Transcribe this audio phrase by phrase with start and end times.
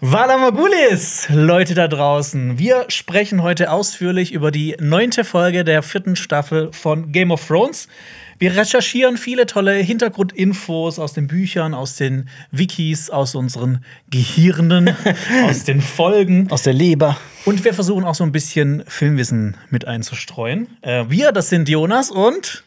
[0.00, 2.56] Valamagulis, Leute da draußen.
[2.56, 7.88] Wir sprechen heute ausführlich über die neunte Folge der vierten Staffel von Game of Thrones.
[8.38, 14.96] Wir recherchieren viele tolle Hintergrundinfos aus den Büchern, aus den Wikis, aus unseren Gehirnen,
[15.48, 16.48] aus den Folgen.
[16.52, 17.16] Aus der Leber.
[17.44, 20.68] Und wir versuchen auch so ein bisschen Filmwissen mit einzustreuen.
[20.82, 22.62] Äh, wir, das sind Jonas und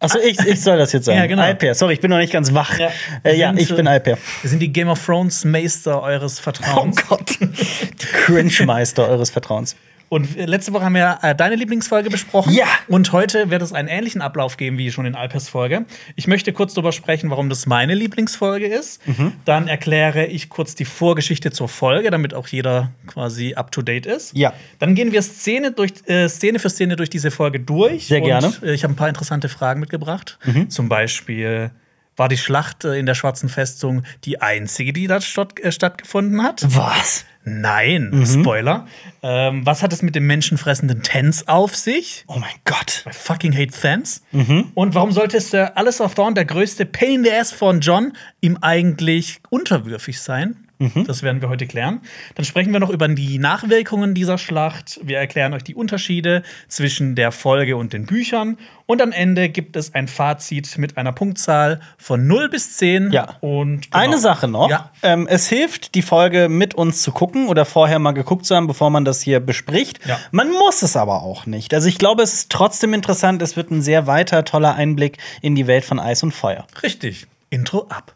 [0.00, 1.18] Achso, ich, ich soll das jetzt sagen.
[1.18, 1.42] Ja, genau.
[1.42, 1.74] Alper.
[1.74, 2.78] Sorry, ich bin noch nicht ganz wach.
[2.78, 2.90] Ja.
[3.24, 4.16] äh, ja Sind, ich bin äh, Alper.
[4.42, 6.96] wir sind die Game of Thrones Meister eures Oh Vertrauens.
[7.08, 7.36] Gott.
[7.40, 9.74] Die Cringe-Meister eures Vertrauens.
[10.08, 12.52] Und letzte Woche haben wir äh, deine Lieblingsfolge besprochen.
[12.52, 12.66] Ja.
[12.88, 15.84] Und heute wird es einen ähnlichen Ablauf geben wie schon in Alpers Folge.
[16.16, 19.06] Ich möchte kurz darüber sprechen, warum das meine Lieblingsfolge ist.
[19.06, 19.32] Mhm.
[19.44, 24.06] Dann erkläre ich kurz die Vorgeschichte zur Folge, damit auch jeder quasi up to date
[24.06, 24.36] ist.
[24.36, 24.52] Ja.
[24.78, 28.06] Dann gehen wir Szene, durch, äh, Szene für Szene durch diese Folge durch.
[28.06, 28.46] Sehr gerne.
[28.46, 30.38] Und, äh, ich habe ein paar interessante Fragen mitgebracht.
[30.44, 30.70] Mhm.
[30.70, 31.70] Zum Beispiel.
[32.18, 36.42] War die Schlacht äh, in der Schwarzen Festung die einzige, die da statt, äh, stattgefunden
[36.42, 36.62] hat?
[36.68, 37.24] Was?
[37.44, 38.26] Nein, Mhm.
[38.26, 38.86] Spoiler.
[39.22, 42.24] Ähm, was hat es mit dem menschenfressenden Tens auf sich?
[42.26, 43.04] Oh mein Gott.
[43.08, 44.22] I fucking hate Tens.
[44.32, 44.72] Mhm.
[44.74, 48.12] Und warum sollte es der Alistair Thorne, der größte Pain in the Ass von John,
[48.42, 50.67] ihm eigentlich unterwürfig sein?
[50.78, 51.04] Mhm.
[51.06, 52.00] Das werden wir heute klären.
[52.34, 55.00] Dann sprechen wir noch über die Nachwirkungen dieser Schlacht.
[55.02, 58.58] Wir erklären euch die Unterschiede zwischen der Folge und den Büchern.
[58.86, 63.10] Und am Ende gibt es ein Fazit mit einer Punktzahl von 0 bis 10.
[63.12, 63.36] Ja.
[63.40, 64.04] Und genau.
[64.04, 64.70] Eine Sache noch.
[64.70, 64.90] Ja.
[65.02, 68.66] Ähm, es hilft, die Folge mit uns zu gucken oder vorher mal geguckt zu haben,
[68.66, 70.06] bevor man das hier bespricht.
[70.06, 70.18] Ja.
[70.30, 71.74] Man muss es aber auch nicht.
[71.74, 73.42] Also ich glaube, es ist trotzdem interessant.
[73.42, 76.66] Es wird ein sehr weiter, toller Einblick in die Welt von Eis und Feuer.
[76.82, 77.26] Richtig.
[77.50, 78.14] Intro ab.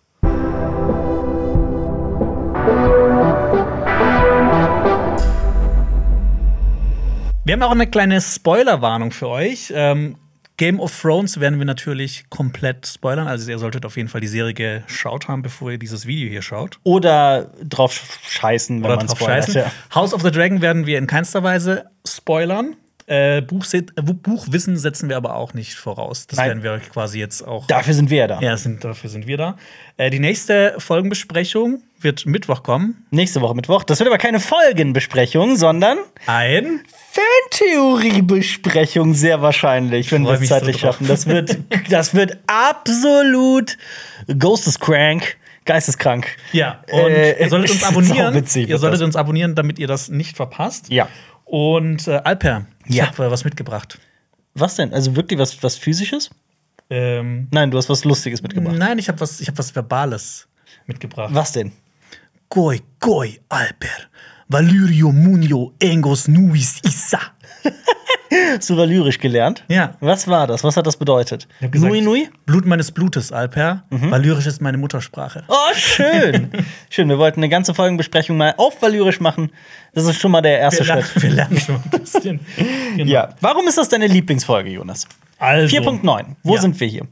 [7.44, 9.72] Wir haben auch eine kleine Spoilerwarnung für euch.
[9.74, 10.16] Ähm,
[10.58, 13.26] Game of Thrones werden wir natürlich komplett spoilern.
[13.26, 16.42] Also ihr solltet auf jeden Fall die Serie geschaut haben, bevor ihr dieses Video hier
[16.42, 16.78] schaut.
[16.84, 19.46] Oder drauf scheißen, wenn Oder man drauf spoilert.
[19.46, 19.62] scheißen.
[19.62, 19.72] Ja.
[19.92, 22.76] House of the Dragon werden wir in keinster Weise spoilern.
[23.12, 26.26] Äh, Buchse- äh, Buchwissen setzen wir aber auch nicht voraus.
[26.26, 26.48] Das Nein.
[26.48, 28.40] werden wir quasi jetzt auch Dafür sind wir ja da.
[28.40, 29.56] Ja, sind, dafür sind wir da.
[29.98, 33.06] Äh, die nächste Folgenbesprechung wird Mittwoch kommen.
[33.10, 33.84] Nächste Woche Mittwoch.
[33.84, 36.80] Das wird aber keine Folgenbesprechung, sondern Ein.
[37.12, 40.94] Fantheoriebesprechung sehr wahrscheinlich, wenn wir es so zeitlich drauf.
[40.96, 41.08] schaffen.
[41.08, 41.58] Das wird,
[41.90, 43.76] das wird absolut
[44.38, 45.36] geisteskrank.
[45.64, 46.26] Geisteskrank.
[46.52, 48.34] Ja, und Äh, ihr solltet uns abonnieren.
[48.34, 49.06] witzig ihr solltet das.
[49.06, 50.88] uns abonnieren, damit ihr das nicht verpasst.
[50.88, 51.08] Ja.
[51.52, 53.08] Und äh, Alper, ich Ja.
[53.08, 53.98] habe äh, was mitgebracht.
[54.54, 54.94] Was denn?
[54.94, 56.30] Also wirklich was, was physisches?
[56.88, 58.76] Ähm, Nein, du hast was Lustiges mitgebracht.
[58.78, 60.48] nein, ich habe was, ich hab was Verbales
[60.86, 61.34] mitgebracht.
[61.34, 61.72] Was denn?
[62.48, 64.08] Goi, goi, Alper.
[64.48, 67.20] Valyrio munio engos nuis issa.
[68.66, 69.64] Du lyrisch gelernt?
[69.68, 69.94] Ja.
[70.00, 70.64] Was war das?
[70.64, 71.48] Was hat das bedeutet?
[71.60, 72.28] Gesagt, Nui Nui?
[72.46, 73.84] Blut meines Blutes, Alper.
[73.90, 75.44] Valyrisch ist meine Muttersprache.
[75.48, 76.50] Oh, schön.
[76.90, 79.50] schön, wir wollten eine ganze Folgenbesprechung mal auf Valyrisch machen.
[79.94, 81.22] Das ist schon mal der erste Wir, lernen, Schritt.
[81.22, 82.40] wir lernen schon ein bisschen.
[82.96, 83.10] Genau.
[83.10, 83.30] Ja.
[83.40, 85.06] Warum ist das deine Lieblingsfolge, Jonas?
[85.38, 86.36] Also, 4.9.
[86.42, 86.60] Wo Ja.
[86.60, 87.06] sind wir hier?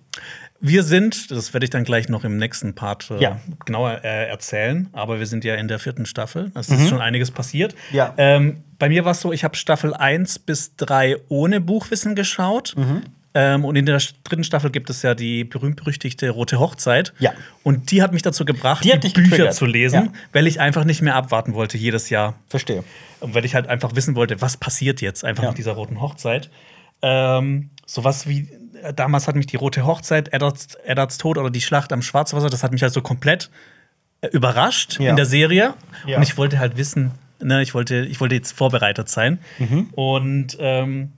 [0.60, 3.40] Wir sind, das werde ich dann gleich noch im nächsten Part äh, Ja.
[3.64, 6.52] genauer äh, erzählen, aber wir sind ja in der vierten Staffel.
[6.54, 7.74] Es ist schon einiges passiert.
[7.90, 7.96] Mhm.
[7.96, 8.14] Ja.
[8.18, 12.74] Ähm, bei mir war es so, ich habe Staffel 1 bis 3 ohne Buchwissen geschaut.
[12.76, 13.02] Mhm.
[13.32, 17.12] Ähm, und in der dritten Staffel gibt es ja die berühmt-berüchtigte Rote Hochzeit.
[17.20, 17.32] Ja.
[17.62, 19.54] Und die hat mich dazu gebracht, Die die, Bücher getriggert.
[19.54, 20.12] zu lesen, Ja.
[20.32, 22.34] weil ich einfach nicht mehr abwarten wollte jedes Jahr.
[22.48, 22.82] Verstehe.
[23.20, 25.50] Und weil ich halt einfach wissen wollte, was passiert jetzt einfach Ja.
[25.50, 26.50] mit dieser roten Hochzeit.
[27.02, 28.48] Ähm, sowas wie,
[28.82, 32.50] äh, damals hat mich die rote Hochzeit, Eddards, Eddards Tod oder die Schlacht am Schwarzwasser,
[32.50, 33.48] das hat mich halt so komplett
[34.22, 35.10] äh, überrascht Ja.
[35.10, 35.74] in der Serie.
[36.04, 37.12] Und ich wollte halt wissen,
[37.42, 39.38] ne, ich wollte, ich wollte jetzt vorbereitet sein.
[39.58, 39.88] Mhm.
[39.92, 41.12] Und ähm,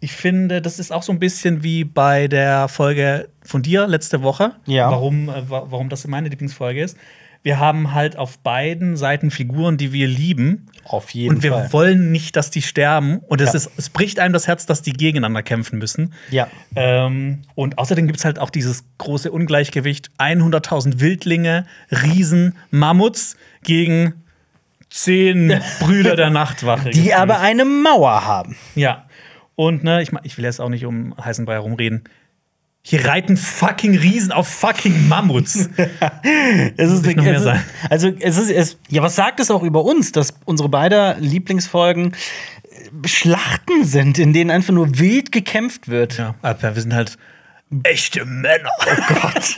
[0.00, 4.22] ich finde, das ist auch so ein bisschen wie bei der Folge von dir letzte
[4.22, 4.90] Woche, Ja.
[4.90, 6.96] warum, äh, wa- warum das meine Lieblingsfolge ist.
[7.42, 10.66] Wir haben halt auf beiden Seiten Figuren, die wir lieben.
[10.84, 11.72] Auf jeden Und wir Fall.
[11.74, 13.18] wollen nicht, dass die sterben.
[13.18, 13.56] Und es, Ja.
[13.56, 16.14] ist, es bricht einem das Herz, dass die gegeneinander kämpfen müssen.
[16.30, 16.48] Ja.
[16.74, 24.23] Ähm, und außerdem gibt es halt auch dieses große Ungleichgewicht: 100.000 Wildlinge, Riesen, Mammuts gegen
[24.94, 26.90] zehn Brüder der Nachtwache.
[26.90, 27.16] Die gefühlt.
[27.16, 28.56] aber eine Mauer haben.
[28.74, 29.06] Ja.
[29.56, 32.04] Und ne, ich, ich will jetzt auch nicht um heißen Brei herumreden.
[32.86, 35.70] Hier reiten fucking Riesen auf fucking Mammuts.
[36.76, 37.62] Es ist, nicht noch mehr sein?
[37.88, 42.12] also es ist es, ja, was sagt es auch über uns, dass unsere beider Lieblingsfolgen
[42.12, 46.18] äh, Schlachten sind, in denen einfach nur wild gekämpft wird.
[46.18, 47.16] ja, aber wir sind halt
[47.82, 48.70] echte Männer.
[48.80, 49.56] Oh Gott.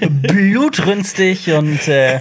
[0.22, 2.20] Blutrünstig und äh,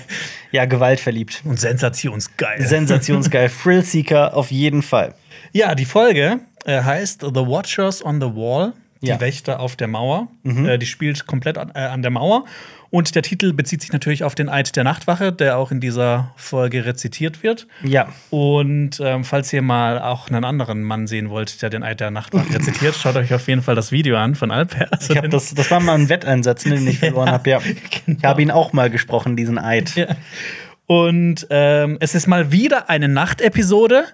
[0.52, 1.42] ja, gewaltverliebt.
[1.46, 2.66] Und sensationsgeil.
[2.66, 3.50] Sensationsgeil.
[3.64, 5.14] Thrillseeker auf jeden Fall.
[5.52, 8.74] Ja, die Folge äh, heißt The Watchers on the Wall.
[9.02, 9.20] Die Ja.
[9.20, 10.28] Wächter auf der Mauer.
[10.44, 12.46] Äh, die spielt komplett an, äh, an der Mauer.
[12.92, 16.34] Und der Titel bezieht sich natürlich auf den Eid der Nachtwache, der auch in dieser
[16.36, 17.68] Folge rezitiert wird.
[17.84, 18.08] Ja.
[18.32, 22.10] Und ähm, falls ihr mal auch einen anderen Mann sehen wollt, der den Eid der
[22.10, 24.88] Nachtwache rezitiert, schaut euch auf jeden Fall das Video an von Alper.
[24.92, 27.48] Also Ich hab das, das war mal ein Wetteinsatz, ne, den ich verloren habe.
[27.48, 27.60] Ja.
[28.08, 29.96] Ich habe ihn auch mal gesprochen, diesen Eid.
[29.96, 30.08] Ja.
[30.88, 34.06] Und ähm, es ist mal wieder eine Nachtepisode,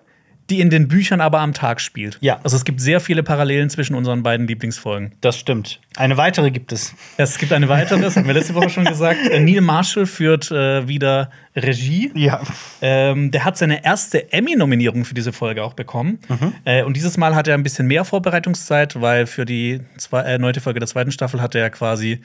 [0.50, 2.18] die in den Büchern aber am Tag spielt.
[2.22, 2.40] Ja.
[2.44, 5.14] Also es gibt sehr viele Parallelen zwischen unseren beiden Lieblingsfolgen.
[5.22, 5.80] Das stimmt.
[5.96, 6.94] Eine weitere gibt es.
[7.18, 9.20] Es gibt eine weitere, das haben wir letzte Woche schon gesagt.
[9.40, 12.12] Neil Marshall führt äh, wieder Regie.
[12.14, 12.42] Ja.
[12.82, 16.20] Ähm, der hat seine erste Emmy-Nominierung für diese Folge auch bekommen.
[16.28, 16.54] Mhm.
[16.66, 20.38] Äh, und dieses Mal hat er ein bisschen mehr Vorbereitungszeit, weil für die zwei, äh,
[20.38, 22.22] neunte Folge der zweiten Staffel hatte er quasi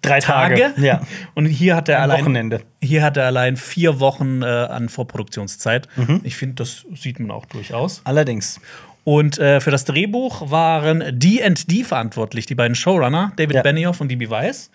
[0.00, 0.72] Drei Tage.
[0.72, 0.84] Tage.
[0.84, 1.02] Ja.
[1.34, 2.60] Und hier hat er Am allein Wochenende.
[2.80, 5.88] Hier hat er allein vier Wochen äh, an Vorproduktionszeit.
[5.96, 6.20] Mhm.
[6.24, 8.00] Ich finde, das sieht man auch durchaus.
[8.04, 8.60] Allerdings.
[9.04, 13.62] Und äh, für das Drehbuch waren D&D verantwortlich, die beiden Showrunner, David Ja.
[13.62, 14.70] Benioff und DB Weiss.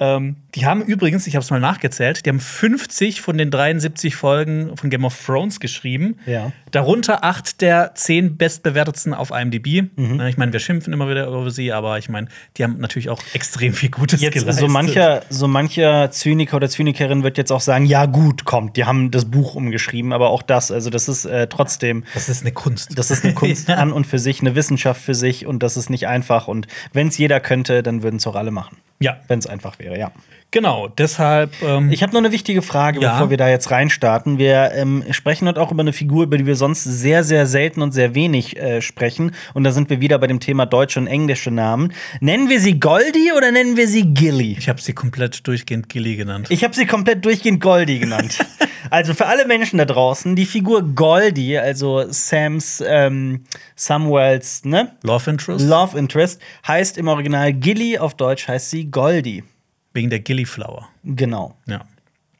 [0.00, 4.16] Ähm, die haben übrigens, ich habe es mal nachgezählt, die haben 50 von den 73
[4.16, 6.16] Folgen von Game of Thrones geschrieben.
[6.26, 6.52] Ja.
[6.70, 9.82] Darunter acht der zehn bestbewertetsten auf IMDb.
[9.96, 10.16] Mhm.
[10.16, 13.10] Na, Ich meine, wir schimpfen immer wieder über sie, aber ich meine, die haben natürlich
[13.10, 14.60] auch extrem viel Gutes Jetzt geleistet.
[14.60, 18.86] so mancher, so mancher Zyniker oder Zynikerin wird jetzt auch sagen, ja gut, kommt, die
[18.86, 22.52] haben das Buch umgeschrieben, aber auch das, also das ist äh, trotzdem, Das ist eine
[22.52, 22.98] Kunst.
[22.98, 23.74] das ist eine Kunst Ja.
[23.76, 27.08] an und für sich, eine Wissenschaft für sich und das ist nicht einfach und wenn
[27.08, 30.12] es jeder könnte, dann würden es auch alle machen, Ja, wenn es einfach wäre, ja.
[30.50, 30.88] Genau.
[30.88, 31.52] Deshalb.
[31.62, 33.12] Ähm, Ich habe noch eine wichtige Frage, Ja.
[33.12, 34.38] bevor wir da jetzt reinstarten.
[34.38, 37.82] Wir ähm, sprechen heute auch über eine Figur, über die wir sonst sehr, sehr selten
[37.82, 39.32] und sehr wenig äh, sprechen.
[39.54, 41.92] Und da sind wir wieder bei dem Thema deutsche und englische Namen.
[42.20, 44.56] Nennen wir sie Goldie oder nennen wir sie Gilly?
[44.58, 46.48] ich habe sie komplett durchgehend Gilly genannt.
[46.50, 48.38] Ich habe sie komplett durchgehend Goldie genannt.
[48.90, 53.44] also für alle Menschen da draußen, die Figur Goldie, also Sams, ähm,
[53.76, 54.92] Samuels, ne?
[55.02, 55.64] Love Interest?
[55.66, 59.44] Love Interest, heißt im Original Gilly, auf Deutsch heißt sie Goldie.
[59.92, 60.88] Wegen der Gillyflower.
[61.04, 61.56] Genau.
[61.66, 61.84] Ja.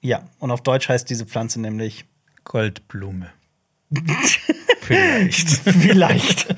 [0.01, 0.23] Ja.
[0.39, 2.05] Und auf Deutsch heißt diese Pflanze nämlich
[2.45, 3.27] Goldblume.
[4.83, 5.49] Vielleicht.
[5.49, 6.55] Vielleicht.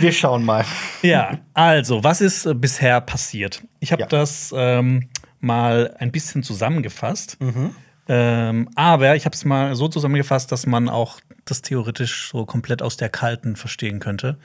[0.00, 0.64] Wir schauen mal.
[1.02, 3.62] ja, also, was ist äh, bisher passiert?
[3.80, 4.08] Ich habe Ja.
[4.08, 5.08] das ähm,
[5.40, 7.40] mal ein bisschen zusammengefasst.
[7.40, 7.74] Mhm.
[8.08, 12.82] Ähm, aber ich habe es mal so zusammengefasst, dass man auch das theoretisch so komplett
[12.82, 14.36] aus der Kalten verstehen könnte.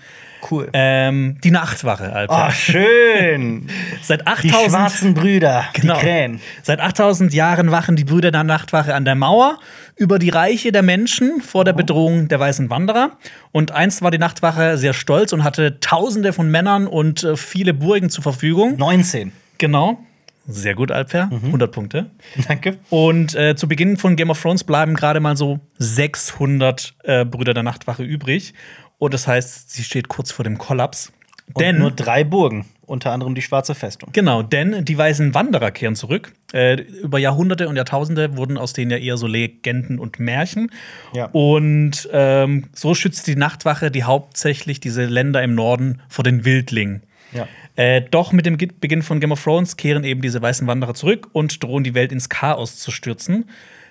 [0.49, 0.69] Cool.
[0.73, 2.47] Ähm, die Nachtwache, Alter.
[2.49, 3.69] Oh, schön.
[4.01, 5.93] Seit Die 8000 schwarzen Brüder, Genau.
[5.95, 6.41] die Krähen.
[6.63, 9.59] Seit 8000 Jahren wachen die Brüder der Nachtwache an der Mauer
[9.95, 13.11] über die Reiche der Menschen vor der Bedrohung der weißen Wanderer.
[13.51, 17.73] Und einst war die Nachtwache sehr stolz und hatte Tausende von Männern und äh, viele
[17.73, 18.75] Burgen zur Verfügung.
[18.77, 19.31] 19.
[19.59, 19.99] Genau.
[20.47, 21.29] Sehr gut, Alper.
[21.31, 22.11] 100 Punkte.
[22.47, 22.77] Danke.
[22.89, 27.53] Und äh, zu Beginn von Game of Thrones bleiben gerade mal so 600 äh, Brüder
[27.53, 28.53] der Nachtwache übrig.
[28.97, 31.11] Und das heißt, sie steht kurz vor dem Kollaps.
[31.53, 34.09] Und Denn nur drei Burgen, unter anderem die Schwarze Festung.
[34.11, 36.33] Genau, denn die weißen Wanderer kehren zurück.
[36.51, 40.71] Äh, über Jahrhunderte und Jahrtausende wurden aus denen ja eher so Legenden und Märchen.
[41.13, 41.29] Ja.
[41.31, 47.03] Und ähm, so schützt die Nachtwache die hauptsächlich diese Länder im Norden vor den Wildlingen.
[47.31, 47.47] Ja.
[47.77, 51.29] Äh, doch mit dem Beginn von Game of Thrones kehren eben diese weißen Wanderer zurück
[51.31, 53.45] und drohen die Welt ins Chaos zu stürzen.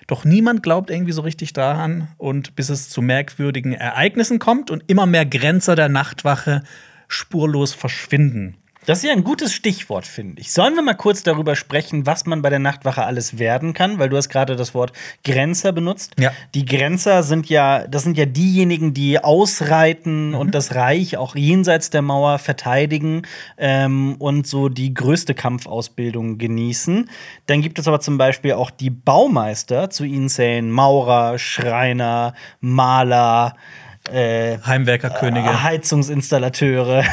[0.07, 4.83] Doch niemand glaubt irgendwie so richtig daran und bis es zu merkwürdigen Ereignissen kommt und
[4.87, 6.63] immer mehr Grenzer der Nachtwache
[7.07, 8.57] spurlos verschwinden.
[8.87, 10.53] Das ist ja ein gutes Stichwort, finde ich.
[10.53, 13.99] Sollen wir mal kurz darüber sprechen, was man bei der Nachtwache alles werden kann?
[13.99, 14.93] Weil du hast gerade das Wort
[15.25, 16.13] Grenzer benutzt.
[16.17, 16.31] Ja.
[16.55, 21.89] Die Grenzer sind ja, das sind ja diejenigen, die ausreiten und das Reich auch jenseits
[21.89, 23.23] der Mauer verteidigen
[23.57, 27.09] ähm, und so die größte Kampfausbildung genießen.
[27.45, 29.89] Dann gibt es aber zum Beispiel auch die Baumeister.
[29.89, 33.57] Zu ihnen zählen Maurer, Schreiner, Maler.
[34.11, 35.63] Äh, Heimwerkerkönige.
[35.63, 37.03] Heizungsinstallateure,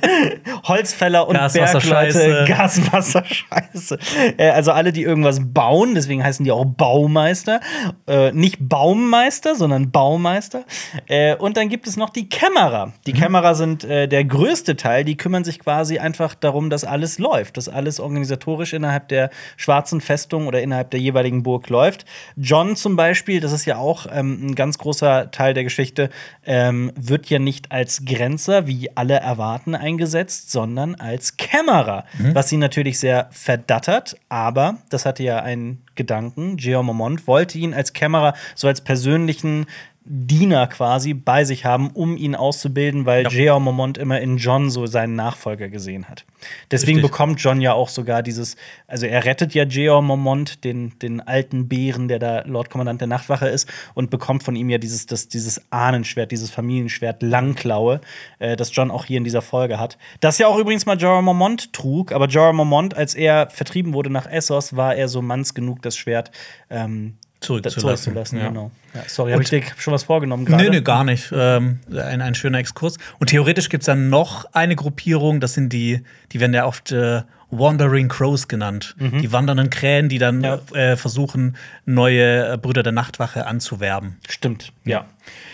[0.64, 2.18] Holzfäller und Gaswasserscheiße.
[2.18, 3.98] Bergleute, Gaswasserscheiße.
[4.36, 7.60] Äh, also alle, die irgendwas bauen, deswegen heißen die auch Baumeister.
[8.06, 10.64] Äh, nicht Baummeister, sondern Baumeister.
[11.06, 12.92] Äh, und dann gibt es noch die Kämmerer.
[13.06, 17.18] Die Kämmerer sind äh, der größte Teil, die kümmern sich quasi einfach darum, dass alles
[17.18, 22.04] läuft, dass alles organisatorisch innerhalb der schwarzen Festung oder innerhalb der jeweiligen Burg läuft.
[22.36, 26.10] John zum Beispiel, das ist ja auch ähm, ein ganz großer Teil der Geschichte,
[26.44, 32.04] ähm, wird ja nicht als Grenzer, wie alle erwarten, eingesetzt, sondern als Kämmerer.
[32.34, 36.56] Was ihn natürlich sehr verdattert, aber das hatte ja einen Gedanken.
[36.56, 39.66] Geomont wollte ihn als Kämmerer so als persönlichen
[40.08, 43.30] Diener quasi bei sich haben, um ihn auszubilden, weil Ja.
[43.30, 46.24] Jeor Mormont immer in John so seinen Nachfolger gesehen hat.
[46.70, 47.10] Deswegen Richtig.
[47.10, 48.54] bekommt John ja auch sogar dieses,
[48.86, 53.48] also er rettet ja Jeor Mormont, den, den alten Bären, der da Lordkommandant der Nachtwache
[53.48, 58.00] ist, und bekommt von ihm ja dieses, das, dieses Ahnenschwert, dieses Familienschwert Langklaue,
[58.38, 59.98] äh, das John auch hier in dieser Folge hat.
[60.20, 64.10] Das ja auch übrigens mal Jorah Mormont trug, aber Jorah Mormont, als er vertrieben wurde
[64.10, 66.30] nach Essos, war er so manns genug, das Schwert
[66.70, 67.14] ähm,
[67.46, 68.38] Zurückzulassen, zurückzulassen.
[68.38, 68.48] ja.
[68.48, 68.70] Genau.
[68.94, 70.64] Ja, sorry, habe ich dir schon was vorgenommen gerade?
[70.64, 71.30] Nee, nee, gar nicht.
[71.32, 72.96] Ähm, ein, ein schöner Exkurs.
[73.18, 76.92] Und theoretisch gibt es dann noch eine Gruppierung, das sind die, die werden ja oft
[76.92, 78.96] äh, Wandering Crows genannt.
[78.98, 80.58] Die wandernden Krähen, die dann Ja.
[80.74, 84.16] äh, versuchen, neue äh, Brüder der Nachtwache anzuwerben.
[84.28, 85.04] Stimmt, ja.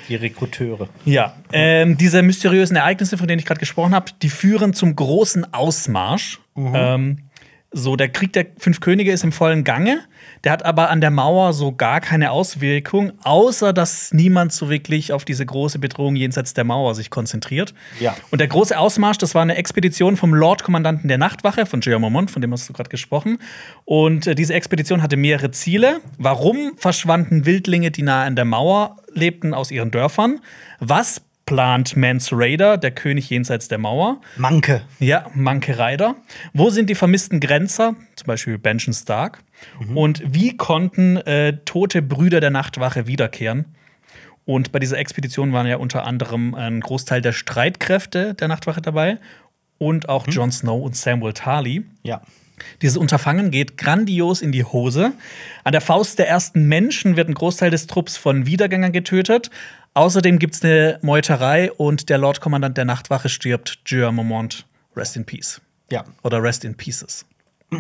[0.08, 0.88] Die Rekruteure.
[1.04, 5.52] Ja, ähm, diese mysteriösen Ereignisse, von denen ich gerade gesprochen habe, die führen zum großen
[5.52, 6.40] Ausmarsch.
[6.56, 7.18] Ähm,
[7.73, 10.00] so, der Krieg der fünf Könige ist im vollen Gange.
[10.45, 15.12] Der hat aber an der Mauer so gar keine Auswirkung, außer dass niemand so wirklich
[15.12, 17.73] auf diese große Bedrohung jenseits der Mauer sich konzentriert.
[18.00, 18.14] Ja.
[18.31, 22.31] Und der große Ausmarsch, das war eine Expedition vom Lordkommandanten der Nachtwache, von Jean Mormont,
[22.31, 23.38] von dem hast du gerade gesprochen.
[23.85, 26.00] Und äh, diese Expedition hatte mehrere Ziele.
[26.19, 30.41] Warum verschwanden Wildlinge, die nahe an der Mauer lebten, aus ihren Dörfern?
[30.81, 34.23] Was plant Mance Raider, der König jenseits der Mauer?
[34.38, 34.80] Manke.
[34.99, 36.14] Ja, Manke Rider.
[36.54, 37.94] Wo sind die vermissten Grenzer?
[38.16, 39.40] Zum Beispiel Benjen Stark.
[39.94, 43.66] Und wie konnten äh, tote Brüder der Nachtwache wiederkehren?
[44.47, 49.18] Und bei dieser Expedition waren ja unter anderem ein Großteil der Streitkräfte der Nachtwache dabei
[49.76, 51.85] und auch Jon Snow und Samuel Tarly.
[52.02, 52.23] Ja.
[52.80, 55.12] Dieses Unterfangen geht grandios in die Hose.
[55.64, 59.50] An der Faust der ersten Menschen wird ein Großteil des Trupps von Wiedergängern getötet.
[59.94, 64.64] Außerdem gibt es eine Meuterei und der Lordkommandant der Nachtwache stirbt, Jean Mormont.
[64.96, 65.61] Rest in Peace.
[65.90, 66.04] Ja.
[66.22, 67.26] Oder Rest in Pieces.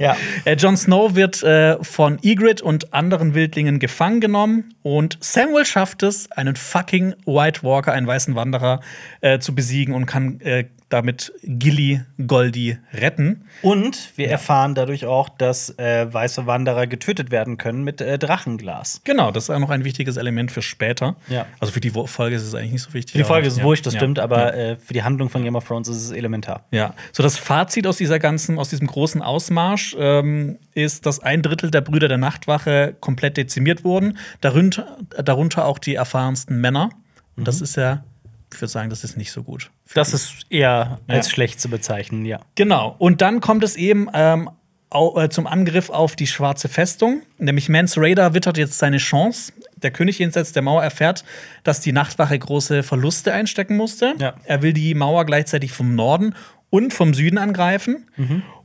[0.00, 0.16] ja.
[0.44, 6.02] Äh, Jon Snow wird äh, von Ygritte und anderen Wildlingen gefangen genommen und Samuel schafft
[6.02, 8.80] es, einen fucking White Walker, einen weißen Wanderer,
[9.20, 13.44] äh, zu besiegen und kann äh, damit Gilly Goldie retten.
[13.62, 19.00] Und wir erfahren dadurch auch, dass äh, weiße Wanderer getötet werden können mit äh, Drachenglas.
[19.04, 21.16] Genau, das ist auch noch ein wichtiges Element für später.
[21.28, 21.46] Ja.
[21.58, 23.14] Also für die Folge ist es eigentlich nicht so wichtig.
[23.14, 23.64] Die Folge ist ja.
[23.64, 24.00] wurscht, das Ja.
[24.00, 24.70] stimmt, aber Ja.
[24.72, 26.64] äh, für die Handlung von Game of Thrones ist es elementar.
[26.70, 31.42] Ja, so das Fazit aus dieser ganzen, aus diesem großen Ausmarsch ähm, ist, dass ein
[31.42, 36.90] Drittel der Brüder der Nachtwache komplett dezimiert wurden, darunter, darunter auch die erfahrensten Männer.
[37.36, 38.04] Und das ist ja,
[38.52, 39.70] ich würde sagen, das ist nicht so gut.
[39.94, 41.32] Das ist eher als Ja.
[41.34, 42.40] schlecht zu bezeichnen, ja.
[42.54, 42.94] Genau.
[42.98, 44.50] Und dann kommt es eben ähm,
[44.92, 47.22] äh, zum Angriff auf die schwarze Festung.
[47.38, 49.52] Nämlich Mance Raider wittert jetzt seine Chance.
[49.76, 51.24] Der König jenseits der Mauer erfährt,
[51.64, 54.14] dass die Nachtwache große Verluste einstecken musste.
[54.18, 54.34] Ja.
[54.44, 56.34] Er will die Mauer gleichzeitig vom Norden
[56.70, 58.06] und vom Süden angreifen.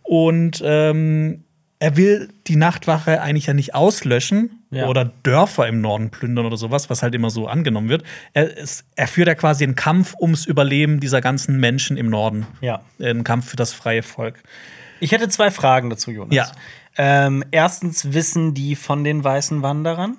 [0.04, 1.44] Und ähm,
[1.80, 4.88] er will die Nachtwache eigentlich ja nicht auslöschen Ja.
[4.88, 8.04] oder Dörfer im Norden plündern oder sowas, was halt immer so angenommen wird.
[8.34, 12.48] Er, es, er führt ja quasi einen Kampf ums Überleben dieser ganzen Menschen im Norden.
[12.62, 12.82] Ja.
[13.00, 14.42] Ein Kampf für das freie Volk.
[15.02, 16.34] Ich hätte zwei Fragen dazu, Jonas.
[16.34, 16.52] Ja.
[16.98, 20.18] Ähm, erstens wissen die von den weißen Wanderern,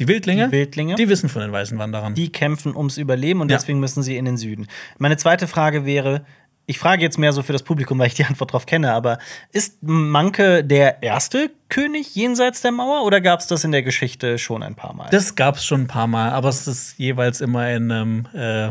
[0.00, 0.46] Die Wildlinge?
[0.46, 0.94] Die Wildlinge?
[0.96, 2.14] Die wissen von den weißen Wanderern.
[2.14, 3.56] die kämpfen ums Überleben und Ja.
[3.56, 4.66] deswegen müssen sie in den Süden.
[4.98, 6.24] Meine zweite Frage wäre,
[6.66, 9.18] ich frage jetzt mehr so für das Publikum, weil ich die Antwort drauf kenne, aber
[9.52, 14.38] ist Manke der erste König jenseits der Mauer oder gab es das in der Geschichte
[14.38, 15.08] schon ein paar Mal?
[15.10, 18.68] das gab es schon ein paar Mal, aber es ist jeweils immer in einem, äh,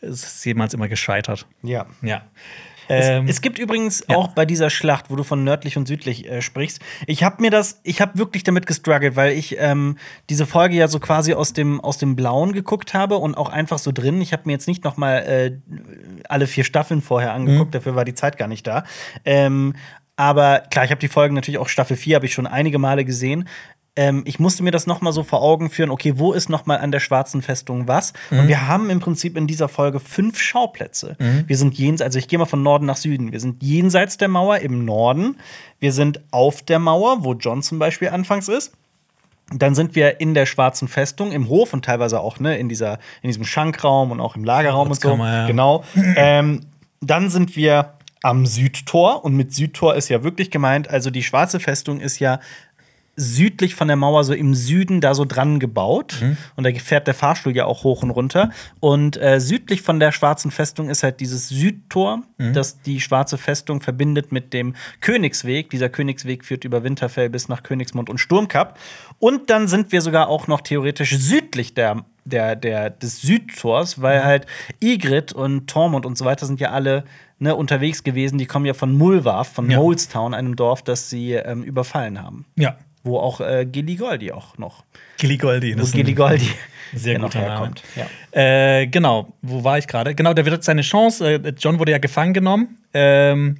[0.00, 1.46] es ist jemals immer gescheitert.
[1.62, 1.86] ja.
[2.02, 2.22] Ja.
[2.88, 4.16] Es, Ähm, es gibt übrigens ja.
[4.16, 7.50] auch bei dieser Schlacht, wo du von nördlich und südlich äh, sprichst, ich habe mir
[7.50, 9.98] das, ich habe wirklich damit gestruggelt, weil ich ähm,
[10.30, 13.78] diese Folge ja so quasi aus dem, aus dem Blauen geguckt habe und auch einfach
[13.78, 14.20] so drin.
[14.20, 15.58] Ich habe mir jetzt nicht noch mal äh,
[16.28, 18.84] alle vier Staffeln vorher angeguckt, dafür war die Zeit gar nicht da.
[19.24, 19.74] Ähm,
[20.16, 23.04] aber klar, ich habe die Folgen natürlich auch Staffel 4 habe ich schon einige Male
[23.04, 23.46] gesehen.
[23.96, 26.66] Ähm, ich musste mir das noch mal so vor Augen führen, okay, wo ist noch
[26.66, 28.12] mal an der schwarzen Festung was?
[28.30, 31.16] Und wir haben im Prinzip in dieser Folge fünf Schauplätze.
[31.46, 33.32] Wir sind jenseits, also ich gehe mal von Norden nach Süden.
[33.32, 35.36] Wir sind jenseits der Mauer im Norden.
[35.80, 38.72] Wir sind auf der Mauer, wo John zum Beispiel anfangs ist.
[39.54, 42.98] Dann sind wir in der schwarzen Festung im Hof und teilweise auch ne, in, dieser,
[43.22, 45.16] in diesem Schankraum und auch im Lagerraum und so.
[45.16, 45.46] Ja.
[45.46, 45.84] Genau.
[46.16, 46.62] ähm,
[47.00, 51.60] dann sind wir am Südtor und mit Südtor ist ja wirklich gemeint, also die schwarze
[51.60, 52.40] Festung ist ja
[53.16, 56.22] südlich von der Mauer, so im Süden, da so dran gebaut.
[56.54, 58.50] Und da fährt der Fahrstuhl ja auch hoch und runter.
[58.80, 63.80] Und äh, südlich von der Schwarzen Festung ist halt dieses Südtor, das die Schwarze Festung
[63.80, 65.70] verbindet mit dem Königsweg.
[65.70, 68.78] Dieser Königsweg führt über Winterfell bis nach Königsmund und Sturmkap.
[69.18, 74.24] Und dann sind wir sogar auch noch theoretisch südlich der, der, der, des Südtors, weil
[74.24, 74.46] halt
[74.82, 77.04] Ygritte und Tormund und so weiter sind ja alle
[77.38, 78.36] ne, unterwegs gewesen.
[78.36, 79.78] Die kommen ja von Mulwarf, von Ja.
[79.78, 82.44] Molestown, einem Dorf, das sie ähm, überfallen haben.
[82.56, 82.76] ja.
[83.06, 84.84] Wo auch äh, Gilly Goldi auch noch.
[85.16, 85.74] Gilly Goldi.
[85.78, 86.48] Wo Gilly Goldi
[86.94, 87.52] Sehr noch guter Name.
[87.52, 87.82] herkommt.
[87.94, 88.80] Ja.
[88.80, 90.14] Äh, genau, wo war ich gerade?
[90.14, 91.34] Genau, der wird seine Chance.
[91.34, 92.78] Äh, John wurde ja gefangen genommen.
[92.92, 93.58] Ähm,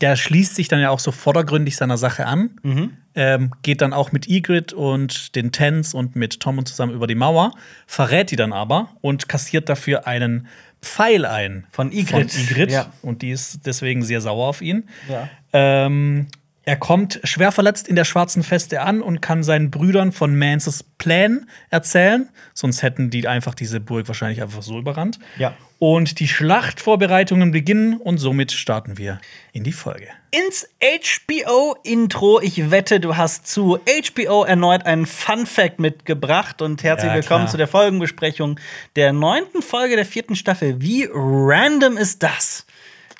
[0.00, 2.50] der schließt sich dann ja auch so vordergründig seiner Sache an.
[2.62, 2.96] Mhm.
[3.14, 7.06] Ähm, geht dann auch mit Ygritte und den Tens und mit Tom und zusammen über
[7.06, 7.52] die Mauer,
[7.86, 10.46] verrät die dann aber und kassiert dafür einen
[10.80, 11.66] Pfeil ein.
[11.70, 12.28] Von Ygritte.
[12.28, 12.72] Von Ygritte.
[12.72, 12.92] Ja.
[13.02, 14.88] Und die ist deswegen sehr sauer auf ihn.
[15.08, 15.28] Ja.
[15.52, 16.28] Ähm,
[16.64, 20.82] er kommt schwer verletzt in der schwarzen Feste an und kann seinen Brüdern von Manses
[20.82, 22.28] Plan erzählen.
[22.52, 25.18] Sonst hätten die einfach diese Burg wahrscheinlich einfach so überrannt.
[25.38, 25.54] Ja.
[25.78, 29.18] Und die Schlachtvorbereitungen beginnen und somit starten wir
[29.54, 30.08] in die Folge.
[30.32, 32.40] Ins HBO-Intro.
[32.42, 36.60] Ich wette, du hast zu HBO erneut einen Fun-Fact mitgebracht.
[36.60, 38.60] Und herzlich Ja, willkommen zu der Folgenbesprechung
[38.96, 40.82] der neunten Folge der vierten Staffel.
[40.82, 42.66] Wie random ist das?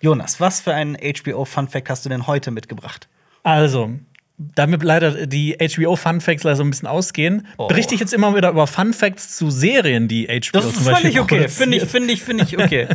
[0.02, 3.08] Jonas, was für einen HBO-Fun-Fact hast du denn heute mitgebracht?
[3.42, 3.90] Also,
[4.38, 7.68] damit leider die HBO Fun Facts leider so ein bisschen ausgehen, Oh.
[7.68, 10.84] berichte ich jetzt immer wieder über Fun Facts zu Serien, die HBO Das zum ist
[10.86, 11.48] Beispiel völlig okay.
[11.48, 12.88] Finde ich, finde ich, finde ich okay.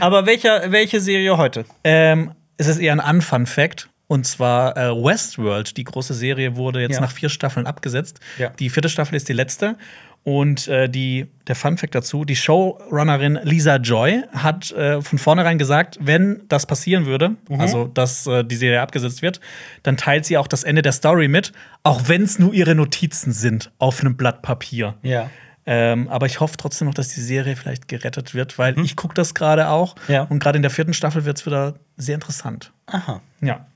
[0.00, 1.64] Aber welcher, welche Serie heute?
[1.82, 3.88] Ähm, es ist eher ein Unfun-Fact.
[4.06, 7.00] Und zwar äh, Westworld, die große Serie, wurde jetzt Ja.
[7.00, 8.20] nach vier Staffeln abgesetzt.
[8.38, 8.50] Ja.
[8.50, 9.76] Die vierte Staffel ist die letzte.
[10.24, 15.98] Und äh, die, der Fun-Fact dazu: Die Showrunnerin Lisa Joy hat äh, von vornherein gesagt,
[16.00, 17.60] wenn das passieren würde, Mhm.
[17.60, 19.40] also dass äh, die Serie abgesetzt wird,
[19.82, 21.52] dann teilt sie auch das Ende der Story mit,
[21.82, 24.94] auch wenn es nur ihre Notizen sind auf einem Blatt Papier.
[25.02, 25.28] Ja.
[25.66, 29.14] Ähm, aber ich hoffe trotzdem noch, dass die Serie vielleicht gerettet wird, weil ich gucke
[29.14, 29.94] das gerade auch.
[30.08, 30.22] Ja.
[30.22, 32.72] Und gerade in der vierten Staffel wird es wieder sehr interessant.
[32.86, 33.20] Aha.
[33.42, 33.66] Ja.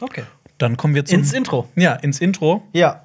[0.00, 0.24] Okay.
[0.58, 1.68] Dann kommen wir zum Ins Intro.
[1.76, 2.62] Ja, ins Intro.
[2.72, 3.02] Ja.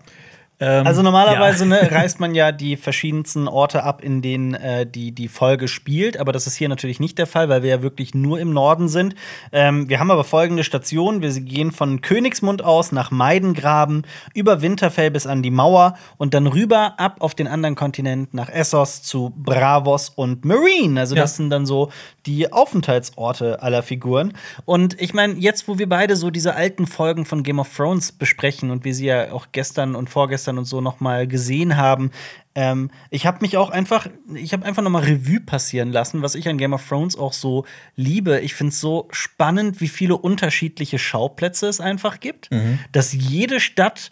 [0.62, 1.70] Ähm, Also normalerweise ja.
[1.82, 6.18] ne, reist man ja die verschiedensten Orte ab, in denen äh, die, die Folge spielt.
[6.18, 8.88] Aber das ist hier natürlich nicht der Fall, weil wir ja wirklich nur im Norden
[8.88, 9.16] sind.
[9.52, 11.22] Ähm, wir haben aber folgende Stationen.
[11.22, 14.04] Wir gehen von Königsmund aus nach Meidengraben,
[14.36, 18.48] über Winterfell bis an die Mauer und dann rüber ab auf den anderen Kontinent nach
[18.50, 21.00] Essos zu Bravos und Marine.
[21.00, 21.38] Also das Ja.
[21.38, 21.90] sind dann so
[22.26, 24.34] die Aufenthaltsorte aller Figuren.
[24.66, 28.12] Und ich meine, jetzt, wo wir beide so diese alten Folgen von Game of Thrones
[28.12, 32.12] besprechen und wir sie ja auch gestern und vorgestern und so noch mal gesehen haben,
[32.54, 36.36] ähm, ich habe mich auch einfach, ich habe einfach noch mal Revue passieren lassen, was
[36.36, 38.40] ich an Game of Thrones auch so liebe.
[38.42, 42.50] Ich finde es so spannend, wie viele unterschiedliche Schauplätze es einfach gibt,
[42.92, 44.12] dass jede Stadt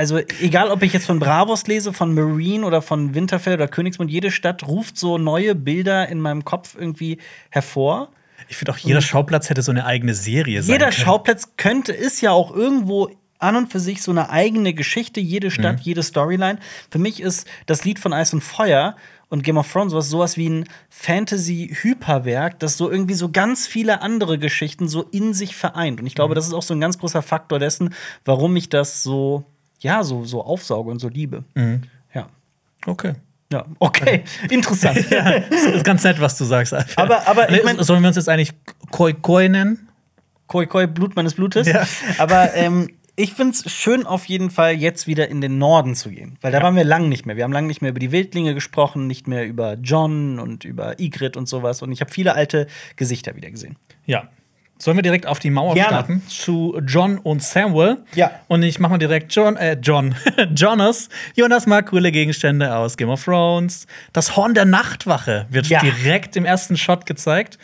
[0.00, 4.10] also egal, ob ich jetzt von Bravos lese, von Marine oder von Winterfell oder Königsmund,
[4.10, 7.18] jede Stadt ruft so neue Bilder in meinem Kopf irgendwie
[7.50, 8.08] hervor.
[8.48, 10.96] Ich finde auch, jeder Schauplatz hätte so eine eigene Serie sein Jeder können.
[11.04, 15.50] Schauplatz könnte, ist ja auch irgendwo an und für sich so eine eigene Geschichte, jede
[15.50, 15.82] Stadt, Mhm.
[15.82, 16.58] jede Storyline.
[16.90, 18.96] Für mich ist das Lied von Eis und Feuer
[19.28, 24.02] und Game of Thrones was sowas wie ein Fantasy-Hyperwerk, das so irgendwie so ganz viele
[24.02, 26.00] andere Geschichten so in sich vereint.
[26.00, 26.16] Und ich Mhm.
[26.16, 27.94] glaube, das ist auch so ein ganz großer Faktor dessen,
[28.24, 29.44] warum ich das so,
[29.80, 31.44] ja, so, so aufsauge und so liebe.
[31.54, 31.82] Mhm.
[32.14, 32.28] Ja.
[32.86, 33.14] Okay.
[33.52, 35.10] Ja, okay, interessant.
[35.10, 36.72] Ja, das ist ganz nett, was du sagst.
[36.72, 36.98] Alfred.
[36.98, 38.52] Aber- aber ich Nee, mein- sollen wir uns jetzt eigentlich
[38.92, 39.88] Koi Koi nennen?
[40.46, 41.66] Koi Koi, Blut meines Blutes.
[41.66, 41.84] Ja.
[42.18, 46.10] Aber ähm, ich finde es schön, auf jeden Fall jetzt wieder in den Norden zu
[46.10, 46.38] gehen.
[46.40, 46.64] Weil da Ja.
[46.64, 47.36] waren wir lang nicht mehr.
[47.36, 51.00] Wir haben lang nicht mehr über die Wildlinge gesprochen, nicht mehr über John und über
[51.00, 51.82] Ygritte und sowas.
[51.82, 52.66] Und ich habe viele alte
[52.96, 53.76] Gesichter wieder gesehen.
[54.06, 54.28] Ja.
[54.80, 55.88] Sollen wir direkt auf die Mauer Gerne.
[55.88, 56.22] starten?
[56.26, 57.98] Zu John und Samuel.
[58.14, 58.30] Ja.
[58.48, 60.14] Und ich mach mal direkt John, äh, John.
[60.56, 61.10] Jonas.
[61.36, 63.86] Jonas mag coole Gegenstände aus Game of Thrones.
[64.14, 65.80] Das Horn der Nachtwache wird Ja.
[65.80, 67.58] direkt im ersten Shot gezeigt.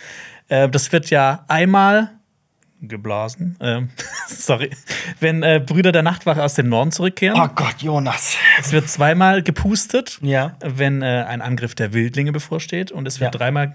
[0.48, 2.11] Äh, das wird ja einmal
[2.83, 3.57] geblasen.
[3.61, 3.88] Ähm,
[4.29, 4.70] sorry.
[5.18, 7.40] Wenn äh, Brüder der Nachtwache aus dem Norden zurückkehren.
[7.42, 8.37] Oh Gott, Jonas.
[8.61, 10.57] Es wird zweimal gepustet, Ja.
[10.62, 12.92] wenn äh, ein Angriff der Wildlinge bevorsteht.
[12.92, 13.38] Und es wird Ja.
[13.38, 13.74] dreimal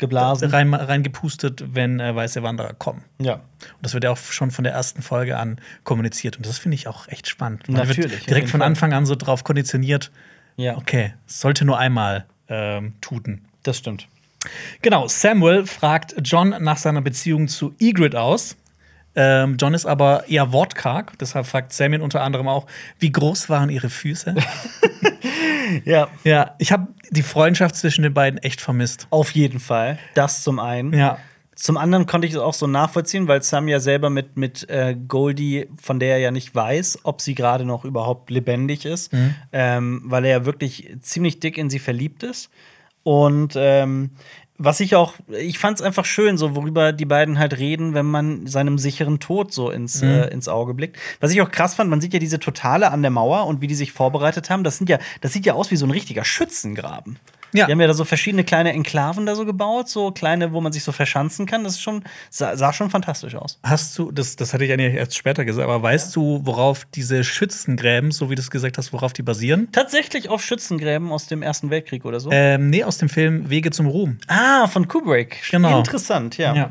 [0.00, 0.50] Geblasen.
[0.50, 3.04] rein, reingepustet, wenn äh, weiße Wanderer kommen.
[3.20, 3.34] Ja.
[3.34, 3.42] Und
[3.82, 6.36] das wird ja auch schon von der ersten Folge an kommuniziert.
[6.36, 7.68] Und das finde ich auch echt spannend.
[7.68, 8.62] Man Natürlich, direkt von.
[8.62, 10.10] Anfang an so drauf konditioniert,
[10.56, 13.44] Ja, okay, sollte nur einmal ähm, tuten.
[13.62, 14.08] das stimmt.
[14.82, 18.56] Genau, Samuel fragt John nach seiner Beziehung zu Ygritte aus.
[19.16, 22.66] Ähm, John ist aber eher wortkarg, deshalb fragt Samuel unter anderem auch,
[22.98, 24.34] wie groß waren ihre Füße?
[25.84, 29.06] Ja, ja, ich habe die Freundschaft zwischen den beiden echt vermisst.
[29.10, 29.98] auf jeden Fall.
[30.14, 30.92] Das zum einen.
[30.92, 31.18] Ja,
[31.54, 34.96] Zum anderen konnte ich es auch so nachvollziehen, weil Sam ja selber mit, mit äh,
[34.96, 39.12] Goldie, von der er ja nicht weiß, ob sie gerade noch überhaupt lebendig ist,
[39.52, 42.50] ähm, weil er ja wirklich ziemlich dick in sie verliebt ist.
[43.02, 44.10] Und ähm,
[44.62, 48.04] was ich auch, ich fand es einfach schön, so worüber die beiden halt reden, wenn
[48.04, 50.98] man seinem sicheren Tod so ins, äh, ins Auge blickt.
[51.18, 53.66] Was ich auch krass fand, man sieht ja diese Totale an der Mauer und wie
[53.66, 54.62] die sich vorbereitet haben.
[54.62, 57.18] Das sind ja, das sieht ja aus wie so ein richtiger Schützengraben.
[57.52, 57.66] Ja.
[57.66, 60.72] Die haben ja da so verschiedene kleine Enklaven da so gebaut, so kleine, wo man
[60.72, 61.64] sich so verschanzen kann.
[61.64, 63.58] Das ist schon, sah, sah schon fantastisch aus.
[63.62, 67.24] Hast du, das, das hatte ich eigentlich erst später gesagt, aber weißt du, worauf diese
[67.24, 69.68] Schützengräben, so wie du es gesagt hast, worauf die basieren?
[69.72, 72.30] Tatsächlich auf Schützengräben aus dem Ersten Weltkrieg oder so.
[72.32, 74.18] Ähm, nee, aus dem Film Wege zum Ruhm.
[74.28, 75.38] ah, von Kubrick.
[75.50, 75.78] Genau.
[75.78, 76.54] Interessant, ja.
[76.54, 76.70] Ja.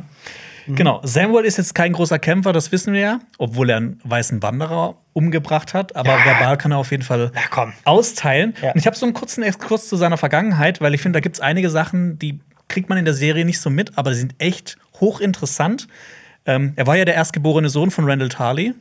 [0.75, 1.01] Genau.
[1.03, 4.95] Samuel ist jetzt kein großer Kämpfer, das wissen wir ja, obwohl er einen weißen Wanderer
[5.13, 5.95] umgebracht hat.
[5.95, 6.25] Aber Ja.
[6.25, 8.53] verbal kann er auf jeden Fall Na austeilen.
[8.61, 8.71] Ja.
[8.71, 11.35] Und ich habe so einen kurzen Exkurs zu seiner Vergangenheit, weil ich finde, da gibt
[11.35, 14.35] es einige Sachen, die kriegt man in der Serie nicht so mit, aber sie sind
[14.37, 15.87] echt hochinteressant.
[16.45, 18.73] Ähm, er war ja der erstgeborene Sohn von Randall Tarley.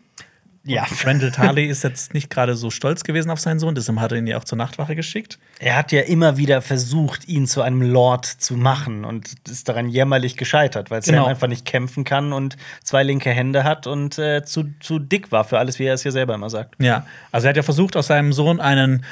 [0.69, 0.87] Ja.
[1.05, 4.19] Randall Tarley ist jetzt nicht gerade so stolz gewesen auf seinen Sohn, deshalb hat er
[4.19, 5.39] ihn ja auch zur Nachtwache geschickt.
[5.59, 9.89] Er hat ja immer wieder versucht, ihn zu einem Lord zu machen und ist daran
[9.89, 11.23] jämmerlich gescheitert, weil Genau.
[11.23, 15.33] Sam einfach nicht kämpfen kann und zwei linke Hände hat und äh, zu, zu dick
[15.33, 16.75] war für alles, wie er es ja selber immer sagt.
[16.83, 19.05] Ja, also er hat ja versucht, aus seinem Sohn einen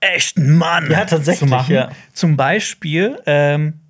[0.00, 1.74] echten Mann Ja, zu machen.
[1.74, 1.88] ja.
[2.12, 3.80] Zum Beispiel, ähm,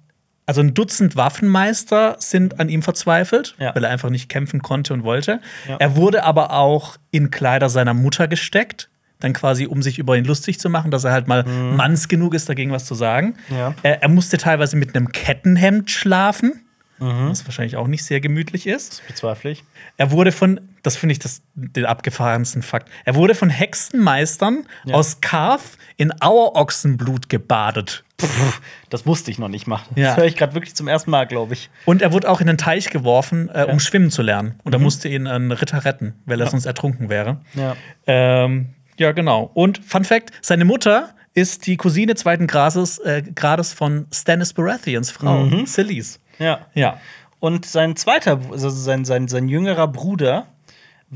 [0.46, 3.74] also ein Dutzend Waffenmeister sind an ihm verzweifelt, Ja.
[3.74, 5.40] weil er einfach nicht kämpfen konnte und wollte.
[5.68, 5.76] Ja.
[5.78, 8.88] Er wurde aber auch in Kleider seiner Mutter gesteckt.
[9.20, 12.34] Dann quasi, um sich über ihn lustig zu machen, dass er halt mal manns genug
[12.34, 13.36] ist, dagegen was zu sagen.
[13.48, 13.56] Mhm.
[13.56, 13.74] Ja.
[13.82, 16.60] Er, er musste teilweise mit einem Kettenhemd schlafen,
[16.98, 17.30] Mhm.
[17.30, 19.02] was wahrscheinlich auch nicht sehr gemütlich ist.
[19.08, 19.64] Bezweifle ich.
[19.96, 25.20] Er wurde von, das finde ich das, den abgefahrensten Fakt, er wurde von Hexenmeistern aus
[25.20, 28.03] Karf in Auerochsenblut gebadet.
[28.20, 29.80] Pff, das wusste ich noch nicht mal.
[29.96, 30.08] Ja.
[30.10, 31.68] Das höre ich gerade wirklich zum ersten Mal, glaube ich.
[31.84, 34.54] Und er wurde auch in den Teich geworfen, äh, um schwimmen zu lernen.
[34.62, 34.84] Und da Mhm.
[34.84, 37.40] musste ihn ein Ritter retten, weil er sonst ertrunken wäre.
[37.54, 37.74] Ja.
[38.06, 39.50] Ähm, ja, genau.
[39.54, 45.10] Und Fun Fact: Seine Mutter ist die Cousine zweiten Grades, äh, Grades von Stannis Baratheons
[45.10, 45.66] Frau, Mhm.
[45.66, 46.20] Selyse.
[46.38, 46.60] Ja.
[46.74, 46.98] Ja.
[47.40, 50.46] Und sein zweiter, also sein, sein, sein jüngerer Bruder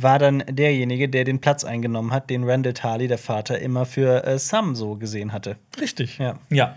[0.03, 4.25] war dann derjenige, der den Platz eingenommen hat, den Randall Tarley, der Vater, immer für
[4.25, 5.57] äh, Sam so gesehen hatte.
[5.81, 6.19] Richtig.
[6.19, 6.39] Ja.
[6.51, 6.77] Ja.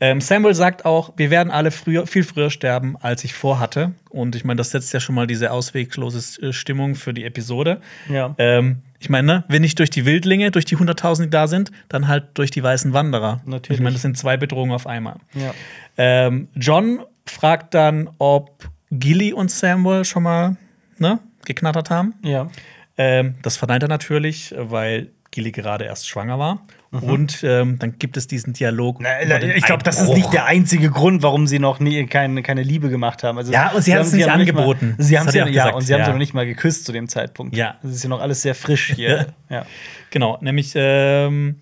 [0.00, 3.92] Ähm, Samuel sagt auch, wir werden alle früher, viel früher sterben, als ich vorhatte.
[4.10, 7.80] Und ich meine, das setzt ja schon mal diese ausweglose äh, Stimmung für die Episode.
[8.08, 8.34] Ja.
[8.38, 11.72] Ähm, ich meine, ne, wenn nicht durch die Wildlinge, durch die 100.000, die da sind,
[11.88, 13.40] dann halt durch die weißen Wanderer.
[13.44, 13.78] Natürlich.
[13.78, 15.16] Ich meine, das sind zwei Bedrohungen auf einmal.
[15.34, 15.54] Ja.
[15.96, 20.56] Ähm, John fragt dann, ob Gilly und Samuel schon mal
[20.98, 22.14] ne, geknattert haben.
[22.22, 22.48] Ja.
[22.96, 26.66] Ähm, das verneint er natürlich, weil Gilly gerade erst schwanger war.
[26.90, 27.02] Mhm.
[27.02, 28.98] Und ähm, dann gibt es diesen Dialog.
[29.00, 32.62] Na, ich glaube, das ist nicht der einzige Grund, warum sie noch nie keine, keine
[32.62, 33.36] Liebe gemacht haben.
[33.36, 34.94] Also, Ja, und sie haben es nicht angeboten.
[34.96, 37.08] Mal, sie haben ja, ja, und sie haben sie noch nicht mal geküsst zu dem
[37.08, 37.54] Zeitpunkt.
[37.54, 37.76] Ja.
[37.82, 39.26] Das ist ja noch alles sehr frisch hier.
[39.50, 39.66] ja.
[40.10, 41.60] Genau, nämlich ähm,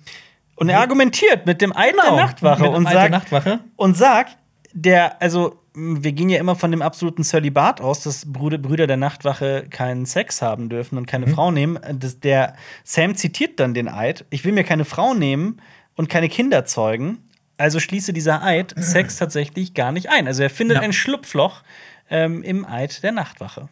[0.54, 3.58] Und er argumentiert mit dem Eid der Nachtwache Genau, und sagt, Nachtwache.
[3.74, 4.36] und sagt,
[4.72, 8.96] der, also wir gehen ja immer von dem absoluten Zölibat aus, dass Brüder, Brüder der
[8.96, 11.06] Nachtwache keinen Sex haben dürfen und Mhm.
[11.06, 11.78] keine Frau nehmen.
[11.98, 15.60] Das, der Sam zitiert dann den Eid: Ich will mir keine Frau nehmen
[15.94, 17.18] und keine Kinder zeugen.
[17.58, 20.26] Also schließe dieser Eid Sex tatsächlich gar nicht ein.
[20.26, 20.82] Also er findet Ja.
[20.82, 21.62] ein Schlupfloch
[22.10, 23.68] ähm, im Eid der Nachtwache.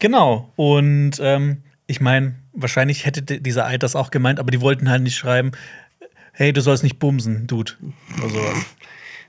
[0.00, 0.52] Genau.
[0.56, 5.02] Und ähm, ich meine, wahrscheinlich hätte dieser Eid das auch gemeint, aber die wollten halt
[5.02, 5.52] nicht schreiben,
[6.32, 7.72] hey, du sollst nicht bumsen, Dude.
[8.18, 8.66] Oder sowas.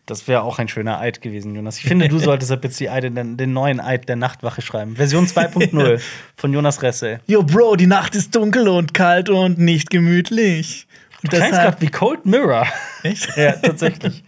[0.05, 1.77] Das wäre auch ein schöner Eid gewesen, Jonas.
[1.77, 4.95] Ich finde, du solltest ab jetzt die Eide, den, den neuen Eid der Nachtwache schreiben.
[4.95, 6.01] Version 2.0
[6.35, 7.19] von Jonas Resse.
[7.27, 10.87] Yo, Bro, die Nacht ist dunkel und kalt und nicht gemütlich.
[11.23, 12.67] Und Du klingst gerade wie Cold Mirror.
[13.03, 13.29] Echt?
[13.37, 14.23] ja, tatsächlich.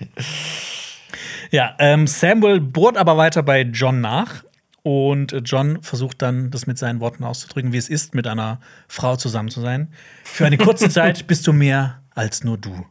[1.51, 4.43] Ja, ähm, Samuel bohrt aber weiter bei John nach.
[4.81, 9.17] Und John versucht dann, das mit seinen Worten auszudrücken, wie es ist, mit einer Frau
[9.17, 9.89] zusammen zu sein.
[10.23, 12.85] Für eine kurze Zeit bist du mehr als nur du.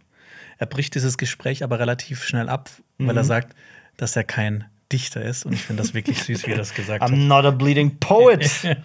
[0.59, 3.55] Er bricht dieses Gespräch aber relativ schnell ab, weil er sagt,
[3.97, 5.45] dass er kein Dichter ist.
[5.45, 7.11] Und ich finde das wirklich süß, wie er das gesagt hat.
[7.11, 8.49] I'm not a bleeding poet.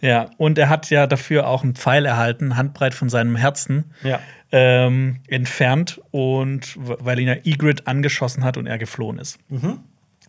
[0.00, 4.20] Ja, und er hat ja dafür auch einen Pfeil erhalten, handbreit von seinem Herzen Ja.
[4.52, 9.38] ähm, entfernt und weil ihn ja Egrid angeschossen hat und er geflohen ist.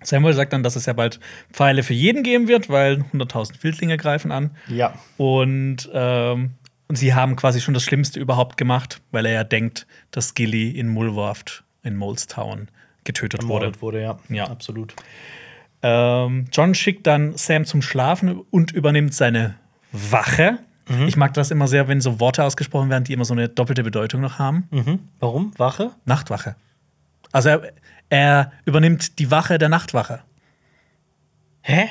[0.02, 1.20] Samuel sagt dann, dass es ja bald
[1.52, 4.52] Pfeile für jeden geben wird, weil 100.000 Wildlinge greifen an.
[4.68, 4.94] ja.
[5.18, 6.52] Und, ähm,
[6.88, 10.72] und sie haben quasi schon das Schlimmste überhaupt gemacht, weil er ja denkt, dass Gilly
[10.72, 12.70] in Mulwarft in Molestown
[13.04, 13.66] getötet wurde.
[13.66, 14.18] Ermordet wurde, ja.
[14.30, 14.46] Ja.
[14.48, 14.94] Absolut.
[15.82, 19.56] Ähm, John schickt dann Sam zum Schlafen und übernimmt seine
[19.92, 20.60] Wache.
[20.88, 21.08] Mhm.
[21.08, 23.84] Ich mag das immer sehr, wenn so Worte ausgesprochen werden, die immer so eine doppelte
[23.84, 24.68] Bedeutung noch haben.
[24.72, 25.00] Mhm.
[25.20, 25.52] Warum?
[25.58, 25.92] Wache?
[26.06, 26.56] Nachtwache.
[27.32, 27.74] Also er,
[28.10, 30.22] er übernimmt die Wache der Nachtwache.
[31.62, 31.90] Hä?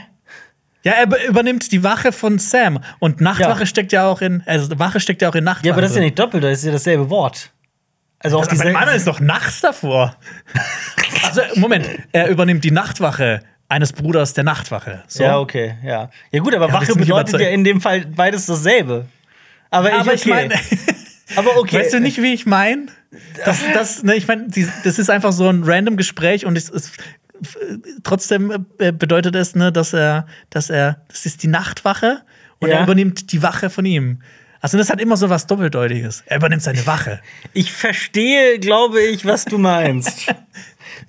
[0.87, 2.79] Ja, er be- übernimmt die Wache von Sam.
[3.01, 3.67] Und Nachtwache Ja.
[3.67, 4.43] steckt ja auch in.
[4.47, 5.67] Also Wache steckt ja auch in Nachtwache.
[5.67, 7.51] Ja, aber das ist ja nicht doppelt, das ist ja dasselbe Wort.
[8.21, 10.17] Also auch Also, dieselbe- Mann, ist doch nachts davor.
[11.25, 15.03] also, Moment, er übernimmt die Nachtwache eines Bruders der Nachtwache.
[15.09, 15.25] So.
[15.25, 16.09] Ja, okay, ja.
[16.31, 19.07] Ja, gut, aber Ja, Wache bedeutet ja in dem Fall beides dasselbe.
[19.71, 20.15] Aber, Aber okay.
[20.15, 20.55] ich meine,
[21.37, 21.81] Aber okay.
[21.81, 22.87] Weißt du nicht, wie ich meine?
[23.45, 24.47] Das, das, ne, ich meine,
[24.85, 26.93] das ist einfach so ein random Gespräch und es ist
[28.05, 32.23] trotzdem äh, bedeutet es, ne, dass er, dass er, das ist die Nachtwache
[32.61, 32.77] und Ja.
[32.79, 34.21] er übernimmt die Wache von ihm.
[34.61, 36.23] Also das hat immer so was Doppeldeutiges.
[36.27, 37.21] Er übernimmt seine Wache.
[37.53, 40.33] Ich verstehe, glaube ich, was du meinst.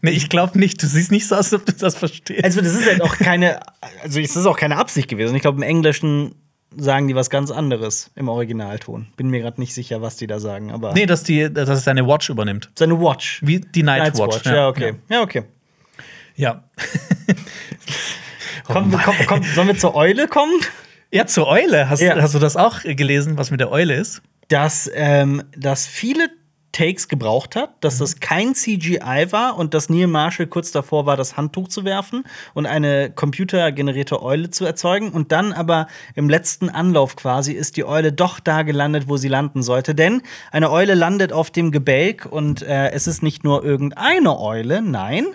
[0.01, 0.81] Nee, ich glaube nicht.
[0.83, 2.43] Du siehst nicht so aus, als ob du das verstehst.
[2.43, 3.59] Also, das ist halt auch keine,
[4.03, 5.33] also es ist auch keine Absicht gewesen.
[5.35, 6.35] Ich glaube, im Englischen
[6.75, 9.07] sagen die was ganz anderes im Originalton.
[9.15, 11.77] Bin mir gerade nicht sicher, was die da sagen, aber nee, dass, die, dass er
[11.77, 12.69] seine Watch übernimmt.
[12.75, 13.39] seine Watch.
[13.43, 14.45] Wie die Night Night's Watch.
[14.45, 14.95] Ja, okay.
[15.09, 15.43] Ja, okay.
[16.37, 16.63] Ja.
[18.65, 19.25] Komm, Mann, komm, ey.
[19.25, 20.51] komm, sollen wir zur Eule kommen?
[21.11, 21.89] Ja, zur Eule.
[21.89, 22.21] Hast, Ja.
[22.21, 24.21] hast du das auch gelesen, was mit der Eule ist?
[24.49, 26.29] Dass, ähm, dass viele
[26.71, 31.17] Takes gebraucht hat, dass das kein CGI war und dass Neil Marshall kurz davor war,
[31.17, 35.09] das Handtuch zu werfen und eine computergenerierte Eule zu erzeugen.
[35.09, 39.27] Und dann aber im letzten Anlauf quasi ist die Eule doch da gelandet, wo sie
[39.27, 39.95] landen sollte.
[39.95, 44.81] Denn eine Eule landet auf dem Gebälk und äh, es ist nicht nur irgendeine Eule,
[44.81, 45.25] nein,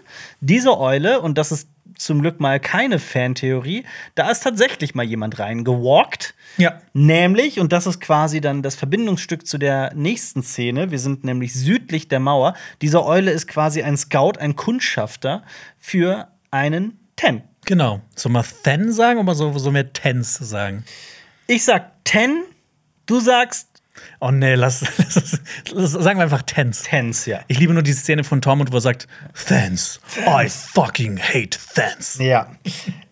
[0.41, 5.39] diese Eule, und das ist zum Glück mal keine Fantheorie, da ist tatsächlich mal jemand
[5.39, 6.35] reingewalkt.
[6.59, 6.81] Ja.
[6.93, 11.55] Nämlich, und das ist quasi dann das Verbindungsstück zu der nächsten Szene, wir sind nämlich
[11.55, 12.55] südlich der Mauer.
[12.81, 15.43] Diese Eule ist quasi ein Scout, ein Kundschafter
[15.79, 17.43] für einen Ten.
[17.65, 18.01] Genau.
[18.17, 20.85] Soll man Then sagen oder so, so mehr Tens sagen?
[21.47, 22.43] Ich sag Ten,
[23.07, 23.72] du sagst
[24.21, 25.41] Oh nee, lass, lass,
[25.73, 26.83] lass sagen wir einfach Tens.
[26.83, 27.41] Tens, ja.
[27.49, 29.07] Ich liebe nur die Szene von Tormund, wo er sagt,
[29.47, 30.01] Thans.
[30.27, 32.19] I fucking hate Thans.
[32.19, 32.51] Ja.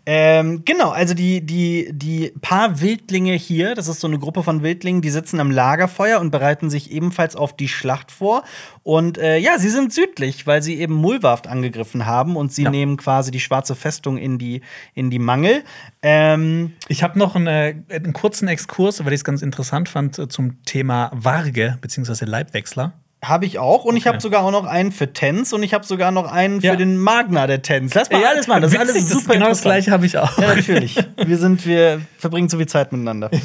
[0.07, 4.63] Ähm, genau, also die, die, die paar Wildlinge hier, das ist so eine Gruppe von
[4.63, 8.43] Wildlingen, die sitzen am Lagerfeuer und bereiten sich ebenfalls auf die Schlacht vor.
[8.83, 12.71] Und äh, ja, sie sind südlich, weil sie eben Mulwaft angegriffen haben und sie Ja.
[12.71, 14.63] nehmen quasi die schwarze Festung in die,
[14.95, 15.63] in die Mangel.
[16.03, 20.29] Ähm, Ich habe noch eine, einen kurzen Exkurs, weil ich es ganz interessant fand, äh,
[20.29, 22.25] zum Thema Warge bzw.
[22.25, 22.95] Leibwechsler.
[23.23, 24.11] Habe ich auch und ich Okay.
[24.15, 26.73] habe sogar auch noch einen für Tens und ich habe sogar noch einen Ja.
[26.73, 27.93] für den Magna der Tens.
[27.95, 30.39] Lass mal alles machen, das ist alles super Genau das gleiche habe ich auch.
[30.39, 30.97] Ja, natürlich.
[31.25, 33.31] Wir sind, wir verbringen so viel Zeit miteinander.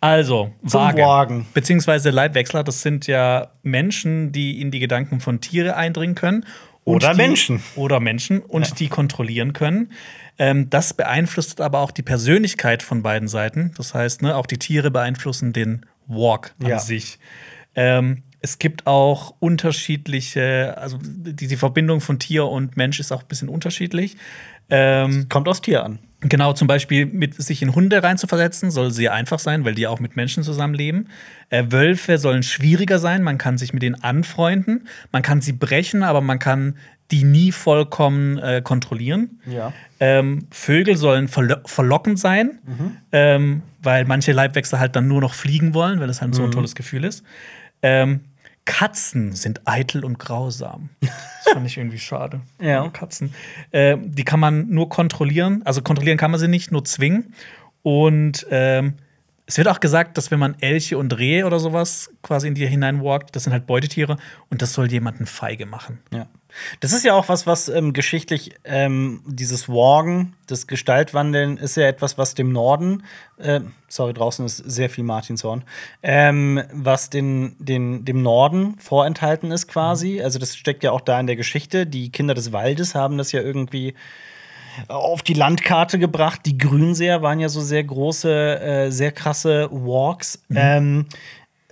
[0.00, 1.02] Also, Zum Waage.
[1.02, 1.46] Wagen.
[1.54, 6.44] Beziehungsweise Leibwechsler, das sind ja Menschen, die in die Gedanken von Tiere eindringen können.
[6.84, 7.62] Oder die, Menschen.
[7.76, 9.90] Oder Menschen und die kontrollieren können.
[10.38, 13.72] Ähm, das beeinflusst aber auch die Persönlichkeit von beiden Seiten.
[13.76, 16.78] Das heißt, ne, auch die Tiere beeinflussen den Walk an Ja.
[16.78, 17.18] sich.
[17.74, 23.22] Ähm, es gibt auch unterschiedliche, also die, die Verbindung von Tier und Mensch ist auch
[23.22, 24.16] ein bisschen unterschiedlich.
[24.70, 25.98] Ähm, Kommt aus Tier an.
[26.20, 29.98] Genau, zum Beispiel mit sich in Hunde reinzuversetzen, soll sehr einfach sein, weil die auch
[29.98, 31.08] mit Menschen zusammenleben.
[31.50, 36.04] Äh, Wölfe sollen schwieriger sein, man kann sich mit denen anfreunden, man kann sie brechen,
[36.04, 36.76] aber man kann
[37.10, 39.40] die nie vollkommen äh, kontrollieren.
[39.44, 39.72] Ja.
[39.98, 42.60] Ähm, Vögel sollen verlo verlockend sein,
[43.10, 46.52] ähm, weil manche Leibwechsel halt dann nur noch fliegen wollen, weil das halt so ein
[46.52, 47.24] tolles Gefühl ist.
[47.82, 48.20] Ähm,
[48.66, 50.90] Katzen sind eitel und grausam.
[51.00, 52.40] Das fand ich irgendwie schade.
[52.60, 52.88] Ja.
[52.90, 53.32] Katzen.
[53.72, 55.62] Ähm, die kann man nur kontrollieren.
[55.64, 57.32] Also kontrollieren kann man sie nicht, nur zwingen.
[57.82, 58.94] Und ähm,
[59.46, 62.66] es wird auch gesagt, dass wenn man Elche und Rehe oder sowas quasi in die
[62.66, 64.16] hineinwalkt, das sind halt Beutetiere
[64.50, 66.00] und das soll jemanden feige machen.
[66.12, 66.26] Ja.
[66.80, 71.86] Das ist ja auch was, was ähm, geschichtlich ähm, dieses Walken, das Gestaltwandeln, ist ja
[71.86, 73.04] etwas, was dem Norden,
[73.38, 75.64] äh, sorry, draußen ist sehr viel Martinshorn,
[76.02, 80.22] ähm, was den, den, dem Norden vorenthalten ist quasi.
[80.22, 81.86] Also das steckt ja auch da in der Geschichte.
[81.86, 83.94] Die Kinder des Waldes haben das ja irgendwie
[84.88, 86.40] auf die Landkarte gebracht.
[86.46, 90.42] Die Grünseer waren ja so sehr große, äh, sehr krasse Walks.
[90.54, 91.06] Ähm,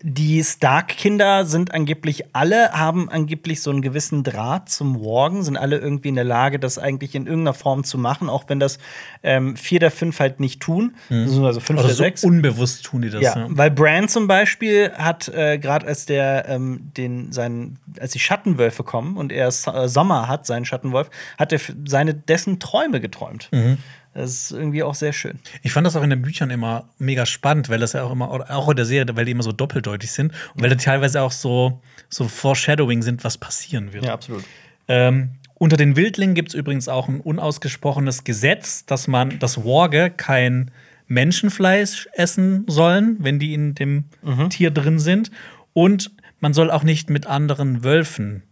[0.06, 5.78] die Stark-Kinder sind angeblich alle, haben angeblich so einen gewissen Draht zum Walken, sind alle
[5.78, 8.78] irgendwie in der Lage, das eigentlich in irgendeiner Form zu machen, auch wenn das
[9.22, 10.94] ähm, vier der fünf halt nicht tun.
[11.42, 12.22] Also fünf Oder der so sechs.
[12.22, 13.22] unbewusst tun die das.
[13.22, 18.12] Ja, Ja, weil Bran zum Beispiel hat äh, gerade als der ähm, den seinen als
[18.12, 23.00] die Schattenwölfe kommen und er äh, Sommer hat seinen Schattenwolf hat er seine dessen Träume
[23.00, 23.48] geträumt.
[23.52, 23.78] Mhm.
[24.14, 25.40] Das ist irgendwie auch sehr schön.
[25.62, 28.30] Ich fand das auch in den Büchern immer mega spannend, weil das ja auch immer,
[28.30, 31.32] auch in der Serie, weil die immer so doppeldeutig sind und weil da teilweise auch
[31.32, 34.04] so, so Foreshadowing sind, was passieren wird.
[34.12, 34.44] absolut.
[34.86, 40.10] Ähm, unter den Wildlingen gibt es übrigens auch ein unausgesprochenes Gesetz, dass man, dass Warge
[40.10, 40.70] kein
[41.06, 44.04] Menschenfleisch essen sollen, wenn die in dem
[44.50, 45.30] Tier drin sind.
[45.72, 48.42] Und man soll auch nicht mit anderen Wölfen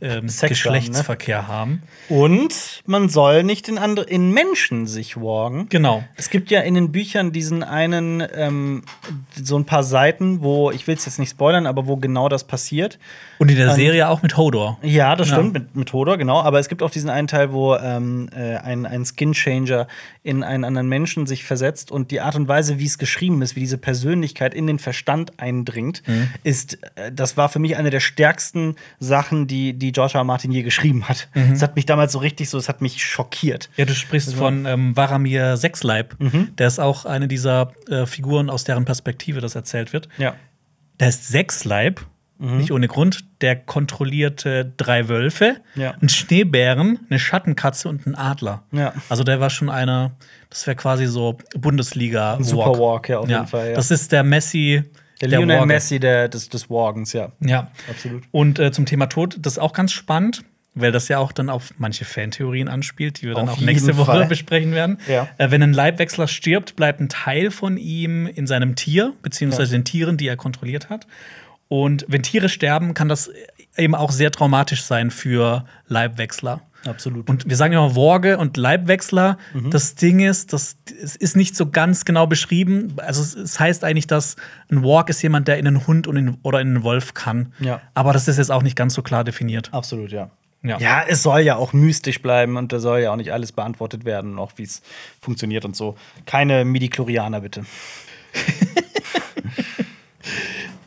[0.00, 1.82] ähm, Sex Geschlechtsverkehr haben.
[2.08, 5.66] Und man soll nicht in, andere, in Menschen sich wargen.
[5.70, 6.04] Genau.
[6.16, 8.82] Es gibt ja in den Büchern diesen einen, ähm,
[9.34, 12.44] so ein paar Seiten, wo, ich will es jetzt nicht spoilern, aber wo genau das
[12.44, 12.98] passiert.
[13.38, 14.78] Und in der Ähm, Serie auch mit Hodor.
[14.82, 15.34] Ja, das Ja.
[15.36, 16.40] stimmt, mit, mit Hodor, genau.
[16.42, 19.86] Aber es gibt auch diesen einen Teil, wo ähm, äh, ein, ein Skin-Changer
[20.22, 23.56] in einen anderen Menschen sich versetzt und die Art und Weise, wie es geschrieben ist,
[23.56, 26.28] wie diese Persönlichkeit in den Verstand eindringt, Mhm.
[26.44, 30.20] ist, äh, das war für mich eine der stärksten Sachen, die, die George R.
[30.20, 30.24] R.
[30.24, 31.28] Martin je geschrieben hat.
[31.34, 31.50] Mhm.
[31.50, 33.70] Das hat mich damals so richtig so, es hat mich schockiert.
[33.76, 36.14] Ja, du sprichst von ähm, Varamir Sechsleib.
[36.58, 40.08] Der ist auch eine dieser äh, Figuren, aus deren Perspektive das erzählt wird.
[40.18, 40.34] Ja.
[41.00, 42.00] Der ist Sechsleib,
[42.40, 43.24] nicht ohne Grund.
[43.40, 45.92] Der kontrollierte drei Wölfe, Ja.
[45.92, 48.62] einen Schneebären, eine Schattenkatze und einen Adler.
[48.70, 48.92] Ja.
[49.08, 50.12] Also der war schon einer,
[50.50, 52.34] das wäre quasi so Bundesliga.
[52.36, 53.74] Ein Super Walk, ja, auf jeden Fall, ja.
[53.74, 54.84] Das ist der Messi.
[55.20, 55.66] Der Lionel Warger.
[55.66, 57.32] Messi der, des, des Wargens, ja.
[57.40, 58.24] Ja, Absolut.
[58.30, 61.50] Und äh, zum Thema Tod, das ist auch ganz spannend, weil das ja auch dann
[61.50, 64.26] auf manche Fantheorien anspielt, die wir dann Auf auch nächste Woche Fall.
[64.26, 64.98] besprechen werden.
[65.08, 65.28] Ja.
[65.38, 69.84] Äh, wenn ein Leibwechsler stirbt, bleibt ein Teil von ihm in seinem Tier, beziehungsweise den
[69.84, 71.06] Tieren, die er kontrolliert hat.
[71.68, 73.30] Und wenn Tiere sterben, kann das
[73.76, 76.62] eben auch sehr traumatisch sein für Leibwechsler.
[76.86, 77.28] Absolut.
[77.28, 79.36] Und wir sagen ja immer Worge und Leibwechsler.
[79.52, 79.70] Mhm.
[79.70, 82.94] Das Ding ist, das es ist nicht so ganz genau beschrieben.
[82.98, 84.36] Also es, es heißt eigentlich, dass
[84.70, 87.52] ein Walk ist jemand, der in einen Hund und in, oder in einen Wolf kann.
[87.58, 87.80] Ja.
[87.94, 89.70] Aber das ist jetzt auch nicht ganz so klar definiert.
[89.72, 90.30] Absolut, ja.
[90.62, 90.78] Ja.
[90.78, 94.04] Ja, es soll ja auch mystisch bleiben und da soll ja auch nicht alles beantwortet
[94.04, 94.82] werden, auch wie es
[95.20, 95.96] funktioniert und so.
[96.26, 97.64] Keine Midichlorianer, bitte.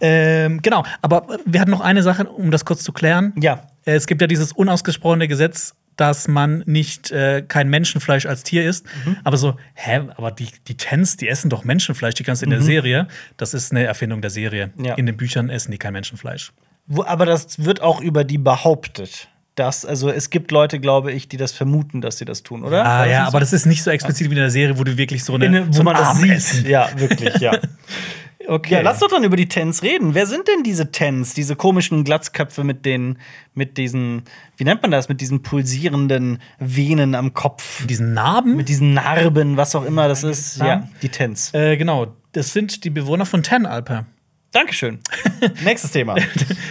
[0.03, 3.33] Ähm, genau, aber wir hatten noch eine Sache, um das kurz zu klären.
[3.39, 3.67] Ja.
[3.85, 8.67] Äh, Es gibt ja dieses unausgesprochene Gesetz, dass man nicht äh, kein Menschenfleisch als Tier
[8.67, 8.87] isst.
[9.05, 9.17] Mhm.
[9.23, 12.55] Aber so, hä, aber die, die Tens, die essen doch Menschenfleisch, die ganze in Mhm.
[12.55, 13.07] der Serie.
[13.37, 14.71] Das ist eine Erfindung der Serie.
[14.81, 14.95] Ja.
[14.95, 16.51] In den Büchern essen die kein Menschenfleisch.
[16.87, 19.27] Wo, aber das wird auch über die behauptet.
[19.55, 22.83] Dass, also es gibt Leute, glaube ich, die das vermuten, dass sie das tun, oder?
[22.85, 25.23] Ah ja, aber das ist nicht so explizit wie in der Serie, wo du wirklich
[25.23, 26.67] so eine, In, wo so man das sieht.
[26.67, 27.51] Ja, wirklich, ja.
[28.47, 28.75] Okay.
[28.75, 30.13] Ja, lass doch dann über die Tens reden.
[30.13, 31.33] Wer sind denn diese Tens?
[31.33, 33.17] Diese komischen Glatzköpfe mit den,
[33.53, 34.23] mit diesen,
[34.57, 38.55] wie nennt man das, mit diesen pulsierenden Venen am Kopf, diesen Narben.
[38.55, 40.57] mit diesen Narben, was auch immer das ist.
[40.59, 40.83] Narben?
[40.83, 41.53] Ja, die Tens.
[41.53, 44.05] äh, genau, das sind die Bewohner von Ten Alper.
[44.51, 44.99] Dankeschön.
[45.63, 46.15] Nächstes Thema.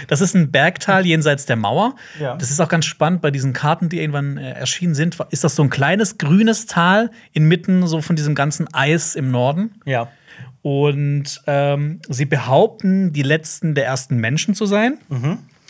[0.07, 1.97] Das ist ein Bergtal jenseits der Mauer.
[2.21, 2.37] Ja.
[2.37, 5.17] Das ist auch ganz spannend bei diesen Karten, die irgendwann äh, erschienen sind.
[5.31, 9.81] Ist das so ein kleines grünes Tal inmitten so von diesem ganzen Eis im Norden?
[9.87, 10.09] Ja.
[10.63, 14.99] Und ähm, sie behaupten, die letzten der ersten Menschen zu sein.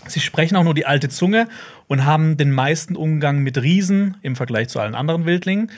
[0.07, 1.47] Sie sprechen auch nur die alte Zunge
[1.87, 5.71] und haben den meisten Umgang mit Riesen im Vergleich zu allen anderen Wildlingen.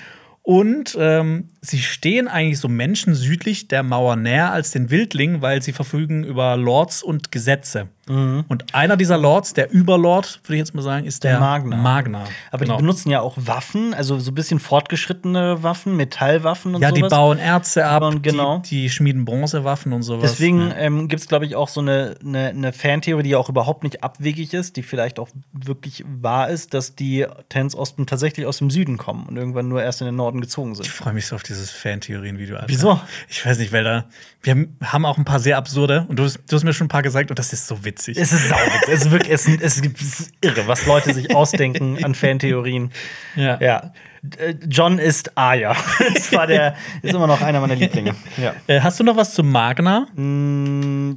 [0.43, 5.63] Und ähm, sie stehen eigentlich so Menschen südlich der Mauer näher als den Wildlingen, weil
[5.63, 7.89] sie verfügen über Lords und Gesetze.
[8.09, 11.77] Und einer dieser Lords, der Überlord, würde ich jetzt mal sagen, ist der, Magna.
[11.77, 12.25] Magna.
[12.51, 12.77] Aber Genau.
[12.77, 17.01] die benutzen ja auch Waffen, also so ein bisschen fortgeschrittene Waffen, Metallwaffen und ja, sowas.
[17.03, 18.59] die bauen Erze ab, bauen- genau.
[18.59, 20.33] die, die schmieden Bronzewaffen und sowas.
[20.33, 20.77] Deswegen Ja.
[20.79, 23.85] ähm, gibt es, glaube ich, auch so eine, eine, eine Fantheorie, die ja auch überhaupt
[23.85, 28.59] nicht abwegig ist, die vielleicht auch wirklich wahr ist, dass die Tens Osten tatsächlich aus
[28.59, 30.89] dem Süden kommen und irgendwann nur erst in den Norden gezogen Ich sind.
[30.89, 32.59] freue mich so auf dieses Fantheorien-Video.
[32.67, 33.01] Wieso?
[33.29, 34.05] Ich weiß nicht, weil da
[34.45, 36.89] wir haben auch ein paar sehr absurde und du, hast- du hast mir schon ein
[36.89, 37.92] paar gesagt und das ist so witzig.
[37.99, 38.89] Es ist sauwitzig.
[38.89, 42.91] es ist wirklich es, es ist irre, was Leute sich ausdenken an Fantheorien.
[43.37, 43.59] Ja.
[43.61, 43.93] Ja.
[44.39, 45.75] Äh, John ist Aya.
[46.15, 48.15] Das war der, ist immer noch einer meiner Lieblinge.
[48.37, 48.55] Ja.
[48.67, 50.07] Äh, hast du noch was zu Magna?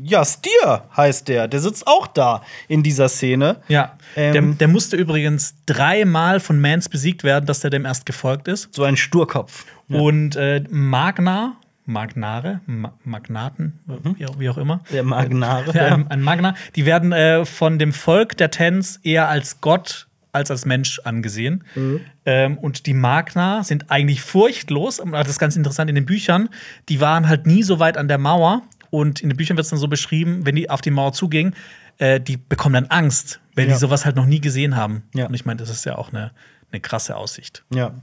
[0.03, 1.47] Ja, Stier heißt der.
[1.47, 3.57] Der sitzt auch da in dieser Szene.
[3.67, 3.97] Ja.
[4.15, 4.33] Ähm.
[4.33, 8.73] der, der musste übrigens dreimal von Mans besiegt werden, dass der dem erst gefolgt ist.
[8.73, 9.65] So ein Sturkopf.
[9.87, 13.79] Und äh, Magna, Magnare, Ma Magnaten,
[14.17, 14.81] wie, auch, wie auch immer.
[14.91, 15.71] Der Magnare.
[15.73, 16.55] Ja, ein, ein Magna.
[16.75, 21.63] Die werden äh, von dem Volk der Tens eher als Gott als als Mensch angesehen.
[22.25, 25.01] Ähm, und die Magna sind eigentlich furchtlos.
[25.11, 26.49] Das ist ganz interessant in den Büchern.
[26.89, 28.63] Die waren halt nie so weit an der Mauer.
[28.89, 31.55] Und in den Büchern wird es dann so beschrieben, wenn die auf die Mauer zugingen,
[31.99, 33.73] äh, die bekommen dann Angst, weil Ja.
[33.73, 35.03] die sowas halt noch nie gesehen haben.
[35.13, 35.27] Ja.
[35.27, 36.31] Und ich meine, das ist ja auch eine,
[36.71, 37.63] eine krasse Aussicht.
[37.73, 37.93] Ja.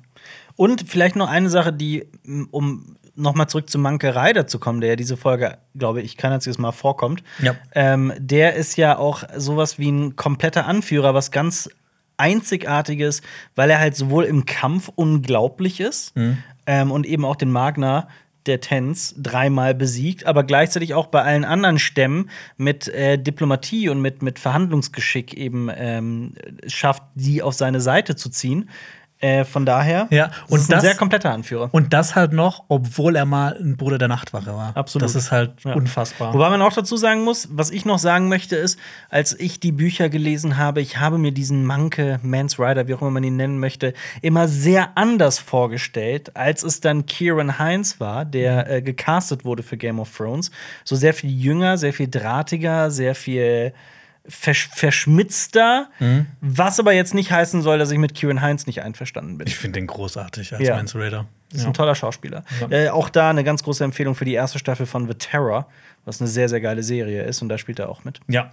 [0.56, 2.06] Und vielleicht noch eine Sache, die,
[2.50, 6.32] um nochmal zurück zu Manke Reider zu kommen, der ja diese Folge, glaube ich, kein
[6.32, 7.22] einziges Mal vorkommt.
[7.40, 7.54] Ja.
[7.74, 11.68] Ähm, der ist ja auch sowas wie ein kompletter Anführer, was ganz
[12.16, 13.22] Einzigartiges,
[13.54, 16.14] weil er halt sowohl im Kampf unglaublich ist
[16.66, 18.08] ähm, und eben auch den Magna
[18.46, 24.00] der Tens dreimal besiegt, aber gleichzeitig auch bei allen anderen Stämmen mit äh, Diplomatie und
[24.00, 26.34] mit, mit Verhandlungsgeschick eben ähm,
[26.66, 28.68] schafft, die auf seine Seite zu ziehen.
[29.22, 31.68] Äh, von daher, Ja, das und ist ein das- sehr kompletter Anführer.
[31.70, 34.76] Und das halt noch, obwohl er mal ein Bruder der Nachtwache war.
[34.76, 35.04] Absolut.
[35.04, 35.74] Das ist halt Ja.
[35.74, 36.34] unfassbar.
[36.34, 38.80] Wobei man auch dazu sagen muss, was ich noch sagen möchte, ist,
[39.10, 43.00] als ich die Bücher gelesen habe, ich habe mir diesen Manke, Mans Rider, wie auch
[43.00, 48.24] immer man ihn nennen möchte, immer sehr anders vorgestellt, als es dann Kieran Hines war,
[48.24, 50.50] der äh, gecastet wurde für Game of Thrones.
[50.84, 53.72] So sehr viel jünger, sehr viel drahtiger, sehr viel
[54.28, 55.88] versch verschmitzter,
[56.40, 59.46] was aber jetzt nicht heißen soll, dass ich mit Kieran Hines nicht einverstanden bin.
[59.48, 60.76] ich finde den großartig als Ja.
[60.76, 61.26] Mans Raider.
[61.52, 61.66] Ist Ja.
[61.66, 62.44] ein toller Schauspieler.
[62.60, 62.70] Ja.
[62.70, 65.66] Äh, auch da eine ganz große Empfehlung für die erste Staffel von The Terror,
[66.04, 68.20] was eine sehr, sehr geile Serie ist und da spielt er auch mit.
[68.28, 68.52] Ja.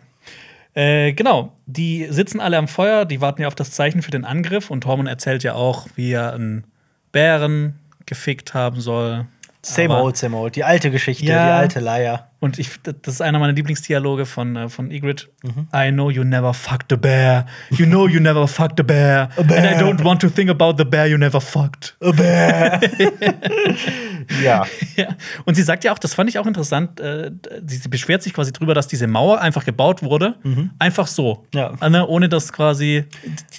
[0.73, 4.25] Äh, genau, die sitzen alle am Feuer, die warten ja auf das Zeichen für den
[4.25, 6.63] Angriff und Tormund erzählt ja auch, wie er einen
[7.11, 9.25] Bären gefickt haben soll.
[9.61, 10.55] Same Aber- old, same old.
[10.55, 11.45] Die alte Geschichte, Ja.
[11.45, 12.25] die alte Leier.
[12.39, 15.25] Und ich, das ist einer meiner Lieblingsdialoge von, äh, von Ygritte.
[15.43, 15.67] Mhm.
[15.75, 17.45] I know you never fucked a bear.
[17.69, 19.27] You know you never fucked a bear.
[19.35, 19.57] bear.
[19.57, 21.97] And I don't want to think about the bear you never fucked.
[22.01, 22.79] A bear.
[24.43, 24.65] ja.
[24.95, 25.07] Ja.
[25.45, 27.31] Und sie sagt ja auch, das fand ich auch interessant, äh,
[27.65, 30.35] sie, beschwert sich quasi drüber, dass diese Mauer einfach gebaut wurde.
[30.79, 31.45] Einfach so.
[31.53, 31.59] Mhm.
[31.59, 31.73] Ja.
[31.81, 33.03] Äh, ne, ohne dass quasi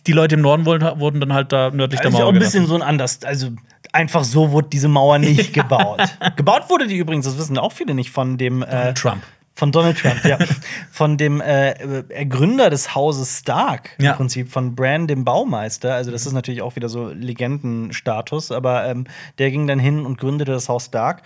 [0.06, 2.24] die Leute im Norden wollen, wurden dann halt da nördlich Das der ist Mauer.
[2.28, 2.68] auch ein bisschen gelassen.
[2.68, 3.22] so ein anders.
[3.24, 3.48] Also
[3.92, 6.00] einfach so wurde diese Mauer nicht gebaut.
[6.36, 9.22] gebaut wurde die übrigens, das wissen auch viele nicht, von dem äh, Trump.
[9.54, 10.38] Von Donald Trump, ja.
[10.90, 14.12] Von dem äh, äh, Gründer des Hauses Stark, Ja.
[14.12, 15.92] im Prinzip, von Bran, dem Baumeister.
[15.94, 19.04] Also, das ist natürlich auch wieder so Legendenstatus, aber ähm,
[19.38, 21.22] der ging dann hin und gründete das Haus Stark.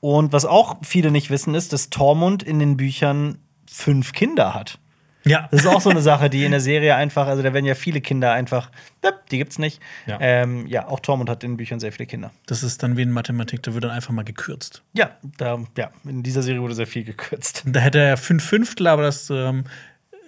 [0.00, 3.38] Und was auch viele nicht wissen, ist, dass Tormund in den Büchern
[3.70, 4.78] fünf Kinder hat.
[5.24, 5.48] Ja.
[5.50, 7.74] Das ist auch so eine Sache, die in der Serie einfach, also da werden ja
[7.74, 8.70] viele Kinder einfach,
[9.30, 9.80] die gibt's nicht.
[10.06, 10.18] Ja.
[10.20, 12.30] Ähm, ja, auch Tormund hat in den Büchern sehr viele Kinder.
[12.46, 14.82] Das ist dann wie in Mathematik, da wird dann einfach mal gekürzt.
[14.92, 17.64] Ja, da, ja, in dieser Serie wurde sehr viel gekürzt.
[17.66, 19.64] Da hätte er fünf Fünftel, aber das, ähm,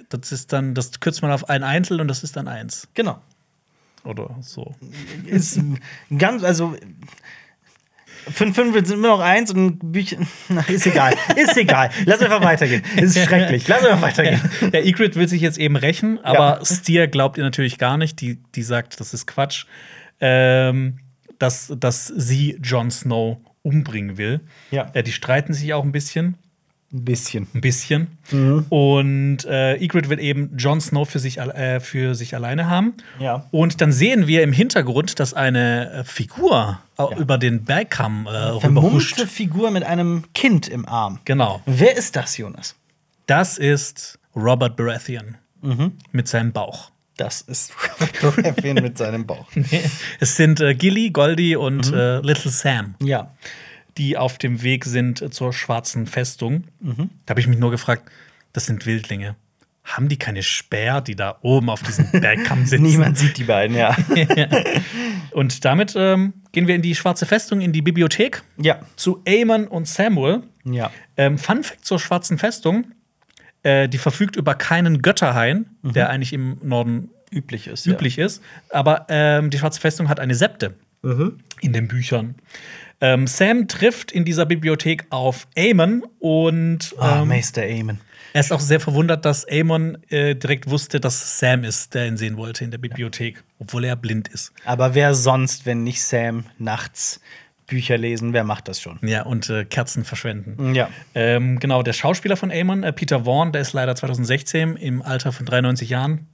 [0.08, 2.88] das ist dann, das kürzt man auf ein Einzel und das ist dann eins.
[2.94, 3.18] Genau.
[4.04, 4.74] Oder so.
[5.26, 5.60] ist
[6.18, 6.76] ganz, also
[8.30, 10.18] fünf Fünftel sind immer noch eins und Bücher.
[10.48, 11.14] Na, ist egal.
[11.36, 11.90] Ist egal.
[12.04, 12.82] Lass einfach weitergehen.
[12.96, 13.66] Ist schrecklich.
[13.68, 14.40] Lass einfach weitergehen.
[14.72, 18.20] Der Ygritte will sich jetzt eben rächen, aber Stier glaubt ihr natürlich gar nicht.
[18.20, 19.66] Die, die sagt, das ist Quatsch.
[20.20, 20.98] Ähm,
[21.38, 24.40] dass, dass sie Jon Snow umbringen will.
[24.70, 24.90] Ja.
[24.92, 26.36] Äh, die streiten sich auch ein bisschen.
[26.94, 27.46] Ein bisschen.
[27.54, 28.18] Ein bisschen.
[28.30, 28.66] Mhm.
[28.68, 32.94] Und äh, Ygritte will eben Jon Snow für sich, äh, für sich alleine haben.
[33.18, 33.46] Ja.
[33.50, 37.16] Und dann sehen wir im Hintergrund, dass eine äh, Figur au- Ja.
[37.16, 39.14] über den Bergkamm äh, rüberhuscht.
[39.14, 41.18] Vermummte Figur mit einem Kind im Arm.
[41.24, 41.62] Genau.
[41.64, 42.76] Wer ist das, Jonas?
[43.26, 45.92] Das ist Robert Baratheon Mhm.
[46.10, 46.90] mit seinem Bauch.
[47.16, 47.72] Das ist
[48.22, 49.46] Robert Baratheon mit seinem Bauch.
[50.20, 51.96] es sind äh, Gilly, Goldie und Mhm.
[51.96, 53.30] äh, Little Sam, Ja.
[53.98, 56.64] Die auf dem Weg sind äh, zur schwarzen Festung.
[56.80, 57.10] Mhm.
[57.26, 58.10] Da habe ich mich nur gefragt,
[58.52, 59.36] das sind Wildlinge.
[59.84, 62.84] Haben die keine Speer, die da oben auf diesem Bergkamm sitzen?
[62.84, 63.96] Niemand sieht die beiden, ja.
[65.32, 68.80] Und damit ähm, gehen wir in die schwarze Festung, in die Bibliothek ja.
[68.96, 70.42] zu Aemon und Samuel.
[70.64, 70.90] Ja.
[71.16, 72.92] Ähm, Fun Fact zur schwarzen Festung:
[73.64, 77.86] äh, Die verfügt über keinen Götterhain, der eigentlich im Norden Üblich ist.
[77.86, 78.42] üblich ist.
[78.68, 80.74] Aber ähm, die schwarze Festung hat eine Septe
[81.60, 82.36] in den Büchern.
[83.02, 86.98] Ähm, Sam trifft in dieser Bibliothek auf Aemon und Ja.
[87.00, 88.00] Ah, ähm, Meister Aemon.
[88.32, 92.16] er ist auch sehr verwundert, dass Aemon äh, direkt wusste, dass Sam ist, der ihn
[92.16, 94.52] sehen wollte in der Bibliothek, obwohl er blind ist.
[94.64, 97.20] Aber wer sonst, wenn nicht Sam, nachts
[97.66, 98.98] Bücher lesen, wer macht das schon?
[99.02, 100.74] Ja, und äh, Kerzen verschwenden.
[100.74, 100.88] Ja.
[101.14, 105.32] Ähm, genau, der Schauspieler von Aemon, äh, Peter Vaughn, der ist leider 2016 im Alter
[105.32, 106.28] von 93 Jahren,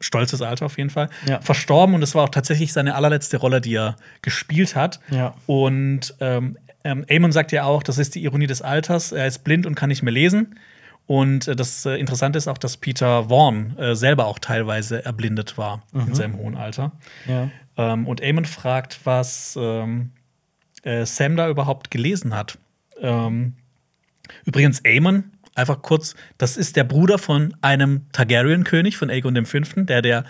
[0.00, 1.40] stolzes Alter auf jeden Fall, Ja.
[1.40, 5.00] verstorben und es war auch tatsächlich seine allerletzte Rolle, die er gespielt hat.
[5.10, 5.34] Ja.
[5.46, 9.44] Und ähm, ähm, Aemon sagt ja auch, das ist die Ironie des Alters, er ist
[9.44, 10.58] blind und kann nicht mehr lesen.
[11.06, 15.58] Und äh, das äh, Interessante ist auch, dass Peter Vaughn äh, selber auch teilweise erblindet
[15.58, 16.92] war in seinem hohen Alter.
[17.26, 17.50] Ja.
[17.76, 20.10] Ähm, und Aemon fragt, was ähm,
[20.82, 22.56] äh, Sam da überhaupt gelesen hat.
[23.00, 23.54] Ähm,
[24.46, 25.24] übrigens, Aemon,
[25.54, 30.24] einfach kurz, das ist der Bruder von einem Targaryen-König, von Aegon V., der der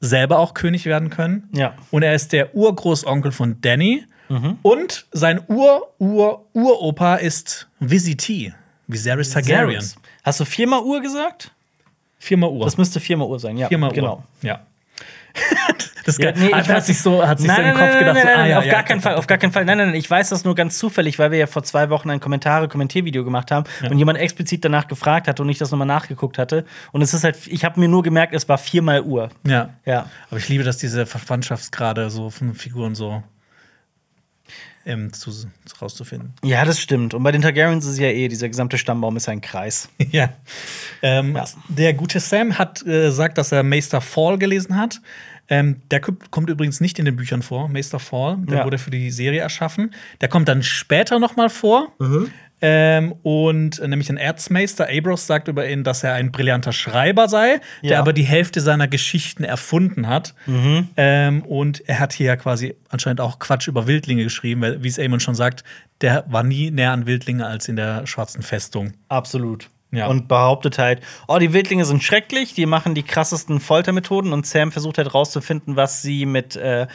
[0.00, 1.48] selber auch König werden können.
[1.52, 1.74] Ja.
[1.90, 4.04] Und er ist der Urgroßonkel von Danny.
[4.62, 8.54] Und sein Ur-Ur-Uropa ist Visiti,
[8.86, 9.80] Viserys Targaryen.
[9.80, 9.96] Viserys.
[10.22, 11.50] Hast du viermal Uhr gesagt?
[12.16, 12.64] Viermal Uhr.
[12.64, 13.66] Das müsste viermal Uhr sein, ja.
[13.66, 14.18] Viermal genau.
[14.18, 14.24] Uhr.
[14.42, 14.66] Ja.
[16.04, 18.14] das Ja, nee, hat weiß- sich so, hat sich nein, so im Kopf nein, gedacht,
[18.16, 19.64] nein, so, ah, ja, auf ja, gar keinen Fall, auf gar keinen Fall.
[19.64, 22.10] Nein, nein, nein, ich weiß das nur ganz zufällig, weil wir ja vor zwei Wochen
[22.10, 25.86] ein Kommentare, Kommentiervideo gemacht haben und jemand explizit danach gefragt hatte und ich das nochmal
[25.86, 26.64] nachgeguckt hatte.
[26.92, 29.30] Und es ist halt, ich habe mir nur gemerkt, es war viermal Uhr.
[29.46, 29.70] Ja.
[29.84, 30.06] Ja.
[30.30, 33.22] Aber ich liebe, dass diese Verwandtschaftsgrade so von Figuren so
[34.86, 35.30] ähm, zu,
[35.80, 36.32] rauszufinden.
[36.42, 37.14] Ja, das stimmt.
[37.14, 39.88] Und bei den Targaryens ist es ja eh, dieser gesamte Stammbaum ist ein Kreis.
[40.10, 40.30] ja.
[41.02, 41.44] Ähm, Ja.
[41.68, 45.00] Der gute Sam hat äh, sagt, dass er Meister Fall gelesen hat.
[45.52, 48.36] Ähm, der kommt übrigens nicht in den Büchern vor, Maester Fall.
[48.48, 48.64] Der Ja.
[48.64, 49.92] wurde für die Serie erschaffen.
[50.20, 51.92] Der kommt dann später noch mal vor.
[51.98, 52.30] Mhm.
[52.62, 57.28] Ähm, und äh, nämlich ein Erzmeister, Abros, sagt über ihn, dass er ein brillanter Schreiber
[57.28, 57.96] sei, der Ja.
[57.96, 58.00] Mhm.
[58.00, 60.34] aber die Hälfte seiner Geschichten erfunden hat.
[60.96, 64.98] Ähm, und er hat hier quasi anscheinend auch Quatsch über Wildlinge geschrieben, weil, wie es
[64.98, 65.64] Aemon schon sagt,
[66.00, 68.92] der war nie näher an Wildlinge als in der Schwarzen Festung.
[69.08, 69.68] Absolut.
[69.92, 70.06] Ja.
[70.06, 74.70] Und behauptet halt, oh, die Wildlinge sind schrecklich, die machen die krassesten Foltermethoden und Sam
[74.70, 76.86] versucht halt rauszufinden, was sie mit äh,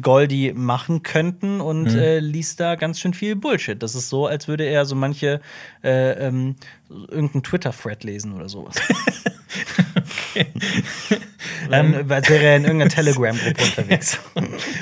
[0.00, 3.80] Goldie machen könnten und äh, liest da ganz schön viel Bullshit.
[3.80, 5.40] Das ist so, als würde er so manche
[5.84, 6.56] äh, ähm,
[6.88, 8.74] irgendeinen Twitter-Thread lesen oder sowas.
[11.70, 14.18] ähm, als wäre er in irgendeiner Telegram-Gruppe unterwegs.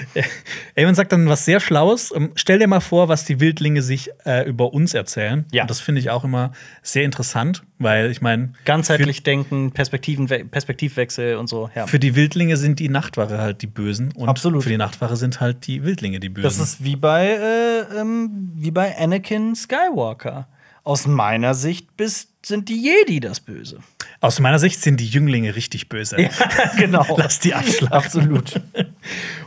[0.76, 2.12] Aemon sagt dann was sehr Schlaues.
[2.14, 5.44] Ähm, Stell dir mal vor, was die Wildlinge sich äh, über uns erzählen.
[5.52, 5.62] Ja.
[5.62, 11.36] Und das finde ich auch immer sehr interessant, weil ich meine, Ganzheitlich denken, Perspektiven, Perspektivwechsel
[11.36, 11.70] und so.
[11.74, 11.86] Ja.
[11.86, 14.62] für die Wildlinge sind die Nachtwache halt die Bösen und Absolut.
[14.62, 16.44] für die Nachtwache sind halt die Wildlinge die Bösen.
[16.44, 20.48] Das ist wie bei, äh, ähm, wie bei Anakin Skywalker.
[20.84, 23.80] Aus meiner Sicht bist, sind die Jedi das Böse.
[24.20, 26.16] Aus meiner Sicht sind die Jünglinge richtig böse.
[26.78, 27.04] genau.
[27.16, 27.92] Lass die abschlagen.
[27.94, 28.60] Absolut.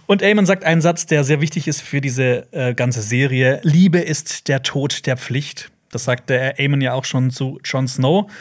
[0.05, 3.99] Und Eamon sagt einen Satz, der sehr wichtig ist für diese äh, ganze Serie: Liebe
[3.99, 5.71] ist der Tod der Pflicht.
[5.93, 8.31] Das sagte er Eamon ja auch schon zu Jon Snow.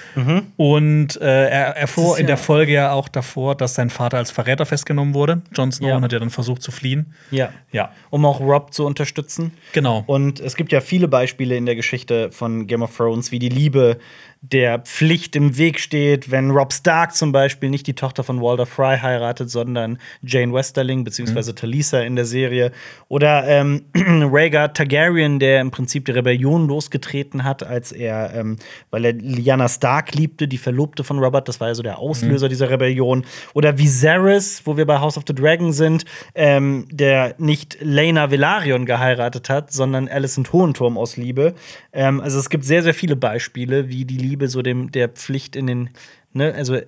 [0.57, 4.31] Und äh, er erfuhr in der ja- Folge ja auch davor, dass sein Vater als
[4.31, 5.43] Verräter festgenommen wurde.
[5.57, 5.97] Jon Snow Ja.
[5.97, 7.12] und hat ja dann versucht zu fliehen.
[7.33, 7.51] Ja.
[7.72, 9.51] Ja, Um auch Rob zu unterstützen.
[9.72, 10.05] genau.
[10.07, 13.49] Und es gibt ja viele Beispiele in der Geschichte von Game of Thrones, wie die
[13.49, 13.99] Liebe
[14.43, 18.64] der Pflicht im Weg steht, wenn Rob Stark zum Beispiel nicht die Tochter von Walder
[18.64, 22.72] Fry heiratet, sondern Jane Westerling beziehungsweise Talisa in der Serie.
[23.09, 28.57] Oder ähm, Rhaegar Targaryen, der im Prinzip die Rebellion losgetreten hat, als er, ähm,
[28.91, 32.49] weil er Lyanna Stark liebte, die Verlobte von Robert, das war ja so der Auslöser
[32.49, 33.26] dieser Rebellion.
[33.53, 38.86] Oder Viserys, wo wir bei House of the Dragon sind, ähm, der nicht Lena Velaryon
[38.86, 41.55] geheiratet hat, sondern Alicent Hohenturm aus Liebe.
[41.93, 45.57] Ähm, also es gibt sehr, sehr viele Beispiele, wie die Liebe so dem der Pflicht
[45.57, 45.91] in den,
[46.33, 46.87] ne, also äh,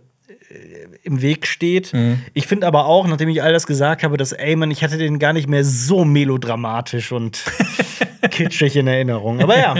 [1.02, 1.92] im Weg steht.
[2.34, 5.18] Ich finde aber auch, nachdem ich all das gesagt habe, dass Eamon, ich hatte den
[5.18, 7.42] gar nicht mehr so melodramatisch und
[8.30, 9.40] kitschig in Erinnerung.
[9.40, 9.74] Aber ja,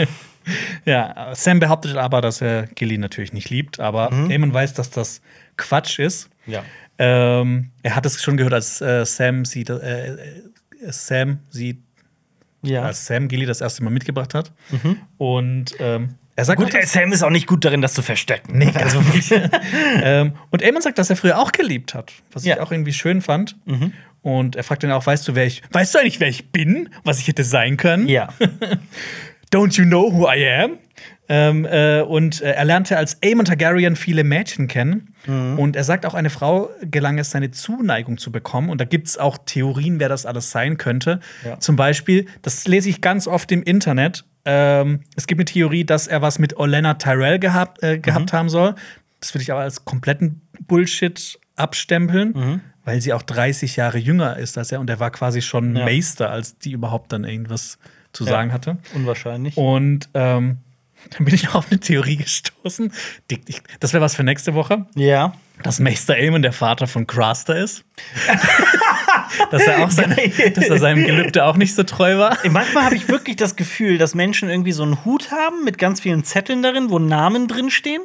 [0.85, 5.21] Ja, Sam behauptet aber, dass er Gilly natürlich nicht liebt, aber Aemon weiß, dass das
[5.57, 6.29] Quatsch ist.
[6.45, 6.63] Ja.
[6.97, 10.17] Ähm, er hat es schon gehört, als äh, Sam sie, äh, äh,
[10.91, 11.81] Sam sie,
[12.61, 12.83] ja.
[12.83, 14.51] als Sam Gilly das erste Mal mitgebracht hat.
[15.17, 18.57] Und ähm, er sagt Gut, auch, Sam ist auch nicht gut darin, das zu verstecken.
[18.57, 19.01] Nee, also
[20.01, 22.55] ähm, und Eamon sagt, dass er früher auch geliebt hat, was Ja.
[22.55, 23.55] ich auch irgendwie schön fand.
[24.21, 26.89] Und er fragt dann auch, weißt du, wer ich, weißt du eigentlich, wer ich bin,
[27.03, 28.07] was ich hätte sein können?
[28.07, 28.29] Ja.
[29.53, 30.71] Don't you know who I am?
[31.29, 35.09] Ähm, äh, und äh, er lernte als Aemon Targaryen viele Mädchen kennen.
[35.25, 38.69] Und er sagt auch, eine Frau gelang es, seine Zuneigung zu bekommen.
[38.69, 41.21] Und da gibt es auch Theorien, wer das alles sein könnte.
[41.45, 41.57] Ja.
[41.61, 44.25] Zum Beispiel, das lese ich ganz oft im Internet.
[44.45, 48.49] Ähm, es gibt eine Theorie, dass er was mit Olenna Tyrell gehabt, äh, gehabt haben
[48.49, 48.75] soll.
[49.19, 54.57] Das würde ich aber als kompletten Bullshit abstempeln, weil sie auch 30 Jahre jünger ist
[54.57, 54.79] als er.
[54.79, 55.85] Und er war quasi schon Ja.
[55.85, 57.77] Meister, als die überhaupt dann irgendwas
[58.11, 58.31] zu Ja.
[58.31, 58.77] sagen hatte.
[58.93, 59.55] Unwahrscheinlich.
[59.57, 60.57] Und ähm,
[61.17, 62.91] dann bin ich auf eine Theorie gestoßen.
[63.79, 65.33] Das wäre was für nächste Woche, Ja.
[65.63, 67.83] Dass Meister Aemon der Vater von Craster ist.
[69.51, 70.15] dass, er auch seine,
[70.55, 72.37] dass er seinem Gelübde auch nicht so treu war.
[72.49, 76.01] Manchmal habe ich wirklich das Gefühl, dass Menschen irgendwie so einen Hut haben mit ganz
[76.01, 78.03] vielen Zetteln darin, wo Namen drinstehen.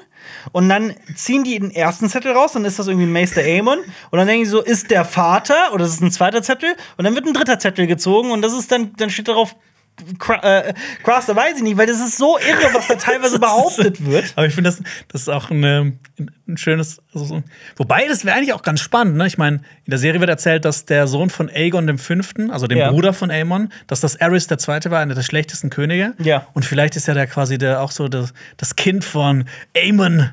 [0.52, 3.78] Und dann ziehen die den ersten Zettel raus, dann ist das irgendwie Meister Aemon.
[4.10, 6.74] Und dann denken die so, ist der Vater oder das ist ein zweiter Zettel.
[6.96, 9.54] Und dann wird ein dritter Zettel gezogen und das ist dann, dann steht darauf
[10.42, 14.32] äh, Craster, weiß ich nicht, weil das ist so irre, was da teilweise behauptet wird.
[14.36, 15.92] Aber ich finde, das, das ist auch eine,
[16.48, 17.00] ein schönes.
[17.14, 17.42] Also so,
[17.76, 19.16] wobei, das wäre eigentlich auch ganz spannend.
[19.16, 19.26] Ne?
[19.26, 22.66] Ich meine, in der Serie wird erzählt, dass der Sohn von Aegon dem Fünften, also
[22.66, 22.90] dem Ja.
[22.90, 26.14] Bruder von Aemon, dass das Aerys der Zweite war, einer der schlechtesten Könige.
[26.18, 26.46] Ja.
[26.54, 29.44] Und vielleicht ist ja der quasi der, auch so das, das Kind von
[29.76, 30.30] Aemon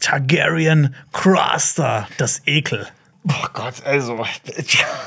[0.00, 2.86] Targaryen Craster, das Ekel.
[3.28, 4.26] Oh Gott, also.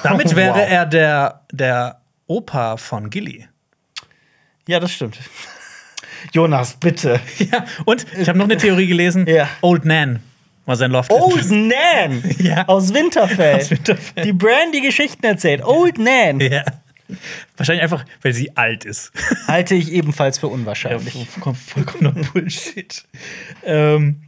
[0.04, 0.68] Damit wäre Wow.
[0.70, 3.48] er der, der Opa von Gilly.
[4.68, 5.18] Ja, das stimmt.
[6.34, 7.20] Jonas, bitte.
[7.52, 9.28] Ja, und ich habe noch eine Theorie gelesen.
[9.28, 9.48] Ja.
[9.62, 10.20] Old Nan
[10.66, 12.68] war sein Love Old Nan Ja.
[12.68, 13.58] aus Winterfell.
[13.58, 14.24] Aus Winterfell.
[14.24, 15.64] Die Brandy Geschichten erzählt.
[15.64, 16.64] Old Nan Ja.
[17.56, 19.12] Wahrscheinlich einfach, weil sie alt ist.
[19.48, 21.14] halte ich ebenfalls für Ja, unwahrscheinlich.
[21.30, 23.04] vollkommen, vollkommener Bullshit.
[23.64, 24.22] ähm,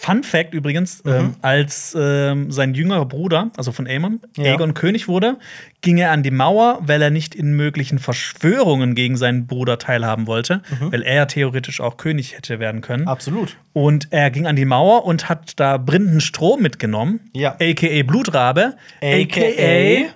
[0.00, 4.52] Fun Fact übrigens, ähm, als ähm, sein jüngerer Bruder, also von Aemon, Ja.
[4.52, 5.38] Aegon König wurde,
[5.80, 10.28] ging er an die Mauer, weil er nicht in möglichen Verschwörungen gegen seinen Bruder teilhaben
[10.28, 13.08] wollte, weil er ja theoretisch auch König hätte werden können.
[13.08, 13.56] Absolut.
[13.72, 17.56] Und er ging an die Mauer und hat da brennenden Strom mitgenommen, Ja.
[17.60, 20.10] aka Blutrabe, aka,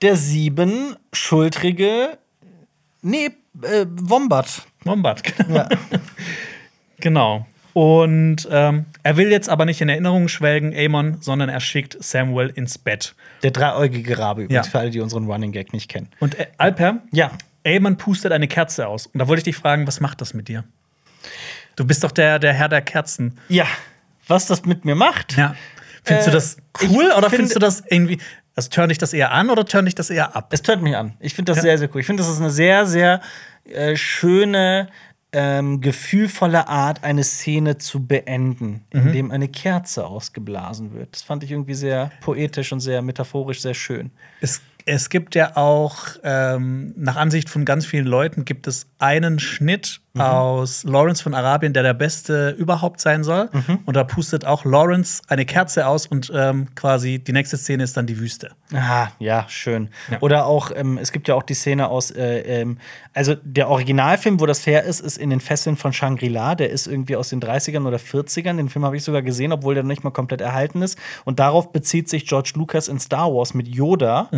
[0.00, 2.16] der siebenschultrige.
[3.02, 3.26] Nee,
[3.62, 4.62] äh, Wombat.
[4.84, 5.22] Wombat.
[5.22, 5.54] Genau.
[5.58, 5.68] Ja.
[7.00, 7.46] genau.
[7.74, 12.48] Und ähm, er will jetzt aber nicht in Erinnerungen schwelgen, Aemon, sondern er schickt Samuel
[12.48, 13.14] ins Bett.
[13.42, 14.70] Der dreieugige Rabe übrigens, Ja.
[14.70, 16.08] für alle, die unseren Running Gag nicht kennen.
[16.20, 17.30] Und äh, Alper, Ja.
[17.64, 19.06] Aemon pustet eine Kerze aus.
[19.06, 20.64] Und da wollte ich dich fragen, was macht das mit dir?
[21.76, 23.38] Du bist doch der, der Herr der Kerzen.
[23.48, 23.66] Ja.
[24.26, 25.36] Was das mit mir macht?
[25.36, 25.54] Ja.
[26.02, 28.18] Findest du Äh, das ich cool oder finde- findest du das irgendwie.
[28.56, 30.48] Also turn dich das eher an oder turn dich das eher ab?
[30.52, 31.14] Es tönt mich an.
[31.20, 31.62] Ich finde das Ja.
[31.62, 32.00] sehr, sehr cool.
[32.00, 33.20] Ich finde, das ist eine sehr, sehr
[33.70, 34.88] äh, schöne,
[35.32, 39.06] ähm, gefühlvolle Art, eine Szene zu beenden, Mhm.
[39.08, 41.08] indem eine Kerze ausgeblasen wird.
[41.12, 44.10] Das fand ich irgendwie sehr poetisch und sehr metaphorisch sehr schön.
[44.40, 49.38] Es, es gibt ja auch, ähm, nach Ansicht von ganz vielen Leuten, gibt es einen
[49.38, 50.20] Schnitt Mhm.
[50.22, 53.48] aus Lawrence von Arabien, der der beste überhaupt sein soll.
[53.52, 53.80] Mhm.
[53.84, 57.96] Und da pustet auch Lawrence eine Kerze aus und ähm, quasi die nächste Szene ist
[57.96, 58.50] dann die Wüste.
[58.74, 59.90] Ah, ja, schön.
[60.10, 60.18] Ja.
[60.20, 62.78] Oder auch, ähm, es gibt ja auch die Szene aus, äh, ähm,
[63.12, 66.54] also der Originalfilm, wo das fair ist, ist in den Fesseln von Shangri-La.
[66.54, 68.56] Der ist irgendwie aus den 30ern oder 40ern.
[68.56, 70.98] Den Film habe ich sogar gesehen, obwohl der noch nicht mal komplett erhalten ist.
[71.24, 74.30] Und darauf bezieht sich George Lucas in Star Wars mit Yoda.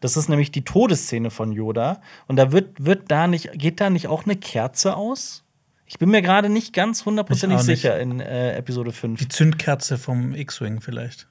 [0.00, 2.00] Das ist nämlich die Todesszene von Yoda.
[2.26, 5.27] Und da wird, wird da nicht, geht da nicht auch eine Kerze aus?
[5.88, 9.18] Ich bin mir gerade nicht ganz hundertprozentig sicher in äh, Episode 5.
[9.18, 11.28] Die Zündkerze vom X-Wing vielleicht.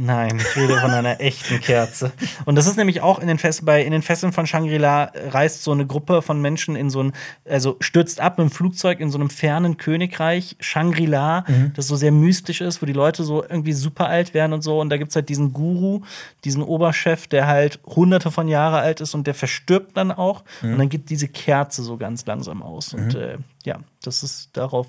[0.00, 2.12] Nein, ich rede von einer echten Kerze.
[2.44, 5.64] Und das ist nämlich auch in den, Fest bei, in den Fesseln von Shangri-La reist
[5.64, 7.12] so eine Gruppe von Menschen in so ein,
[7.44, 11.44] also stürzt ab mit dem Flugzeug in so einem fernen Königreich, Shangri-La,
[11.74, 14.80] das so sehr mystisch ist, wo die Leute so irgendwie super alt werden und so.
[14.80, 16.02] Und da gibt es halt diesen Guru,
[16.44, 20.44] diesen Oberchef, der halt hunderte von Jahre alt ist und der verstirbt dann auch.
[20.62, 22.94] Und dann geht diese Kerze so ganz langsam aus.
[22.94, 24.86] Und äh, ja, das ist darauf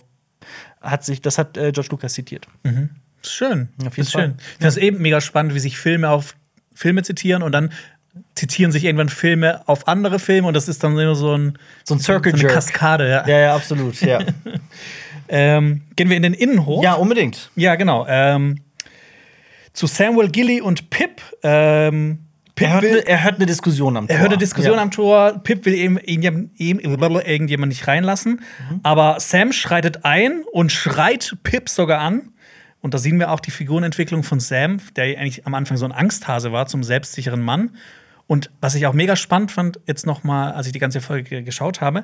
[0.81, 2.47] hat sich, das hat äh, George Lucas zitiert.
[2.77, 3.69] Ist schön.
[3.85, 4.23] Auf jeden ist Fall.
[4.23, 4.35] schön.
[4.37, 6.35] Ich finde es eben mega spannend, wie sich Filme auf
[6.73, 7.71] Filme zitieren und dann
[8.35, 11.95] zitieren sich irgendwann Filme auf andere Filme und das ist dann immer so ein So
[11.95, 12.53] ein Circle so eine.
[12.53, 13.09] Kaskade.
[13.09, 13.27] Ja.
[13.27, 14.19] Ja, ja, absolut, ja.
[15.29, 16.83] Ähm, gehen wir in den Innenhof.
[16.83, 17.51] ja, unbedingt.
[17.55, 18.05] Ja, genau.
[18.09, 18.61] Ähm,
[19.73, 21.21] zu Samuel Gilly und Pip.
[21.43, 24.15] Ähm, Pip Er hört, will, ne, er hört eine Diskussion am Tor.
[24.15, 24.81] er hört eine Diskussion ja.
[24.81, 25.39] am Tor.
[25.43, 28.41] Pip will ihm, ihm, ihm irgendjemand nicht reinlassen.
[28.71, 28.79] Mhm.
[28.81, 32.33] Aber Sam schreitet ein und schreit Pip sogar an.
[32.81, 35.91] Und da sehen wir auch die Figurenentwicklung von Sam, der eigentlich am Anfang so ein
[35.91, 37.75] Angsthase war zum selbstsicheren Mann.
[38.27, 41.43] Und was ich auch mega spannend fand, jetzt noch mal, als ich die ganze Folge
[41.43, 42.03] geschaut habe,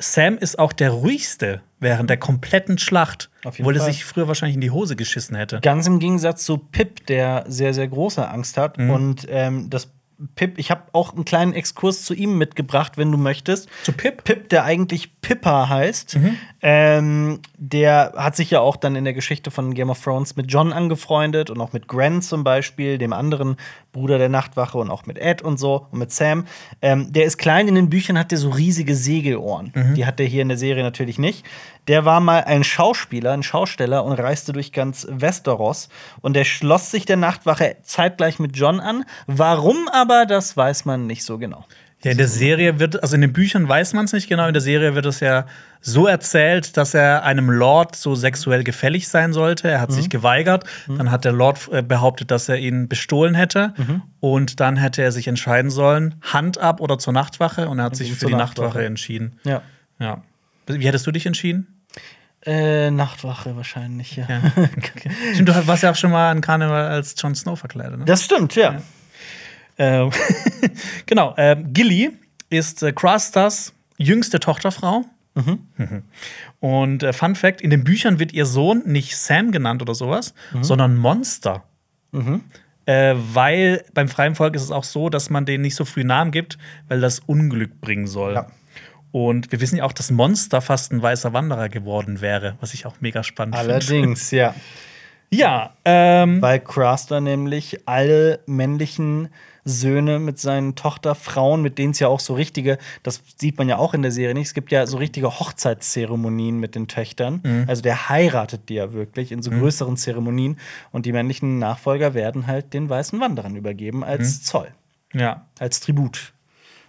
[0.00, 4.60] Sam ist auch der ruhigste während der kompletten Schlacht, obwohl er sich früher wahrscheinlich in
[4.62, 5.60] die Hose geschissen hätte.
[5.60, 8.78] Ganz im Gegensatz zu Pip, der sehr, sehr große Angst hat.
[8.78, 8.90] Mhm.
[8.90, 9.90] Und ähm, das
[10.36, 13.68] Pip, ich habe auch einen kleinen Exkurs zu ihm mitgebracht, wenn du möchtest.
[13.84, 14.24] Zu Pip?
[14.24, 16.36] Pip, der eigentlich Pippa heißt, Mhm.
[16.62, 20.50] ähm, der hat sich ja auch dann in der Geschichte von Game of Thrones mit
[20.52, 23.56] John angefreundet und auch mit Gren zum Beispiel, dem anderen
[23.92, 26.44] Bruder der Nachtwache und auch mit Ed und so und mit Sam.
[26.82, 29.72] Ähm, der ist klein in den Büchern, hat der so riesige Segelohren.
[29.74, 29.94] Mhm.
[29.94, 31.44] Die hat der hier in der Serie natürlich nicht.
[31.88, 35.88] Der war mal ein Schauspieler, ein Schausteller und reiste durch ganz Westeros.
[36.20, 39.04] Und der schloss sich der Nachtwache zeitgleich mit John an.
[39.26, 41.64] Warum aber, das weiß man nicht so genau.
[42.02, 44.54] Ja, in der Serie wird, also in den Büchern weiß man es nicht genau, in
[44.54, 45.44] der Serie wird es ja
[45.82, 49.68] so erzählt, dass er einem Lord so sexuell gefällig sein sollte.
[49.68, 50.64] Er hat sich geweigert.
[50.88, 53.74] Dann hat der Lord äh, behauptet, dass er ihn bestohlen hätte.
[54.18, 57.68] Und dann hätte er sich entscheiden sollen, Hand ab oder zur Nachtwache.
[57.68, 58.68] Und er hat sich ging für die Nachtwache.
[58.68, 59.38] Nachtwache entschieden.
[59.44, 59.62] Ja.
[59.98, 60.22] Ja.
[60.66, 61.80] Wie hättest du dich entschieden?
[62.42, 64.26] Äh, Nachtwache wahrscheinlich, ja.
[64.28, 64.40] Ja.
[65.34, 67.98] Stimmt, du warst ja auch schon mal an Karneval als Jon Snow verkleidet.
[67.98, 68.04] Ne?
[68.06, 68.80] Das stimmt, ja.
[69.76, 70.10] Ähm,
[71.06, 72.12] genau, ähm, Gilly
[72.48, 75.04] ist äh, Crasters jüngste Tochterfrau.
[75.34, 76.02] Mhm.
[76.60, 80.34] Und äh, Fun Fact: In den Büchern wird ihr Sohn nicht Sam genannt oder sowas,
[80.60, 81.64] sondern Monster.
[82.86, 86.02] Äh, weil beim freien Volk ist es auch so, dass man denen nicht so früh
[86.02, 86.58] Namen gibt,
[86.88, 88.34] weil das Unglück bringen soll.
[88.34, 88.46] Ja.
[89.12, 92.86] Und wir wissen ja auch, dass Monster fast ein weißer Wanderer geworden wäre, was ich
[92.86, 93.74] auch mega spannend finde.
[93.74, 94.54] Allerdings, ja.
[95.32, 99.28] Ja, ähm, Weil Craster nämlich alle männlichen
[99.64, 103.76] Söhne mit seinen Tochterfrauen, mit denen es ja auch so richtige, das sieht man ja
[103.76, 107.42] auch in der Serie nicht, es gibt ja so richtige Hochzeitszeremonien mit den Töchtern.
[107.68, 110.58] Also der heiratet die ja wirklich in so größeren Zeremonien
[110.90, 114.68] und die männlichen Nachfolger werden halt den weißen Wanderern übergeben als Zoll,
[115.12, 115.46] ja.
[115.58, 116.32] als Tribut.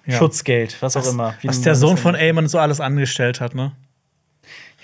[0.06, 0.18] Ja.
[0.18, 1.36] Schutzgeld, was, auch immer.
[1.42, 3.74] wie Was der Sohn von Aemon so alles angestellt hat, ne?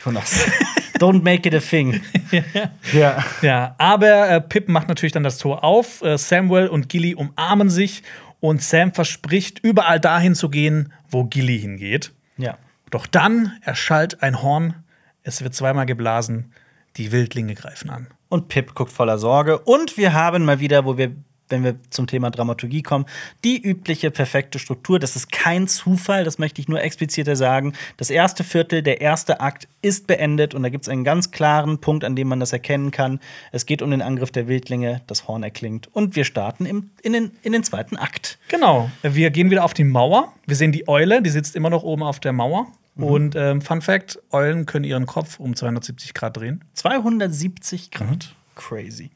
[0.03, 0.45] Jonas.
[0.99, 2.01] Don't make it a thing.
[2.93, 3.23] ja.
[3.41, 6.01] Ja, aber äh, Pip macht natürlich dann das Tor auf.
[6.01, 8.03] Äh, Samuel und Gilly umarmen sich
[8.39, 12.13] und Sam verspricht, überall dahin zu gehen, wo Gilly hingeht.
[12.37, 12.57] Ja.
[12.89, 14.75] Doch dann erschallt ein Horn,
[15.23, 16.53] es wird zweimal geblasen,
[16.95, 18.07] die Wildlinge greifen an.
[18.29, 19.59] Und Pip guckt voller Sorge.
[19.59, 21.15] Und wir haben mal wieder, wo wir,
[21.49, 23.05] wenn wir zum Thema Dramaturgie kommen,
[23.43, 24.99] die übliche perfekte Struktur.
[24.99, 27.73] Das ist kein Zufall, das möchte ich nur expliziter sagen.
[27.97, 31.79] Das erste Viertel, der erste Akt ist beendet und da gibt es einen ganz klaren
[31.79, 33.19] Punkt, an dem man das erkennen kann.
[33.51, 37.13] Es geht um den Angriff der Wildlinge, das Horn erklingt und wir starten im, in,
[37.13, 38.39] den, in den zweiten Akt.
[38.47, 40.33] Genau, wir gehen wieder auf die Mauer.
[40.45, 42.67] Wir sehen die Eule, die sitzt immer noch oben auf der Mauer.
[42.97, 46.63] Und ähm, Fun Fact: Eulen können ihren Kopf um 270 Grad drehen.
[46.73, 48.35] 270 Grad.
[48.55, 49.11] Crazy.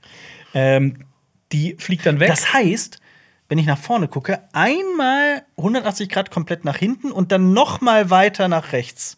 [0.54, 1.06] Ähm,
[1.52, 2.30] die fliegt dann weg.
[2.30, 3.00] Das heißt,
[3.50, 8.10] wenn ich nach vorne gucke, einmal 180 Grad komplett nach hinten und dann noch mal
[8.10, 9.18] weiter nach rechts.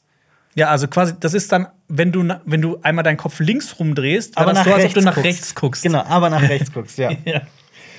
[0.55, 4.37] ja, also quasi, das ist dann, wenn du, wenn du einmal deinen Kopf links rumdrehst,
[4.37, 5.25] Aber das nach so, als ob rechts du nach guckst.
[5.27, 5.83] rechts guckst.
[5.83, 7.11] Genau, aber nach rechts guckst, ja.
[7.25, 7.41] Ja.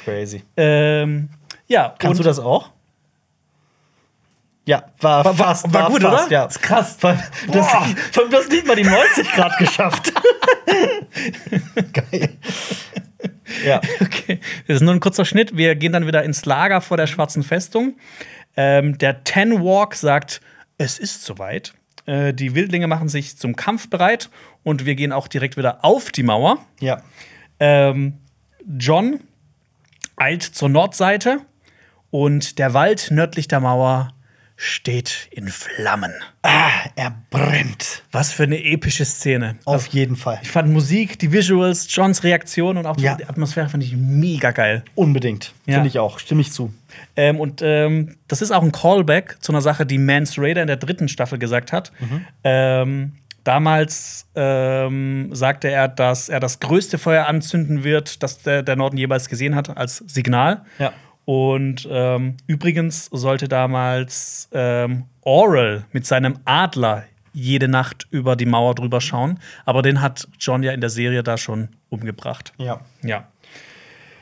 [0.05, 0.43] Crazy.
[0.57, 1.29] Ähm,
[1.69, 2.71] ja, Kannst du das auch?
[4.67, 5.73] Ja, war, War- war- fast.
[5.73, 6.33] war gut, fast, oder?
[6.33, 6.45] Ja.
[6.47, 6.97] Ist krass.
[6.99, 7.87] Das, Boah.
[8.13, 10.13] du hast nicht mal die 90 Grad geschafft.
[11.93, 12.39] Geil.
[13.65, 13.81] Ja.
[14.01, 15.57] Okay, das ist nur ein kurzer Schnitt.
[15.57, 17.97] Wir gehen dann wieder ins Lager vor der schwarzen Festung.
[18.57, 20.41] Ähm, der Ten Walk sagt,
[20.79, 21.75] es ist soweit.
[22.07, 24.31] Äh, die Wildlinge machen sich zum Kampf bereit
[24.63, 26.59] und wir gehen auch direkt wieder auf die Mauer.
[26.81, 27.03] Ja.
[27.61, 28.15] Ähm,
[28.79, 29.21] John
[30.17, 31.41] eilt zur Nordseite
[32.11, 34.14] und der Wald nördlich der Mauer
[34.57, 36.13] steht in Flammen.
[36.43, 38.03] Ah, er brennt.
[38.13, 39.57] Was für eine epische Szene.
[39.65, 40.39] Auf jeden Fall.
[40.43, 43.17] Ich fand Musik, die Visuals, Johns Reaktion und auch Ja.
[43.17, 44.85] die Atmosphäre fand ich mega geil.
[44.95, 45.53] Unbedingt.
[45.67, 45.75] Ja.
[45.75, 46.19] Finde ich auch.
[46.21, 46.73] Stimme ich zu.
[47.17, 50.69] Ähm, und ähm, das ist auch ein Callback zu einer Sache, die Mance Raider in
[50.69, 51.91] der dritten Staffel gesagt hat.
[52.45, 58.77] Ähm, damals ähm, sagte er, dass er das größte Feuer anzünden wird, das der, der
[58.77, 60.65] Norden jeweils gesehen hat, als Signal.
[60.79, 60.93] Ja.
[61.25, 68.75] Und ähm, übrigens sollte damals ähm, Oral mit seinem Adler jede Nacht über die Mauer
[68.75, 69.41] drüber schauen.
[69.65, 72.53] Aber den hat John ja in der Serie da schon umgebracht.
[72.59, 72.81] Ja.
[73.03, 73.27] Ja.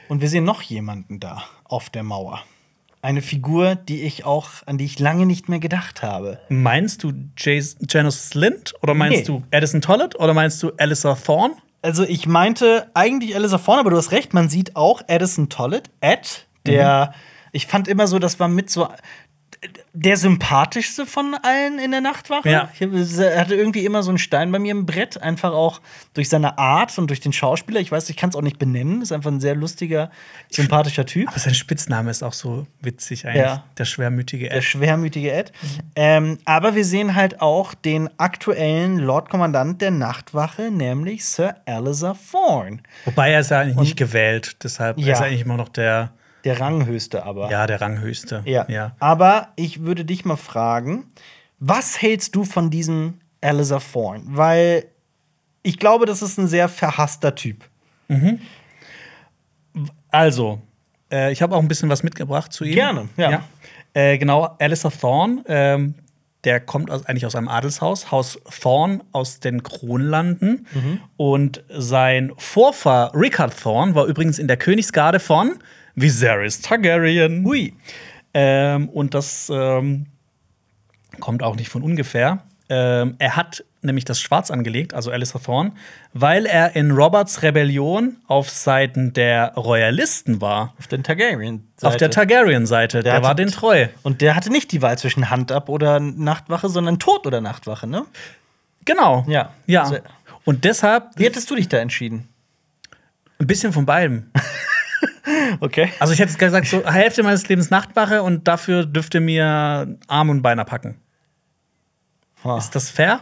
[0.09, 2.43] Und wir sehen noch jemanden da auf der Mauer.
[3.03, 6.39] Eine Figur, die ich auch, an die ich lange nicht mehr gedacht habe.
[6.49, 9.25] Meinst du Jas Janus Slint oder meinst Nee.
[9.25, 11.55] du Addison Tollett oder meinst du Alyssa Thorne?
[11.83, 15.91] Also ich meinte eigentlich Alice vorne, aber du hast recht, man sieht auch Addison Tollett,
[16.01, 17.15] Ed, der,
[17.53, 18.89] ich fand immer so, das war mit so
[19.93, 22.51] der sympathischste von allen in der Nachtwache.
[22.51, 22.69] Ja.
[22.75, 25.81] Ich er hatte irgendwie immer so einen Stein bei mir im Brett, einfach auch
[26.15, 27.79] durch seine Art und durch den Schauspieler.
[27.79, 29.03] Ich weiß, ich kann es auch nicht benennen.
[29.03, 30.11] Ist einfach ein sehr lustiger,
[30.51, 31.29] sympathischer Typ.
[31.29, 33.43] Aber sein Spitzname ist auch so witzig eigentlich.
[33.43, 33.65] Ja.
[33.79, 34.65] Der schwermütige Der Ed.
[34.65, 35.53] schwermütige Ed.
[35.95, 42.79] Ähm, aber wir sehen halt auch den aktuellen Lordkommandant der Nachtwache, nämlich Sir Alistair Thorne.
[43.05, 45.13] Wobei er ist ja eigentlich nicht gewählt, deshalb Ja.
[45.13, 46.13] ist er eigentlich immer noch der,
[46.45, 47.51] Der Ranghöchste aber.
[47.51, 48.43] ja, der Ranghöchste.
[48.45, 48.67] Ja.
[48.69, 48.97] ja.
[48.99, 51.07] Aber ich würde dich mal fragen,
[51.59, 54.25] was hältst du von diesem Alistair Thorne?
[54.27, 54.87] Weil
[55.63, 57.65] ich glaube, das ist ein sehr verhasster Typ.
[60.11, 60.61] Also,
[61.11, 62.75] äh, ich habe auch ein bisschen was mitgebracht zu ihm.
[62.75, 63.45] Gerne, ja.
[63.95, 65.95] Äh, genau, Alistair Thorne, ähm,
[66.45, 70.67] der kommt aus, eigentlich aus einem Adelshaus, Haus Thorne aus den Kronlanden.
[70.73, 71.01] Mhm.
[71.17, 75.59] Und sein Vorfahr Richard Thorne war übrigens in der Königsgarde von
[75.95, 77.45] Viserys Targaryen.
[77.45, 77.75] Hui.
[78.35, 80.07] Ähm, und das ähm,
[81.21, 82.43] kommt auch nicht von ungefähr.
[82.69, 85.73] Ähm, er hat nämlich das Schwarz angelegt, also Alistair Thorne,
[86.15, 90.73] weil er in Roberts Rebellion auf Seiten der Royalisten war.
[90.79, 91.69] Auf der Targaryen.
[91.83, 93.03] Auf der Targaryen-Seite.
[93.03, 93.89] Der, hatte- war den treu.
[94.03, 97.87] Und der hatte nicht die Wahl zwischen Hand ab oder Nachtwache, sondern Tod oder Nachtwache,
[97.87, 98.05] ne?
[98.85, 99.25] Genau.
[99.29, 99.53] Ja.
[99.67, 99.83] Ja.
[99.83, 99.99] Also-
[100.45, 102.29] Und deshalb Wie hättest du dich da entschieden?
[103.39, 104.31] ein bisschen von beidem.
[105.61, 105.93] Okay.
[105.99, 110.43] Also ich hätte gesagt, so Hälfte meines Lebens Nachtwache und dafür dürfte mir Arm und
[110.43, 110.97] Beine packen.
[112.59, 113.21] Ist das fair?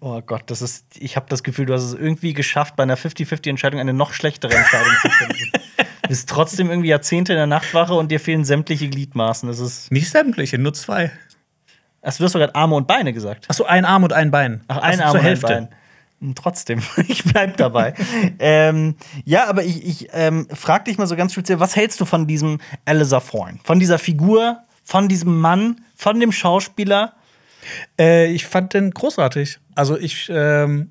[0.00, 0.84] Oh Gott, das ist.
[0.98, 4.54] Ich habe das Gefühl, du hast es irgendwie geschafft, bei einer 50-50-Entscheidung eine noch schlechtere
[4.54, 5.52] Entscheidung zu finden.
[6.02, 9.48] Du bist trotzdem irgendwie Jahrzehnte in der Nachtwache und dir fehlen sämtliche Gliedmaßen.
[9.48, 9.90] Das ist.
[9.90, 11.10] Nicht sämtliche, nur zwei.
[12.00, 13.46] Achso, du hast doch gerade Arme und Beine gesagt.
[13.50, 14.62] Achso, ein Arm und ein Bein.
[14.68, 15.48] Ach, ein Also Arm zur und Hälfte.
[15.48, 15.76] ein Bein.
[16.34, 17.94] Trotzdem, ich bleib dabei.
[18.38, 22.04] ähm, ja, aber ich, ich ähm, frag dich mal so ganz speziell, was hältst du
[22.04, 23.58] von diesem Alistair Thorne?
[23.64, 27.14] Von dieser Figur, von diesem Mann, von dem Schauspieler?
[27.98, 29.58] Äh, ich fand den großartig.
[29.74, 30.90] Also ich, ähm,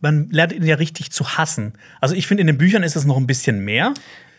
[0.00, 1.74] man lernt ihn ja richtig zu hassen.
[2.00, 3.92] Also ich finde, in den Büchern ist es noch ein bisschen mehr.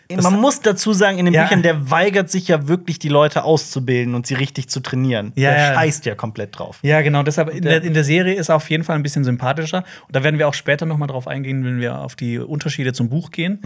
[0.10, 1.44] Das- Man muss dazu sagen, in den Ja.
[1.44, 5.34] Büchern, der weigert sich ja wirklich, die Leute auszubilden und sie richtig zu trainieren.
[5.36, 5.74] Ja, der ja.
[5.74, 6.80] scheißt ja komplett drauf.
[6.82, 7.24] Ja, genau.
[7.24, 9.84] Deshalb in der, in der Serie ist er auf jeden Fall ein bisschen sympathischer.
[10.08, 12.94] Und da werden wir auch später noch mal drauf eingehen, wenn wir auf die Unterschiede
[12.94, 13.60] zum Buch gehen.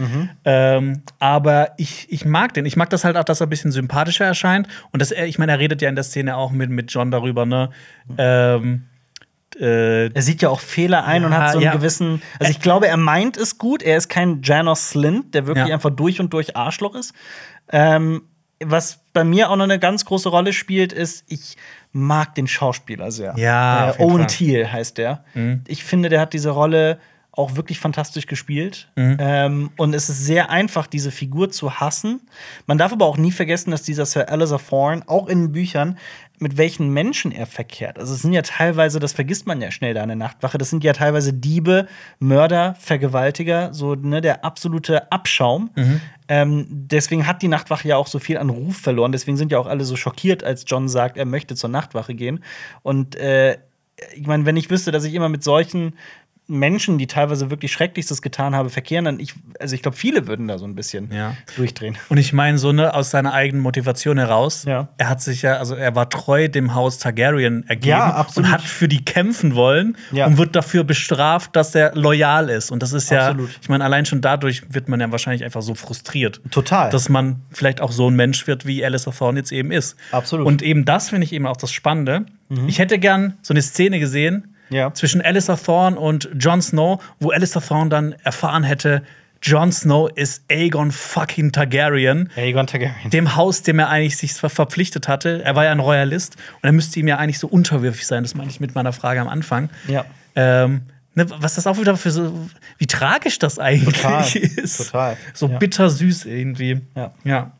[0.44, 2.66] Ähm, aber ich, ich mag den.
[2.66, 4.66] Ich mag das halt auch, dass er ein bisschen sympathischer erscheint.
[4.90, 7.10] Und dass er, ich meine, er redet ja in der Szene auch mit, mit John
[7.10, 7.70] darüber, ne?
[8.18, 8.84] Ähm,
[9.60, 11.72] äh, Er sieht ja auch Fehler ein und Ja, hat so einen ja.
[11.72, 12.22] gewissen.
[12.38, 13.82] Also ich glaube, er meint es gut.
[13.82, 15.74] Er ist kein Janos Slint, der wirklich Ja.
[15.74, 17.12] einfach durch und durch Arschloch ist.
[17.70, 18.22] Ähm,
[18.64, 21.56] was bei mir auch noch eine ganz große Rolle spielt, ist, ich
[21.92, 23.34] mag den Schauspieler sehr.
[23.36, 24.28] Ja, äh, Owen.
[24.28, 25.24] Thiel heißt der.
[25.66, 26.98] Ich finde, der hat diese Rolle
[27.34, 28.90] auch wirklich fantastisch gespielt.
[28.94, 29.16] Mhm.
[29.18, 32.20] Ähm, und es ist sehr einfach, diese Figur zu hassen.
[32.66, 35.98] Man darf aber auch nie vergessen, dass dieser Sir Alistair Thorne auch in den Büchern
[36.42, 37.98] mit welchen Menschen er verkehrt.
[37.98, 40.70] Also es sind ja teilweise, das vergisst man ja schnell da in der Nachtwache, das
[40.70, 41.86] sind ja teilweise Diebe,
[42.18, 45.70] Mörder, Vergewaltiger, so ne, der absolute Abschaum.
[46.28, 49.12] Ähm, deswegen hat die Nachtwache ja auch so viel an Ruf verloren.
[49.12, 52.42] Deswegen sind ja auch alle so schockiert, als John sagt, er möchte zur Nachtwache gehen.
[52.82, 53.58] Und äh,
[54.14, 55.94] ich meine, wenn ich wüsste, dass ich immer mit solchen
[56.52, 60.48] Menschen, die teilweise wirklich Schrecklichstes getan haben, verkehren, dann ich, also ich glaube, viele würden
[60.48, 61.34] da so ein bisschen Ja.
[61.56, 61.96] durchdrehen.
[62.08, 64.88] Und ich meine, so ne, aus seiner eigenen Motivation heraus, Ja.
[64.98, 68.62] er hat sich ja, also er war treu dem Haus Targaryen ergeben Ja, und hat
[68.62, 72.70] für die kämpfen wollen und wird dafür bestraft, dass er loyal ist.
[72.70, 73.50] Und das ist ja, Absolut.
[73.60, 76.40] ich meine, allein schon dadurch wird man ja wahrscheinlich einfach so frustriert.
[76.50, 76.90] Total.
[76.90, 79.96] Dass man vielleicht auch so ein Mensch wird, wie Alistair Thorne jetzt eben ist.
[80.10, 80.44] Absolut.
[80.44, 80.46] Mhm.
[80.52, 82.26] Und eben das finde ich eben auch das Spannende.
[82.66, 84.92] Ich hätte gern so eine Szene gesehen Ja.
[84.94, 89.02] zwischen Alistair Thorne und Jon Snow, wo Alistair Thorne dann erfahren hätte,
[89.44, 93.10] Jon Snow ist Aegon fucking Targaryen Aegon Targaryen.
[93.10, 95.42] dem Haus, dem er eigentlich sich ver verpflichtet hatte.
[95.44, 98.22] Er war ja ein Royalist und er müsste ihm ja eigentlich so unterwürfig sein.
[98.22, 99.68] Das meine ich mit meiner Frage am Anfang.
[99.88, 100.04] Ja.
[100.36, 100.82] Ähm,
[101.14, 102.32] ne, was das auch wieder für so,
[102.78, 104.76] wie tragisch das eigentlich Total, ist.
[104.86, 105.58] total, So ja.
[105.58, 106.80] bittersüß irgendwie.
[106.94, 107.12] Ja.
[107.24, 107.50] ja.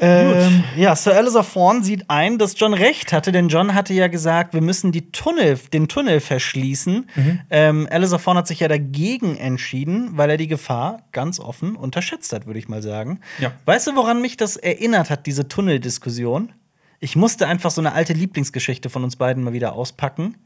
[0.00, 4.08] Ähm, ja, Sir Alistair Thorne sieht ein, dass John recht hatte, denn John hatte ja
[4.08, 7.08] gesagt, wir müssen die Tunnel, den Tunnel verschließen.
[7.14, 7.40] Mhm.
[7.50, 12.32] Ähm, Alistair Thorne hat sich ja dagegen entschieden, weil er die Gefahr ganz offen unterschätzt
[12.32, 13.20] hat, würde ich mal sagen.
[13.38, 13.52] Ja.
[13.64, 16.52] Weißt du, woran mich das erinnert hat, diese Tunneldiskussion?
[16.98, 20.36] Ich musste einfach so eine alte Lieblingsgeschichte von uns beiden mal wieder auspacken.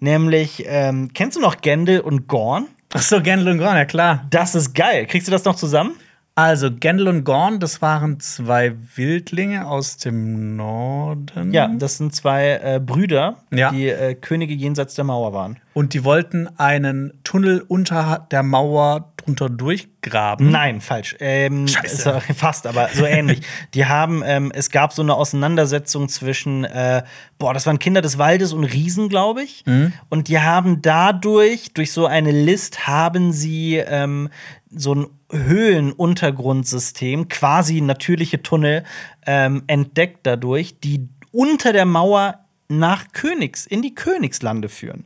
[0.00, 2.66] Nämlich, ähm, kennst du noch Gendel und Gorn?
[2.94, 4.26] Ach so, Gendel und Gorn, ja klar.
[4.30, 5.06] Das ist geil.
[5.06, 5.94] Kriegst du das noch zusammen?
[6.38, 11.52] Also, Gendel und Gorn, das waren zwei Wildlinge aus dem Norden.
[11.52, 13.72] Ja, das sind zwei äh, Brüder, Ja.
[13.72, 15.56] die äh, Könige jenseits der Mauer waren.
[15.78, 20.50] Und die wollten einen Tunnel unter der Mauer drunter durchgraben.
[20.50, 21.14] Nein, falsch.
[21.20, 22.20] Ähm, Scheiße.
[22.36, 23.42] fast, aber so ähnlich.
[23.74, 27.04] Die haben, ähm, es gab so eine Auseinandersetzung zwischen, äh,
[27.38, 29.62] boah, das waren Kinder des Waldes und Riesen, glaube ich.
[30.08, 34.30] Und die haben dadurch, durch so eine List, haben sie ähm,
[34.74, 38.82] so ein Höhlenuntergrundsystem, quasi natürliche Tunnel,
[39.26, 45.04] ähm, entdeckt dadurch, die unter der Mauer nach Königs, in die Königslande führen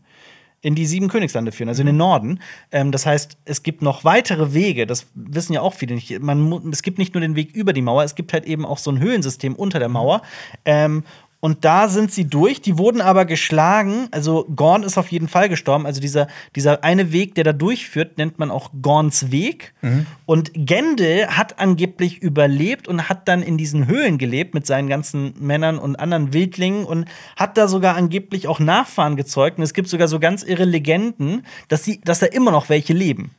[0.62, 2.40] in die sieben Königslande führen, also in den Norden.
[2.70, 6.20] Ähm, das heißt, es gibt noch weitere Wege, das wissen ja auch viele nicht.
[6.20, 8.78] Man, es gibt nicht nur den Weg über die Mauer, es gibt halt eben auch
[8.78, 10.22] so ein Höhlensystem unter der Mauer.
[10.64, 11.04] Ähm,
[11.44, 14.06] und da sind sie durch, die wurden aber geschlagen.
[14.12, 15.86] Also Gorn ist auf jeden Fall gestorben.
[15.86, 19.74] Also dieser, dieser eine Weg, der da durchführt, nennt man auch Gorns Weg.
[20.24, 25.34] Und Gendel hat angeblich überlebt und hat dann in diesen Höhlen gelebt mit seinen ganzen
[25.40, 29.58] Männern und anderen Wildlingen und hat da sogar angeblich auch Nachfahren gezeugt.
[29.58, 32.92] Und es gibt sogar so ganz irre Legenden, dass, sie, dass da immer noch welche
[32.92, 33.32] leben.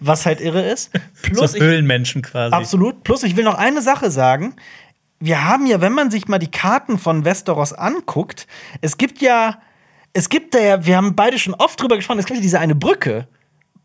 [0.00, 0.90] Was halt irre ist.
[1.22, 2.54] Plus, so Höhlenmenschen quasi.
[2.54, 3.04] Absolut.
[3.04, 4.54] Plus, ich will noch eine Sache sagen.
[5.24, 8.48] Wir haben ja, wenn man sich mal die Karten von Westeros anguckt,
[8.80, 9.60] es gibt ja,
[10.12, 12.58] es gibt da ja, wir haben beide schon oft drüber gesprochen, es gibt ja diese
[12.58, 13.28] eine Brücke.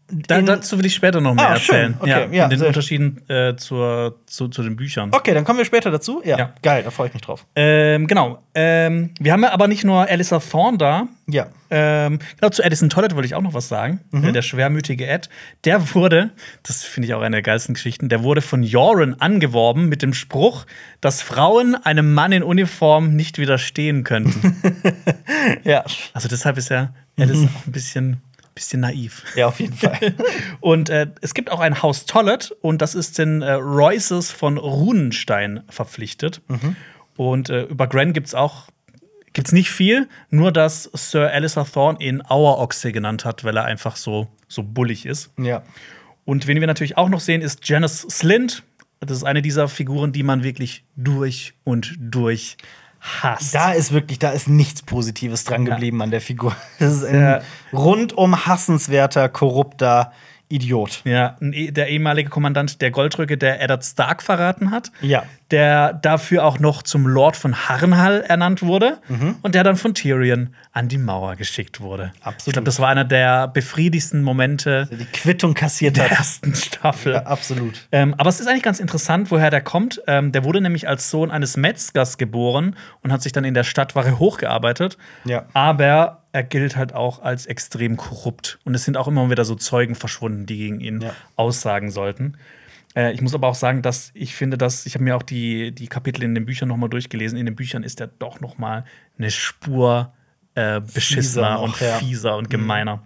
[0.09, 1.95] Da, dazu will ich später noch mehr Ah, erzählen.
[1.99, 5.09] Okay, ja, ja, in den Unterschieden äh, zur, zu, zu den Büchern.
[5.13, 6.21] Okay, dann kommen wir später dazu.
[6.23, 6.53] Ja, Ja.
[6.61, 7.45] geil, da freue ich mich drauf.
[7.55, 8.41] Ähm, genau.
[8.55, 11.07] Ähm, wir haben ja aber nicht nur Alistair Thorne da.
[11.27, 11.47] Ja.
[11.69, 13.99] Ähm, genau, zu Addison Tollett wollte ich auch noch was sagen.
[14.11, 14.23] Mhm.
[14.29, 15.27] Äh, Der schwermütige Ed.
[15.65, 16.29] Der wurde,
[16.63, 20.13] das finde ich auch eine der geilsten Geschichten, der wurde von Joran angeworben mit dem
[20.13, 20.65] Spruch,
[21.01, 24.55] dass Frauen einem Mann in Uniform nicht widerstehen könnten.
[25.63, 25.83] Ja.
[26.13, 28.21] also deshalb ist er Alice auch ein bisschen,
[28.57, 29.23] bisschen naiv.
[29.35, 30.15] Ja, auf jeden Fall.
[30.59, 34.57] Und äh, es gibt auch ein Haus Tollett und das ist den äh, Royces von
[34.57, 36.41] Runenstein verpflichtet.
[37.15, 38.67] Und äh, über Gren gibt's auch
[39.33, 43.95] gibt's nicht viel, nur dass Sir Alistair Thorne ihn Auerochse genannt hat, weil er einfach
[43.95, 45.31] so, so bullig ist.
[45.37, 45.61] ja.
[46.25, 48.63] Und wen wir natürlich auch noch sehen, ist Janice Slint.
[48.99, 52.57] Das ist eine dieser Figuren, die man wirklich durch und durch
[53.21, 53.53] hasst.
[53.55, 55.73] Da ist wirklich, da ist nichts Positives dran Ja.
[55.73, 56.55] geblieben an der Figur.
[56.79, 57.41] Das ist ein Ja.
[57.73, 60.11] rundum hassenswerter, korrupter
[60.49, 61.01] Idiot.
[61.03, 64.91] Ja, eh- der ehemalige Kommandant der Goldrücke, der Eddard Stark verraten hat.
[65.01, 65.23] Ja.
[65.51, 68.97] Der dafür auch noch zum Lord von Harrenhal ernannt wurde.
[69.41, 72.11] Und der dann von Tyrion an die Mauer geschickt wurde.
[72.21, 72.47] Absolut.
[72.47, 76.17] Ich glaube, das war einer der befriedigsten Momente Die Quittung kassiert der hat.
[76.19, 77.13] ersten Staffel.
[77.13, 77.87] Ja, absolut.
[77.93, 80.01] Ähm, aber es ist eigentlich ganz interessant, woher der kommt.
[80.05, 83.63] Ähm, der wurde nämlich als Sohn eines Metzgers geboren und hat sich dann in der
[83.63, 84.97] Stadtwache hochgearbeitet.
[85.23, 85.45] Ja.
[85.53, 88.59] Aber er gilt halt auch als extrem korrupt.
[88.65, 91.11] Und es sind auch immer wieder so Zeugen verschwunden, die gegen ihn Ja.
[91.37, 92.37] aussagen sollten.
[92.97, 95.71] Äh, ich muss aber auch sagen, dass ich finde, dass ich habe mir auch die,
[95.71, 97.37] die Kapitel in den Büchern noch mal durchgelesen.
[97.37, 98.85] In den Büchern ist er doch noch mal
[99.17, 100.13] eine Spur
[100.55, 101.97] äh, beschissener noch, und ja.
[101.99, 103.03] fieser und gemeiner.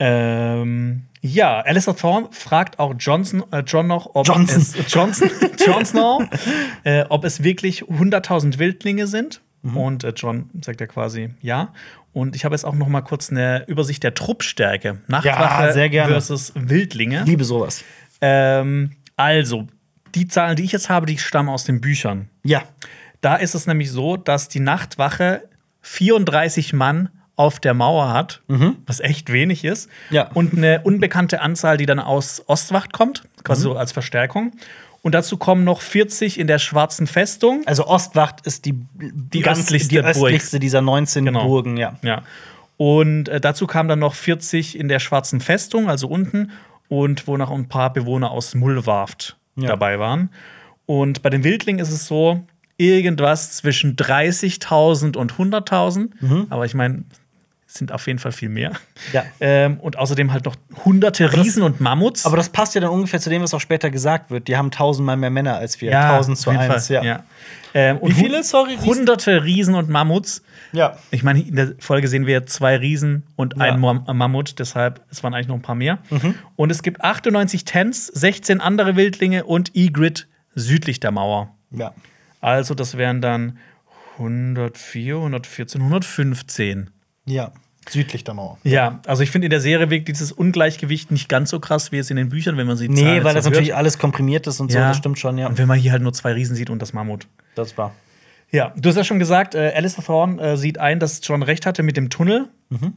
[0.00, 4.60] Ähm, ja, Alistair Thorne fragt auch Johnson, äh, John noch, ob Johnson.
[4.60, 5.30] es Johnson,
[5.64, 6.24] Jon Snow,
[6.82, 9.40] äh, ob es wirklich 100.000 Wildlinge sind.
[9.62, 9.76] Mhm.
[9.76, 11.72] Und äh, John sagt ja quasi ja.
[12.12, 15.00] Und ich habe jetzt auch noch mal kurz eine Übersicht der Truppstärke.
[15.06, 16.12] Nachtwache sehr gerne.
[16.12, 17.22] versus Wildlinge.
[17.24, 17.84] Liebe sowas.
[18.22, 19.66] Ähm, also,
[20.14, 22.28] die Zahlen, die ich jetzt habe, die stammen aus den Büchern.
[22.44, 22.62] Ja.
[23.20, 25.42] Da ist es nämlich so, dass die Nachtwache
[25.82, 28.42] 34 Mann auf der Mauer hat,
[28.86, 29.88] was echt wenig ist.
[30.10, 30.16] Mhm.
[30.16, 30.30] Ja.
[30.34, 33.72] Und eine unbekannte Anzahl, die dann aus Ostwacht kommt, quasi Mhm.
[33.72, 34.52] so als Verstärkung.
[35.02, 37.62] Und dazu kommen noch 40 in der Schwarzen Festung.
[37.66, 41.44] Also Ostwacht ist die, die östlichste die östlichste dieser 19 Genau.
[41.46, 41.98] Burgen, ja.
[42.02, 42.22] Ja.
[42.76, 46.52] Und äh, dazu kamen dann noch 40 in der Schwarzen Festung, also unten,
[46.92, 49.68] und wo noch ein paar Bewohner aus Mullwarft Ja.
[49.68, 50.28] dabei waren.
[50.84, 52.42] Und bei den Wildlingen ist es so,
[52.76, 56.10] irgendwas zwischen 30.000 und 100.000.
[56.20, 56.46] Mhm.
[56.50, 57.04] Aber ich meine,
[57.74, 58.72] sind auf jeden Fall viel mehr.
[59.12, 59.24] Ja.
[59.40, 62.26] Ähm, und außerdem halt noch hunderte Riesen und Mammuts.
[62.26, 64.48] Aber das passt ja dann ungefähr zu dem, was auch später gesagt wird.
[64.48, 65.90] Die haben tausendmal mehr Männer als wir.
[65.90, 67.02] ja, 1000 zu 1, Fall, ja.
[67.04, 67.24] ja.
[67.74, 68.42] Ähm, Wie viele?
[68.44, 68.86] Sorry, Riesen?
[68.86, 70.42] Hunderte Riesen und Mammuts.
[70.72, 70.98] Ja.
[71.10, 73.64] Ich meine, in der Folge sehen wir zwei Riesen und Ja.
[73.64, 75.98] einen Mam Mammut, deshalb, es waren eigentlich noch ein paar mehr.
[76.56, 81.54] Und es gibt 98 Tents, 16 andere Wildlinge und Egrid südlich der Mauer.
[81.70, 81.92] Ja.
[82.42, 83.58] Also, das wären dann
[84.18, 86.90] 104, 114, 115.
[87.26, 87.52] Ja.
[87.88, 88.58] Südlich der Mauer.
[88.62, 91.98] Ja, also ich finde in der Serie wirkt dieses Ungleichgewicht nicht ganz so krass wie
[91.98, 94.70] es in den Büchern, wenn man sie Nee, weil das natürlich alles komprimiert ist und
[94.70, 94.88] so, ja.
[94.88, 95.48] das stimmt schon, ja.
[95.48, 97.26] Und wenn man hier halt nur zwei Riesen sieht und das Mammut.
[97.54, 97.92] Das war.
[98.50, 101.64] Ja, du hast ja schon gesagt, äh, Alistair Thorne äh, sieht ein, dass John recht
[101.66, 102.48] hatte mit dem Tunnel.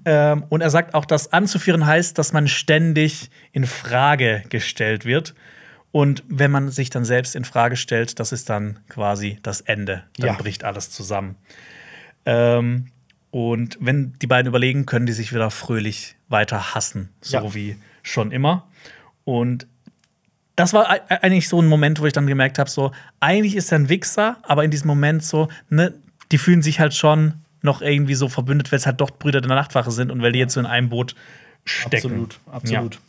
[0.06, 5.34] Ähm, und er sagt auch, dass anzuführen heißt, dass man ständig in Frage gestellt wird.
[5.92, 10.04] Und wenn man sich dann selbst in Frage stellt, das ist dann quasi das Ende.
[10.18, 10.34] Dann Ja.
[10.34, 11.36] bricht alles zusammen.
[12.26, 12.88] Ähm,
[13.36, 17.54] und wenn die beiden überlegen, können die sich wieder fröhlich weiter hassen, so Ja.
[17.54, 18.66] wie schon immer.
[19.26, 19.68] Und
[20.56, 23.74] das war ei- eigentlich so ein Moment, wo ich dann gemerkt habe, so eigentlich ist
[23.74, 25.94] er ein Wichser, aber in diesem Moment so, ne,
[26.32, 29.50] die fühlen sich halt schon noch irgendwie so verbündet, weil es halt doch Brüder der
[29.50, 31.14] Nachtwache sind und weil die jetzt so in einem Boot
[31.66, 31.96] stecken.
[32.08, 32.94] Absolut, absolut.
[32.96, 33.02] Ja.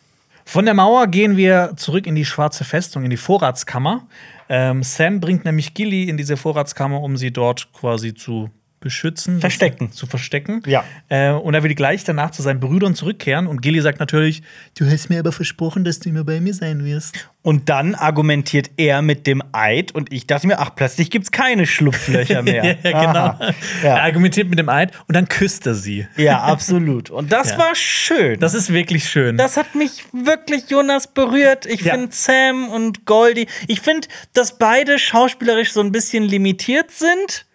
[0.44, 4.08] Von der Mauer gehen wir zurück in die schwarze Festung, in die Vorratskammer.
[4.48, 8.50] Ähm, Sam bringt nämlich Gilly in diese Vorratskammer, um sie dort quasi zu
[8.80, 9.40] beschützen.
[9.40, 9.92] Verstecken.
[9.92, 10.62] Zu verstecken.
[10.66, 10.84] Ja.
[11.08, 13.46] Äh, und er will gleich danach zu seinen Brüdern zurückkehren.
[13.46, 14.42] Und Gilly sagt natürlich:
[14.76, 17.28] Du hast mir aber versprochen, dass du immer bei mir sein wirst.
[17.42, 21.64] Und dann argumentiert er mit dem Eid und ich dachte mir, ach, plötzlich gibt's keine
[21.64, 22.64] Schlupflöcher mehr.
[22.82, 23.18] ja, genau.
[23.26, 23.54] Aha.
[23.84, 24.02] Er Ja.
[24.02, 26.08] argumentiert mit dem Eid und dann küsst er sie.
[26.16, 27.08] ja, absolut.
[27.08, 27.58] Und das Ja.
[27.58, 28.40] war schön.
[28.40, 29.36] Das ist wirklich schön.
[29.36, 31.66] Das hat mich wirklich, Jonas, berührt.
[31.66, 31.94] Ich Ja.
[31.94, 37.45] finde Sam und Goldie, ich finde, dass beide schauspielerisch so ein bisschen limitiert sind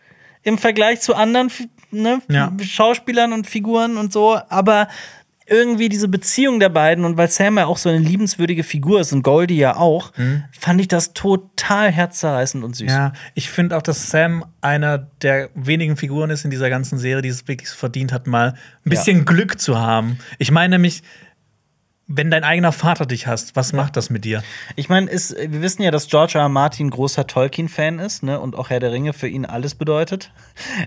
[0.44, 1.52] im Vergleich zu anderen
[1.92, 2.52] ne, Ja.
[2.62, 4.40] Schauspielern und Figuren und so.
[4.50, 4.88] Aber
[5.48, 9.12] irgendwie diese Beziehung der beiden und weil Sam ja auch so eine liebenswürdige Figur ist
[9.12, 10.14] und Goldie ja auch,
[10.58, 12.90] fand ich das total herzzerreißend und süß.
[12.90, 17.22] Ja, ich finde auch, dass Sam einer der wenigen Figuren ist in dieser ganzen Serie,
[17.22, 18.54] die es wirklich verdient hat, mal
[18.86, 20.20] ein bisschen Glück zu haben.
[20.38, 21.04] Ich meine nämlich,
[22.14, 24.44] wenn dein eigener Vater dich hasst, was macht das mit dir?
[24.76, 26.42] Ich meine, wir wissen ja, dass George R.
[26.42, 26.50] R.
[26.50, 28.40] Martin großer Tolkien-Fan ist, ne?
[28.40, 30.32] Und auch Herr der Ringe für ihn alles bedeutet.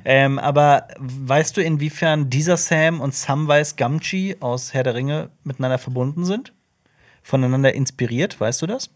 [0.06, 5.78] Ähm, aber weißt du, inwiefern dieser Sam und Samwise Gamgee aus Herr der Ringe miteinander
[5.78, 6.52] verbunden sind?
[7.22, 8.90] Voneinander inspiriert, weißt du das?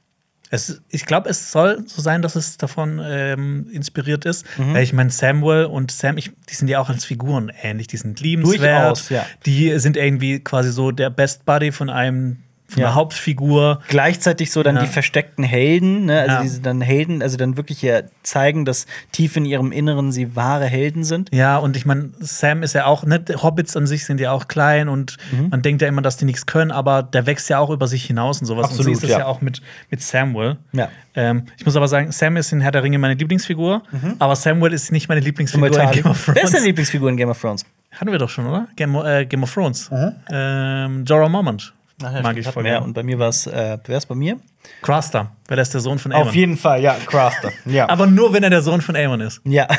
[0.51, 4.47] Es, ich glaube, es soll so sein, dass es davon ähm, inspiriert ist.
[4.59, 4.75] Mhm.
[4.75, 7.87] Weil ich meine, Samuel und Sam, ich, die sind ja auch als Figuren ähnlich.
[7.87, 8.61] Die sind liebenswert.
[8.61, 9.27] Durchaus, ja.
[9.47, 12.39] Die sind irgendwie quasi so der Best Buddy von einem
[12.69, 12.89] von Ja.
[12.89, 13.81] der Hauptfigur.
[13.89, 14.83] Gleichzeitig so dann Ja.
[14.83, 16.21] die versteckten Helden, ne?
[16.21, 16.43] Also Ja.
[16.43, 20.67] diese dann Helden, also dann wirklich ja zeigen, dass tief in ihrem Inneren sie wahre
[20.67, 21.35] Helden sind.
[21.35, 24.49] Ja, und ich meine, Sam ist ja auch, ne, Hobbits an sich sind ja auch
[24.49, 25.49] klein und Mhm.
[25.51, 28.05] man denkt ja immer, dass die nichts können, aber der wächst ja auch über sich
[28.05, 28.67] hinaus und sowas.
[28.69, 29.21] und so Absolut, ist es ja.
[29.21, 29.27] ja.
[29.27, 30.59] auch mit, mit Samuel.
[30.73, 30.89] Ja.
[31.15, 33.83] Ähm, ich muss aber sagen, Sam ist in Herr der Ringe meine Lieblingsfigur,
[34.19, 36.53] aber Samuel ist nicht meine Lieblingsfigur in Game of Wer ist Thrones.
[36.53, 37.65] deine Lieblingsfigur in Game of Thrones?
[37.93, 38.69] Hatten wir doch schon, oder?
[38.77, 39.91] Game, äh, Game of Thrones.
[39.91, 40.13] Mhm.
[40.31, 41.73] Ähm, Jorah Mormont.
[42.01, 42.83] Mag ich voll mehr.
[42.83, 44.39] Und bei mir war es, äh, wer ist bei mir?
[44.83, 46.29] Craster, weil er ist der Sohn von Aemon.
[46.29, 47.53] Auf jeden Fall, ja, Craster.
[47.65, 47.89] ja.
[47.89, 49.41] Aber nur, wenn er der Sohn von Aemon ist.
[49.45, 49.67] ja.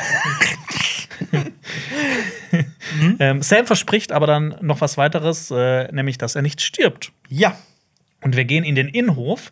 [3.20, 7.12] Ähm, Sam verspricht aber dann noch was weiteres, äh, nämlich, dass er nicht stirbt.
[7.28, 7.56] ja.
[8.22, 9.50] Und wir gehen in den Innenhof.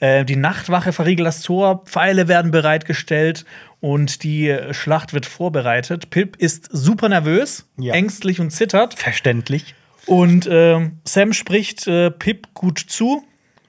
[0.00, 3.44] Äh, die Nachtwache verriegelt das Tor, Pfeile werden bereitgestellt
[3.78, 6.10] und die Schlacht wird vorbereitet.
[6.10, 7.94] Pip ist super nervös, Ja.
[7.94, 8.94] ängstlich und zittert.
[8.98, 9.76] Verständlich.
[10.06, 13.22] Und ähm, Sam spricht äh, Pip gut zu.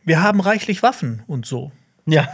[0.04, 1.72] Wir haben reichlich Waffen und so.
[2.06, 2.28] Ja.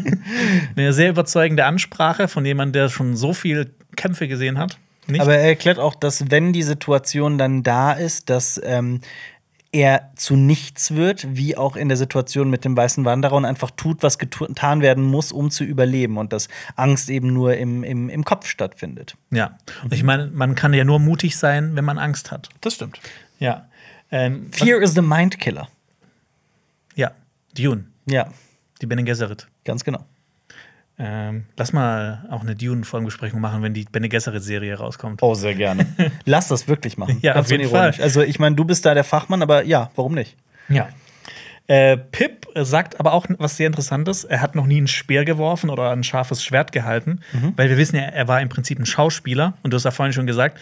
[0.76, 4.78] Eine sehr überzeugende Ansprache von jemandem, der schon so viel Kämpfe gesehen hat.
[5.06, 5.20] Nicht?
[5.20, 9.00] Aber er erklärt auch, dass wenn die Situation dann da ist, dass ähm,
[9.70, 13.70] er zu nichts wird, wie auch in der Situation mit dem weißen Wanderer und einfach
[13.70, 18.08] tut, was getan werden muss, um zu überleben und dass Angst eben nur im, im,
[18.08, 19.16] im Kopf stattfindet.
[19.30, 19.58] ja.
[19.84, 22.48] Und ich meine, man kann ja nur mutig sein, wenn man Angst hat.
[22.62, 22.98] Das stimmt.
[23.38, 23.68] Ja.
[24.10, 25.68] Ähm, Fear is the mind killer.
[26.94, 27.10] ja.
[27.56, 28.28] Dune, Ja,
[28.80, 29.48] die Bene Gesserit.
[29.64, 30.04] ganz genau.
[31.00, 35.22] Ähm, lass mal auch eine Dune-Folgenbesprechung machen, wenn die Bene Gesserit-Serie rauskommt.
[35.22, 35.86] Oh, sehr gerne.
[36.24, 37.18] Lass das wirklich machen.
[37.22, 37.96] Ja, auf jeden unironisch.
[37.96, 38.04] Fall.
[38.04, 40.36] Also, ich meine, du bist da der Fachmann, aber ja, warum nicht?
[40.68, 40.88] Ja.
[41.68, 44.24] Äh, Pip sagt aber auch was sehr Interessantes.
[44.24, 47.52] Er hat noch nie ein Speer geworfen oder ein scharfes Schwert gehalten, Mhm.
[47.56, 49.54] weil wir wissen ja, er war im Prinzip ein Schauspieler.
[49.62, 50.58] Und du hast ja vorhin schon gesagt,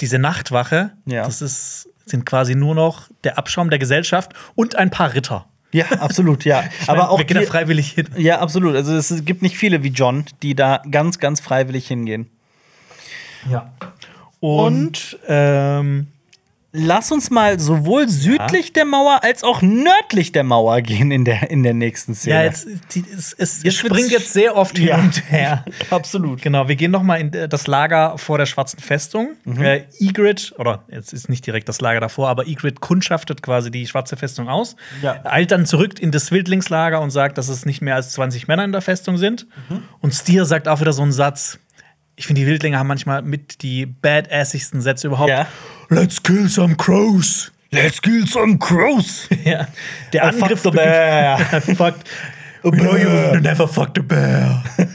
[0.00, 1.24] diese Nachtwache, Ja.
[1.24, 5.46] das ist, sind quasi nur noch der Abschaum der Gesellschaft und ein paar Ritter.
[5.72, 6.64] Ja, absolut, ja.
[6.82, 8.08] Ich aber meine, auch wir gehen da freiwillig hin.
[8.16, 8.74] Ja, absolut.
[8.74, 12.30] Also es gibt nicht viele wie John, die da ganz, ganz freiwillig hingehen.
[13.50, 13.72] Ja.
[14.40, 16.08] Und, ähm,
[16.70, 21.50] Lass uns mal sowohl südlich der Mauer als auch nördlich der Mauer gehen in der,
[21.50, 22.36] in der nächsten Szene.
[22.36, 24.98] ja, jetzt, die, es, es Jetzt springt jetzt sehr oft hin Ja.
[24.98, 25.64] und her.
[25.90, 26.42] Absolut.
[26.42, 29.30] Genau, wir gehen noch mal in äh, das Lager vor der Schwarzen Festung.
[29.44, 29.62] Mhm.
[29.62, 33.86] Äh, Ygritte, oder jetzt ist nicht direkt das Lager davor, aber Ygritte kundschaftet quasi die
[33.86, 34.76] Schwarze Festung aus.
[35.00, 35.22] Ja.
[35.24, 38.64] Eilt dann zurück in das Wildlingslager und sagt, dass es nicht mehr als 20 Männer
[38.64, 39.46] in der Festung sind.
[39.70, 39.84] Mhm.
[40.00, 41.58] Und Stier sagt auch wieder so einen Satz.
[42.18, 45.30] Ich finde, die Wildlinge haben manchmal mit die badassigsten Sätze überhaupt.
[45.30, 45.46] Ja.
[45.88, 47.52] Let's kill some crows.
[47.70, 49.28] Let's kill some crows.
[49.44, 49.68] Ja.
[50.12, 51.38] Der I fucked Angriff the bear.
[51.76, 52.04] fucked.
[52.64, 54.64] We know you've never fucked a bear.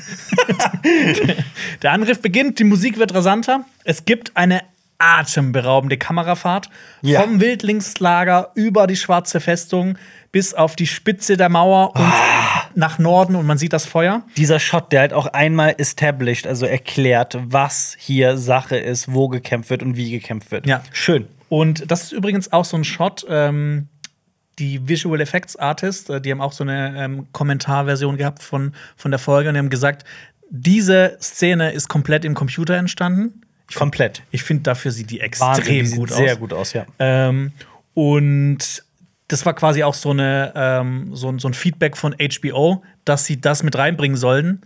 [1.82, 3.66] Der Angriff beginnt, die Musik wird rasanter.
[3.86, 4.62] Es gibt eine
[4.98, 6.70] atemberaubende Kamerafahrt
[7.02, 7.22] Ja.
[7.22, 9.98] vom Wildlingslager über die schwarze Festung
[10.34, 12.66] bis auf die Spitze der Mauer und Ah.
[12.76, 14.24] nach Norden und man sieht das Feuer.
[14.36, 19.70] Dieser Shot, der halt auch einmal established, also erklärt, was hier Sache ist, wo gekämpft
[19.70, 20.66] wird und wie gekämpft wird.
[20.66, 20.84] Ja.
[20.92, 21.28] Schön.
[21.50, 23.26] Und das ist übrigens auch so ein Shot.
[23.30, 23.88] Ähm,
[24.60, 29.12] die Visual Effects Artists, äh, die haben auch so eine ähm, Kommentarversion gehabt von, von
[29.12, 30.04] der Folge und die haben gesagt,
[30.50, 33.42] diese Szene ist komplett im Computer entstanden.
[33.76, 34.24] Komplett.
[34.32, 36.18] Ich finde, dafür sieht die extrem Wahnsinn, die sieht gut aus.
[36.18, 36.86] sehr gut aus, ja.
[37.00, 37.52] Ähm,
[37.94, 38.84] und
[39.28, 43.26] das war quasi auch so, eine, ähm, so, ein- so ein Feedback von HBO, dass
[43.26, 44.62] sie das mit reinbringen sollen,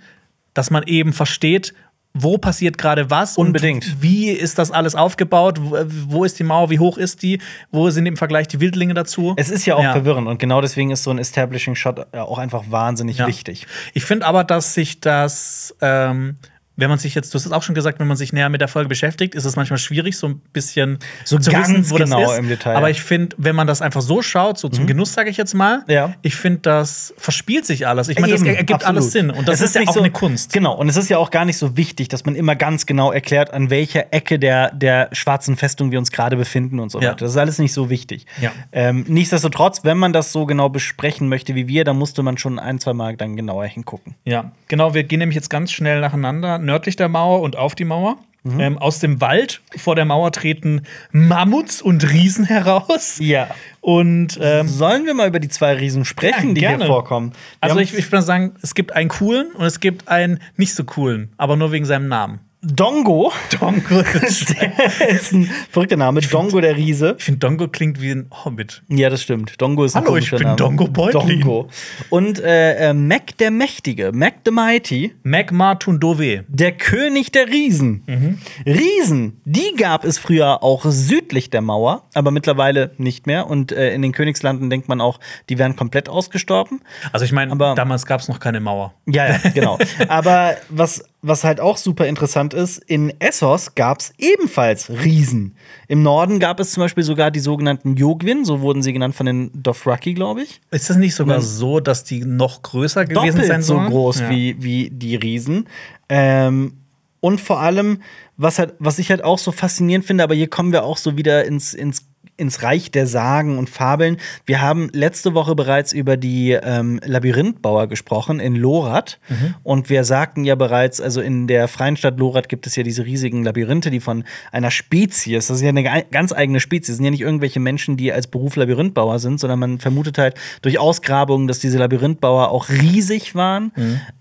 [0.54, 1.74] dass man eben versteht,
[2.20, 3.86] wo passiert gerade was Unbedingt.
[3.86, 7.40] und wie ist das alles aufgebaut, wo, ist die Mauer, wie hoch ist die,
[7.70, 9.36] wo sind im Vergleich die Wildlinge dazu.
[9.38, 12.40] Es ist ja auch verwirrend und genau deswegen ist so ein Establishing Shot ja auch
[12.40, 13.28] einfach wahnsinnig Ja.
[13.28, 13.68] wichtig.
[13.94, 16.38] Ich finde aber, dass sich das, ähm,
[16.78, 18.62] wenn man sich jetzt, du hast es auch schon gesagt, wenn man sich näher mit
[18.62, 22.76] der Folge beschäftigt, ist es manchmal schwierig, so ein bisschen So ganz genau im Detail.
[22.78, 25.54] Aber ich finde, wenn man das einfach so schaut, so zum Genuss, sage ich jetzt
[25.54, 25.84] mal, Mhm.
[25.94, 26.14] Ja.
[26.22, 28.08] ich finde, das verspielt sich alles.
[28.10, 28.86] Ich meine, das ergibt absolut.
[28.98, 29.30] alles Sinn.
[29.32, 30.54] Und das Es ist, ja nicht auch so- eine Kunst.
[30.54, 33.12] Genau, und es ist ja auch gar nicht so wichtig, dass man immer ganz genau
[33.12, 37.10] erklärt, an welcher Ecke der, der schwarzen Festung wir uns gerade befinden und so Ja.
[37.10, 37.18] weiter.
[37.26, 38.26] Das ist alles nicht so wichtig.
[38.40, 38.52] Ja.
[38.72, 42.60] Ähm, nichtsdestotrotz, wenn man das so genau besprechen möchte wie wir, dann musste man schon
[42.60, 44.16] ein, zwei Mal dann genauer hingucken.
[44.26, 44.94] Ja, genau.
[44.94, 48.18] Wir gehen nämlich jetzt ganz schnell nacheinander, nördlich der Mauer und auf die Mauer.
[48.44, 48.60] Mhm.
[48.60, 53.18] Ähm, aus dem Wald vor der Mauer treten Mammuts und Riesen heraus.
[53.20, 53.50] Ja.
[53.82, 56.78] Und ähm, Sollen wir mal über die zwei Riesen sprechen, Ja, die gerne.
[56.78, 57.32] hier vorkommen?
[57.32, 60.76] Wir Also ich, ich würde sagen, es gibt einen coolen und es gibt einen nicht
[60.76, 62.40] so coolen, aber nur wegen seinem Namen.
[62.64, 63.32] Dongo.
[63.60, 64.02] Dongo.
[65.00, 66.22] Der ist ein verrückter Name.
[66.22, 67.16] Dongo der Riese.
[67.18, 68.82] ich finde, Dongo klingt wie ein Hobbit.
[68.90, 69.62] Ja, das stimmt.
[69.62, 70.56] Dongo ist ein Hallo, ich bin Name.
[70.56, 71.42] Dongo Beutlin.
[71.42, 71.70] Dongo.
[72.10, 76.46] Und äh, äh, Mac der Mächtige, Mac the Mighty, Magma Tundove.
[76.48, 78.04] der König der Riesen.
[78.08, 78.38] Mhm.
[78.66, 83.48] Riesen, die gab es früher auch südlich der Mauer, aber mittlerweile nicht mehr.
[83.48, 86.82] Und äh, in den Königslanden denkt man auch, die wären komplett ausgestorben.
[87.14, 88.94] Also ich meine, Aber- damals gab es noch keine Mauer.
[89.06, 89.78] Ja, ja, genau.
[90.08, 95.56] Aber was, was halt auch super interessant ist, in Essos gab es ebenfalls Riesen.
[95.88, 99.26] Im Norden gab es zum Beispiel sogar die sogenannten Yogwin, so wurden sie genannt von
[99.26, 100.62] den Dothraki, glaube ich.
[100.72, 103.90] Ist das nicht sogar so, dass die noch größer gewesen Doppelt sein so sollen?
[103.90, 104.30] groß Ja.
[104.30, 105.68] wie, wie die Riesen.
[106.10, 106.74] Ähm,
[107.20, 108.02] und vor allem,
[108.38, 111.18] was, halt, was ich halt auch so faszinierend finde, aber hier kommen wir auch so
[111.18, 112.07] wieder ins, ins
[112.38, 114.18] ins Reich der Sagen und Fabeln.
[114.46, 119.20] Wir haben letzte Woche bereits über die ähm, Labyrinthbauer gesprochen in Lorath.
[119.64, 123.06] Und wir sagten ja bereits, also in der freien Stadt Lorath gibt es ja diese
[123.06, 127.06] riesigen Labyrinthe, die von einer Spezies, das ist ja eine ganz eigene Spezies, das sind
[127.06, 131.48] ja nicht irgendwelche Menschen, die als Beruf Labyrinthbauer sind, sondern man vermutet halt durch Ausgrabungen,
[131.48, 133.72] dass diese Labyrinthbauer auch riesig waren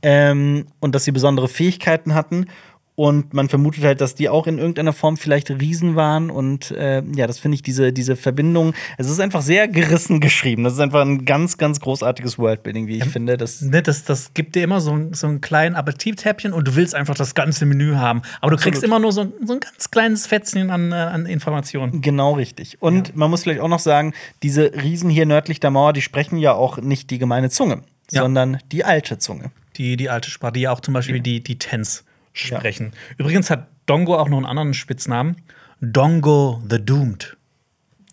[0.03, 2.47] ähm, und dass sie besondere Fähigkeiten hatten.
[2.97, 6.31] Und man vermutet halt, dass die auch in irgendeiner Form vielleicht Riesen waren.
[6.31, 8.73] Und äh, ja, das finde ich, diese, diese Verbindung.
[8.97, 10.65] Es ist einfach sehr gerissen geschrieben.
[10.65, 13.37] Das ist einfach ein ganz, ganz großartiges Worldbuilding, wie ich finde.
[13.37, 16.75] Das, Ne, das, das gibt dir immer so, ein- so einen kleinen Appetithäppchen und du
[16.75, 18.23] willst einfach das ganze Menü haben.
[18.41, 18.85] Aber du kriegst Absolut.
[18.85, 22.01] immer nur so, ein- so ein ganz kleines Fetzchen an, äh, an Informationen.
[22.01, 22.81] Genau richtig.
[22.81, 26.39] Und man muss vielleicht auch noch sagen, diese Riesen hier nördlich der Mauer, die sprechen
[26.39, 28.23] ja auch nicht die gemeine Zunge, Ja.
[28.23, 29.51] sondern die alte Zunge.
[29.77, 32.03] Die, die alte Sprache, die ja auch zum Beispiel die, die Tens
[32.37, 32.93] sprechen.
[33.19, 35.37] Übrigens hat Dongo auch noch einen anderen Spitznamen.
[35.81, 37.37] Dongo the Doomed.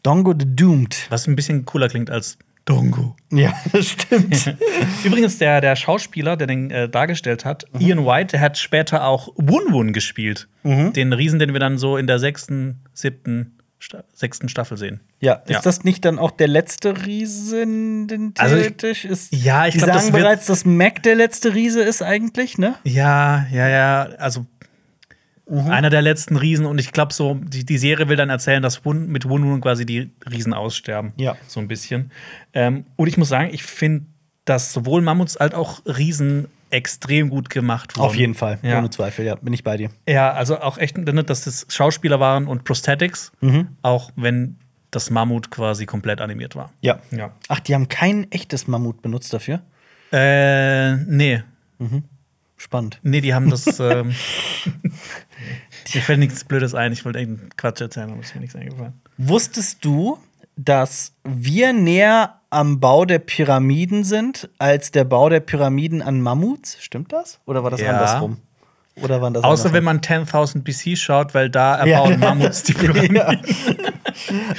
[0.03, 1.07] Dongo the Doomed.
[1.09, 3.15] Was ein bisschen cooler klingt als Dongo.
[3.31, 4.55] Ja, das stimmt.
[5.03, 9.29] Übrigens, der, der Schauspieler, der den äh, dargestellt hat, Ian White, der hat später auch
[9.35, 10.47] Wun Wun gespielt.
[10.63, 15.01] Den Riesen, den wir dann so in der sechsten, siebten, Sta sechsten Staffel sehen.
[15.19, 15.61] Ja, ist Ja.
[15.61, 19.33] das nicht dann auch der letzte Riese, den Also ich- theoretisch ist?
[19.35, 22.57] Ja, ich Die glaub, das sagen wird- bereits, dass Mac der letzte Riese ist eigentlich,
[22.57, 22.75] ne?
[22.85, 24.03] Ja, ja, ja.
[24.19, 24.45] Also
[25.45, 28.85] einer der letzten Riesen und ich glaube so, die, die Serie will dann erzählen, dass
[28.85, 31.11] Wun, mit Wun Wun quasi die Riesen aussterben.
[31.17, 31.35] Ja.
[31.47, 32.11] So ein bisschen.
[32.53, 34.05] Ähm, und ich muss sagen, ich finde,
[34.45, 38.05] dass sowohl Mammuts als auch Riesen extrem gut gemacht wurden.
[38.05, 38.79] Auf jeden Fall, Ja.
[38.79, 39.89] ohne Zweifel, ja, bin ich bei dir.
[40.07, 43.31] Ja, also auch echt, ne, dass das Schauspieler waren und Prosthetics,
[43.81, 44.57] auch wenn
[44.91, 46.71] das Mammut quasi komplett animiert war.
[46.81, 46.99] Ja.
[47.11, 47.31] Ja.
[47.47, 49.61] Ach, die haben kein echtes Mammut benutzt dafür?
[50.11, 51.41] Äh, nee.
[52.57, 52.99] Spannend.
[53.03, 53.65] Nee, die haben das.
[53.79, 54.13] ähm,
[55.93, 56.93] mir fällt nichts Blödes ein.
[56.93, 58.93] Ich wollte irgendeinen Quatsch erzählen, aber ist mir nichts eingefallen.
[59.17, 60.17] Wusstest du,
[60.55, 66.77] dass wir näher am Bau der Pyramiden sind als der Bau der Pyramiden an Mammuts?
[66.79, 67.39] Stimmt das?
[67.45, 67.91] Oder war das Ja.
[67.91, 68.37] andersrum?
[69.01, 70.19] Oder waren das Außer wenn andersrum?
[70.19, 71.97] man 10.000 BC schaut, weil da Ja.
[72.03, 73.15] erbauen Mammuts die Pyramiden.
[73.15, 73.31] Ja.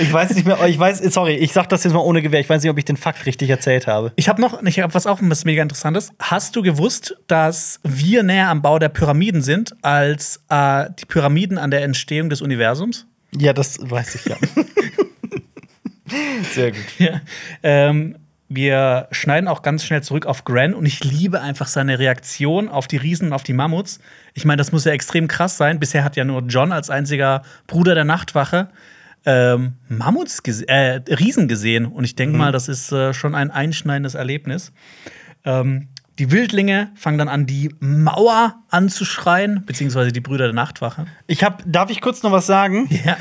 [0.01, 2.41] Ich weiß nicht mehr, ich weiß, sorry, ich sag das jetzt mal ohne Gewehr.
[2.41, 4.12] Ich weiß nicht, ob ich den Fakt richtig erzählt habe.
[4.16, 6.11] Ich habe noch, ich habe was auch was mega interessantes.
[6.19, 11.57] Hast du gewusst, dass wir näher am Bau der Pyramiden sind als äh, die Pyramiden
[11.57, 13.07] an der Entstehung des Universums?
[13.37, 14.37] Ja, das weiß ich ja.
[16.53, 16.85] Sehr gut.
[16.99, 17.20] Ja.
[17.62, 18.16] Ähm,
[18.49, 22.86] wir schneiden auch ganz schnell zurück auf Gran und ich liebe einfach seine Reaktion auf
[22.86, 24.01] die Riesen und auf die Mammuts.
[24.35, 25.81] Ich meine, das muss ja extrem krass sein.
[25.81, 28.69] Bisher hat ja nur John als einziger Bruder der Nachtwache
[29.27, 31.86] ähm, Mammuts, äh, Riesen gesehen.
[31.86, 34.73] Und ich denke mal, das ist äh, schon ein einschneidendes Erlebnis.
[35.45, 35.89] Ähm,
[36.19, 41.07] die Wildlinge fangen dann an, die Mauer anzuschreien, beziehungsweise die Brüder der Nachtwache.
[41.27, 42.89] Ich hab, darf ich kurz noch was sagen?
[43.05, 43.16] Ja.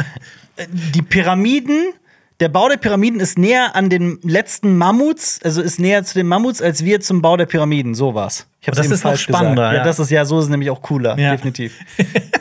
[0.70, 1.94] Die Pyramiden,
[2.44, 6.28] der Bau der Pyramiden ist näher an den letzten Mammuts, also ist näher zu den
[6.28, 7.96] Mammuts, als wir zum Bau der Pyramiden.
[7.96, 8.48] So war's.
[8.60, 9.78] Ich hab's Das ist noch spannender, ja.
[9.78, 11.32] Ja, das ist ja, so ist es nämlich auch cooler, Ja.
[11.32, 11.80] definitiv.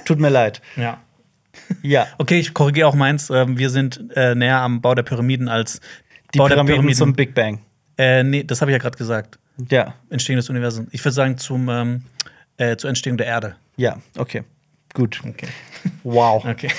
[0.04, 0.60] Tut mir leid.
[0.76, 0.98] ja.
[1.82, 2.08] Ja.
[2.18, 3.30] Okay, ich korrigiere auch meins.
[3.30, 5.80] Ähm, wir sind äh, näher am Bau der Pyramiden als
[6.34, 7.60] Die Bau der Pyramiden, zum Big Bang.
[7.96, 9.38] Äh, nee, das habe ich ja gerade gesagt.
[9.70, 9.94] Ja.
[10.10, 10.88] Entstehung des Universums.
[10.90, 12.02] Ich würde sagen zum ähm,
[12.56, 13.54] äh, zur Entstehung der Erde.
[13.76, 14.42] Ja, okay.
[14.94, 15.20] Gut.
[15.24, 15.46] Okay.
[16.04, 16.44] Wow.
[16.44, 16.70] Okay.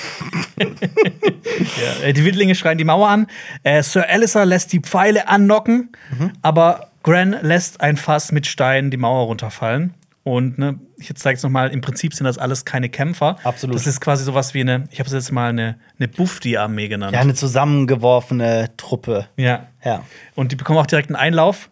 [0.58, 3.26] ja, äh, die Wildlinge schreien die Mauer an.
[3.62, 6.32] Äh, Sir Alistair lässt die Pfeile annocken, Mhm.
[6.42, 9.94] aber Gran lässt ein Fass mit Steinen die Mauer runterfallen.
[10.22, 13.36] Und ne, ich zeige es nochmal, im Prinzip sind das alles keine Kämpfer.
[13.44, 13.76] Absolut.
[13.76, 17.12] Das ist quasi sowas wie eine, ich habe es jetzt mal eine, eine Bufti-Armee genannt.
[17.12, 19.28] Ja, eine zusammengeworfene Truppe.
[19.36, 19.66] ja.
[19.84, 20.02] Ja.
[20.34, 21.68] Und die bekommen auch direkt einen Einlauf.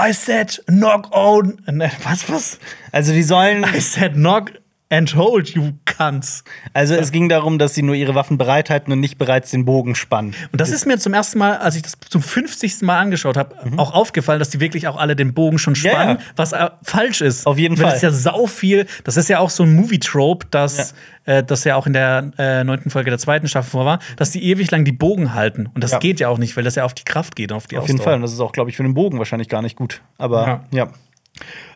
[0.00, 1.60] I said knock on.
[1.70, 2.58] Ne, Was, was?
[2.90, 4.50] Also die sollen, I said knock
[4.90, 6.44] and hold, you cunts.
[6.72, 9.94] also es ging darum, dass sie nur ihre Waffen bereithalten und nicht bereits den Bogen
[9.94, 10.34] spannen.
[10.50, 12.82] Und das ist mir zum ersten Mal, als ich das zum 50.
[12.82, 15.82] Mal angeschaut habe, auch aufgefallen, dass die wirklich auch alle den Bogen schon Mhm.
[15.84, 16.24] Ja, spannen, ja.
[16.36, 17.46] was äh, falsch ist.
[17.46, 18.00] Auf jeden Weil Fall.
[18.00, 18.86] Das ist ja sau viel.
[19.04, 20.94] Das ist ja auch so ein Movie-Trope, dass
[21.26, 24.30] äh, das ja auch in der äh, neunten Folge der zweiten Staffel vor war, dass
[24.30, 25.68] die ewig lang die Bogen halten.
[25.74, 25.98] Und das Ja.
[25.98, 28.00] geht ja auch nicht, weil das ja auf die Kraft geht, auf die Auf jeden.
[28.00, 28.14] Fall.
[28.14, 30.00] Und das ist auch, glaube ich, für den Bogen wahrscheinlich gar nicht gut.
[30.16, 30.86] Aber Ja.
[30.86, 30.88] ja.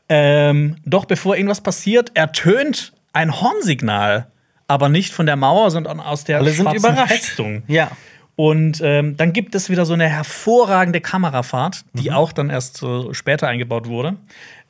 [0.09, 4.27] Ähm, doch bevor irgendwas passiert, ertönt ein Hornsignal.
[4.69, 7.09] Aber nicht von der Mauer, sondern aus der Alle sind überrascht.
[7.13, 7.63] Festung.
[7.67, 7.91] Ja.
[8.37, 12.17] Und ähm, dann gibt es wieder so eine hervorragende Kamerafahrt, die Mhm.
[12.17, 14.17] auch dann erst so später eingebaut wurde.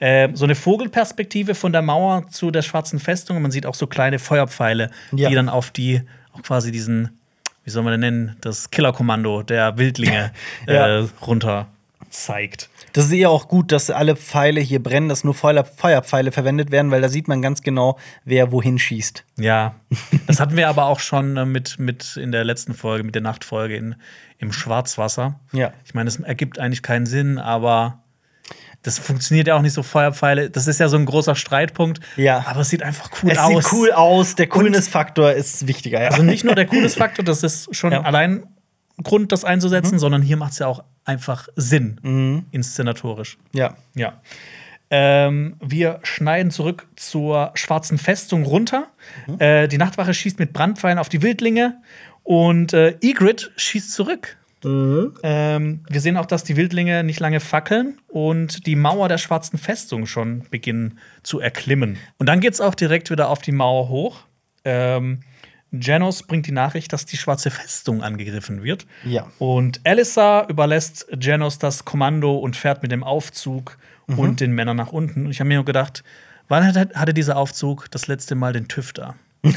[0.01, 3.37] Ähm, so eine Vogelperspektive von der Mauer zu der schwarzen Festung.
[3.37, 5.29] Und man sieht auch so kleine Feuerpfeile, Ja.
[5.29, 6.03] die dann auf die,
[6.33, 7.21] auch quasi diesen,
[7.65, 10.33] wie soll man denn nennen, das Killerkommando der Wildlinge
[10.67, 10.89] Ja.
[11.03, 11.69] äh, runter
[12.11, 12.69] zeigt.
[12.93, 16.71] Das ist eher auch gut, dass alle Pfeile hier brennen, dass nur Feuer, Feuerpfeile verwendet
[16.71, 19.25] werden, weil da sieht man ganz genau, wer wohin schießt.
[19.39, 19.75] Ja,
[20.27, 23.23] das hatten wir aber auch schon äh, mit, mit in der letzten Folge, mit der
[23.23, 23.95] Nachtfolge in,
[24.39, 25.41] im Schwarzwasser.
[25.53, 25.73] Ja.
[25.85, 27.99] Ich meine, es ergibt eigentlich keinen Sinn, aber
[28.83, 30.51] das funktioniert ja auch nicht so Feuerpfeile.
[30.51, 32.01] Das ist ja so ein großer Streitpunkt.
[32.17, 32.45] Ja.
[32.47, 33.65] Aber es sieht einfach cool Es aus.
[33.65, 36.03] sieht cool aus, der Coolness-Faktor ist wichtiger.
[36.03, 36.09] Ja.
[36.11, 38.01] Also nicht nur der Coolness-Faktor, das ist schon Ja.
[38.01, 38.07] Mhm.
[38.07, 38.43] allein
[39.03, 43.39] Grund, das einzusetzen, sondern hier macht es ja auch einfach Sinn, inszenatorisch.
[43.53, 43.77] ja.
[43.95, 44.21] Ja.
[44.95, 48.89] Ähm, wir schneiden zurück zur schwarzen Festung runter.
[49.39, 51.81] Äh, die Nachtwache schießt mit Brandpfeilen auf die Wildlinge
[52.25, 54.37] und äh, Ygritte schießt zurück.
[55.23, 59.59] Ähm, wir sehen auch, dass die Wildlinge nicht lange fackeln und die Mauer der schwarzen
[59.59, 61.97] Festung schon beginnen zu erklimmen.
[62.19, 64.21] Und dann geht es auch direkt wieder auf die Mauer hoch.
[64.65, 65.21] Ähm,
[65.73, 68.87] Janos bringt die Nachricht, dass die schwarze Festung angegriffen wird.
[69.05, 69.27] Ja.
[69.39, 74.93] Und Elissa überlässt Janos das Kommando und fährt mit dem Aufzug und den Männern nach
[74.93, 75.25] unten.
[75.25, 76.05] Und ich habe mir nur gedacht,
[76.49, 79.15] wann hat- hatte dieser Aufzug das letzte Mal den da?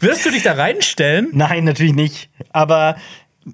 [0.00, 1.28] Würdest du dich da reinstellen?
[1.32, 2.28] Nein, natürlich nicht.
[2.52, 2.96] Aber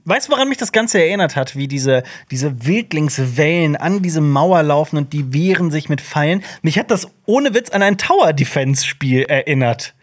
[0.05, 1.56] weißt du, woran mich das Ganze erinnert hat?
[1.56, 6.42] Wie diese, diese Wildlingswellen an diese Mauer laufen und die wehren sich mit Pfeilen.
[6.62, 9.94] Mich hat das ohne Witz an ein Tower-Defense-Spiel erinnert.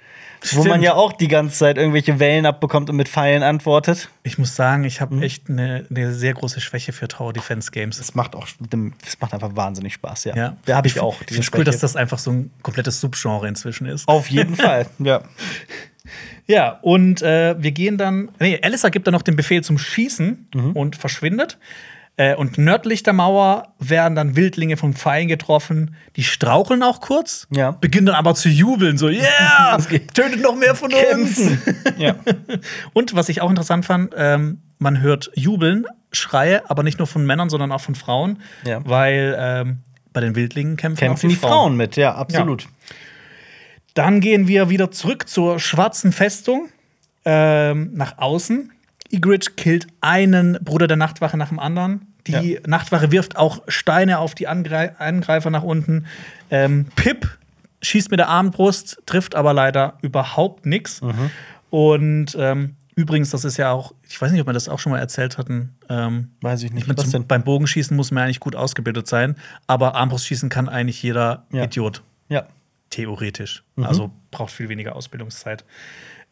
[0.51, 0.83] Wo man Stimmt.
[0.83, 4.09] ja auch die ganze Zeit irgendwelche Wellen abbekommt und mit Pfeilen antwortet.
[4.23, 7.97] Ich muss sagen, ich habe echt eine eine sehr große Schwäche für Tower Defense Games.
[7.97, 10.35] Das macht auch das macht einfach wahnsinnig Spaß, ja.
[10.35, 11.15] Ja, Da habe ich auch.
[11.27, 14.07] Ich finde cool, dass das einfach so ein komplettes Subgenre inzwischen ist.
[14.07, 15.21] Auf jeden Fall, ja.
[16.47, 18.29] Ja, und äh, wir gehen dann.
[18.39, 20.71] Nee, Alissa gibt dann noch den Befehl zum Schießen Mhm.
[20.73, 21.57] und verschwindet.
[22.17, 25.95] Äh, und nördlich der Mauer werden dann Wildlinge von Pfeilen getroffen.
[26.15, 27.71] Die straucheln auch kurz, Ja.
[27.71, 28.97] beginnen dann aber zu jubeln.
[28.97, 29.77] So, yeah,
[30.13, 31.41] tötet noch mehr von uns.
[31.97, 32.15] ja.
[32.93, 37.25] Und was ich auch interessant fand, ähm, man hört Jubeln, Schreie, aber nicht nur von
[37.25, 38.41] Männern, sondern auch von Frauen.
[38.65, 38.79] Ja.
[38.85, 39.79] Weil ähm,
[40.13, 42.67] bei den Wildlingen kämpfen, auch Kämpfen die Frauen mit, ja, absolut.
[43.93, 46.69] Dann gehen wir wieder zurück zur schwarzen Festung
[47.25, 48.71] ähm, nach außen.
[49.15, 52.07] Ygritte killt einen Bruder der Nachtwache nach dem anderen.
[52.27, 52.59] Die Ja.
[52.65, 56.05] Nachtwache wirft auch Steine auf die Angre Angreifer nach unten.
[56.49, 57.37] Ähm, Pip
[57.81, 61.01] schießt mit der Armbrust, trifft aber leider überhaupt nichts.
[61.01, 61.29] Mhm.
[61.69, 64.91] Und ähm, übrigens, das ist ja auch, ich weiß nicht, ob wir das auch schon
[64.91, 65.75] mal erzählt hatten.
[65.89, 66.87] Ähm, Weiß ich nicht.
[66.89, 69.35] Was zum, beim Bogenschießen muss man eigentlich gut ausgebildet sein,
[69.67, 71.63] aber Armbrustschießen kann eigentlich jeder Ja.
[71.65, 72.01] Idiot.
[72.29, 72.47] Ja.
[72.89, 73.63] Theoretisch.
[73.75, 75.65] Also braucht viel weniger Ausbildungszeit.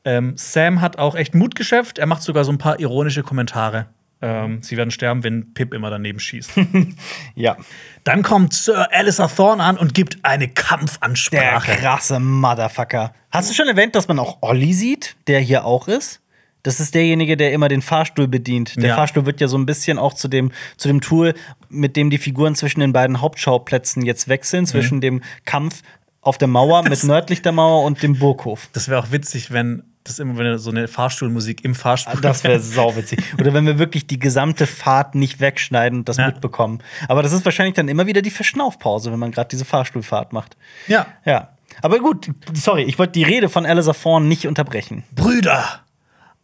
[0.05, 1.97] Ähm, Sam hat auch echt Mut geschöpft.
[1.97, 3.87] Er macht sogar so ein paar ironische Kommentare.
[4.21, 6.51] Ähm, sie werden sterben, wenn Pip immer daneben schießt.
[7.35, 7.57] Ja.
[8.03, 11.71] Dann kommt Sir Alistair Thorne an und gibt eine Der Kampfansprache.
[11.73, 13.13] krasse Motherfucker.
[13.31, 16.19] Hast du schon erwähnt, dass man auch Olli sieht, der hier auch ist?
[16.63, 18.77] Das ist derjenige, der immer den Fahrstuhl bedient.
[18.77, 18.95] Der Ja.
[18.95, 21.33] Fahrstuhl wird ja so ein bisschen auch zu dem, zu dem Tool,
[21.67, 25.81] mit dem die Figuren zwischen den beiden Hauptschauplätzen jetzt wechseln, zwischen dem Kampf
[26.21, 28.69] auf der Mauer mit nördlich der Mauer und dem Burghof.
[28.71, 32.15] Das wäre auch witzig, wenn das immer wenn so eine Fahrstuhlmusik im Fahrstuhl.
[32.17, 33.19] Ah, Das wäre sauwitzig.
[33.39, 36.27] Oder wenn wir wirklich die gesamte Fahrt nicht wegschneiden und das Ja.
[36.27, 36.79] mitbekommen.
[37.07, 40.57] Aber das ist wahrscheinlich dann immer wieder die Verschnaufpause, wenn man gerade diese Fahrstuhlfahrt macht.
[40.87, 41.05] ja.
[41.25, 41.49] Ja.
[41.81, 45.03] Aber gut, sorry, ich wollte die Rede von Alistair Thorne nicht unterbrechen.
[45.15, 45.81] Brüder,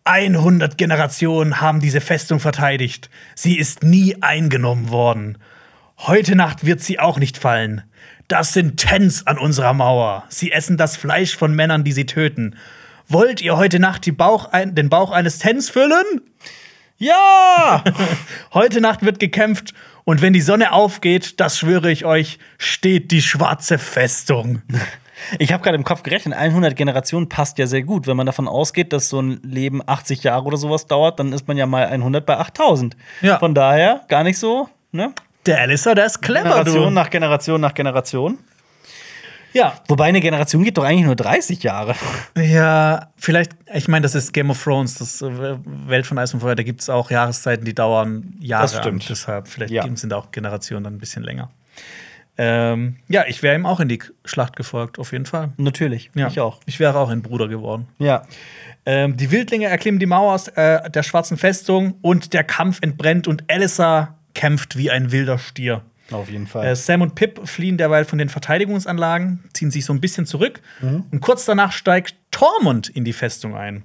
[0.03, 3.11] 100 Generationen haben diese Festung verteidigt.
[3.36, 5.38] Sie ist nie eingenommen worden.
[5.99, 7.84] Heute Nacht wird sie auch nicht fallen.
[8.27, 10.23] Das sind Tens an unserer Mauer.
[10.30, 12.56] Sie essen das Fleisch von Männern, die sie töten.
[13.11, 16.22] Wollt ihr heute Nacht Bauch ein, den Bauch eines Tens füllen?
[16.99, 17.84] Ja!
[18.53, 19.73] Heute Nacht wird gekämpft
[20.03, 24.61] und wenn die Sonne aufgeht, das schwöre ich euch, steht die schwarze Festung.
[25.38, 28.07] Ich habe gerade im Kopf gerechnet, 100 Generationen passt ja sehr gut.
[28.07, 31.45] Wenn man davon ausgeht, dass so ein Leben 80 Jahre oder sowas dauert, dann ist
[31.45, 32.95] man ja mal 100 bei 8000.
[33.19, 33.38] Ja.
[33.38, 35.11] Von daher gar nicht so, ne?
[35.45, 36.90] Der Alistair, der ist clever, Generation du.
[36.91, 38.38] nach Generation nach Generation.
[39.53, 41.95] Ja, Wobei eine Generation geht doch eigentlich nur 30 Jahre.
[42.38, 45.57] Ja, vielleicht, ich meine, das ist Game of Thrones, das äh,
[45.88, 48.63] Welt von Eis und Feuer, da gibt es auch Jahreszeiten, die dauern Jahre.
[48.63, 49.01] Das stimmt.
[49.03, 49.07] An.
[49.09, 49.85] Deshalb, vielleicht Ja.
[49.95, 51.49] sind auch Generationen dann ein bisschen länger.
[52.38, 55.49] Ähm, ja, ich wäre ihm auch in die Schlacht gefolgt, auf jeden Fall.
[55.57, 56.27] Natürlich, Ja.
[56.27, 56.61] ich auch.
[56.65, 57.88] Ich wäre auch ein Bruder geworden.
[57.97, 58.21] Ja.
[58.85, 63.27] Ähm, die Wildlinge erklimmen die Mauer aus äh, der schwarzen Festung und der Kampf entbrennt
[63.27, 65.81] und Elissa kämpft wie ein wilder Stier.
[66.11, 66.65] Auf jeden Fall.
[66.68, 70.61] Äh, Sam und Pip fliehen derweil von den Verteidigungsanlagen, ziehen sich so ein bisschen zurück
[70.81, 71.06] Mhm.
[71.11, 73.84] und kurz danach steigt Tormund in die Festung ein.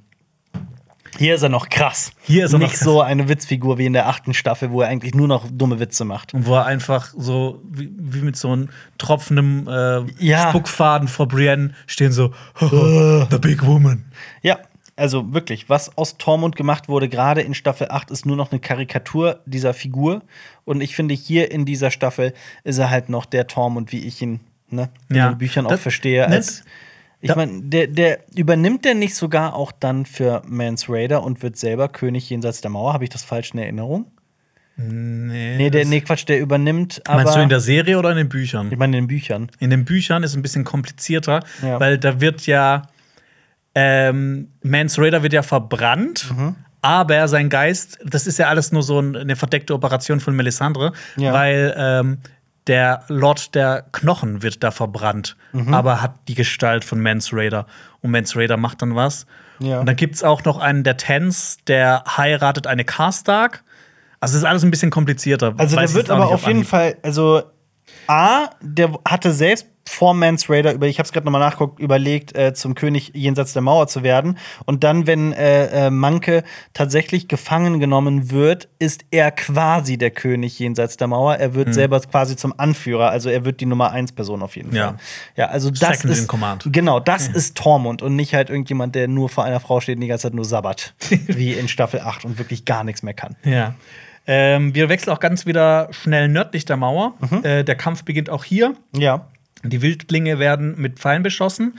[1.16, 2.10] Hier ist er noch krass.
[2.22, 2.84] Hier ist er noch Nicht krass.
[2.84, 6.04] so eine Witzfigur wie in der achten Staffel, wo er eigentlich nur noch dumme Witze
[6.04, 6.34] macht.
[6.34, 8.68] Und wo er einfach so wie, wie mit so einem
[8.98, 10.48] tropfendem äh, Ja.
[10.48, 14.06] Spuckfaden vor Brienne stehen so The Big Woman.
[14.42, 14.58] Ja.
[14.96, 18.60] Also wirklich, was aus Tormund gemacht wurde, gerade in Staffel 8, ist nur noch eine
[18.60, 20.22] Karikatur dieser Figur.
[20.64, 24.22] Und ich finde, hier in dieser Staffel ist er halt noch der Tormund, wie ich
[24.22, 24.40] ihn
[24.70, 25.28] ne, in Ja.
[25.30, 26.28] den Büchern auch Das- verstehe.
[26.28, 26.62] ne, Als,
[27.20, 31.56] ich meine, der, der übernimmt der nicht sogar auch dann für Mans Raider und wird
[31.56, 32.92] selber König jenseits der Mauer?
[32.92, 34.06] Habe ich das falsch in Erinnerung?
[34.76, 37.18] Nee, Nee, der, nee, Quatsch, der übernimmt aber.
[37.22, 38.68] Meinst du in der Serie oder in den Büchern?
[38.72, 39.48] ich meine in den Büchern.
[39.60, 41.78] In den Büchern ist es ein bisschen komplizierter, Ja.
[41.78, 42.82] weil da wird ja
[43.74, 46.56] ähm, Mans Raider wird ja verbrannt, Mhm.
[46.82, 50.92] aber sein Geist, das ist ja alles nur so ein- eine verdeckte Operation von Melisandre,
[51.16, 51.32] Ja.
[51.32, 52.18] weil ähm,
[52.66, 55.74] der Lord der Knochen wird da verbrannt, Mhm.
[55.74, 57.66] aber hat die Gestalt von Mans Raider.
[58.00, 59.26] Und Mans Raider macht dann was.
[59.58, 59.80] Ja.
[59.80, 63.62] Und dann gibt es auch noch einen der Tens, der heiratet eine Karstark.
[64.20, 65.52] Also es ist alles ein bisschen komplizierter.
[65.58, 66.64] Also ich wird aber auf jeden.
[66.64, 67.42] Fall, also
[68.06, 72.36] A, der hatte selbst vor Mans Raider über, ich habe es gerade nochmal nachgeguckt, überlegt,
[72.36, 74.38] äh, zum König jenseits der Mauer zu werden.
[74.64, 80.58] Und dann, wenn äh, äh, Manke tatsächlich gefangen genommen wird, ist er quasi der König
[80.58, 81.36] jenseits der Mauer.
[81.36, 84.70] Er wird selber quasi zum Anführer, also er wird die Nummer 1 Person auf jeden
[84.70, 84.78] Fall.
[84.78, 84.96] Ja.
[85.36, 86.64] Ja, also das Second ist command.
[86.66, 90.00] genau, das ist Tormund und nicht halt irgendjemand, der nur vor einer Frau steht und
[90.00, 90.94] die ganze Zeit nur sabbert,
[91.26, 93.36] wie in Staffel 8 und wirklich gar nichts mehr kann.
[93.44, 93.74] Ja.
[94.26, 97.14] Ähm, wir wechseln auch ganz wieder schnell nördlich der Mauer.
[97.20, 97.44] Mhm.
[97.44, 98.74] Äh, der Kampf beginnt auch hier.
[98.96, 99.28] Ja.
[99.62, 101.78] Die Wildlinge werden mit Pfeilen beschossen.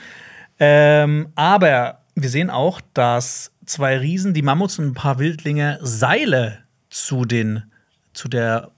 [0.60, 6.60] Ähm, aber wir sehen auch, dass zwei Riesen, die Mammuts und ein paar Wildlinge, Seile
[6.90, 7.64] zu, den,
[8.14, 8.72] zu der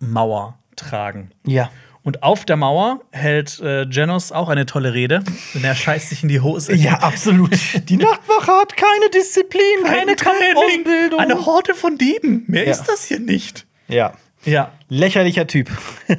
[0.00, 1.30] Mauer tragen.
[1.46, 1.70] Ja.
[2.04, 5.22] Und auf der Mauer hält äh, Janos auch eine tolle Rede,
[5.54, 6.74] denn er scheißt sich in die Hose.
[6.74, 7.56] Ja, absolut.
[7.88, 11.20] Die Nachtwache hat keine Disziplin, keine Kampfausbildung.
[11.20, 12.44] Eine Horde von Dieben.
[12.48, 12.72] Mehr Ja.
[12.72, 13.66] ist das hier nicht.
[13.88, 14.12] ja.
[14.44, 14.72] Ja.
[14.88, 15.70] Lächerlicher Typ.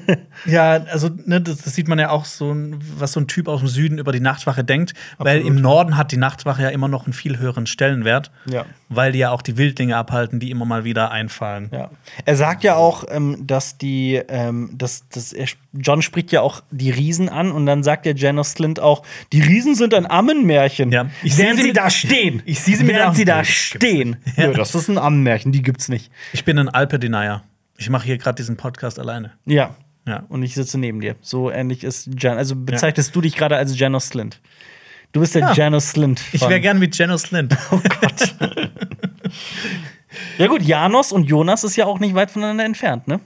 [0.46, 2.54] Ja, also ne, das, das sieht man ja auch so,
[2.98, 4.94] was so ein Typ aus dem Süden über die Nachtwache denkt.
[5.18, 8.30] Weil im Norden hat die Nachtwache ja immer noch einen viel höheren Stellenwert.
[8.46, 8.66] Ja.
[8.90, 11.70] Weil die ja auch die Wildlinge abhalten, die immer mal wieder einfallen.
[11.72, 11.92] Ja.
[12.26, 16.62] Er sagt ja auch, ähm, dass die, ähm, dass, dass er, John spricht ja auch
[16.72, 20.92] die Riesen an und dann sagt der Janos Slint auch, die Riesen sind ein Ammenmärchen.
[20.92, 21.06] Ja.
[21.24, 22.42] Ich sehe Während sie sie da stehen.
[22.46, 24.18] Ich sehe sie Während sie da stehen.
[24.36, 24.52] Ja.
[24.52, 26.12] das ist ein Ammenmärchen, die gibt's nicht.
[26.34, 27.44] Ich bin ein Alpe-Denier.
[27.84, 29.34] Ich mache hier gerade diesen Podcast alleine.
[29.46, 29.76] Ja.
[30.08, 30.24] Ja.
[30.30, 31.18] Und ich sitze neben dir.
[31.20, 32.38] So ähnlich ist Jan.
[32.38, 34.40] Also bezeichnest du dich gerade als Janos Slint.
[35.12, 35.54] Du bist der Ja.
[35.54, 36.22] Janos Slint.
[36.32, 37.58] Ich wäre gern wie Janos Lind.
[37.72, 38.36] Oh Gott.
[40.38, 43.20] ja, gut, Janos und Jonas ist ja auch nicht weit voneinander entfernt, ne?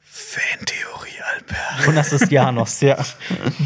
[0.00, 1.84] Fantheorie, Albert.
[1.86, 2.96] Jonas ist Janos, ja.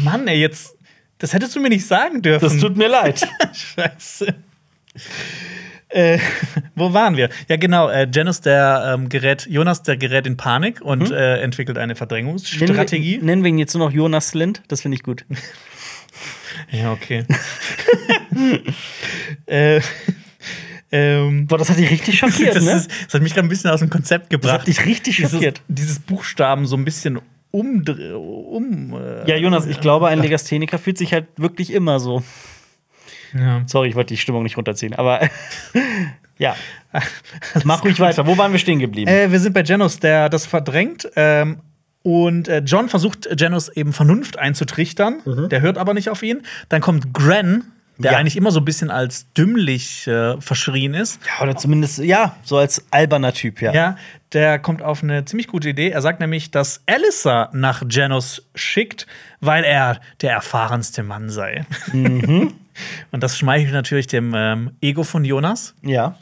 [0.03, 0.75] Mann, ey, jetzt.
[1.19, 2.43] Das hättest du mir nicht sagen dürfen.
[2.43, 3.25] Das tut mir leid.
[3.53, 4.35] Scheiße.
[5.93, 6.17] Äh,
[6.75, 7.29] wo waren wir?
[7.47, 7.87] Ja, genau.
[7.89, 13.17] Äh, Janus, der ähm, gerät, Jonas, der gerät in Panik und äh, entwickelt eine Verdrängungsstrategie.
[13.17, 14.63] Nennen wir, nennen wir ihn jetzt nur noch Jonas Slint.
[14.67, 15.25] Das finde ich gut.
[16.71, 17.25] Ja, okay.
[19.47, 19.81] äh,
[20.91, 22.71] ähm, Boah, das hat dich richtig schockiert, das, ne?
[22.73, 24.59] ist, das hat mich gerade ein bisschen aus dem Konzept Das gebracht.
[24.61, 25.61] hat dich richtig dieses, schockiert.
[25.67, 28.13] dieses Buchstaben so ein bisschen umdrehen.
[28.15, 32.23] Um, äh, Ja, Jonas, ich glaube, ein Legastheniker fühlt sich halt wirklich immer so.
[33.33, 33.61] Ja.
[33.65, 35.27] Sorry, ich wollte die Stimmung nicht runterziehen, aber
[36.37, 36.55] ja.
[37.63, 38.25] Mach ruhig weiter.
[38.27, 39.09] Wo waren wir stehen geblieben?
[39.09, 41.09] Äh, wir sind bei Janus, der das verdrängt.
[41.15, 41.59] Ähm,
[42.03, 45.21] und äh, John versucht Janus eben Vernunft einzutrichtern.
[45.49, 46.41] Der hört aber nicht auf ihn.
[46.69, 47.63] Dann kommt Gren,
[47.97, 48.17] der Ja.
[48.17, 51.19] eigentlich immer so ein bisschen als dümmlich äh, verschrien ist.
[51.25, 53.71] ja, oder zumindest, ja, so als alberner Typ, ja.
[53.73, 53.97] Ja,
[54.33, 55.91] der kommt auf eine ziemlich gute Idee.
[55.91, 59.07] Er sagt nämlich, dass Alyssa nach Janus schickt,
[59.39, 61.65] weil er der erfahrenste Mann sei.
[61.93, 62.53] Mhm.
[63.11, 65.75] Und das schmeichelt natürlich dem ähm, Ego von Jonas.
[65.81, 66.17] Ja.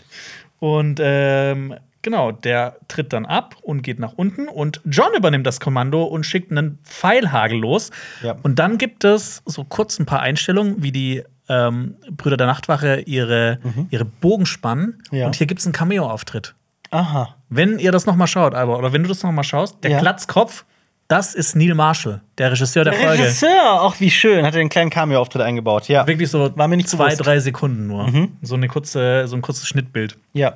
[0.59, 4.47] Und ähm, genau, der tritt dann ab und geht nach unten.
[4.47, 7.89] Und John übernimmt das Kommando und schickt einen Pfeilhagel los.
[8.21, 8.35] Ja.
[8.43, 13.01] Und dann gibt es so kurz ein paar Einstellungen, wie die ähm, Brüder der Nachtwache
[13.01, 13.59] ihre,
[13.89, 15.01] ihre Bogen spannen.
[15.11, 15.17] Mhm.
[15.17, 15.25] Ja.
[15.25, 16.53] Und hier gibt es einen Cameo-Auftritt.
[16.91, 17.35] Aha.
[17.49, 19.91] Wenn ihr das noch mal schaut, aber oder wenn du das noch mal schaust, der
[19.91, 19.99] Ja.
[19.99, 20.65] Glatzkopf,
[21.11, 23.23] das ist Neil Marshall, der Regisseur der, Der Folge.
[23.23, 26.07] Regisseur, auch wie schön, hat er einen kleinen Cameo-Auftritt eingebaut, ja.
[26.07, 27.19] Wirklich so War mir nicht zwei, bewusst.
[27.19, 27.23] Mhm.
[27.25, 28.29] drei Sekunden nur.
[28.41, 30.17] So eine kurze, so ein kurzes Schnittbild.
[30.33, 30.53] Ja.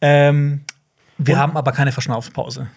[0.00, 0.62] Ähm,
[1.18, 2.68] wir haben aber keine Verschnaufpause.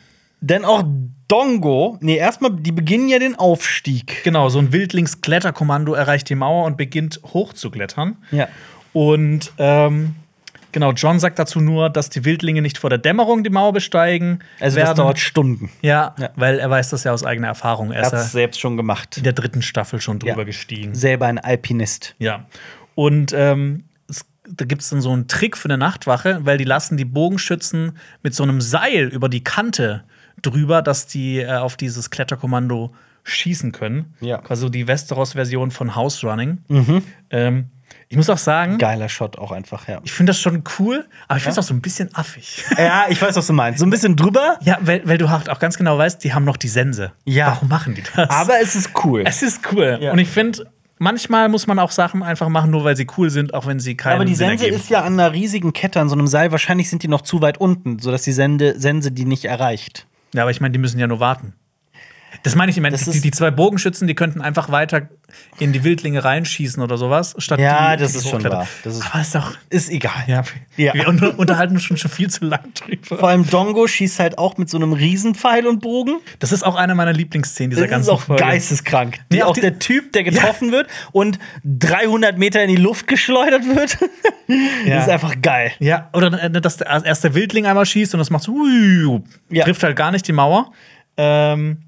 [0.42, 0.84] Denn auch
[1.28, 4.24] Dongo, nee, erstmal, die beginnen ja den Aufstieg.
[4.24, 8.18] Genau, so ein Wildlings-Kletterkommando erreicht die Mauer und beginnt hochzuklettern.
[8.30, 8.48] Ja.
[8.94, 10.16] Und ähm,
[10.76, 14.40] genau, John sagt dazu nur, dass die Wildlinge nicht vor der Dämmerung die Mauer besteigen.
[14.60, 14.98] Also das werden.
[14.98, 15.72] dauert Stunden.
[15.82, 16.30] Ja, Ja.
[16.36, 17.92] weil er weiß das ja aus eigener Erfahrung.
[17.92, 19.18] Er hat es selbst schon gemacht.
[19.18, 20.44] in der dritten Staffel schon drüber Ja.
[20.44, 20.94] gestiegen.
[20.94, 22.14] Selber ein Alpinist.
[22.20, 22.46] Ja.
[22.94, 26.64] Und ähm, es, da gibt es dann so einen Trick für eine Nachtwache, weil die
[26.66, 30.04] lassen die Bogenschützen mit so einem Seil über die Kante
[30.42, 32.94] drüber, dass die äh, auf dieses Kletterkommando
[33.24, 34.14] schießen können.
[34.22, 34.38] Ja.
[34.38, 36.60] Quasi so die Westeros-Version von House Running.
[37.32, 37.70] Ähm,
[38.08, 40.00] Ich muss auch sagen, Geiler Shot auch einfach, ja.
[40.04, 42.64] ich finde das schon cool, aber ich finde es auch so ein bisschen affig.
[42.78, 43.80] Ja, ich weiß, was du meinst.
[43.80, 46.46] So ein bisschen drüber, ja, weil, weil du halt auch ganz genau weißt, die haben
[46.46, 47.12] noch die Sense.
[47.26, 47.48] Ja.
[47.48, 48.30] Warum machen die das?
[48.30, 49.24] aber es ist cool.
[49.26, 49.98] es ist cool.
[50.00, 50.12] Ja.
[50.12, 53.54] Und ich finde, manchmal muss man auch Sachen einfach machen, nur weil sie cool sind,
[53.54, 54.82] auch wenn sie keinen Aber die Sinn Sense ergeben.
[54.82, 56.52] ist ja an einer riesigen Kette an so einem Seil.
[56.52, 60.08] Wahrscheinlich sind die noch zu weit unten, sodass die Sende, Sense die nicht erreicht.
[60.34, 61.54] Ja, aber ich meine, die müssen ja nur warten.
[62.44, 65.10] Das meine ich, Das die, ist- die zwei Bogenschützen, die könnten einfach weiter
[65.60, 68.68] in die Wildlinge reinschießen oder sowas, statt Ja, die, das die ist schon wahr.
[68.84, 69.54] Das ist- aber ist doch.
[69.70, 70.12] Ist egal.
[70.28, 70.44] Ja,
[70.78, 70.94] Ja.
[70.94, 73.18] wir unter unterhalten uns schon, schon viel zu lang drüber.
[73.18, 76.18] Vor allem Dongo schießt halt auch mit so einem Riesenpfeil und Bogen.
[76.40, 78.44] Das ist auch eine meiner Lieblingsszenen dieser Das ist ganzen auch Folge.
[78.44, 79.20] geisteskrank.
[79.32, 83.66] Die, Nee, auch der Typ, der getroffen wird und 300 Meter in die Luft geschleudert
[83.66, 83.98] wird.
[84.48, 84.56] Ja.
[84.96, 85.72] Das ist einfach geil.
[85.80, 88.54] Ja, oder äh, dass der erst der Wildling einmal schießt und das macht so,
[89.50, 89.64] Ja.
[89.66, 90.72] trifft halt gar nicht die Mauer.
[91.18, 91.80] Ähm,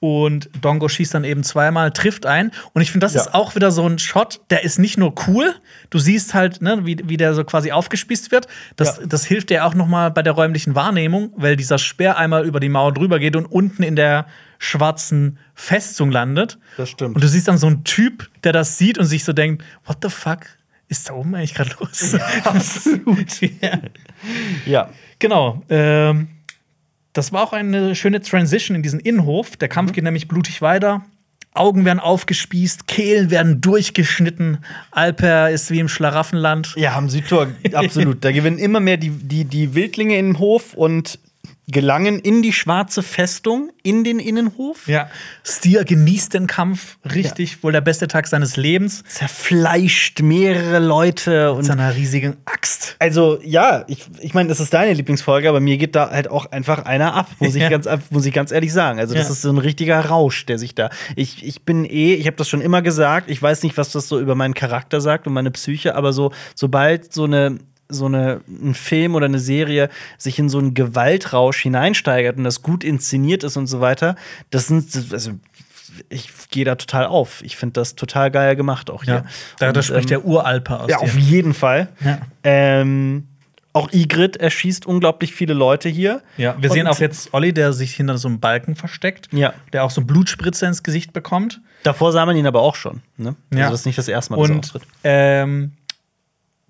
[0.00, 2.50] und Dongo schießt dann eben zweimal, trifft ein.
[2.72, 3.20] Und ich finde, das Ja.
[3.20, 5.54] ist auch wieder so ein Shot, der ist nicht nur cool,
[5.90, 8.48] du siehst halt, ne, wie, wie der so quasi aufgespießt wird.
[8.76, 9.06] Das, Ja.
[9.06, 12.60] das hilft dir auch noch mal bei der räumlichen Wahrnehmung, weil dieser Speer einmal über
[12.60, 14.26] die Mauer drüber geht und unten in der
[14.58, 16.58] schwarzen Festung landet.
[16.78, 17.14] Das stimmt.
[17.16, 19.98] Und du siehst dann so einen Typ, der das sieht und sich so denkt, what
[20.02, 20.40] the fuck
[20.88, 22.14] ist da oben eigentlich gerade los?
[22.44, 23.40] absolut.
[23.40, 23.78] ja.
[24.66, 24.90] Ja.
[25.18, 25.62] Genau.
[25.68, 26.28] Ähm,
[27.12, 29.56] das war auch eine schöne Transition in diesen Innenhof.
[29.56, 31.04] Der Kampf geht nämlich blutig weiter.
[31.52, 34.58] Augen werden aufgespießt, Kehlen werden durchgeschnitten.
[34.92, 36.74] Alper ist wie im Schlaraffenland.
[36.76, 38.18] Ja, am Südtor, absolut.
[38.24, 41.18] Da gewinnen immer mehr die, die, die Wildlinge in den Hof und
[41.70, 44.86] gelangen in die schwarze Festung, in den Innenhof.
[44.88, 45.08] Ja.
[45.44, 49.02] Stier genießt den Kampf richtig, wohl der beste Tag seines Lebens.
[49.08, 52.96] Zerfleischt mehrere Leute Mit und seiner riesigen Axt.
[52.98, 56.46] Also, ja, ich, ich meine, das ist deine Lieblingsfolge, aber mir geht da halt auch
[56.52, 57.68] einfach einer ab, muss ich, Ja.
[57.68, 58.98] ganz, muss ich ganz ehrlich sagen.
[58.98, 59.32] Also, das Ja.
[59.32, 60.90] ist so ein richtiger Rausch, der sich da.
[61.16, 64.08] Ich, ich bin eh, ich habe das schon immer gesagt, ich weiß nicht, was das
[64.08, 67.58] so über meinen Charakter sagt und meine Psyche, aber so, sobald so eine
[67.90, 69.88] so eine, ein Film oder eine Serie
[70.18, 74.16] sich in so einen Gewaltrausch hineinsteigert und das gut inszeniert ist und so weiter,
[74.50, 75.32] das sind, also
[76.08, 77.42] ich gehe da total auf.
[77.42, 79.14] Ich finde das total geil gemacht auch hier.
[79.14, 79.24] Ja.
[79.58, 81.02] Da, da spricht ähm, der Uralper aus ja, dir.
[81.02, 81.88] auf jeden Fall.
[82.04, 82.20] Ja.
[82.44, 83.26] Ähm,
[83.72, 86.22] auch Igrit erschießt unglaublich viele Leute hier.
[86.36, 89.28] Ja, wir Und- sehen auch jetzt Olli, der sich hinter so einem Balken versteckt.
[89.32, 89.52] Ja.
[89.72, 91.60] Der auch so Blutspritze ins Gesicht bekommt.
[91.84, 93.02] Davor sah man ihn aber auch schon.
[93.16, 93.36] Ne?
[93.52, 93.60] Ja.
[93.60, 94.82] Also das ist nicht das erste Mal, dass er Und auftritt.
[95.04, 95.72] ähm,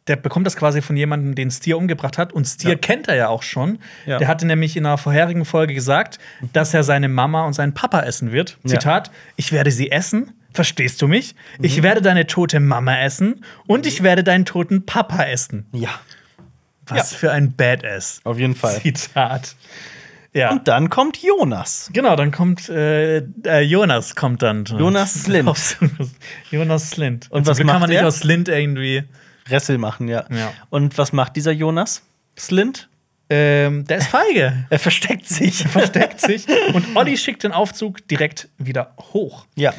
[0.06, 2.32] der bekommt das quasi von jemandem, den Stier umgebracht hat.
[2.32, 2.77] Und Stier Ja.
[2.77, 3.78] kennt er ja auch schon.
[4.06, 4.18] Ja.
[4.18, 6.18] Der hatte nämlich in einer vorherigen Folge gesagt,
[6.52, 8.59] dass er seine Mama und seinen Papa essen wird.
[8.64, 8.70] Ja.
[8.70, 10.32] Zitat: Ich werde sie essen.
[10.52, 11.36] Verstehst du mich?
[11.59, 11.64] Mhm.
[11.64, 15.66] Ich werde deine tote Mama essen und ich werde deinen toten Papa essen.
[15.72, 15.90] Ja,
[16.86, 17.18] Was Ja.
[17.18, 18.20] für ein Badass.
[18.24, 18.81] auf jeden Fall.
[18.81, 19.55] Zitat.
[20.32, 20.51] Ja.
[20.51, 21.89] Und dann kommt Jonas.
[21.93, 24.64] Genau, dann kommt äh, äh, Jonas kommt dann.
[24.64, 25.48] Jonas Slint.
[26.51, 27.31] Jonas Slint.
[27.31, 29.05] Und zum was kann man nicht aus Slint irgendwie.
[29.51, 30.24] Ressel machen, ja.
[30.31, 30.52] Ja.
[30.70, 32.02] Und was macht dieser Jonas?
[32.39, 32.89] Slint?
[33.28, 34.66] Ähm, der ist feige.
[34.70, 35.62] Er versteckt sich.
[35.62, 36.47] versteckt sich.
[36.74, 39.47] Und Olli schickt den Aufzug direkt wieder hoch.
[39.55, 39.72] Ja.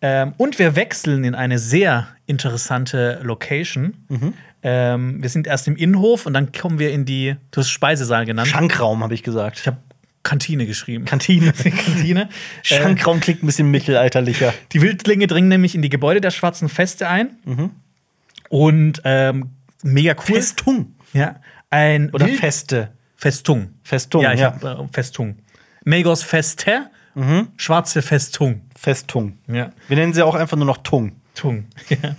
[0.00, 3.94] Ähm, und wir wechseln in eine sehr interessante Location.
[4.08, 4.34] Mhm.
[4.62, 8.24] Ähm, wir sind erst im Innenhof und dann kommen wir in die, du hast Speisesaal
[8.24, 8.48] genannt.
[8.48, 9.58] Schankraum, habe ich gesagt.
[9.60, 9.78] ich habe
[10.22, 11.04] Kantine geschrieben.
[11.04, 11.52] Kantine.
[11.62, 12.28] Kantine.
[12.70, 14.54] Äh, Schankraum klingt ein bisschen mittelalterlicher.
[14.72, 17.30] Die Wildlinge dringen nämlich in die Gebäude der schwarzen Feste ein.
[18.52, 19.48] Und ähm,
[19.82, 20.34] mega cool.
[20.36, 20.94] Festung.
[21.14, 21.36] Ja.
[21.70, 22.92] Ein Oder Wild- Feste.
[23.16, 23.70] Festung.
[23.82, 24.52] Festung, Ja, ich ja.
[24.60, 25.38] hab äh, Festung.
[25.84, 26.90] Megos Feste,
[27.56, 28.60] schwarze Festung.
[28.78, 29.38] Festung.
[29.46, 29.70] Ja.
[29.88, 31.12] Wir nennen sie auch einfach nur noch Tung.
[31.34, 31.64] Tung.
[31.88, 32.14] Ja.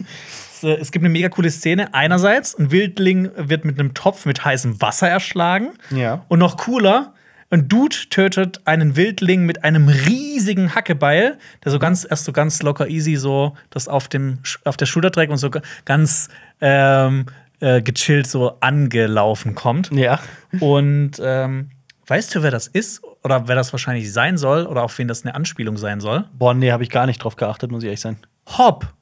[0.56, 1.94] Es, äh, Es gibt eine mega coole Szene.
[1.94, 5.70] Einerseits, ein Wildling wird mit einem Topf mit heißem Wasser erschlagen.
[5.92, 6.26] Ja.
[6.30, 7.14] Und noch cooler,
[7.54, 12.62] ein Dude tötet einen Wildling mit einem riesigen Hackebeil, der so ganz, erst so ganz
[12.64, 15.50] locker easy so das auf, dem, auf der Schulter trägt und so
[15.86, 16.30] ganz
[16.62, 17.26] ähm,
[17.60, 19.92] äh, gechillt so angelaufen kommt.
[19.92, 20.20] Ja.
[20.60, 21.70] Und ähm,
[22.08, 23.02] weißt du, wer das ist?
[23.24, 24.66] Oder wer das wahrscheinlich sein soll?
[24.66, 26.26] Oder auf wen das eine Anspielung sein soll?
[26.34, 28.18] Boah, nee, habe ich gar nicht drauf geachtet, muss ich ehrlich sein.
[28.58, 28.94] Hop.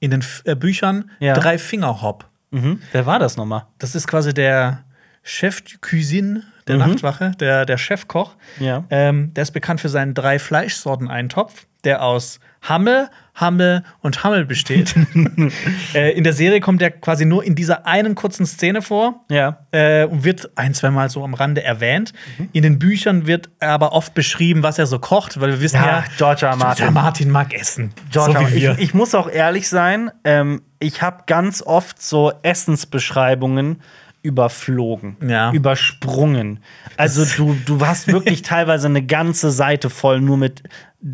[0.00, 1.34] In den F äh, Büchern Ja.
[1.34, 2.26] drei Finger Hop.
[2.50, 2.80] Mhm.
[2.92, 3.66] Wer war das nochmal?
[3.78, 4.84] Das ist quasi der
[5.22, 6.42] Chef de Cuisine
[6.78, 8.36] der Nachtwache, der, der Chefkoch.
[8.58, 8.84] Ja.
[8.90, 14.94] Ähm, der ist bekannt für seinen drei Fleischsorten-Eintopf, der aus Hammel, Hammel und Hammel besteht.
[15.94, 19.24] äh, in der Serie kommt er quasi nur in dieser einen kurzen Szene vor.
[19.30, 19.64] Ja.
[19.70, 22.12] Äh, und wird ein, zweimal so am Rande erwähnt.
[22.52, 25.86] In den Büchern wird aber oft beschrieben, was er so kocht, weil wir wissen ja,
[25.86, 26.56] Ja, George R.
[26.56, 26.84] Martin.
[26.84, 26.92] George.
[26.92, 27.92] Martin mag essen.
[28.10, 28.72] George, so aber wie wir.
[28.72, 33.80] ich, ich muss auch ehrlich sein, ähm, ich habe ganz oft so Essensbeschreibungen
[34.22, 35.52] überflogen, Ja.
[35.52, 36.60] übersprungen.
[36.96, 40.62] Also du, du hast wirklich teilweise eine ganze Seite voll nur mit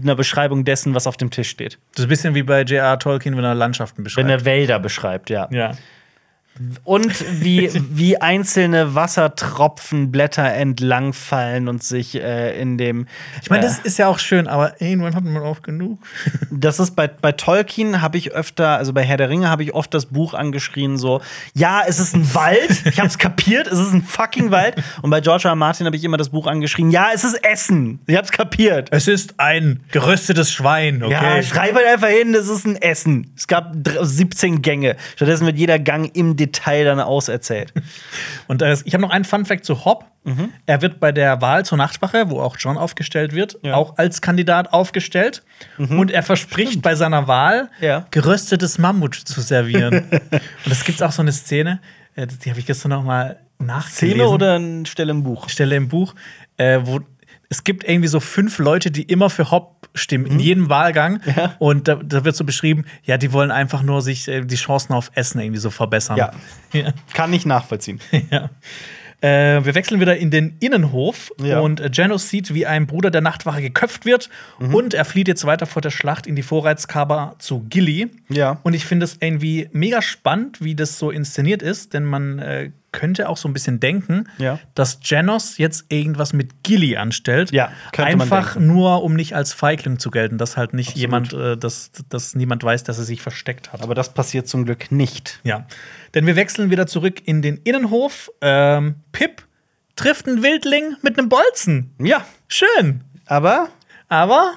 [0.02, 1.78] einer Beschreibung dessen, was auf dem Tisch steht.
[1.94, 2.98] Das ist ein bisschen wie bei J.R.
[2.98, 4.28] Tolkien, wenn er Landschaften Wenn beschreibt.
[4.30, 5.48] er Wälder beschreibt, ja.
[5.52, 5.72] ja.
[6.84, 13.06] Und wie, wie einzelne Wassertropfen Blätter entlangfallen und sich äh, in dem.
[13.42, 15.98] Ich meine, äh, das ist ja auch schön, aber irgendwann hat man auch genug.
[16.58, 19.74] Das ist bei, bei Tolkien habe ich öfter, also bei Herr der Ringe habe ich
[19.74, 21.20] oft das Buch angeschrien, so,
[21.54, 24.76] ja, es ist ein Wald, ich habe es kapiert, es ist ein fucking Wald.
[25.02, 25.50] Und bei George R.
[25.50, 25.56] R.
[25.56, 28.88] Martin habe ich immer das Buch angeschrien, ja, es ist Essen, ich habe es kapiert.
[28.90, 31.42] Es ist ein geröstetes Schwein, Ja, okay?
[31.42, 33.32] schreib halt einfach hin, es ist ein Essen.
[33.36, 34.96] Es gab dr- 17 Gänge.
[35.16, 37.72] Stattdessen wird jeder Gang im Detail dann auserzählt.
[38.48, 40.04] Und äh, ich habe noch einen Fun-Fact zu Hobb.
[40.24, 40.52] Mhm.
[40.66, 43.70] Er wird bei der Wahl zur Nachtwache, wo auch John aufgestellt wird, Ja.
[43.70, 43.74] Mhm.
[43.74, 45.42] auch als Kandidat aufgestellt.
[45.78, 48.06] Und er verspricht bei seiner Wahl, Ja.
[48.10, 50.04] geröstetes Mammut zu servieren.
[50.10, 51.80] Und es gibt auch so eine Szene,
[52.16, 54.16] äh, die habe ich gestern noch mal nachgelesen.
[54.18, 55.48] Szene oder eine Stelle im Buch?
[55.48, 56.14] Stelle im Buch,
[56.56, 57.00] äh, wo
[57.48, 61.20] es gibt irgendwie so fünf Leute, die immer für Hopp stimmen, in jedem Wahlgang.
[61.24, 61.32] Mhm.
[61.36, 61.54] Ja.
[61.58, 64.92] Und da, da wird so beschrieben, ja, die wollen einfach nur sich äh, die Chancen
[64.92, 66.16] auf Essen irgendwie so verbessern.
[66.16, 66.32] Ja.
[66.72, 66.92] ja.
[67.14, 68.00] Kann ich nachvollziehen.
[68.30, 68.50] ja.
[69.22, 71.60] Äh, wir wechseln wieder in den Innenhof Ja.
[71.60, 74.28] und äh, Janos sieht, wie ein Bruder der Nachtwache geköpft wird
[74.58, 74.74] Mhm.
[74.74, 78.10] und er flieht jetzt weiter vor der Schlacht in die Vorratskammer zu Gilly.
[78.28, 78.60] Ja.
[78.62, 82.70] Und ich finde es irgendwie mega spannend, wie das so inszeniert ist, denn man äh,
[82.96, 84.58] könnte auch so ein bisschen denken, Ja.
[84.74, 87.52] dass Janos jetzt irgendwas mit Gilly anstellt.
[87.52, 91.00] Ja, einfach nur, um nicht als Feigling zu gelten, dass halt nicht Absolut.
[91.00, 93.82] jemand, äh, dass, dass niemand weiß, dass er sich versteckt hat.
[93.82, 95.38] Aber das passiert zum Glück nicht.
[95.44, 95.66] Ja,
[96.14, 98.30] denn wir wechseln wieder zurück in den Innenhof.
[98.40, 99.46] Ähm, Pip
[99.94, 101.94] trifft einen Wildling mit einem Bolzen.
[102.02, 103.04] Ja, Schön.
[103.26, 103.68] aber
[104.08, 104.52] Aber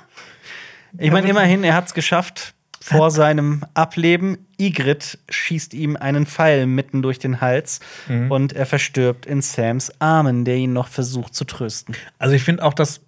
[0.98, 2.54] ich meine, immerhin, er hat es geschafft.
[2.82, 8.32] Vor seinem Ableben, Ygritte schießt ihm einen Pfeil mitten durch den Hals Mhm.
[8.32, 11.96] und er verstirbt in Sams Armen, der ihn noch versucht zu trösten.
[12.20, 13.02] also ich finde auch, dass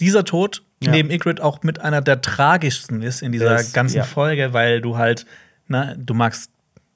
[0.00, 0.90] dieser Tod Ja.
[0.90, 4.04] neben Ygritte auch mit einer der tragischsten ist in dieser Das- ganzen ja.
[4.04, 5.26] Folge, weil du halt,
[5.68, 6.50] ne, du magst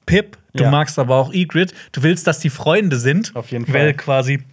[0.05, 0.71] Pip, du Ja.
[0.71, 1.73] magst aber auch Ygritte.
[1.93, 3.35] Du willst, dass die Freunde sind.
[3.35, 3.93] Auf jeden Weil Fall.
[3.93, 4.43] quasi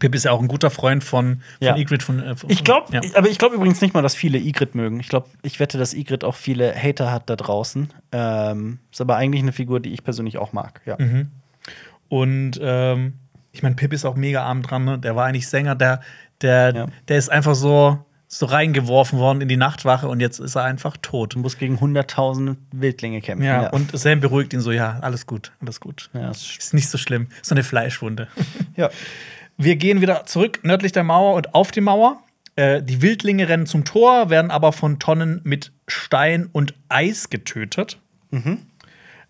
[0.00, 1.76] Pip ist ja auch ein guter Freund von, von Ja.
[1.76, 2.04] Ygritte.
[2.04, 3.00] Von, äh, von, Ich glaube, ja.
[3.14, 4.98] aber ich glaube übrigens nicht mal, dass viele Ygritte mögen.
[4.98, 7.92] Ich glaube, ich wette, dass Ygritte auch viele Hater hat da draußen.
[8.12, 10.80] Ähm, ist aber eigentlich eine Figur, die ich persönlich auch mag.
[10.86, 10.96] Ja.
[10.98, 11.30] Mhm.
[12.08, 13.14] Und ähm,
[13.52, 14.98] ich meine, Pip ist auch mega arm dran, ne?
[14.98, 16.00] Der war eigentlich Sänger, der,
[16.42, 16.86] der, Ja.
[17.08, 17.98] der ist einfach so,
[18.28, 21.34] so reingeworfen worden in die Nachtwache und jetzt ist er einfach tot.
[21.36, 23.44] Du musst gegen 100.000 Wildlinge kämpfen.
[23.46, 26.10] Ja, und Sam beruhigt ihn so, ja, alles gut, alles gut.
[26.12, 27.28] Ja, ist- ist nicht so schlimm.
[27.42, 28.26] So eine Fleischwunde.
[28.76, 28.90] ja.
[29.56, 32.22] Wir gehen wieder zurück nördlich der Mauer und auf die Mauer.
[32.56, 37.98] Äh, die Wildlinge rennen zum Tor, werden aber von Tonnen mit Stein und Eis getötet.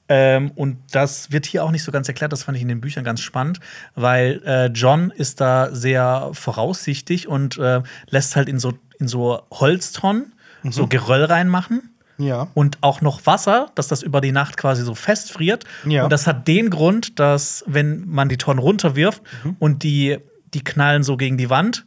[0.09, 2.32] Ähm, und das wird hier auch nicht so ganz erklärt.
[2.32, 3.61] Das fand ich in den Büchern ganz spannend,
[3.94, 9.43] weil äh, John ist da sehr voraussichtig und äh, lässt halt in so, in so
[9.51, 10.32] Holztonnen
[10.69, 12.48] so Geröll reinmachen Ja.
[12.55, 15.64] und auch noch Wasser, dass das über die Nacht quasi so festfriert.
[15.86, 16.05] Ja.
[16.05, 19.56] Und das hat den Grund, dass wenn man die Tonnen runterwirft Mhm.
[19.59, 20.18] und die,
[20.55, 21.84] die knallen so gegen die Wand,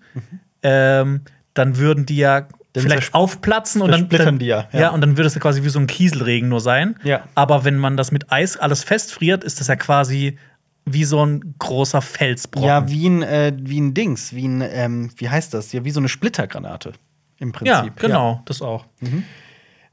[0.64, 1.22] ähm,
[1.53, 2.41] dann würden die ja
[2.73, 4.80] Dann vielleicht aufplatzen und dann, zersplittern dann die ja, ja.
[4.80, 4.89] ja.
[4.89, 6.95] und dann würde es ja quasi wie so ein Kieselregen nur sein.
[7.03, 7.23] Ja.
[7.35, 10.38] Aber wenn man das mit Eis alles festfriert, ist das ja quasi
[10.85, 12.68] wie so ein großer Felsbrocken.
[12.68, 15.72] Ja, wie ein, äh, wie ein Dings, wie ein, ähm, wie heißt das?
[15.72, 16.93] Ja, wie so eine Splittergranate
[17.38, 17.73] im Prinzip.
[17.76, 18.85] Ja, genau, das auch.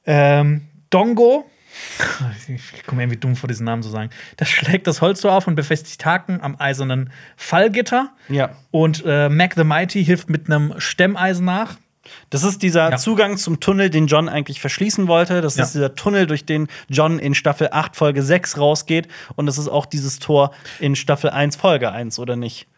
[0.07, 1.51] Ähm, Dongo,
[2.49, 5.47] ich komme irgendwie dumm vor, diesen Namen zu sagen, das schlägt das Holz so auf
[5.47, 8.11] und befestigt Haken am eisernen Fallgitter.
[8.29, 8.51] Ja.
[8.71, 11.77] Und äh, Mac the Mighty hilft mit einem Stemmeisen nach.
[12.31, 12.97] Das ist dieser Ja.
[12.97, 15.41] Zugang zum Tunnel, den John eigentlich verschließen wollte.
[15.41, 15.65] Das Ja.
[15.65, 19.09] ist dieser Tunnel, durch den John in Staffel 8, Folge 6 rausgeht.
[19.35, 22.69] Und das ist auch dieses Tor in Staffel 1, Folge 1, oder nicht?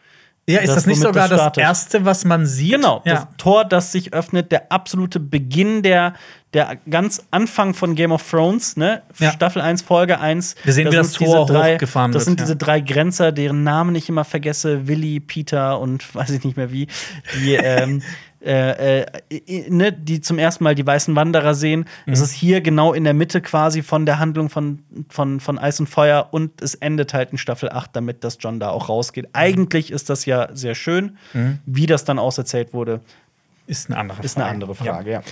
[0.48, 2.72] Ja, ist Das, das, nicht sogar das das erste, was man sieht?
[2.72, 3.14] Genau, Ja.
[3.14, 6.14] das Tor, das sich öffnet, der absolute Beginn der,
[6.54, 9.02] der ganz Anfang von Game of Thrones, ne?
[9.18, 9.30] Ja.
[9.32, 10.54] Staffel 1, Folge 1.
[10.64, 12.46] Wir sehen, Das wie das Tor drei, hochgefahren Das wird, sind ja.
[12.46, 16.72] diese drei Grenzer, deren Namen ich immer vergesse: Willi, Peter und weiß ich nicht mehr
[16.72, 16.86] wie.
[17.40, 18.02] Die, ähm,
[18.40, 21.86] äh, äh, ne, die zum ersten Mal die weißen Wanderer sehen.
[22.06, 22.12] Mhm.
[22.12, 25.80] Es ist hier genau in der Mitte quasi von der Handlung von, von, von Eis
[25.80, 29.28] und Feuer und es endet halt in Staffel 8 damit, dass John da auch rausgeht.
[29.32, 31.18] Eigentlich ist das ja sehr schön.
[31.32, 31.58] Mhm.
[31.66, 33.00] Wie das dann auserzählt wurde,
[33.68, 35.22] Ist eine andere ist eine andere Frage, ja.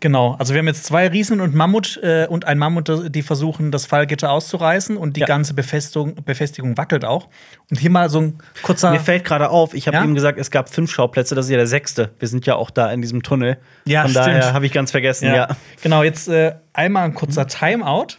[0.00, 3.70] Genau, also wir haben jetzt zwei Riesen und Mammut äh, und ein Mammut, die versuchen,
[3.70, 5.26] das Fallgitter auszureißen und die Ja.
[5.26, 7.28] ganze Befestigung, Befestigung wackelt auch.
[7.70, 8.90] Und hier mal so ein kurzer.
[8.90, 10.02] Mir fällt gerade auf, ich habe Ja?
[10.02, 12.10] eben gesagt, es gab fünf Schauplätze, das ist ja der sechste.
[12.18, 13.58] Wir sind ja auch da in diesem Tunnel.
[13.86, 14.26] Ja, Von stimmt.
[14.26, 15.46] daher habe ich ganz vergessen, ja.
[15.82, 18.18] Genau, jetzt äh, einmal ein kurzer Timeout.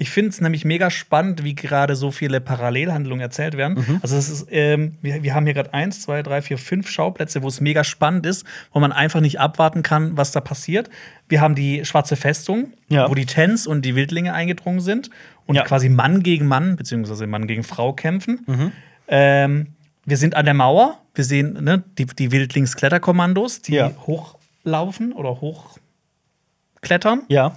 [0.00, 3.78] Ich finde es nämlich mega spannend, wie gerade so viele Parallelhandlungen erzählt werden.
[3.86, 3.98] Mhm.
[4.00, 7.42] Also es ist, ähm, wir, wir haben hier gerade eins, zwei, drei, vier, fünf Schauplätze,
[7.42, 10.88] wo es mega spannend ist, wo man einfach nicht abwarten kann, was da passiert.
[11.28, 13.10] Wir haben die schwarze Festung, Ja.
[13.10, 15.10] wo die Tens und die Wildlinge eingedrungen sind
[15.46, 15.64] und Ja.
[15.64, 18.44] quasi Mann gegen Mann, beziehungsweise Mann gegen Frau kämpfen.
[18.46, 18.72] Mhm.
[19.08, 19.66] Ähm,
[20.04, 23.90] wir sind an der Mauer, wir sehen ne, die, die Wildlings-Kletterkommandos, die Ja.
[24.06, 27.22] hochlaufen oder hochklettern.
[27.26, 27.56] Ja.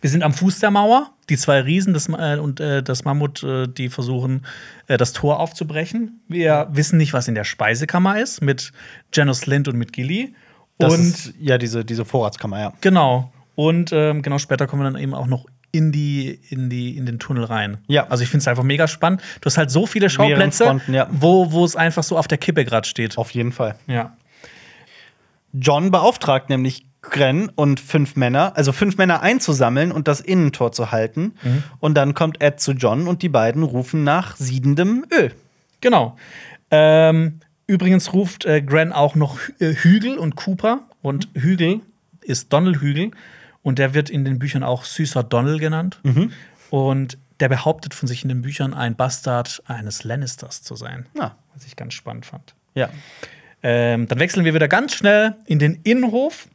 [0.00, 1.10] Wir sind am Fuß der Mauer.
[1.28, 4.46] Die zwei Riesen das, äh, und äh, das Mammut, äh, die versuchen,
[4.86, 6.20] äh, das Tor aufzubrechen.
[6.28, 8.72] Wir wissen nicht, was in der Speisekammer ist, mit
[9.12, 10.34] Janos Lind und mit Gilly.
[10.78, 12.72] Das und ist, ja, diese, diese Vorratskammer, ja.
[12.80, 13.32] genau.
[13.56, 17.06] Und ähm, genau später kommen wir dann eben auch noch in die, in die, in
[17.06, 17.78] den Tunnel rein.
[17.86, 18.06] Ja.
[18.08, 19.20] Also ich finde es einfach mega spannend.
[19.40, 21.08] Du hast halt so viele Schauplätze, Fronten, ja.
[21.10, 23.18] wo, wo es einfach so auf der Kippe gerade steht.
[23.18, 23.76] Auf jeden Fall.
[23.86, 24.16] Ja.
[25.52, 30.90] John beauftragt nämlich Gren und fünf Männer, also fünf Männer einzusammeln und das Innentor zu
[30.90, 31.34] halten.
[31.80, 35.32] Und dann kommt Ed zu John und die beiden rufen nach siedendem Öl.
[35.80, 36.16] Genau.
[36.70, 40.80] Ähm, übrigens ruft äh, Gran auch noch äh, Hügel und Cooper.
[41.02, 41.80] Und Hügel
[42.22, 43.12] ist Donald Hügel.
[43.62, 46.00] Und der wird in den Büchern auch süßer Donald genannt.
[46.70, 51.06] Und der behauptet von sich in den Büchern, ein Bastard eines Lannisters zu sein.
[51.16, 51.36] Ja.
[51.54, 52.54] Was ich ganz spannend fand.
[52.74, 52.88] Ja.
[53.62, 56.48] Ähm, dann wechseln wir wieder ganz schnell in den Innenhof.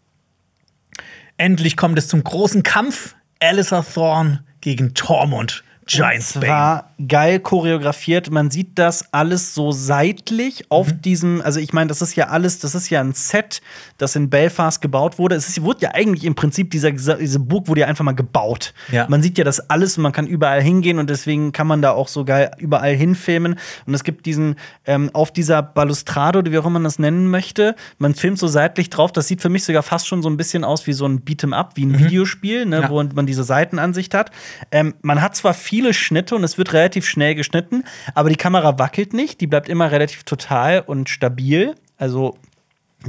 [1.42, 3.16] Endlich kommt es zum großen Kampf.
[3.40, 6.48] Alistair Thorne gegen Tormund Giants Es Bane.
[6.48, 8.30] war geil choreografiert.
[8.32, 11.02] Man sieht das alles so seitlich auf Mhm.
[11.02, 13.62] diesem, also ich meine, das ist ja alles, das ist ja ein Set,
[13.98, 15.36] das in Belfast gebaut wurde.
[15.36, 18.74] Es ist, wurde ja eigentlich im Prinzip, dieser, diese Burg wurde ja einfach mal gebaut.
[18.92, 19.08] Ja.
[19.10, 21.92] Man sieht ja das alles und man kann überall hingehen und deswegen kann man da
[21.92, 23.58] auch so geil überall hinfilmen.
[23.86, 24.56] Und es gibt diesen,
[24.86, 28.48] ähm, auf dieser Balustrade, oder wie auch immer man das nennen möchte, man filmt so
[28.48, 29.12] seitlich drauf.
[29.12, 31.54] Das sieht für mich sogar fast schon so ein bisschen aus wie so ein Beat'em
[31.54, 32.84] Up, wie ein Videospiel, ne, Mhm.
[32.84, 32.90] Ja.
[32.90, 34.32] wo man diese Seitenansicht hat.
[34.72, 38.78] Ähm, man hat zwar viele Schnitte und es wird relativ schnell geschnitten, aber die Kamera
[38.78, 41.76] wackelt nicht, die bleibt immer relativ total und stabil.
[41.98, 42.38] Also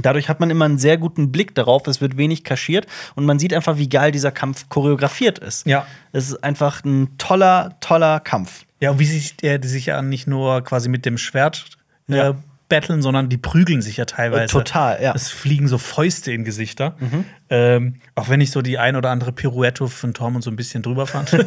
[0.01, 3.37] dadurch hat man immer einen sehr guten Blick darauf, es wird wenig kaschiert und man
[3.37, 5.67] sieht einfach, wie geil dieser Kampf choreografiert ist.
[5.67, 5.85] Ja.
[6.13, 8.63] Es ist einfach ein toller, toller Kampf.
[8.79, 11.65] Ja, und wie sich äh, die sich ja nicht nur quasi mit dem Schwert
[12.07, 12.31] äh,
[12.73, 14.47] Betteln, sondern die prügeln sich ja teilweise.
[14.51, 15.11] Total, ja.
[15.11, 15.15] Mhm.
[15.15, 16.95] Es fliegen so Fäuste in Gesichter.
[17.51, 20.81] Ähm, auch wenn ich so die ein oder andere Pirouette von Tormund so ein bisschen
[20.81, 21.31] drüber fand.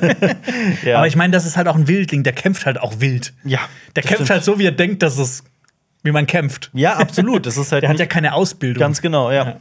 [0.84, 0.98] Ja.
[0.98, 3.32] Aber ich meine, das ist halt auch ein Wildling, der kämpft halt auch wild.
[3.44, 3.58] Ja,
[3.96, 4.30] Der kämpft stimmt.
[4.30, 5.42] halt so, wie er denkt, dass es,
[6.04, 6.70] wie man kämpft.
[6.74, 7.46] Ja, absolut.
[7.46, 8.78] Das ist halt Der hat ja keine Ausbildung.
[8.80, 9.44] ganz genau, ja.
[9.46, 9.56] Ja.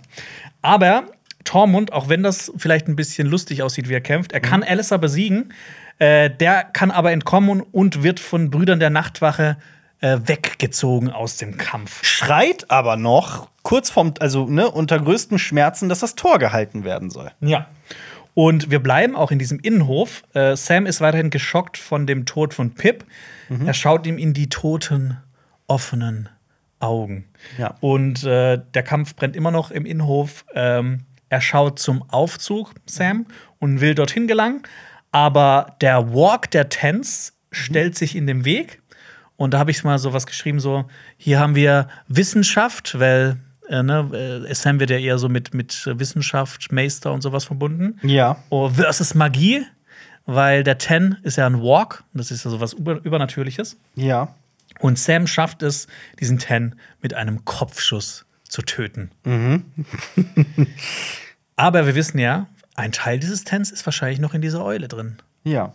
[0.61, 1.05] Aber
[1.45, 4.43] Tormund, auch wenn das vielleicht ein bisschen lustig aussieht, wie er kämpft, er Mhm.
[4.43, 5.53] kann Alistair besiegen.
[5.97, 9.57] Äh, der kann aber entkommen und wird von Brüdern der Nachtwache
[10.05, 12.05] äh, weggezogen aus dem Kampf.
[12.05, 17.09] Schreit aber noch kurz vorm, also ne, unter größten Schmerzen, dass das Tor gehalten werden
[17.09, 17.31] soll.
[17.41, 17.67] Ja.
[18.35, 20.23] Und wir bleiben auch in diesem Innenhof.
[20.33, 23.03] Äh, Sam ist weiterhin geschockt von dem Tod von Pip.
[23.49, 23.65] Mhm.
[23.65, 25.17] Er schaut ihm in die toten,
[25.65, 26.29] offenen
[26.79, 27.25] Augen.
[27.57, 27.73] Ja.
[27.79, 30.45] Und äh, der Kampf brennt immer noch im Innenhof.
[30.53, 33.25] Ähm, er schaut zum Aufzug, Sam,
[33.57, 34.61] und will dorthin gelangen.
[35.11, 38.81] Aber der Walk der Tens stellt sich in den Weg.
[39.37, 40.85] Und da habe ich mal so was geschrieben: so,
[41.17, 43.37] hier haben wir Wissenschaft, weil
[43.69, 47.99] äh, ne, äh, Sam wird ja eher so mit, mit Wissenschaft, Meister und sowas verbunden.
[48.03, 48.37] Ja.
[48.49, 49.65] Oh, versus Magie,
[50.25, 53.77] weil der Ten ist ja ein Walk, und das ist ja sowas Über Übernatürliches.
[53.95, 54.33] Ja.
[54.79, 55.87] Und Sam schafft es,
[56.19, 59.11] diesen Ten mit einem Kopfschuss zu töten.
[61.55, 65.17] Aber wir wissen ja, ein Teil dieses Tens ist wahrscheinlich noch in dieser Eule drin.
[65.43, 65.73] Ja.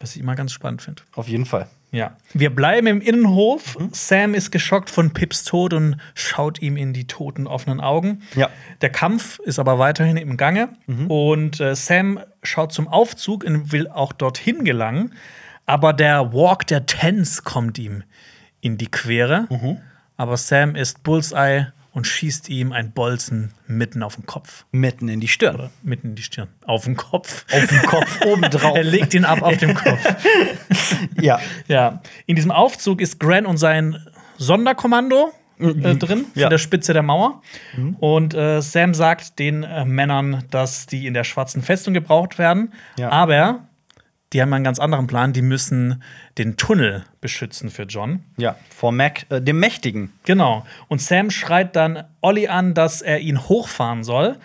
[0.00, 1.02] Was ich immer ganz spannend finde.
[1.14, 1.68] Auf jeden Fall.
[1.92, 2.16] Ja.
[2.32, 3.76] Wir bleiben im Innenhof.
[3.92, 8.22] Sam ist geschockt von Pips Tod und schaut ihm in die toten offenen Augen.
[8.34, 8.48] Ja.
[8.80, 10.70] Der Kampf ist aber weiterhin im Gange.
[11.08, 15.12] Und äh, Sam schaut zum Aufzug und will auch dorthin gelangen.
[15.66, 18.02] Aber der Walk der Tens kommt ihm
[18.62, 19.46] in die Quere.
[20.16, 24.64] Aber Sam ist Bullseye und schießt ihm ein Bolzen mitten auf den Kopf.
[24.72, 25.70] Mitten in die Stirn.
[25.82, 26.48] Mitten in die Stirn.
[26.66, 27.44] Auf den Kopf.
[27.52, 28.76] Auf den Kopf obendrauf.
[28.76, 30.00] er legt ihn ab auf dem Kopf.
[31.20, 31.40] Ja.
[31.68, 33.98] Ja, in diesem Aufzug ist Gran und sein
[34.38, 36.26] Sonderkommando äh, drin, Mhm.
[36.34, 36.42] Ja.
[36.44, 37.42] von der Spitze der Mauer.
[38.00, 42.72] Und äh, Sam sagt den äh, Männern, dass die in der schwarzen Festung gebraucht werden.
[42.98, 43.10] Ja.
[43.10, 43.66] Aber
[44.32, 45.32] die haben einen ganz anderen Plan.
[45.32, 46.02] Die müssen
[46.38, 48.20] den Tunnel beschützen für John.
[48.36, 48.56] Ja.
[48.74, 50.12] Vor Mac, äh, dem Mächtigen.
[50.24, 50.64] Genau.
[50.88, 54.36] Und Sam schreit dann Olli an, dass er ihn hochfahren soll.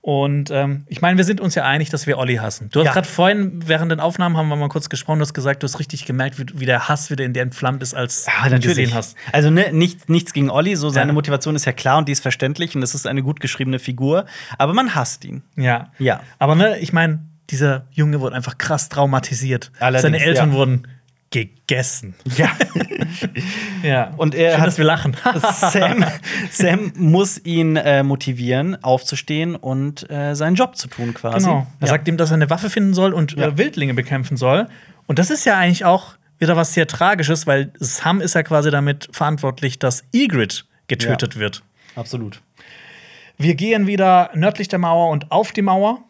[0.00, 2.68] Und ähm, ich meine, wir sind uns ja einig, dass wir Olli hassen.
[2.70, 2.92] Du hast Ja.
[2.92, 5.80] gerade vorhin, während den Aufnahmen haben wir mal kurz gesprochen, du hast gesagt, du hast
[5.80, 8.94] richtig gemerkt, wie, wie der Hass wieder in dir entflammt ist, als du ihn gesehen
[8.94, 9.16] hast.
[9.32, 11.12] Also ne, nicht, nichts gegen Olli, so seine Ja.
[11.12, 14.26] Motivation ist ja klar und die ist verständlich und das ist eine gut geschriebene Figur,
[14.58, 15.42] aber man hasst ihn.
[15.56, 15.90] Ja.
[15.98, 16.20] Ja.
[16.38, 17.18] Aber ne, ich meine,
[17.50, 19.70] dieser Junge wurde einfach krass traumatisiert.
[19.78, 20.56] Allerdings, Seine Eltern ja.
[20.56, 20.88] wurden
[21.30, 22.14] gegessen.
[22.36, 22.50] Ja.
[23.82, 24.12] Ja.
[24.16, 25.16] Und er Schön, hat- dass wir lachen.
[25.54, 26.04] Sam,
[26.50, 31.46] Sam muss ihn äh, motivieren, aufzustehen und äh, seinen Job zu tun, quasi.
[31.46, 31.66] Genau.
[31.80, 31.86] Er ja.
[31.86, 33.46] sagt ihm, dass er eine Waffe finden soll und Ja.
[33.48, 34.66] äh, Wildlinge bekämpfen soll.
[35.06, 38.70] Und das ist ja eigentlich auch wieder was sehr Tragisches, weil Sam ist ja quasi
[38.70, 41.62] damit verantwortlich, dass Ygritte getötet wird.
[41.94, 42.40] Absolut.
[43.38, 46.00] Wir gehen wieder nördlich der Mauer und auf die Mauer.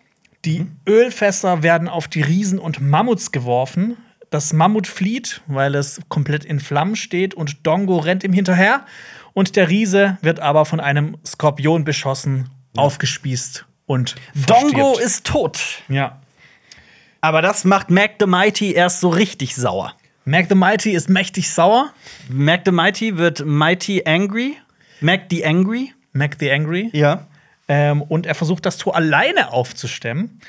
[0.47, 0.77] Die Mhm.
[0.89, 3.97] Ölfässer werden auf die Riesen und Mammuts geworfen.
[4.31, 8.85] Das Mammut flieht, weil es komplett in Flammen steht und Dongo rennt ihm hinterher.
[9.35, 14.14] Und der Riese wird aber von einem Skorpion beschossen, aufgespießt und
[14.47, 15.01] Dongo verstirbt.
[15.01, 15.60] ist tot.
[15.89, 16.20] Ja.
[17.20, 19.94] Aber das macht Mac the Mighty erst so richtig sauer.
[20.24, 21.93] Mac the Mighty ist mächtig sauer.
[22.28, 24.56] Mac the Mighty wird Mighty Angry.
[25.01, 25.93] Mac the Angry.
[26.12, 26.90] Mac the Angry.
[26.93, 27.27] Ja.
[27.68, 30.40] Ähm, und er versucht, das Tor alleine aufzustemmen.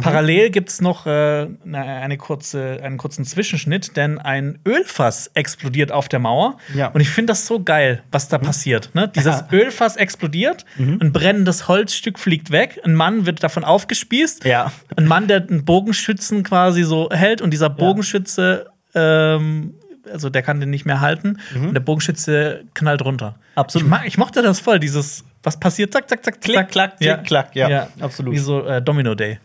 [0.00, 6.08] Parallel gibt es noch äh, eine, kurze, einen kurzen Zwischenschnitt, denn ein Ölfass explodiert auf
[6.08, 6.58] der Mauer.
[6.74, 6.88] Ja.
[6.88, 8.94] Und ich finde das so geil, was da passiert.
[8.94, 9.08] Ne?
[9.08, 9.48] Dieses Ja.
[9.52, 14.44] Ölfass explodiert, ein brennendes Holzstück fliegt weg, ein Mann wird davon aufgespießt.
[14.44, 14.70] Ja.
[14.96, 19.74] Ein Mann, der einen Bogenschützen quasi so hält und dieser Bogenschütze, ähm,
[20.12, 23.30] also der kann den nicht mehr halten und der Bogenschütze knallt runter.
[23.30, 23.36] Mhm.
[23.54, 23.92] Absolut.
[24.02, 26.70] Ich, ich mochte das voll, dieses, was passiert, zack, zack, zack, Klick, zack.
[26.70, 28.32] klack, klick, klack, ja, absolut.
[28.32, 28.36] Mhm.
[28.36, 29.38] Wie so äh, Domino Day.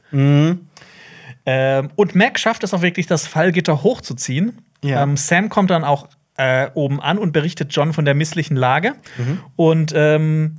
[1.46, 4.62] Ähm, und Mac schafft es auch wirklich, das Fallgitter hochzuziehen.
[4.84, 5.04] Ja.
[5.04, 6.08] Ähm, Sam kommt dann auch
[6.38, 8.96] äh, oben an und berichtet John von der misslichen Lage.
[9.18, 9.40] Mhm.
[9.56, 10.58] Und ähm,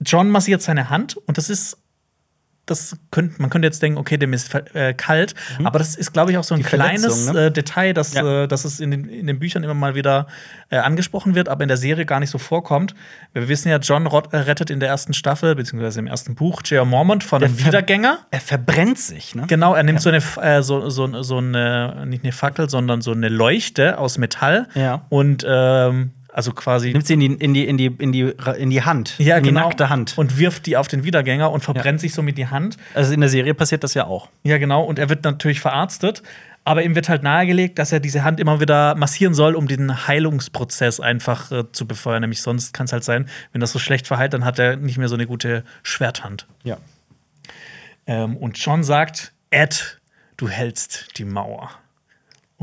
[0.00, 1.78] John massiert seine Hand und das ist.
[2.64, 5.34] Das könnt, man könnte jetzt denken, okay, dem ist äh, kalt,
[5.64, 6.64] aber das ist, glaube ich, auch so ein Mhm.
[6.64, 7.46] Kleines ne?
[7.46, 8.44] äh, Detail, dass, Ja.
[8.44, 10.28] äh, dass es in den, in den Büchern immer mal wieder
[10.70, 12.94] äh, angesprochen wird, aber in der Serie gar nicht so vorkommt.
[13.32, 16.62] Wir wissen ja, John rot, äh, rettet in der ersten Staffel, beziehungsweise im ersten Buch,
[16.64, 16.84] J.R.
[16.84, 18.18] Mormont von einem ver- Wiedergänger.
[18.30, 19.42] Er verbrennt sich, ne?
[19.48, 23.10] Genau, er nimmt so eine, äh, so, so, so eine, nicht eine Fackel, sondern so
[23.10, 24.68] eine Leuchte aus Metall.
[24.76, 25.04] Ja.
[25.08, 26.92] Und ähm, also quasi.
[26.92, 29.18] Nimmt sie in die, in die, in die, in die, in die Hand.
[29.18, 29.68] ja, in die genau.
[29.68, 30.16] nackte Hand.
[30.16, 32.76] Und wirft die auf den Wiedergänger und verbrennt sich somit die Hand.
[32.94, 34.28] also in der Serie passiert das ja auch.
[34.42, 34.82] Ja, genau.
[34.82, 36.22] Und er wird natürlich verarztet.
[36.64, 40.06] Aber ihm wird halt nahegelegt, dass er diese Hand immer wieder massieren soll, um den
[40.06, 42.20] Heilungsprozess einfach äh, zu befeuern.
[42.20, 44.96] Nämlich sonst kann es halt sein, wenn das so schlecht verheilt, dann hat er nicht
[44.96, 46.46] mehr so eine gute Schwerthand.
[46.62, 46.78] Ja.
[48.06, 50.00] Ähm, und John sagt: Ed,
[50.36, 51.70] du hältst die Mauer.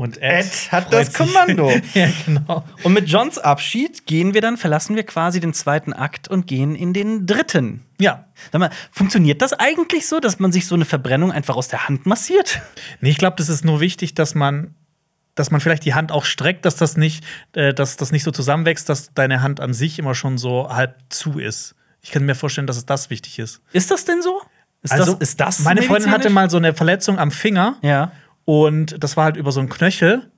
[0.00, 1.14] Und Ed, Ed hat freut das sich.
[1.14, 1.70] Kommando.
[1.94, 2.64] ja, genau.
[2.84, 6.74] Und mit Johns Abschied gehen wir dann, verlassen wir quasi den zweiten Akt und gehen
[6.74, 7.84] in den dritten.
[8.00, 8.24] Ja.
[8.50, 11.86] Sag mal, funktioniert das eigentlich so, dass man sich so eine Verbrennung einfach aus der
[11.86, 12.62] Hand massiert?
[13.02, 14.74] Nee, ich glaube, das ist nur wichtig, dass man,
[15.34, 17.22] dass man vielleicht die Hand auch streckt, dass das nicht,
[17.52, 20.96] äh, dass das nicht so zusammenwächst, dass deine Hand an sich immer schon so halb
[21.10, 21.74] zu ist.
[22.00, 23.60] Ich kann mir vorstellen, dass es das wichtig ist.
[23.74, 24.40] Ist das denn so?
[24.80, 28.12] Ist also, das, ist das meine Freundin hatte mal so eine Verletzung am Finger Ja.
[28.50, 30.28] Und das war halt über so einen Knöchel.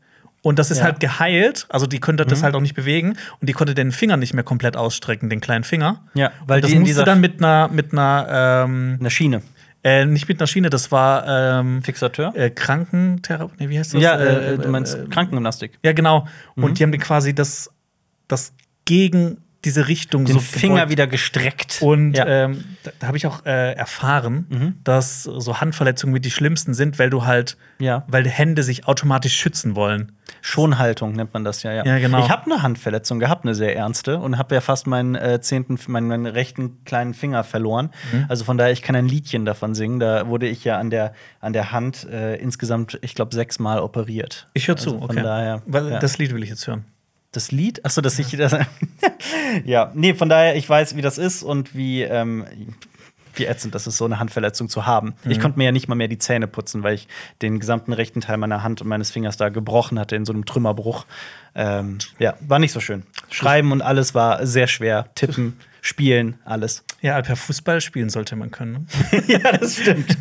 [0.45, 0.83] Und das ist Ja.
[0.83, 0.87] Mhm.
[0.89, 4.17] halt geheilt, also die konnte das halt auch nicht bewegen und die konnte den Finger
[4.17, 6.03] nicht mehr komplett ausstrecken, den kleinen Finger.
[6.15, 9.43] Ja, weil das die musste dann mit einer, mit einer, ähm, Eine Schiene.
[9.85, 12.35] äh, nicht mit einer Schiene, das war ähm, Fixateur?
[12.35, 14.03] äh, Krankentherapie, nee, wie heißt das?
[14.03, 15.79] ja, äh, du meinst äh, Krankengymnastik.
[15.85, 16.27] Ja, genau.
[16.57, 16.65] Mhm.
[16.65, 17.71] Und die haben die quasi das,
[18.27, 18.53] das
[18.85, 20.91] gegen diese Richtung Den so Finger gebeugt.
[20.91, 21.79] wieder gestreckt.
[21.83, 22.27] Und ja.
[22.27, 26.99] ähm, da, da habe ich auch äh, erfahren, dass so Handverletzungen mit die schlimmsten sind,
[26.99, 28.05] weil du halt, Ja.
[28.09, 30.13] weil die Hände sich automatisch schützen wollen.
[30.41, 31.85] Schonhaltung nennt man das ja, ja.
[31.85, 32.19] Ja, genau.
[32.25, 35.79] Ich habe eine Handverletzung gehabt, eine sehr ernste, und habe ja fast meinen äh, zehnten,
[35.87, 37.91] meinen, meinen rechten kleinen Finger verloren.
[38.13, 38.27] Mhm.
[38.29, 40.01] Also von daher, ich kann ein Liedchen davon singen.
[40.01, 44.49] Da wurde ich ja an der, an der Hand äh, insgesamt, ich glaube, sechsmal operiert.
[44.55, 45.23] Ich höre Also zu, von okay.
[45.23, 45.99] daher, Weil, ja.
[46.01, 46.85] Das Lied will ich jetzt hören.
[47.33, 47.85] Das Lied?
[47.85, 48.55] Achso, dass ich das.
[49.65, 52.45] ja, nee, von daher, ich weiß, wie das ist und wie, ähm,
[53.35, 55.15] wie ätzend das ist, so eine Handverletzung zu haben.
[55.27, 57.09] Ich konnte mir ja nicht mal mehr die Zähne putzen, weil ich
[57.41, 60.45] den gesamten rechten Teil meiner Hand und meines Fingers da gebrochen hatte in so einem
[60.45, 61.07] Trümmerbruch.
[61.55, 63.05] Ähm, ja, war nicht so schön.
[63.31, 65.07] Schreiben und alles war sehr schwer.
[65.15, 66.85] Tippen, spielen, alles.
[67.01, 68.87] Ja, per Fußball spielen sollte man können.
[69.11, 69.23] Ne?
[69.27, 70.17] ja, das stimmt.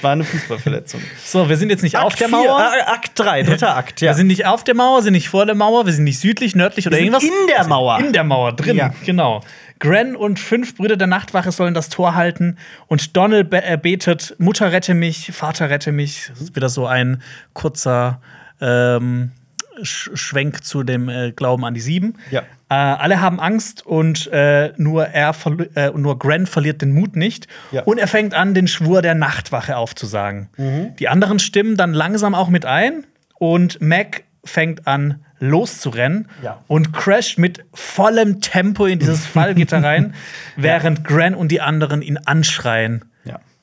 [0.00, 1.00] War eine Fußballverletzung.
[1.24, 2.72] So, wir sind jetzt nicht auf der vier, Mauer.
[2.78, 4.10] äh, Akt 3, dritter Akt, ja.
[4.12, 6.54] Wir sind nicht auf der Mauer, sind nicht vor der Mauer, wir sind nicht südlich,
[6.54, 7.24] nördlich oder sind irgendwas.
[7.24, 7.98] in der Mauer.
[7.98, 8.94] In der Mauer, drin, Ja.
[9.04, 9.42] genau.
[9.80, 12.56] Gren und fünf Brüder der Nachtwache sollen das Tor halten
[12.86, 16.28] und Donald be äh, betet: Mutter rette mich, Vater rette mich.
[16.28, 17.20] Das ist wieder so ein
[17.52, 18.20] kurzer
[18.60, 19.32] ähm,
[19.82, 22.14] Schwenk zu dem äh, Glauben an die Sieben.
[22.30, 22.40] Ja.
[22.68, 25.34] Äh, alle haben Angst und äh, nur er
[25.74, 27.46] äh, nur Gren verliert den Mut nicht.
[27.70, 27.82] Ja.
[27.82, 30.48] Und er fängt an, den Schwur der Nachtwache aufzusagen.
[30.56, 30.96] Mhm.
[30.96, 33.04] Die anderen stimmen dann langsam auch mit ein
[33.38, 36.62] und Mac fängt an loszurennen Ja.
[36.68, 40.14] und crasht mit vollem Tempo in dieses Fallgitter rein,
[40.56, 43.04] während Gran und die anderen ihn anschreien.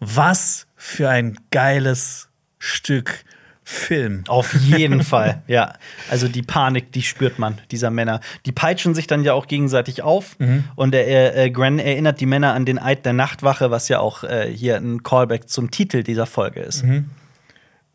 [0.02, 3.26] Was für ein geiles Stück
[3.72, 4.24] Film.
[4.28, 5.74] Auf jeden Fall, ja.
[6.10, 8.20] Also die Panik, die spürt man, dieser Männer.
[8.48, 10.38] Die peitschen sich dann ja auch gegenseitig auf.
[10.76, 14.24] Und der äh, Gren erinnert die Männer an den Eid der Nachtwache, was ja auch
[14.24, 16.84] äh, hier ein Callback zum Titel dieser Folge ist.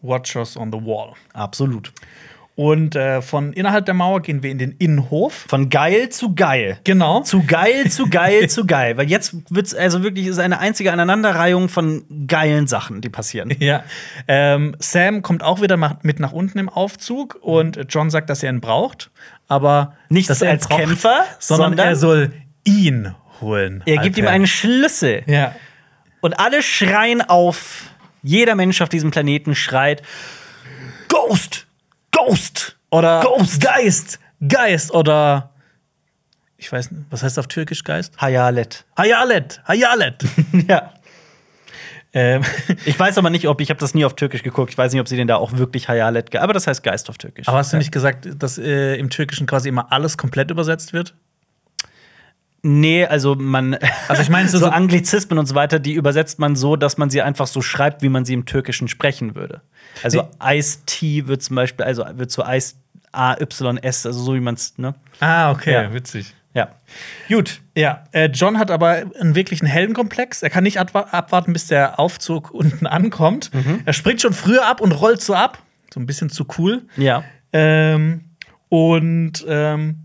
[0.01, 1.15] Watchers on the Wall.
[1.33, 1.93] Absolut.
[2.57, 5.47] Und äh, von innerhalb der Mauer gehen wir in den Innenhof.
[5.49, 6.79] Von geil zu geil.
[6.85, 7.23] Genau.
[7.23, 8.97] Zu geil, zu geil, zu geil.
[8.97, 13.53] Weil jetzt wird's also wirklich ist eine einzige Aneinanderreihung von geilen Sachen, die passieren.
[13.65, 13.83] Ja.
[14.29, 18.51] Ähm, Sam kommt auch wieder mit nach unten im Aufzug und John sagt, dass er
[18.51, 19.11] ihn braucht,
[19.49, 22.33] aber Nicht dass er als Kämpfer, sondern, sondern er soll
[22.65, 23.83] ihn holen.
[23.87, 25.23] Er gibt ihm einen Schlüssel.
[25.27, 25.55] Ja.
[26.21, 27.85] Und alle schreien auf.
[28.23, 30.03] Jeder Mensch auf diesem Planeten schreit:
[31.09, 31.64] Ghost!
[32.15, 32.77] Ghost!
[32.91, 33.61] Oder Ghost!
[33.61, 35.51] Geist, Geist oder
[36.57, 38.19] ich weiß nicht, was heißt auf Türkisch Geist?
[38.21, 38.85] Hayalet.
[38.97, 40.25] Hayalet, Hayalet.
[40.69, 40.95] ja.
[42.13, 42.43] ähm,
[42.87, 44.71] Ich weiß aber nicht, ob ich habe das nie auf Türkisch geguckt.
[44.71, 47.19] Ich weiß nicht, ob sie den da auch wirklich Hayalet, aber das heißt Geist auf
[47.19, 47.49] Türkisch.
[47.49, 51.15] aber hast du nicht gesagt, dass äh, im Türkischen quasi immer alles komplett übersetzt wird?
[52.67, 53.77] Nee, also man.
[54.09, 57.11] Also ich meine, so- so Anglizismen und so weiter, die übersetzt man so, dass man
[57.11, 59.61] sie einfach so schreibt, wie man sie im Türkischen sprechen würde.
[60.03, 62.75] Also Ice-T wird zum Beispiel, also wird so Ice
[63.13, 64.95] A-Y-S, also so wie man es, ne?
[65.21, 65.93] Ah, okay, Ja.
[65.95, 66.35] witzig.
[66.55, 66.69] Ja.
[67.29, 67.61] Gut.
[67.77, 70.43] Ja, äh, John hat aber einen wirklichen Heldenkomplex.
[70.43, 73.51] Er kann nicht abwa- abwarten, bis der Aufzug unten ankommt.
[73.85, 75.59] Er springt schon früher ab und rollt so ab.
[75.93, 76.83] So ein bisschen zu cool.
[76.97, 77.25] Ja.
[77.53, 78.25] Ähm,
[78.69, 80.04] und ähm,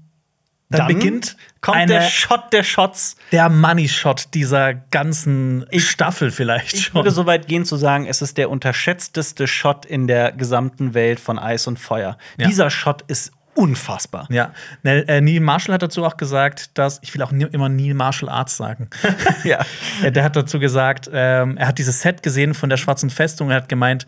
[0.78, 3.16] dann, beginnt kommt eine, der Shot der Shots.
[3.32, 6.96] der Money Shot dieser ganzen Staffel vielleicht Ich schon.
[6.96, 11.20] würde so weit gehen zu sagen, es ist der unterschätzteste Shot in der gesamten Welt
[11.20, 12.18] von Eis und Feuer.
[12.38, 12.48] Ja.
[12.48, 14.26] Dieser Shot ist unfassbar.
[14.30, 17.94] ja, äh, Neil Marshall hat dazu auch gesagt, dass ich will auch nie, immer Neil
[17.94, 18.90] Marshall Arts sagen.
[19.44, 19.66] Ja.
[20.04, 23.50] Äh, Der hat dazu gesagt, ähm, er hat dieses Set gesehen von der Schwarzen Festung.
[23.50, 24.06] Er hat gemeint,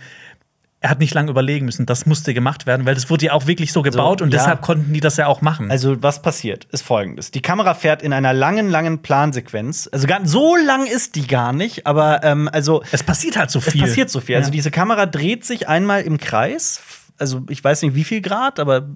[0.84, 1.86] er hat nicht lange überlegen müssen.
[1.86, 4.40] Das musste gemacht werden, weil das wurde ja auch wirklich so gebaut und ja.
[4.40, 5.70] deshalb konnten die das ja auch machen.
[5.70, 9.88] Also, was passiert, ist folgendes: Die Kamera fährt in einer langen, langen Plansequenz.
[9.92, 12.82] Also, gar, so lang ist die gar nicht, aber ähm, also.
[12.92, 13.82] es passiert halt so Es viel.
[13.82, 14.36] passiert so viel.
[14.36, 14.54] Also, Ja.
[14.54, 16.82] diese Kamera dreht sich einmal im Kreis.
[17.20, 18.88] Also, ich weiß nicht, wie viel Grad, aber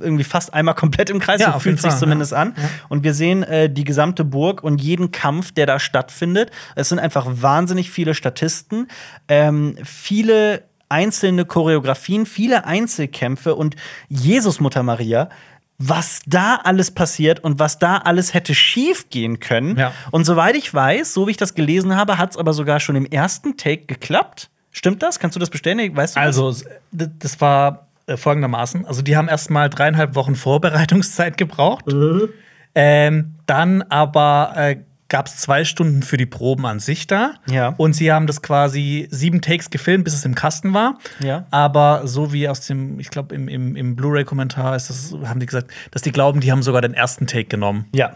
[0.00, 1.42] irgendwie fast einmal komplett im Kreis.
[1.42, 2.54] Ja, so fühlt sich zumindest an.
[2.88, 6.50] Und wir sehen äh, die gesamte Burg und jeden Kampf, der da stattfindet.
[6.74, 8.88] Es sind einfach wahnsinnig viele Statisten,
[9.28, 13.76] ähm, viele einzelne Choreografien, viele Einzelkämpfe und
[14.08, 15.28] Jesus Mutter Maria.
[15.78, 19.76] Was da alles passiert und was da alles hätte schief gehen können.
[19.76, 19.92] Ja.
[20.12, 22.94] Und soweit ich weiß, so wie ich das gelesen habe, hat es aber sogar schon
[22.94, 24.50] im ersten Take geklappt.
[24.70, 25.18] Stimmt das?
[25.18, 25.96] Kannst du das bestätigen?
[25.96, 26.38] Weißt du das?
[26.38, 31.84] Also, das war äh, folgendermaßen: Also, die haben erst mal dreieinhalb Wochen Vorbereitungszeit gebraucht.
[32.76, 34.76] Ähm, dann aber äh,
[35.14, 37.34] gab es zwei Stunden für die Proben an sich da.
[37.48, 37.68] Ja.
[37.76, 40.98] Und sie haben das quasi sieben Takes gefilmt, bis es im Kasten war.
[41.20, 41.46] Ja.
[41.52, 45.46] Aber so wie aus dem, ich glaube, im, im, im Blu-ray-Kommentar ist das, haben die
[45.46, 47.84] gesagt, dass die glauben, die haben sogar den ersten Take genommen.
[47.94, 48.14] Ja.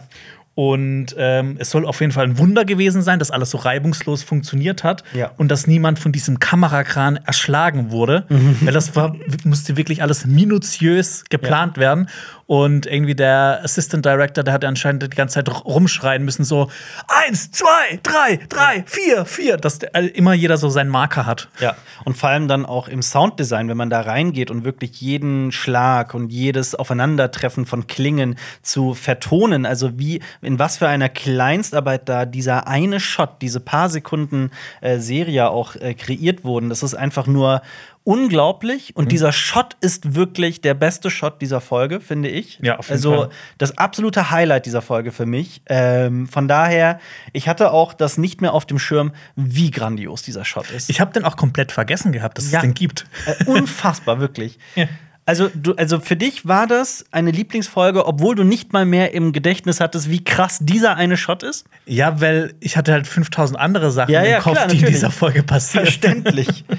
[0.59, 4.23] Und ähm, es soll auf jeden Fall ein Wunder gewesen sein, dass alles so reibungslos
[4.23, 5.31] funktioniert hat Ja.
[5.37, 8.25] und dass niemand von diesem Kamerakran erschlagen wurde.
[8.27, 9.15] Weil das war,
[9.45, 12.09] musste wirklich alles minutiös geplant werden.
[12.45, 16.69] Und irgendwie der Assistant Director, der hat anscheinend die ganze Zeit rumschreien müssen: so
[17.07, 21.47] eins, zwei, drei, drei, vier, vier, dass der, äh, immer jeder so seinen Marker hat.
[21.59, 21.75] Ja,
[22.05, 26.15] und vor allem dann auch im Sounddesign, wenn man da reingeht und wirklich jeden Schlag
[26.15, 30.19] und jedes Aufeinandertreffen von Klingen zu vertonen, also wie
[30.49, 34.49] in was für einer Kleinstarbeit da dieser eine Shot, diese paar Sekunden
[34.81, 37.61] äh, Serie auch äh, kreiert wurden, das ist einfach nur
[38.03, 42.57] unglaublich und dieser Shot ist wirklich der beste Shot dieser Folge, finde ich.
[42.63, 43.29] Ja, auf jeden also Fall.
[43.59, 45.61] das absolute Highlight dieser Folge für mich.
[45.67, 46.99] Ähm, von daher,
[47.31, 50.89] ich hatte auch das nicht mehr auf dem Schirm, wie grandios dieser Shot ist.
[50.89, 52.57] Ich habe den auch komplett vergessen gehabt, dass Ja.
[52.57, 53.05] es den gibt.
[53.27, 54.57] Äh, unfassbar, wirklich.
[54.75, 54.87] Ja.
[55.25, 59.31] Also, du, also für dich war das eine Lieblingsfolge, obwohl du nicht mal mehr im
[59.31, 61.67] Gedächtnis hattest, wie krass dieser eine Shot ist?
[61.85, 64.87] Ja, weil ich hatte halt 5000 andere Sachen Ja, ja, im Kopf, klar, die in
[64.87, 65.85] dieser Folge passieren.
[65.85, 66.65] Verständlich.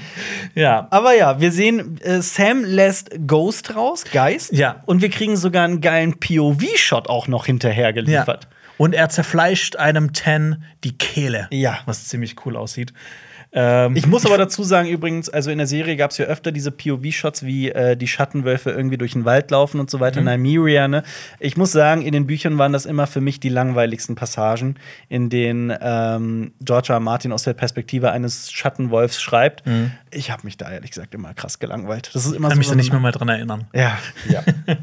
[0.53, 0.87] Ja.
[0.91, 4.51] Aber ja, wir sehen, äh, Sam lässt Ghost raus, Geist.
[4.51, 4.81] Ja.
[4.85, 7.91] Und wir kriegen sogar einen geilen POV-Shot auch noch hinterher Ja.
[7.91, 8.49] geliefert.
[8.77, 11.47] Und er zerfleischt einem Ten die Kehle.
[11.51, 11.79] Ja.
[11.85, 12.91] Was ziemlich cool aussieht.
[13.53, 16.53] Ähm, Ich muss aber dazu sagen, übrigens, also in der Serie gab es ja öfter
[16.53, 20.87] diese POV-Shots, wie äh, die Schattenwölfe irgendwie durch den Wald laufen und so weiter, Nymeria,
[20.87, 21.03] ne?
[21.39, 24.75] Ich muss sagen, in den Büchern waren das immer für mich die langweiligsten Passagen,
[25.09, 26.95] in denen ähm, George R.
[26.95, 26.99] R.
[27.01, 29.63] Martin aus der Perspektive eines Schattenwolfs schreibt.
[30.11, 32.09] Ich habe mich da ehrlich gesagt immer krass gelangweilt.
[32.13, 33.67] Das ist immer kann so mich da so nicht eine- mehr mal dran erinnern.
[33.73, 33.97] Ja,
[34.29, 34.43] ja.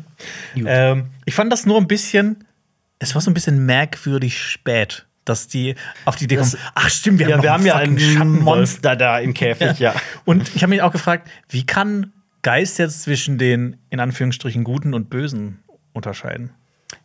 [0.56, 2.44] Ähm, ich fand das nur ein bisschen,
[2.98, 5.74] es war so ein bisschen merkwürdig spät dass die
[6.04, 8.42] auf die Idee kommen, ach stimmt, wir haben, Ja, noch wir haben ja ein Schattenwolf.
[8.42, 9.94] Monster da im Käfig, ja.
[10.24, 14.94] Und ich habe mich auch gefragt, wie kann Geist jetzt zwischen den in Anführungsstrichen Guten
[14.94, 15.58] und Bösen
[15.92, 16.50] unterscheiden?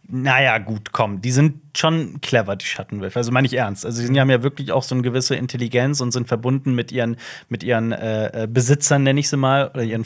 [0.08, 3.18] Naja, gut, komm, die sind schon clever, die Schattenwölfe.
[3.18, 3.86] Also meine ich ernst.
[3.86, 7.18] Also die haben ja wirklich auch so eine gewisse Intelligenz und sind verbunden mit ihren,
[7.50, 10.06] mit ihren äh, äh, Besitzern, nenne ich sie mal, oder ihren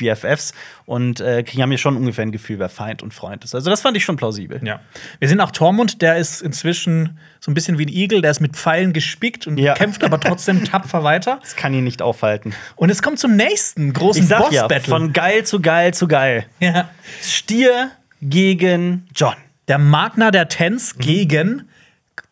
[0.00, 0.52] BFFs
[0.86, 3.54] und äh, kriegen haben ja schon ungefähr ein Gefühl, wer Feind und Freund ist.
[3.54, 4.60] Also das fand ich schon plausibel.
[4.64, 4.80] Ja.
[5.18, 8.40] Wir sehen auch Tormund, der ist inzwischen so ein bisschen wie ein Igel, der ist
[8.40, 9.74] mit Pfeilen gespickt und Ja.
[9.74, 11.38] kämpft aber trotzdem tapfer weiter.
[11.42, 12.54] Das kann ihn nicht aufhalten.
[12.76, 14.88] Und es kommt zum nächsten großen sag ja, Boss-Battle.
[14.90, 16.46] von geil zu geil zu geil.
[16.58, 16.88] ja.
[17.22, 17.90] Stier
[18.22, 19.34] gegen John.
[19.68, 21.00] Der Magner der Tens Mhm.
[21.00, 21.68] gegen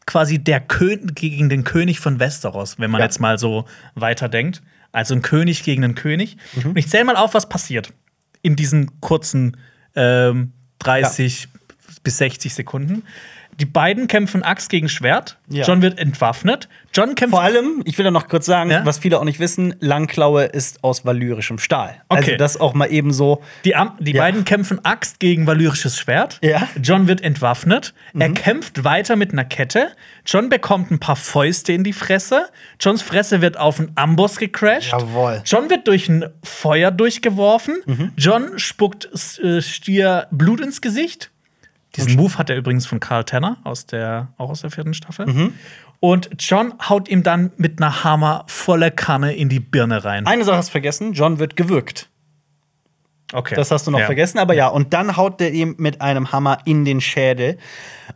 [0.07, 3.05] quasi der Kön gegen den König von Westeros, wenn man Ja.
[3.07, 4.63] jetzt mal so weiterdenkt.
[4.99, 6.37] Also ein König gegen einen König.
[6.55, 6.71] Mhm.
[6.71, 7.93] Und ich zähle mal auf, was passiert
[8.43, 9.57] in diesen kurzen
[9.95, 11.49] ähm, 30
[12.03, 13.05] bis 60 Sekunden.
[13.61, 15.37] Die beiden kämpfen Axt gegen Schwert.
[15.49, 15.65] Ja.
[15.65, 16.69] John wird entwaffnet.
[16.95, 18.87] John kämpft Vor allem, ich will da noch kurz sagen, Ja?
[18.87, 22.01] was viele auch nicht wissen, Langklaue ist aus valyrischem Stahl.
[22.09, 22.37] Also Okay.
[22.37, 23.43] das auch mal eben so.
[23.65, 24.23] Die, Am- die Ja.
[24.23, 26.39] beiden kämpfen Axt gegen valyrisches Schwert.
[26.43, 26.61] Ja.
[26.77, 26.83] Mhm.
[26.83, 27.95] John wird entwaffnet.
[28.17, 29.89] Er kämpft weiter mit einer Kette.
[30.25, 32.47] John bekommt ein paar Fäuste in die Fresse.
[32.79, 34.93] Johns Fresse wird auf einen Amboss gecrashed.
[34.93, 35.43] Jawohl.
[35.45, 37.77] John wird durch ein Feuer durchgeworfen.
[37.87, 38.13] Mhm.
[38.17, 39.09] John spuckt
[39.43, 41.31] äh, Stier Blut ins Gesicht.
[41.97, 45.27] Diesen Move hat er übrigens von Carl Tanner aus der, auch aus der vierten Staffel.
[45.27, 45.53] Mhm.
[46.01, 50.27] Und John haut ihm dann mit einer Hammer volle Kanne in die Birne rein.
[50.27, 52.09] Eine Sache hast du vergessen, John wird gewürgt.
[53.33, 53.55] Okay.
[53.57, 54.07] Das hast du noch Ja.
[54.07, 57.59] vergessen, aber ja, und dann haut der ihm mit einem Hammer in den Schädel.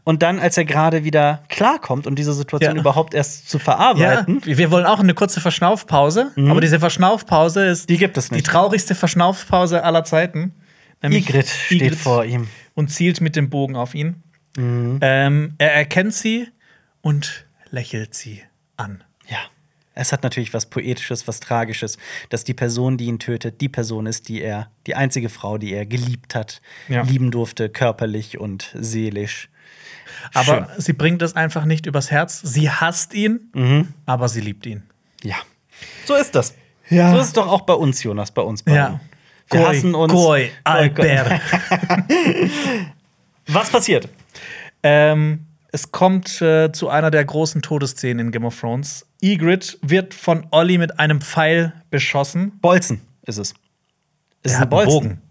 [0.05, 2.81] Und dann, als er gerade wieder klarkommt und diese Situation Ja.
[2.81, 7.83] überhaupt erst zu Ja, verarbeiten, wir wollen auch eine kurze Verschnaufpause, aber diese Verschnaufpause ist
[7.91, 7.93] Mhm.
[7.93, 8.47] Die gibt es die nicht.
[8.47, 10.55] traurigste Verschnaufpause aller Zeiten.
[11.03, 12.49] Nämlich Ygritte steht vor ihm.
[12.75, 12.81] Mhm.
[12.83, 14.23] und zielt mit dem Bogen auf ihn.
[14.57, 16.49] Ähm, er erkennt sie
[17.01, 18.43] und lächelt sie
[18.77, 19.03] an.
[19.29, 19.39] Ja.
[19.95, 21.97] Es hat natürlich was Poetisches, was Tragisches,
[22.31, 25.73] dass die Person, die ihn tötet, die Person ist, die er, die einzige Frau, die
[25.73, 27.03] er geliebt hat, Ja.
[27.03, 29.49] lieben durfte, körperlich und seelisch.
[30.35, 32.41] Aber sie bringt es einfach nicht übers Herz.
[32.43, 33.89] Sie hasst ihn, Mhm.
[34.07, 34.83] aber sie liebt ihn.
[35.23, 35.37] Ja.
[36.07, 36.55] So ist das.
[36.91, 37.11] Ja.
[37.13, 38.77] So ist es doch auch bei uns, Jonas, bei uns beiden.
[38.79, 39.01] Ja.
[39.53, 40.13] Wir Goi, hassen uns.
[40.13, 41.41] Goi, Albert.
[43.47, 44.09] Was passiert?
[44.83, 49.07] Ähm, es kommt äh, zu einer der großen Todesszenen in Game of Thrones.
[49.23, 52.59] Ygritte wird von Olli mit einem Pfeil beschossen.
[52.61, 53.55] Bolzen ist es.
[54.43, 55.23] Es Der hat einen Bogen.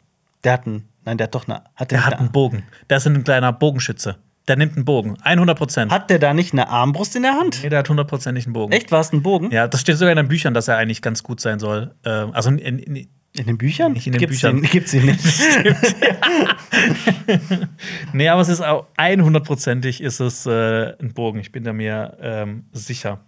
[0.44, 0.88] Der hat einen.
[1.04, 1.64] Nein, der hat doch eine.
[1.76, 2.64] Hat der, Der hat einen eine, Bogen.
[2.90, 4.18] Der ist ein kleiner Bogenschütze.
[4.48, 5.18] Der nimmt einen Bogen.
[5.22, 5.92] 100 Prozent.
[5.92, 7.60] Hat der da nicht eine Armbrust in der Hand?
[7.62, 8.72] Nee, der hat hundertprozentig einen Bogen.
[8.74, 8.92] Echt?
[8.92, 9.52] War es ein Bogen?
[9.52, 11.94] Ja, das steht sogar in den Büchern, dass er eigentlich ganz gut sein soll.
[12.04, 13.94] Ähm, also in, in, In den Büchern?
[13.94, 14.62] Nicht in den gibt's Büchern.
[14.62, 15.24] Den, gibt's ihn nicht.
[18.14, 21.40] nee, aber es ist auch 100%ig ist es äh, ein Bogen.
[21.40, 23.22] Ich bin da mir ähm, sicher.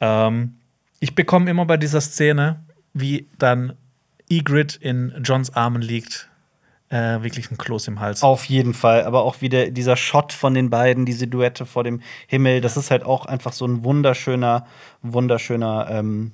[0.00, 0.56] Ähm,
[0.98, 3.74] ich bekomme immer bei dieser Szene, wie dann
[4.28, 6.28] Ygritte in Johns Armen liegt,
[6.88, 8.24] äh, wirklich ein Kloß im Hals.
[8.24, 9.04] Auf jeden Fall.
[9.04, 12.90] Aber auch wieder dieser Shot von den beiden, diese Duette vor dem Himmel, das ist
[12.90, 14.66] halt auch einfach so ein wunderschöner,
[15.02, 16.32] wunderschöner ähm,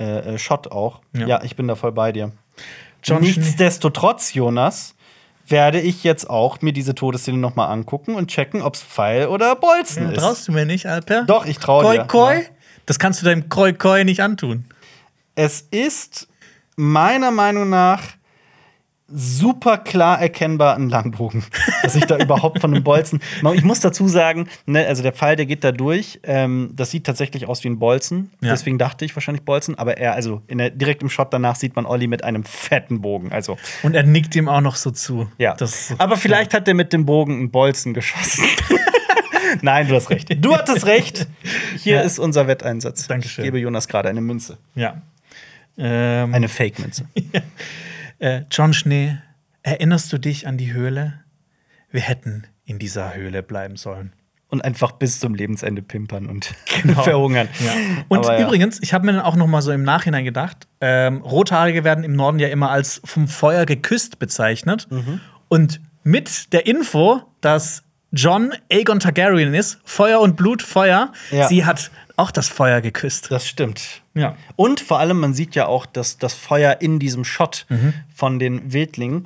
[0.00, 1.00] äh, äh, Shot auch.
[1.12, 1.26] Ja.
[1.26, 1.42] Ja.
[1.44, 2.32] ich bin da voll bei dir.
[3.04, 4.94] John Nichtsdestotrotz, Jonas,
[5.46, 9.26] werde ich jetzt auch mir diese Todesszene noch mal angucken und checken, ob es Pfeil
[9.28, 10.18] oder Bolzen Ja, ist.
[10.18, 11.24] traust du mir nicht, Alper?
[11.24, 12.04] Doch, ich traue dir.
[12.04, 12.34] Koi?
[12.34, 12.40] Ja.
[12.86, 14.64] Das kannst du deinem Koi Koi nicht antun.
[15.34, 16.28] Es ist
[16.76, 18.02] meiner Meinung nach
[19.12, 21.44] super klar erkennbar ein Langbogen,
[21.82, 23.20] dass ich da überhaupt von einem Bolzen.
[23.54, 26.20] Ich muss dazu sagen, ne, also der Pfeil, der geht da durch.
[26.22, 28.30] Ähm, das sieht tatsächlich aus wie ein Bolzen.
[28.40, 28.50] Ja.
[28.50, 29.76] Deswegen dachte ich wahrscheinlich Bolzen.
[29.78, 33.32] Aber er, also der, direkt im Shot danach sieht man Olli mit einem fetten Bogen.
[33.32, 35.30] Also Und er nickt ihm auch noch so zu.
[35.38, 35.54] ja.
[35.54, 38.44] Das, aber vielleicht hat er mit dem Bogen einen Bolzen geschossen.
[39.62, 40.28] Nein, du hast recht.
[40.44, 41.26] Du hattest recht.
[41.76, 42.00] Hier Ja.
[42.02, 43.08] ist unser Wetteinsatz.
[43.08, 43.44] Dankeschön.
[43.44, 44.58] Ich gebe Jonas gerade eine Münze.
[44.74, 45.02] ja.
[45.82, 47.06] Ähm, Eine Fake-Münze.
[48.20, 49.18] Äh, John Schnee,
[49.62, 51.20] erinnerst du dich an die Höhle?
[51.90, 54.12] Wir hätten in dieser Höhle bleiben sollen.
[54.48, 56.52] und einfach bis zum Lebensende pimpern und
[56.82, 57.02] Genau.
[57.02, 57.48] verhungern.
[57.64, 57.72] Ja.
[58.08, 58.40] Und ja.
[58.40, 62.02] übrigens, ich habe mir dann auch noch mal so im Nachhinein gedacht, ähm, Rothaarige werden
[62.04, 64.88] im Norden ja immer als vom Feuer geküsst bezeichnet.
[64.90, 65.20] Mhm.
[65.48, 71.46] Und mit der Info, dass John Aegon Targaryen ist, Feuer und Blut, Feuer, Ja.
[71.46, 73.30] sie hat auch das Feuer geküsst.
[73.30, 74.02] das stimmt.
[74.14, 74.36] Ja.
[74.56, 77.94] Und vor allem, man sieht ja auch das, das Feuer in diesem Shot Mhm.
[78.14, 79.24] von den Wildlingen.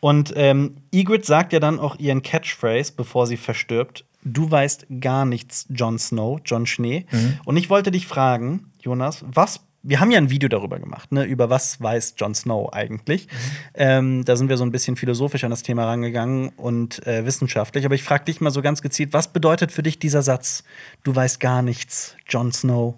[0.00, 5.24] Und ähm, Ygritte sagt ja dann auch ihren Catchphrase, bevor sie verstirbt: Du weißt gar
[5.24, 7.06] nichts, Jon Snow, Jon Schnee.
[7.10, 7.38] Mhm.
[7.44, 11.24] Und ich wollte dich fragen, Jonas, was wir haben ja ein Video darüber gemacht, ne,
[11.24, 13.26] über was weiß Jon Snow eigentlich.
[13.26, 13.32] Mhm.
[13.74, 17.84] Ähm, da sind wir so ein bisschen philosophisch an das Thema rangegangen und äh, wissenschaftlich.
[17.84, 20.64] Aber ich frage dich mal so ganz gezielt, was bedeutet für dich dieser Satz?
[21.02, 22.96] Du weißt gar nichts, Jon Snow.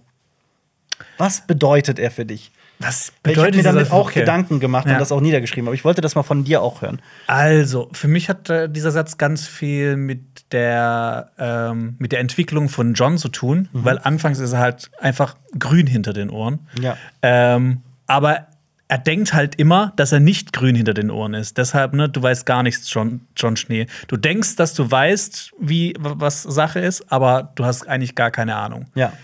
[1.19, 2.52] Was bedeutet er für dich?
[2.83, 4.21] Was bedeutet ich habe mir damit auch okay.
[4.21, 4.95] Gedanken gemacht ja.
[4.95, 7.01] und das auch niedergeschrieben, aber ich wollte das mal von dir auch hören.
[7.27, 10.21] Also, für mich hat äh, dieser Satz ganz viel mit
[10.53, 13.85] der, ähm, mit der Entwicklung von John zu tun, mhm.
[13.85, 16.61] weil anfangs ist er halt einfach grün hinter den Ohren.
[16.81, 16.97] Ja.
[17.23, 18.47] Ähm, aber
[18.89, 21.57] er denkt halt immer, dass er nicht grün hinter den Ohren ist.
[21.57, 23.87] Deshalb, ne, du weißt gar nichts, John, John Schnee.
[24.07, 28.57] Du denkst, dass du weißt, wie was Sache ist, aber du hast eigentlich gar keine
[28.57, 28.85] Ahnung.
[28.95, 29.15] Ja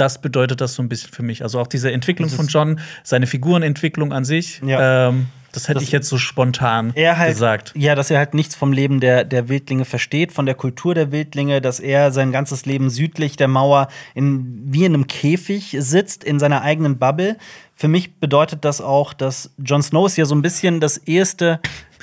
[0.00, 1.42] das bedeutet das so ein bisschen für mich.
[1.42, 4.60] Also auch diese Entwicklung von John, seine Figurenentwicklung an sich.
[4.64, 5.08] Ja.
[5.08, 7.72] Ähm, das hätte das ich jetzt so spontan halt, gesagt.
[7.76, 11.10] Ja, dass er halt nichts vom Leben der, der Wildlinge versteht, von der Kultur der
[11.10, 16.22] Wildlinge, dass er sein ganzes Leben südlich der Mauer in, wie in einem Käfig sitzt,
[16.22, 17.36] in seiner eigenen Bubble.
[17.74, 20.98] Für mich bedeutet das auch, dass Jon Snow ist ja so ein bisschen das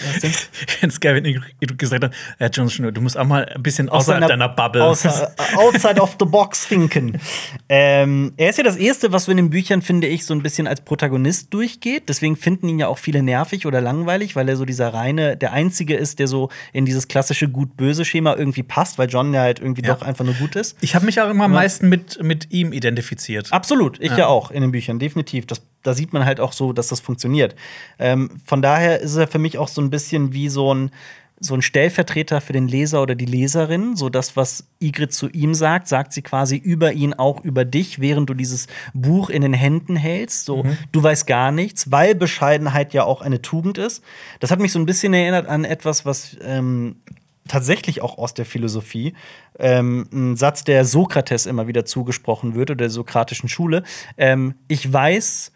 [0.01, 0.29] eheste
[0.81, 3.89] Ganz geil, wenn du gesagt hast, ja, Jon Snow, du musst auch mal ein bisschen
[3.89, 4.83] außerhalb Aus deiner Bubble.
[4.83, 7.19] Außer, outside of the box thinken.
[7.69, 10.43] Ähm, er ist ja das Erste, was so in den Büchern, finde ich, so ein
[10.43, 12.09] bisschen als Protagonist durchgeht.
[12.09, 15.53] Deswegen finden ihn ja auch viele nervig oder langweilig, weil er so dieser reine, der
[15.53, 19.83] Einzige ist, der so in dieses klassische Gut-Böse-Schema irgendwie passt, weil John ja halt irgendwie
[19.83, 19.93] ja.
[19.93, 20.77] doch einfach nur gut ist.
[20.81, 23.51] Ich habe mich auch immer am meisten mit, mit ihm identifiziert.
[23.51, 24.19] Absolut, ich ja.
[24.19, 25.45] ja auch in den Büchern, definitiv.
[25.45, 27.55] Das da sieht man halt auch so, dass das funktioniert.
[27.99, 30.91] Ähm, von daher ist er für mich auch so ein bisschen wie so ein,
[31.39, 33.95] so ein Stellvertreter für den Leser oder die Leserin.
[33.95, 37.99] So das, was Igrit zu ihm sagt, sagt sie quasi über ihn auch über dich,
[37.99, 40.45] während du dieses Buch in den Händen hältst.
[40.45, 40.77] So, mhm.
[40.91, 44.03] du weißt gar nichts, weil Bescheidenheit ja auch eine Tugend ist.
[44.39, 46.95] Das hat mich so ein bisschen erinnert an etwas, was ähm,
[47.47, 49.13] tatsächlich auch aus der Philosophie.
[49.59, 53.83] Ähm, ein Satz, der Sokrates immer wieder zugesprochen wird, oder der sokratischen Schule.
[54.17, 55.51] Ähm, ich weiß,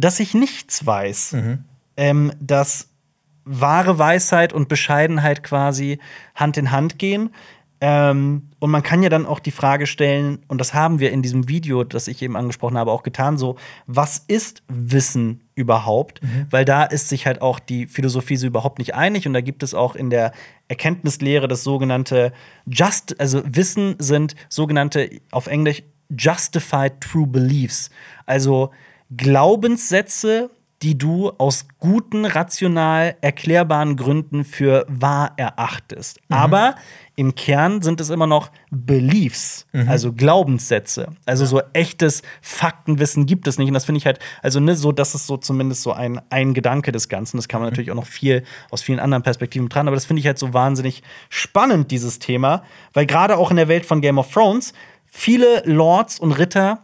[0.00, 1.32] dass ich nichts weiß.
[1.32, 1.64] Mhm.
[1.96, 2.90] Ähm, dass
[3.46, 5.98] wahre Weisheit und Bescheidenheit quasi
[6.34, 7.30] Hand in Hand gehen.
[7.80, 11.22] Ähm, und man kann ja dann auch die Frage stellen, und das haben wir in
[11.22, 13.56] diesem Video, das ich eben angesprochen habe, auch getan, so,
[13.86, 16.22] was ist Wissen überhaupt?
[16.22, 16.46] Mhm.
[16.50, 19.62] Weil da ist sich halt auch die Philosophie so überhaupt nicht einig und da gibt
[19.62, 20.32] es auch in der
[20.68, 22.32] Erkenntnislehre das sogenannte
[22.66, 27.90] Just, also Wissen sind sogenannte auf Englisch Justified True Beliefs.
[28.24, 28.70] Also
[29.14, 30.50] Glaubenssätze,
[30.82, 36.20] die du aus guten, rational erklärbaren Gründen für wahr erachtest.
[36.28, 36.36] Mhm.
[36.36, 36.74] Aber
[37.14, 39.88] im Kern sind es immer noch Beliefs, mhm.
[39.88, 41.08] also Glaubenssätze.
[41.24, 41.48] Also ja.
[41.48, 43.68] so echtes Faktenwissen gibt es nicht.
[43.68, 46.52] Und das finde ich halt, also ne, so, das ist so zumindest so ein, ein
[46.52, 47.38] Gedanke des Ganzen.
[47.38, 47.72] Das kann man mhm.
[47.72, 49.88] natürlich auch noch viel aus vielen anderen Perspektiven dran.
[49.88, 52.62] Aber das finde ich halt so wahnsinnig spannend, dieses Thema.
[52.92, 54.74] Weil gerade auch in der Welt von Game of Thrones
[55.06, 56.82] viele Lords und Ritter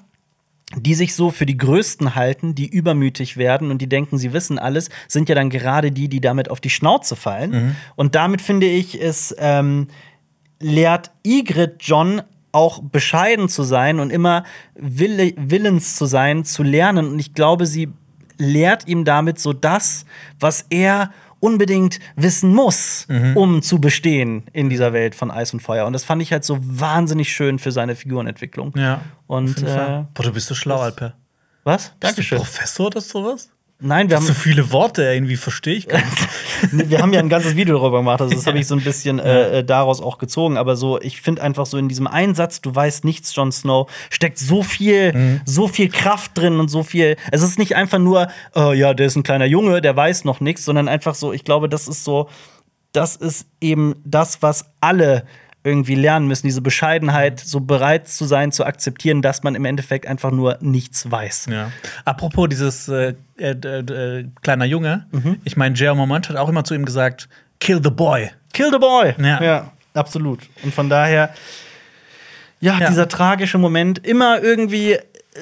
[0.77, 4.59] die sich so für die Größten halten, die übermütig werden und die denken, sie wissen
[4.59, 7.51] alles, sind ja dann gerade die, die damit auf die Schnauze fallen.
[7.51, 7.77] Mhm.
[7.97, 9.89] Und damit finde ich, es ähm,
[10.61, 12.23] lehrt Ygritte John
[12.53, 14.45] auch bescheiden zu sein und immer
[14.75, 17.09] will willens zu sein, zu lernen.
[17.09, 17.89] Und ich glaube, sie
[18.39, 20.05] lehrt ihm damit so das,
[20.39, 21.11] was er
[21.43, 23.37] unbedingt wissen muss, mhm.
[23.37, 25.87] um zu bestehen in dieser Welt von Eis und Feuer.
[25.87, 28.73] Und das fand ich halt so wahnsinnig schön für seine Figurenentwicklung.
[28.77, 29.01] Ja.
[29.33, 31.15] Und äh, Boah, du bist so schlau, Alper.
[31.65, 31.95] Was?
[32.01, 32.39] Dankeschön.
[32.39, 33.49] Bist du Professor oder sowas?
[33.81, 36.29] Nein, wir haben so viele Worte irgendwie verstehe ich gar nicht.
[36.91, 39.19] wir haben ja ein ganzes Video darüber gemacht, also das habe ich so ein bisschen
[39.19, 40.59] äh, äh, daraus auch gezogen.
[40.59, 44.39] Aber so, ich finde einfach so in diesem Einsatz, du weißt nichts, Jon Snow, steckt
[44.39, 45.41] so viel, mhm.
[45.47, 47.17] so viel Kraft drin und so viel.
[47.31, 50.41] Es ist nicht einfach nur, oh, ja, der ist ein kleiner Junge, der weiß noch
[50.41, 52.29] nichts, sondern einfach so, ich glaube, das ist so,
[52.93, 55.25] das ist eben das, was alle
[55.65, 60.07] irgendwie lernen müssen, diese Bescheidenheit, so bereit zu sein, zu akzeptieren, dass man im Endeffekt
[60.07, 61.47] einfach nur nichts weiß.
[61.51, 61.71] Ja.
[62.05, 65.39] Apropos dieses äh, äh, äh, kleiner Junge, mhm.
[65.45, 67.29] ich meine, Jerome Moment hat auch immer zu ihm gesagt,
[67.61, 68.31] kill the boy.
[68.53, 69.15] Kill the boy.
[69.19, 70.41] Ja, ja absolut.
[70.65, 71.33] Und von daher,
[72.61, 74.99] ja, ja, dieser tragische Moment, immer irgendwie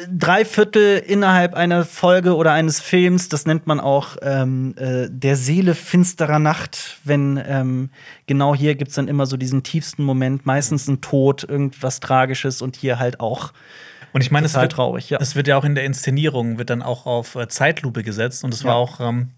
[0.09, 5.37] drei Viertel innerhalb einer Folge oder eines Films, das nennt man auch ähm, äh, der
[5.37, 7.91] Seele finsterer Nacht, wenn ähm,
[8.27, 12.63] genau hier gibt es dann immer so diesen tiefsten Moment, meistens ein Tod, irgendwas Tragisches
[12.63, 13.53] und hier halt auch.
[14.13, 15.19] Und ich meine, es wird traurig, ja.
[15.21, 18.55] Es wird ja auch in der Inszenierung wird dann auch auf äh, Zeitlupe gesetzt und
[18.55, 19.31] es war auch ähm,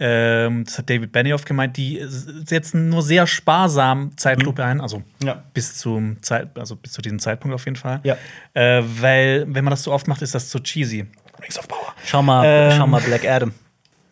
[0.00, 4.68] ähm, das hat David Benioff gemeint, die setzen nur sehr sparsam Zeitlupe mhm.
[4.68, 5.44] ein, also ja.
[5.52, 8.00] bis zum Zeit, also bis zu diesem Zeitpunkt auf jeden Fall.
[8.02, 8.16] Ja.
[8.54, 11.06] Äh, weil, wenn man das so oft macht, ist das zu cheesy.
[11.42, 11.94] Rings of Power.
[12.04, 13.52] Schau mal, ähm, schau mal Black Adam.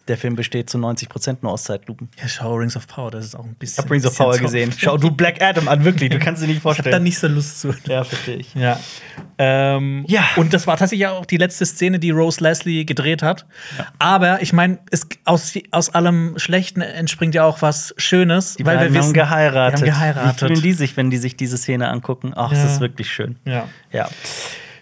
[0.09, 2.09] Der Film besteht zu 90 Prozent nur aus Zeitlupen.
[2.21, 3.83] Ja, schau Rings of Power, das ist auch ein bisschen.
[3.83, 4.73] Ich hab Rings of Power so- gesehen.
[4.77, 6.09] Schau du Black Adam an, wirklich.
[6.11, 7.03] Du kannst dir nicht Ich hab da vorstellen.
[7.03, 7.75] nicht so Lust zu.
[7.87, 8.55] Ja, verstehe ich.
[8.55, 8.81] Ja.
[9.37, 10.25] Ähm, Ja.
[10.37, 13.47] Und das war tatsächlich auch die letzte Szene, die Rose Leslie gedreht hat.
[13.99, 14.79] Aber ich meine,
[15.25, 18.57] aus, aus allem Schlechten entspringt ja auch was Schönes.
[18.57, 19.81] Die beiden haben geheiratet.
[19.87, 20.43] Die haben geheiratet.
[20.43, 22.33] Wie fühlen die sich, wenn die sich diese Szene angucken?
[22.35, 22.63] Ach, Ja.
[22.63, 23.37] das ist wirklich schön.
[23.45, 23.69] Ja.
[23.93, 24.09] Ja.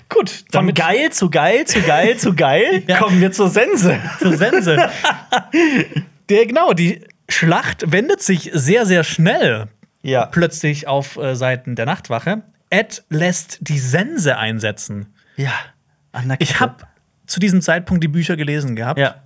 [0.09, 2.99] Gut, Von geil zu geil zu geil zu geil Ja.
[2.99, 3.99] kommen wir zur Sense.
[4.20, 4.77] zur Sense.
[6.28, 9.66] Der, genau, die Schlacht wendet sich sehr, sehr schnell
[10.03, 10.27] Ja.
[10.27, 12.43] plötzlich auf äh, Seiten der Nachtwache.
[12.70, 15.15] Ed lässt die Sense einsetzen.
[15.37, 15.53] Ja.
[16.39, 16.85] Ich habe
[17.27, 18.99] zu diesem Zeitpunkt die Bücher gelesen gehabt.
[18.99, 19.23] Ja.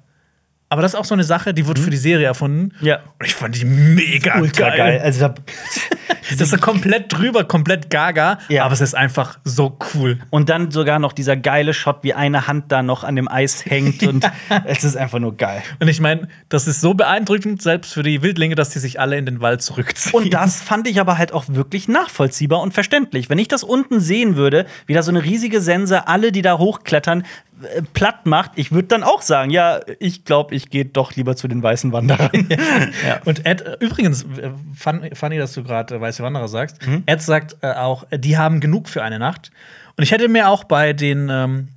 [0.71, 2.73] Aber das ist auch so eine Sache, die wurde für die Serie erfunden.
[2.81, 3.01] Ja.
[3.19, 4.79] Und ich fand die mega Ultra geil.
[4.79, 5.01] geil.
[5.03, 5.35] Also da,
[6.31, 8.39] Das ist so komplett drüber, komplett gaga.
[8.49, 8.65] Ja.
[8.65, 10.19] Aber es ist einfach so cool.
[10.31, 13.65] und dann sogar noch dieser geile Shot, wie eine Hand da noch an dem Eis
[13.67, 14.03] hängt.
[14.11, 14.31] Und
[14.65, 15.63] es ist einfach nur geil.
[15.81, 19.17] Und ich meine, das ist so beeindruckend, selbst für die Wildlinge, dass die sich alle
[19.17, 20.15] in den Wald zurückziehen.
[20.15, 23.29] Und das fand ich aber halt auch wirklich nachvollziehbar und verständlich.
[23.29, 26.59] Wenn ich das unten sehen würde, wie da so eine riesige Sense alle, die da
[26.59, 27.25] hochklettern,
[27.63, 31.37] äh, platt macht, ich würde dann auch sagen, ja, ich glaube, ich gehe doch lieber
[31.37, 32.49] zu den weißen Wanderern.
[33.07, 33.21] ja.
[33.25, 36.87] Und Ed, äh, übrigens, äh, fun- funny, dass du gerade Weiße Wanderer sagst.
[36.87, 37.03] Mhm.
[37.07, 39.51] Ed sagt äh, auch, die haben genug für eine Nacht.
[39.97, 41.69] Und ich hätte mir auch bei den, ähm,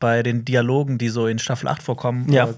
[0.00, 2.48] bei den Dialogen, die so in Staffel 8 vorkommen, Ja.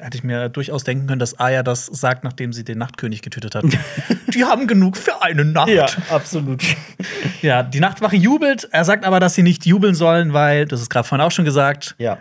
[0.00, 3.54] Hätte ich mir durchaus denken können, dass Aya das sagt, nachdem sie den Nachtkönig getötet
[3.54, 3.64] hat.
[4.34, 5.68] die haben genug für eine Nacht.
[5.68, 6.62] ja, absolut.
[7.42, 8.68] Ja, die Nachtwache jubelt.
[8.70, 11.44] Er sagt aber, dass sie nicht jubeln sollen, weil, das ist gerade vorhin auch schon
[11.46, 12.18] gesagt, Ja.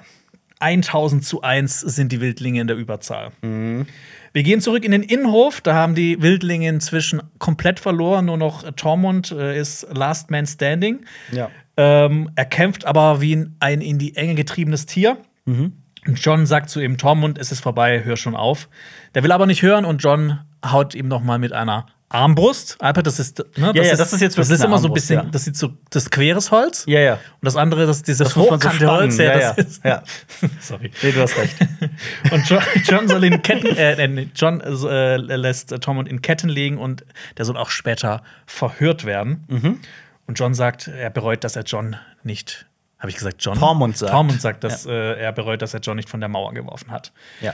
[0.59, 3.31] 1000 zu 1 sind die Wildlinge in der Überzahl.
[3.41, 5.61] Wir gehen zurück in den Innenhof.
[5.61, 8.25] Da haben die Wildlinge inzwischen komplett verloren.
[8.25, 11.05] Nur noch Tormund äh, ist Last Man Standing.
[11.31, 11.49] Ja.
[11.77, 15.17] Ähm, er kämpft aber wie ein in die Enge getriebenes Tier.
[15.45, 15.73] Mhm.
[16.07, 18.69] Und John sagt zu ihm: Tormund, es ist vorbei, hör schon auf.
[19.15, 22.77] Der will aber nicht hören und John haut ihm noch mal mit einer Armbrust.
[22.79, 24.93] Alper, das ist, ne, Ja, ja, das ist jetzt das ist immer so ein Armbrust,
[24.93, 25.29] bisschen, ja.
[25.31, 26.85] das sieht so, das queres Holz.
[26.87, 27.13] Ja, ja.
[27.13, 30.03] Und das andere, das dieses Das man so hochkante Holz, ja, Ja, das ist, ja.
[30.59, 30.91] sorry.
[31.03, 31.55] Nee, du hast recht.
[32.31, 36.49] Und John, John soll in Ketten, äh, äh, John äh, lässt äh, Tormund in Ketten
[36.49, 37.05] legen und
[37.37, 39.45] der soll auch später verhört werden.
[39.47, 39.79] Mhm.
[40.25, 42.65] Und John sagt, er bereut, dass er John nicht,
[42.99, 43.57] habe ich gesagt, John?
[43.57, 44.11] Tormund sagt.
[44.11, 47.11] Tormund sagt, dass äh, er bereut, dass er John nicht von der Mauer geworfen hat.
[47.41, 47.53] Ja.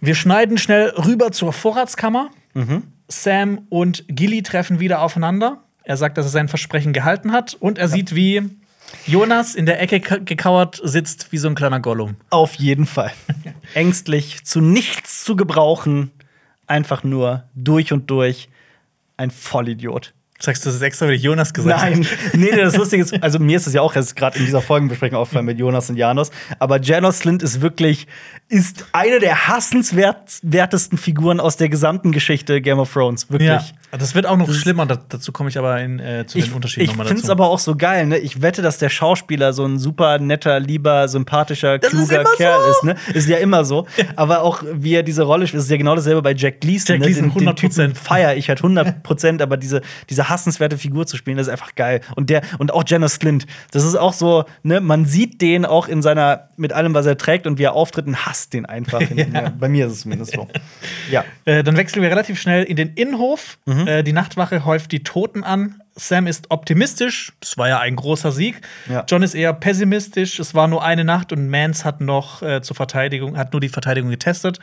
[0.00, 2.30] Wir schneiden schnell rüber zur Vorratskammer.
[2.54, 2.82] Mhm.
[3.08, 5.62] Sam und Gilly treffen wieder aufeinander.
[5.84, 8.42] Er sagt, dass er sein Versprechen gehalten hat und er sieht, wie
[9.06, 12.16] Jonas in der Ecke ka- gekauert sitzt, wie so ein kleiner Gollum.
[12.30, 13.10] Auf jeden Fall.
[13.74, 16.10] Ängstlich, zu nichts zu gebrauchen,
[16.66, 18.48] einfach nur durch und durch
[19.16, 20.14] ein Vollidiot.
[20.44, 22.06] Sagst du das extra, weil ich Jonas gesagt Nein, habe?
[22.36, 24.60] nee, nee, das Lustige ist, also mir ist es ja auch erst gerade in dieser
[24.60, 28.08] Folgenbesprechung aufgefallen mit Jonas und Janos, aber Janos Slint ist wirklich,
[28.48, 33.50] ist eine der hassenswertesten Figuren aus der gesamten Geschichte Game of Thrones, wirklich.
[33.50, 34.86] Ja, das wird auch noch schlimmer.
[34.86, 37.26] Da, dazu komme ich aber in, äh, zu Ich, den Unterschieden ich nochmal finde dazu.
[37.26, 38.18] es aber auch so geil, ne?
[38.18, 42.36] Ich wette, dass der Schauspieler so ein super netter, lieber, sympathischer, Das ist kluger immer
[42.36, 42.70] Kerl so.
[42.70, 42.96] ist, ne?
[43.14, 43.86] Ist ja immer so.
[44.16, 46.96] Aber auch wie er diese Rolle spielt, ist ja genau dasselbe bei Jack Gleason.
[46.96, 47.32] Jack Gleason, ne?
[47.34, 47.54] Den, den 100%.
[47.54, 51.52] Typen feier ich halt 100 Prozent, aber diese, diese hassenswerte Figur zu spielen, das ist
[51.52, 52.00] einfach geil.
[52.16, 54.80] Und der und auch Jenna Slint, das ist auch so, ne?
[54.80, 58.06] Man sieht den auch in seiner mit allem, was er trägt und wie er auftritt,
[58.06, 59.00] und hasst den einfach.
[59.14, 59.52] ja.
[59.58, 60.48] Bei mir ist es zumindest so.
[61.10, 61.24] Ja.
[61.44, 63.58] Äh, dann wechseln wir relativ schnell in den Innenhof.
[63.66, 63.86] Mhm.
[63.86, 65.81] Äh, die Nachtwache häuft die Toten an.
[65.94, 67.32] Sam ist optimistisch.
[67.40, 68.60] Das war ja ein großer Sieg.
[68.88, 69.04] Ja.
[69.08, 70.38] John ist eher pessimistisch.
[70.38, 73.68] Es war nur eine Nacht und Mance hat noch äh, zur Verteidigung, hat nur die
[73.68, 74.58] Verteidigung getestet.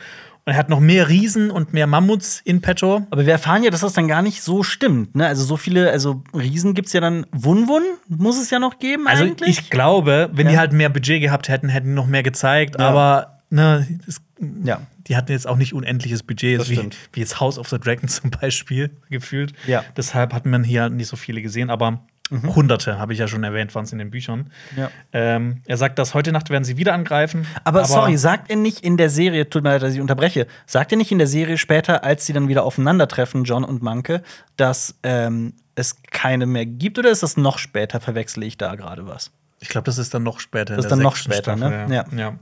[0.46, 3.06] Und er hat noch mehr Riesen und mehr Mammuts in petto.
[3.10, 5.14] Aber wir erfahren ja, dass das dann gar nicht so stimmt.
[5.14, 5.26] Ne?
[5.26, 7.26] Also so viele, also Riesen gibt's ja dann.
[7.32, 9.48] Wun-Wun muss es ja noch geben Also eigentlich.
[9.50, 10.52] ich glaube, wenn Ja.
[10.52, 12.76] die halt mehr Budget gehabt hätten, hätten die noch mehr gezeigt.
[12.78, 12.88] Ja.
[12.88, 14.20] Aber ne, es,
[14.64, 14.80] Ja.
[15.06, 18.08] die hatten jetzt auch nicht unendliches Budget, Das wie, wie jetzt House of the Dragon
[18.08, 19.52] zum Beispiel gefühlt.
[19.66, 19.84] Ja.
[19.96, 22.00] Deshalb hat man hier halt nicht so viele gesehen, aber
[22.30, 24.52] Hunderte, habe ich ja schon erwähnt, waren es in den Büchern.
[24.76, 24.88] Ja.
[25.12, 27.44] Ähm, er sagt, dass heute Nacht werden sie wieder angreifen.
[27.64, 30.92] Aber, sorry, sagt er nicht in der Serie, tut mir leid, dass ich unterbreche, sagt
[30.92, 34.22] er nicht in der Serie später, als sie dann wieder aufeinandertreffen, John und Manke,
[34.56, 37.00] dass ähm, es keine mehr gibt?
[37.00, 38.00] Oder ist das noch später?
[38.00, 39.32] Verwechsle ich da gerade was?
[39.58, 40.76] Ich glaube, das ist dann noch später.
[40.76, 41.86] Das ist dann noch später, ne?
[41.90, 41.94] Ja.
[41.94, 42.04] Ja.
[42.16, 42.38] ja.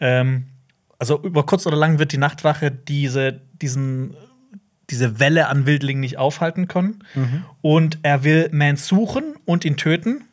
[0.00, 0.46] Ähm,
[0.98, 4.16] also über kurz oder lang wird die Nachtwache diese, diesen,
[4.90, 7.04] diese Welle an Wildlingen nicht aufhalten können.
[7.14, 7.44] Mhm.
[7.60, 10.24] Und er will Mance suchen und ihn töten.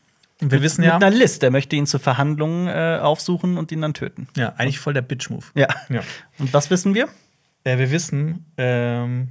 [0.42, 1.44] Und wir wissen ja, Mit einer List.
[1.44, 4.28] Er möchte ihn zu Verhandlungen äh, aufsuchen und ihn dann töten.
[4.36, 5.46] ja, eigentlich voll der Bitch-Move.
[5.56, 5.68] Ja.
[5.90, 6.02] Ja.
[6.40, 7.08] Und was wissen wir?
[7.64, 9.30] Äh, wir wissen, ähm,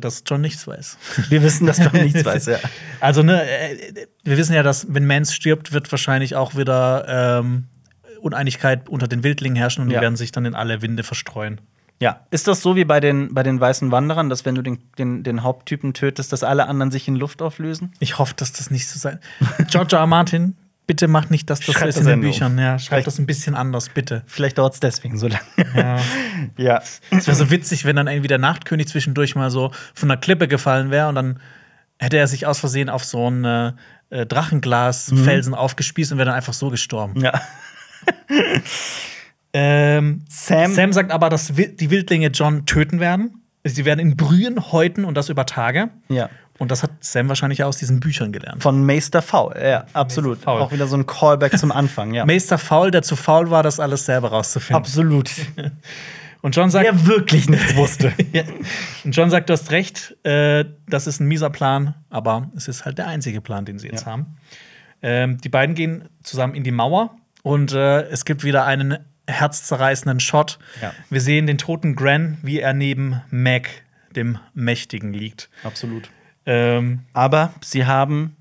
[0.00, 0.98] dass John nichts weiß.
[1.30, 2.58] Wir wissen, dass John nichts weiß, ja.
[3.00, 7.68] Also, ne, äh, wir wissen ja, dass, wenn Mance stirbt, wird wahrscheinlich auch wieder ähm,
[8.28, 9.98] Uneinigkeit unter den Wildlingen herrschen und Ja.
[9.98, 11.60] die werden sich dann in alle Winde verstreuen.
[12.00, 12.20] Ja.
[12.30, 15.24] Ist das so wie bei den, bei den weißen Wanderern, dass wenn du den, den,
[15.24, 17.92] den Haupttypen tötest, dass alle anderen sich in Luft auflösen?
[17.98, 19.18] Ich hoffe, dass das nicht so sein.
[19.70, 20.06] George R.
[20.06, 20.56] Martin,
[20.86, 22.20] bitte mach nicht, dass das Schreib so ist in den um.
[22.20, 22.56] Büchern.
[22.56, 24.22] Ja, schreib das ein bisschen anders, bitte.
[24.26, 25.42] Vielleicht dauert es deswegen so lange.
[25.74, 25.98] Ja.
[26.56, 26.82] ja.
[27.10, 30.46] Es wäre so witzig, wenn dann irgendwie der Nachtkönig zwischendurch mal so von einer Klippe
[30.46, 31.40] gefallen wäre und dann
[31.98, 33.72] hätte er sich aus Versehen auf so einen äh,
[34.10, 37.20] äh, Drachenglasfelsen aufgespießt und wäre dann einfach so gestorben.
[37.20, 37.40] ja.
[39.54, 43.42] Ähm, Sam- Sam sagt aber, dass die Wildlinge John töten werden.
[43.64, 45.88] Sie werden ihn brühen, häuten und das über Tage.
[46.08, 46.28] Ja.
[46.58, 48.62] Und das hat Sam wahrscheinlich aus diesen Büchern gelernt.
[48.62, 49.54] Von Meister Faul.
[49.60, 50.38] Ja, absolut.
[50.38, 50.60] Faul.
[50.60, 52.26] Auch wieder so ein Callback zum Anfang, ja.
[52.26, 54.76] Meister Faul, der zu faul war, das alles selber rauszufinden.
[54.76, 55.30] absolut.
[56.40, 58.12] Und John sagt, Der wirklich nichts wusste.
[58.32, 58.42] Ja.
[59.04, 62.84] Und John sagt, du hast recht, äh, das ist ein mieser Plan, aber es ist
[62.84, 64.12] halt der einzige Plan, den sie jetzt Ja.
[64.12, 64.36] haben.
[65.02, 70.20] Ähm, die beiden gehen zusammen in die Mauer und äh, es gibt wieder einen herzzerreißenden
[70.20, 70.58] Shot.
[70.80, 70.92] Ja.
[71.10, 73.68] Wir sehen den toten Gran, wie er neben Mac,
[74.16, 75.50] dem Mächtigen, liegt.
[75.64, 76.10] absolut.
[76.46, 78.34] Ähm, Aber sie haben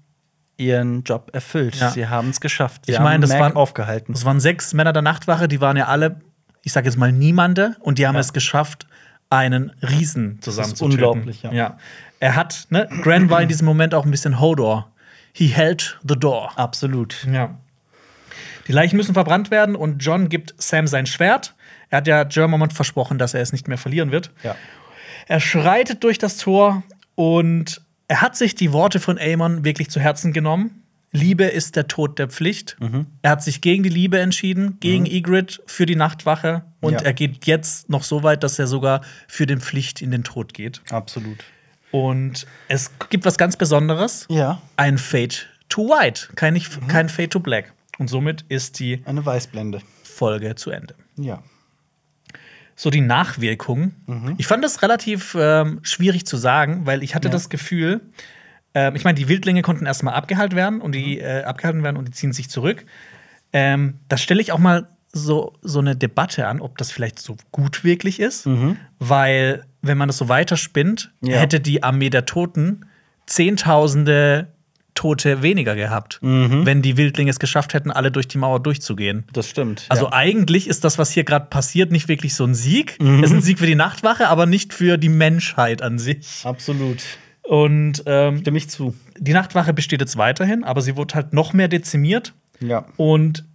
[0.55, 1.75] ihren Job erfüllt.
[1.75, 1.89] Ja.
[1.89, 2.85] Sie haben es geschafft.
[2.85, 4.13] Sie Ich meine, das Mac waren- aufgehalten.
[4.13, 6.21] es waren sechs Männer der Nachtwache, die waren ja alle,
[6.63, 8.21] ich sage jetzt mal, Niemande und die haben Ja.
[8.21, 8.87] es geschafft,
[9.29, 11.03] einen Riesen zusammenzutöten.
[11.03, 11.51] unglaublich, ja.
[11.51, 11.77] ja.
[12.21, 14.89] Er hat, ne, Gran war in diesem Moment auch ein bisschen Hodor.
[15.33, 16.57] He held the door.
[16.57, 17.27] Absolut.
[17.31, 17.57] Ja.
[18.67, 21.53] Die Leichen müssen verbrannt werden und John gibt Sam sein Schwert.
[21.89, 24.31] Er hat ja Germont versprochen, dass er es nicht mehr verlieren wird.
[24.43, 24.55] Ja.
[25.27, 26.83] Er schreitet durch das Tor
[27.15, 30.83] und er hat sich die Worte von Aemon wirklich zu Herzen genommen.
[31.13, 32.75] Liebe ist der Tod der Pflicht.
[32.79, 33.07] Mhm.
[33.21, 36.63] Er hat sich gegen die Liebe entschieden, gegen Ygritte, für die Nachtwache.
[36.81, 36.99] Und Ja.
[37.01, 40.53] er geht jetzt noch so weit, dass er sogar für den Pflicht in den Tod
[40.53, 40.81] geht.
[40.91, 41.37] Absolut.
[41.91, 44.25] Und es gibt was ganz Besonderes.
[44.29, 44.61] Ja.
[44.75, 45.35] Ein Fade
[45.69, 46.87] to White, kein, Mhm.
[46.89, 47.73] kein Fade to Black.
[47.99, 49.81] Und somit ist die Eine Weißblende.
[50.03, 50.95] Folge zu Ende.
[51.17, 51.41] Ja.
[52.75, 53.95] So die Nachwirkungen.
[54.05, 54.35] Mhm.
[54.37, 57.31] Ich fand das relativ ähm, schwierig zu sagen, weil ich hatte Ja.
[57.31, 58.01] das Gefühl,
[58.75, 60.93] ähm, ich meine, die Wildlinge konnten erstmal abgehalten werden und Mhm.
[60.93, 62.85] die äh, abgehalten werden und die ziehen sich zurück.
[63.53, 67.37] Ähm, da stelle ich auch mal so, so eine Debatte an, ob das vielleicht so
[67.51, 68.47] gut wirklich ist,
[68.99, 71.29] weil wenn man das so weiterspinnt, Mhm.
[71.29, 71.37] Ja.
[71.39, 72.85] hätte die Armee der Toten
[73.25, 74.47] Zehntausende
[74.97, 76.65] Tote weniger gehabt, Mhm.
[76.65, 79.25] wenn die Wildlinge es geschafft hätten, alle durch die Mauer durchzugehen.
[79.31, 79.85] Das stimmt.
[79.89, 80.13] Also ja.
[80.13, 82.99] eigentlich ist das, was hier gerade passiert, nicht wirklich so ein Sieg.
[82.99, 83.23] Mhm.
[83.23, 86.41] Es ist ein Sieg für die Nachtwache, aber nicht für die Menschheit an sich.
[86.43, 86.97] absolut.
[87.43, 88.93] Und ähm, Stimme ich zu.
[89.17, 92.33] die Nachtwache besteht jetzt weiterhin, aber sie wurde halt noch mehr dezimiert.
[92.59, 92.85] Ja.
[92.97, 93.45] Und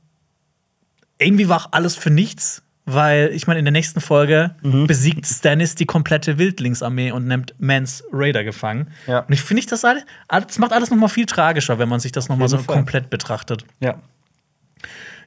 [1.19, 4.87] irgendwie war auch alles für nichts, weil ich meine, in der nächsten Folge Mhm.
[4.87, 8.89] besiegt Stannis die komplette Wildlingsarmee und nimmt Mans Raider gefangen.
[9.07, 9.21] Ja.
[9.21, 12.01] Und ich finde, ich das, alles- das macht alles noch mal viel tragischer, wenn man
[12.01, 12.75] sich das noch mal so Fall.
[12.77, 13.65] komplett betrachtet.
[13.81, 14.01] Ja.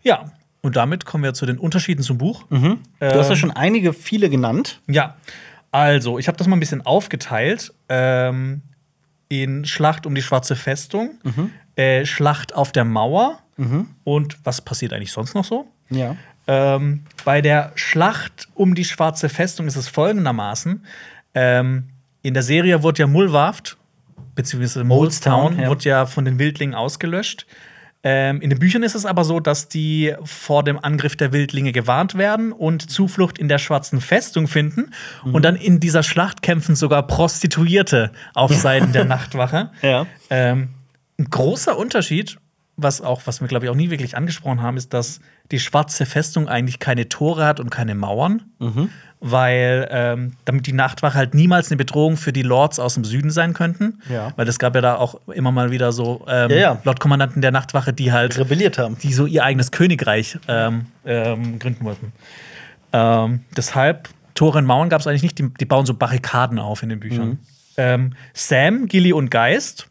[0.03, 2.45] Ja, und damit kommen wir zu den Unterschieden zum Buch.
[2.49, 4.81] Du hast ja Ähm, schon einige, viele genannt.
[4.87, 5.15] Ja,
[5.71, 8.61] also ich habe das mal ein bisschen aufgeteilt ähm,
[9.29, 11.19] in Schlacht um die Schwarze Festung,
[11.75, 13.39] äh, Schlacht auf der Mauer
[14.03, 15.67] und was passiert eigentlich sonst noch so?
[15.89, 16.15] Ja.
[16.47, 20.85] Ähm, bei der Schlacht um die Schwarze Festung ist es folgendermaßen:
[21.33, 21.89] ähm,
[22.21, 23.77] In der Serie wurde ja Mulwaft,
[24.35, 25.69] beziehungsweise Molestown, ja.
[25.69, 27.45] wurde ja von den Wildlingen ausgelöscht.
[28.07, 31.71] Ähm, in den Büchern ist es aber so, dass die vor dem Angriff der Wildlinge
[31.71, 34.91] gewarnt werden und Zuflucht in der Schwarzen Festung finden.
[35.23, 39.71] Und dann in dieser Schlacht kämpfen sogar Prostituierte auf Seiten der Nachtwache.
[39.81, 40.05] Ja.
[40.29, 40.69] Ähm,
[41.17, 42.37] ein großer Unterschied,
[42.77, 45.19] was auch, was wir, glaube ich, auch nie wirklich angesprochen haben, ist, dass
[45.51, 48.43] die schwarze Festung eigentlich keine Tore hat und keine Mauern.
[49.21, 53.31] Weil ähm, damit die Nachtwache halt niemals eine Bedrohung für die Lords aus dem Süden
[53.31, 53.99] sein könnten.
[54.09, 54.33] Ja.
[54.35, 56.81] Weil es gab ja da auch immer mal wieder so ähm, Ja, ja.
[56.83, 58.97] Lordkommandanten der Nachtwache, die halt Rebelliert haben.
[59.01, 62.11] die so ihr eigenes Königreich ähm, ähm, gründen wollten.
[62.93, 66.83] Ähm, deshalb, Tore und Mauern gab es eigentlich nicht, die, die bauen so Barrikaden auf
[66.83, 67.27] in den Büchern.
[67.29, 67.39] Mhm.
[67.77, 69.87] Ähm, Sam, Gilly und Geist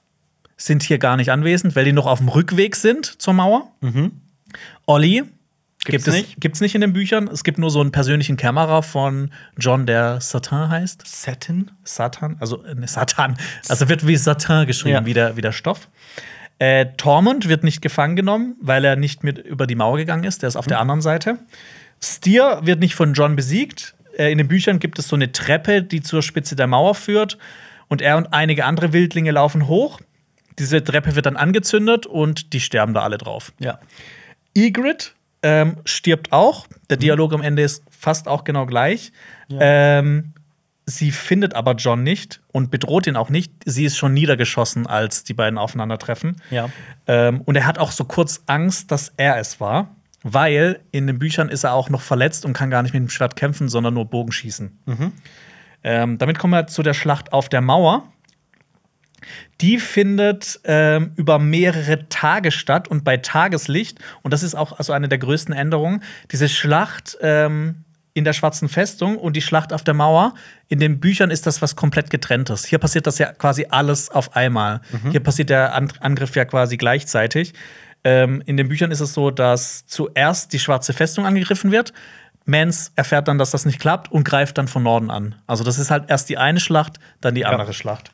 [0.57, 3.73] sind hier gar nicht anwesend, weil die noch auf dem Rückweg sind zur Mauer.
[4.87, 5.25] Olli
[5.85, 6.41] Gibt's gibt es nicht?
[6.41, 7.29] gibt's nicht in den Büchern.
[7.29, 11.03] Es gibt nur so einen persönlichen Kämmerer von John, der Satan heißt.
[11.07, 11.71] Satin?
[11.85, 13.37] Satan, also äh, ne, Satan,
[13.69, 15.07] also wird wie Satan geschrieben, Ja.
[15.07, 15.89] wie, der, wie der Stoff.
[16.59, 20.43] Äh, Tormund wird nicht gefangen genommen, weil er nicht mit über die Mauer gegangen ist.
[20.43, 21.39] Der ist auf der anderen Seite.
[22.03, 23.95] Steer wird nicht von John besiegt.
[24.17, 27.39] Äh, in den Büchern gibt es so eine Treppe, die zur Spitze der Mauer führt.
[27.89, 30.01] Und er und einige andere Wildlinge laufen hoch.
[30.59, 33.53] Diese Treppe wird dann angezündet und die sterben da alle drauf.
[33.59, 33.81] Ja.
[34.57, 35.09] Ygritte
[35.45, 36.67] ähm, stirbt auch.
[36.91, 39.13] Der Dialog am Ende ist fast auch genau gleich.
[39.61, 40.33] Ähm,
[40.87, 43.53] sie findet aber John nicht und bedroht ihn auch nicht.
[43.65, 46.41] Sie ist schon niedergeschossen, als die beiden aufeinandertreffen.
[46.51, 46.69] Ja.
[47.07, 49.95] Ähm, und er hat auch so kurz Angst, dass er es war.
[50.27, 53.11] weil in den Büchern ist er auch noch verletzt und kann gar nicht mit dem
[53.11, 54.79] Schwert kämpfen, sondern nur Bogenschießen.
[55.85, 58.09] Ähm, damit kommen wir zu der Schlacht auf der Mauer.
[59.61, 63.99] Die findet ähm, über mehrere Tage statt und bei Tageslicht.
[64.23, 66.03] Und das ist auch also eine der größten Änderungen.
[66.33, 67.85] Diese Schlacht ähm,
[68.15, 70.35] in der Schwarzen Festung und die Schlacht auf der Mauer.
[70.69, 72.65] In den Büchern ist das was komplett getrenntes.
[72.65, 74.81] Hier passiert das ja quasi alles auf einmal.
[75.11, 77.55] Hier passiert der An Angriff ja quasi gleichzeitig.
[78.05, 81.93] Ähm, in den Büchern ist es so, dass zuerst die Schwarze Festung angegriffen wird.
[82.45, 85.35] Mans erfährt dann, dass das nicht klappt und greift dann von Norden an.
[85.47, 88.13] Also das ist halt erst die eine Schlacht, dann die andere Schlacht.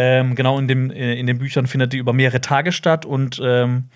[0.00, 3.40] Ähm, genau in, dem, äh, in den Büchern findet die über mehrere Tage statt und
[3.42, 3.86] ähm,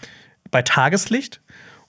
[0.51, 1.41] bei Tageslicht.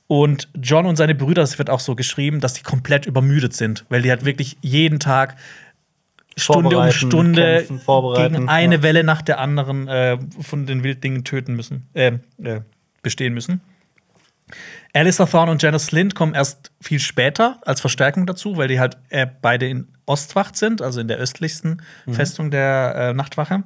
[0.05, 3.85] Und John und seine Brüder, das wird auch so geschrieben, dass die komplett übermüdet sind,
[3.89, 5.35] weil die halt wirklich jeden Tag
[6.37, 8.83] Stunde um Stunde gegen eine ja.
[8.83, 12.11] Welle nach der anderen äh, von den Wilddingen töten müssen, äh,
[12.43, 12.61] äh,
[13.01, 13.61] bestehen müssen.
[14.93, 18.97] Alistair Thorne und Janice Lind kommen erst viel später als Verstärkung dazu, weil die halt
[19.09, 22.13] äh, beide in Ostwacht sind, also in der östlichsten Mhm.
[22.13, 23.63] Festung der äh, Nachtwache.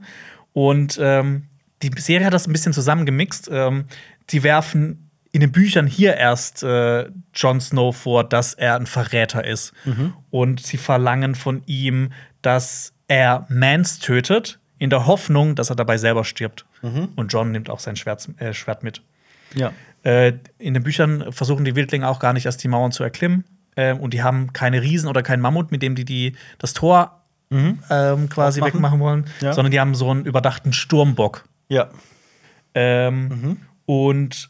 [0.57, 1.43] Und ähm,
[1.84, 3.47] die Serie hat das ein bisschen zusammengemixt.
[3.51, 3.85] Ähm,
[4.31, 9.45] die werfen in den Büchern hier erst äh, Jon Snow vor, dass er ein Verräter
[9.45, 9.71] ist.
[9.85, 10.13] Mhm.
[10.31, 12.11] Und sie verlangen von ihm,
[12.41, 16.65] dass er Mans tötet, in der Hoffnung, dass er dabei selber stirbt.
[16.81, 17.09] Mhm.
[17.15, 19.03] Und John nimmt auch sein Schwert, äh, Schwert mit.
[19.53, 19.73] Ja.
[20.01, 23.43] Äh, in den Büchern versuchen die Wildlinge auch gar nicht erst die Mauern zu erklimmen.
[23.75, 27.16] Äh, und die haben keine Riesen oder keinen Mammut, mit dem die, die das Tor
[27.51, 28.73] ähm, quasi Aufmachen.
[28.75, 29.53] wegmachen wollen, Ja.
[29.53, 31.45] sondern die haben so einen überdachten Sturmbock.
[31.69, 31.89] Ja.
[32.73, 34.49] Ähm, Und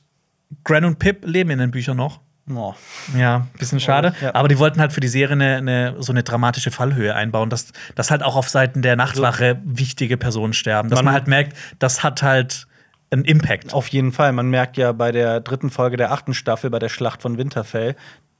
[0.63, 2.19] Gran und Pip leben in den Büchern noch.
[2.49, 2.73] Oh.
[3.17, 4.13] Ja, bisschen schade.
[4.21, 4.33] Ja.
[4.33, 7.73] Aber die wollten halt für die Serie eine, eine, so eine dramatische Fallhöhe einbauen, dass,
[7.95, 10.89] dass halt auch auf Seiten der Nachtwache wichtige Personen sterben.
[10.89, 12.67] Dass Man- man halt merkt, das hat halt
[13.11, 13.73] einen Impact.
[13.73, 14.31] Auf jeden Fall.
[14.31, 17.95] Man merkt ja bei der dritten Folge der achten Staffel, bei der Schlacht von Winterfell,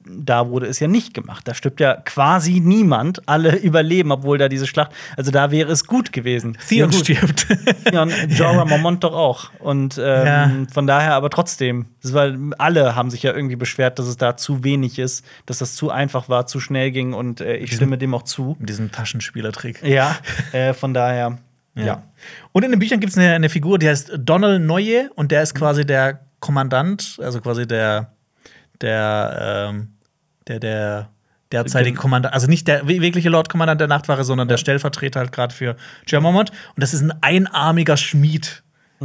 [0.10, 1.48] da wurde es ja nicht gemacht.
[1.48, 3.28] Da stirbt ja quasi niemand.
[3.28, 4.92] Alle überleben, obwohl da diese Schlacht.
[5.16, 6.58] Also da wäre es gut gewesen.
[6.68, 7.48] Theon ja, stirbt.
[7.92, 9.52] Ja, und Jorah Mormont doch auch.
[9.60, 10.52] Und ähm, Ja.
[10.74, 11.86] von daher aber trotzdem.
[12.02, 15.60] Das war, alle haben sich ja irgendwie beschwert, dass es da zu wenig ist, dass
[15.60, 17.14] das zu einfach war, zu schnell ging.
[17.14, 18.56] Und äh, ich stimme dem auch zu.
[18.60, 19.84] Mit diesem Taschenspielertrick.
[19.84, 20.18] Ja,
[20.52, 21.38] äh, von daher.
[21.76, 22.04] Ja.
[22.54, 25.44] Und in den Büchern gibt es eine, eine Figur, die heißt Donald Neue und der
[25.44, 28.14] ist quasi der Kommandant, also quasi der,
[28.82, 29.90] der, ähm,
[30.48, 31.10] der, der
[31.52, 35.32] derzeitige Kommandant, also nicht der wi- wirkliche Lord Kommandant der Nachtwache, sondern der Stellvertreter halt
[35.32, 35.76] gerade für
[36.06, 36.50] Jermomont.
[36.50, 38.64] Und das ist ein einarmiger Schmied.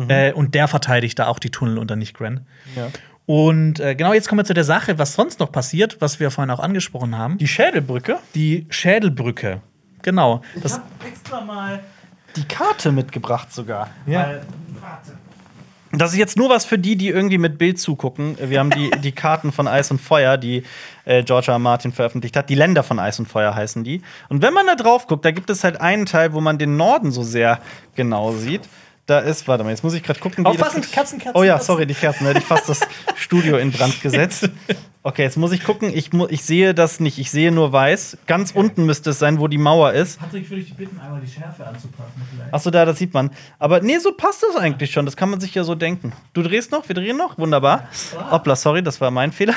[0.08, 2.46] Äh, und der verteidigt da auch die Tunnel unter Nicht-Gran.
[2.74, 2.88] Ja.
[3.26, 6.30] Und äh, genau jetzt kommen wir zu der Sache, was sonst noch passiert, was wir
[6.30, 7.36] vorhin auch angesprochen haben.
[7.36, 8.18] Die Schädelbrücke.
[8.34, 9.60] Die Schädelbrücke.
[10.00, 10.40] Genau.
[10.62, 11.80] Das, hab extra mal
[12.36, 13.90] die Karte mitgebracht sogar.
[14.06, 14.20] Ja.
[14.28, 14.42] Weil,
[14.80, 15.12] warte.
[15.94, 18.36] Das ist jetzt nur was für die, die irgendwie mit Bild zugucken.
[18.40, 20.62] Wir haben die, die Karten von Eis und Feuer, die
[21.04, 21.22] äh.
[21.22, 21.58] R.
[21.58, 22.48] Martin veröffentlicht hat.
[22.48, 24.00] Die Länder von Eis und Feuer heißen die.
[24.30, 26.78] Und wenn man da drauf guckt, da gibt es halt einen Teil, wo man den
[26.78, 27.60] Norden so sehr
[27.94, 28.62] genau sieht.
[29.06, 30.44] Da ist, warte mal, jetzt muss ich gerade gucken.
[30.44, 32.22] wie Aufpassen, das- Katzen, Katzen, Oh ja, sorry, die Kerzen.
[32.24, 32.80] Da hätte ich fast das
[33.16, 34.48] Studio in Brand gesetzt.
[35.02, 35.90] Okay, jetzt muss ich gucken.
[35.92, 37.18] Ich, mu ich sehe das nicht.
[37.18, 38.18] Ich sehe nur weiß.
[38.28, 40.20] Ganz unten müsste es sein, wo die Mauer ist.
[40.20, 42.12] Patrick, würde ich dich bitten, einmal die Schärfe anzupassen.
[42.52, 43.30] Achso, da, das sieht man.
[43.58, 45.04] Aber nee, so passt das eigentlich schon.
[45.04, 46.12] Das kann man sich ja so denken.
[46.32, 47.36] Du drehst noch, wir drehen noch.
[47.36, 47.88] Wunderbar.
[48.30, 49.54] Hoppla, sorry, das war mein Fehler.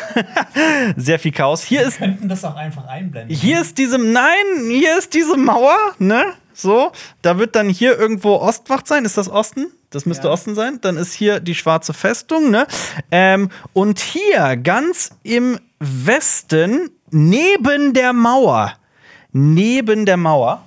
[0.97, 1.61] Sehr viel Chaos.
[1.63, 3.35] Hier ist, könnten das auch einfach einblenden.
[3.35, 4.33] hier ist diese, nein,
[4.71, 6.25] hier ist diese Mauer, ne?
[6.55, 6.91] So,
[7.21, 9.03] da wird dann hier irgendwo Ostwacht sein.
[9.03, 9.67] Ist das Osten?
[9.89, 10.33] Das müsste Ja.
[10.33, 10.79] Osten sein.
[10.81, 12.65] Dann ist hier die schwarze Festung, ne?
[13.11, 18.73] Ähm, und hier ganz im Westen, neben der Mauer,
[19.33, 20.63] neben der Mauer,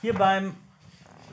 [0.00, 0.54] hier beim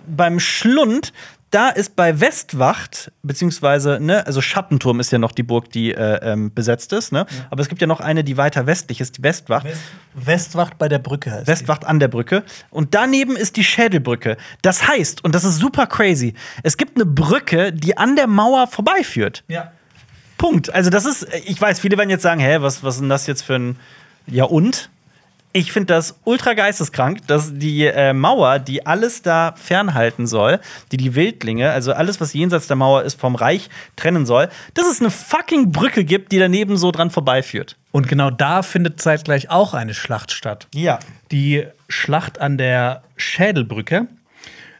[0.05, 1.13] beim Schlund,
[1.51, 6.19] da ist bei Westwacht, beziehungsweise, ne, also Schattenturm ist ja noch die Burg, die äh,
[6.23, 7.25] ähm, besetzt ist, ne?
[7.49, 9.65] Aber es gibt ja noch eine, die weiter westlich ist, die Westwacht.
[9.65, 9.81] West
[10.13, 12.43] Westwacht bei der Brücke heißt Westwacht an der Brücke.
[12.69, 14.37] Und daneben ist die Schädelbrücke.
[14.61, 16.33] Das heißt, und das ist super crazy,
[16.63, 19.43] es gibt eine Brücke, die an der Mauer vorbeiführt.
[19.49, 19.53] die.
[19.53, 19.71] Ja.
[20.37, 20.73] Punkt.
[20.73, 23.27] Also, das ist, ich weiß, viele werden jetzt sagen, hä, was, was ist denn das
[23.27, 23.79] jetzt für ein.
[24.25, 24.89] Ja, und?
[25.53, 30.59] Ich finde das ultra geisteskrank, dass die äh, Mauer, die alles da fernhalten soll,
[30.93, 34.89] die die Wildlinge, also alles, was jenseits der Mauer ist, vom Reich trennen soll, dass
[34.89, 37.75] es eine fucking Brücke gibt, die daneben so dran vorbeiführt.
[37.91, 40.67] Und genau da findet zeitgleich auch eine Schlacht statt.
[40.73, 40.99] Ja.
[41.31, 44.07] Die Schlacht an der Schädelbrücke.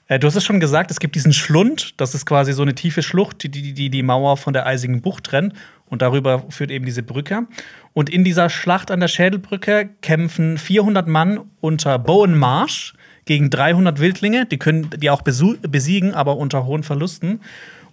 [0.08, 2.00] Äh, du hast es schon gesagt, es gibt diesen Schlund.
[2.00, 5.02] Das ist quasi so eine tiefe Schlucht, die die, die, die Mauer von der eisigen
[5.02, 5.54] Bucht trennt.
[5.90, 7.48] Und darüber führt eben diese Brücke.
[7.94, 12.94] Und in dieser Schlacht an der Schädelbrücke kämpfen 400 Mann unter Bowen Marsh
[13.26, 14.46] gegen 300 Wildlinge.
[14.46, 17.42] Die können die auch besiegen, aber unter hohen Verlusten.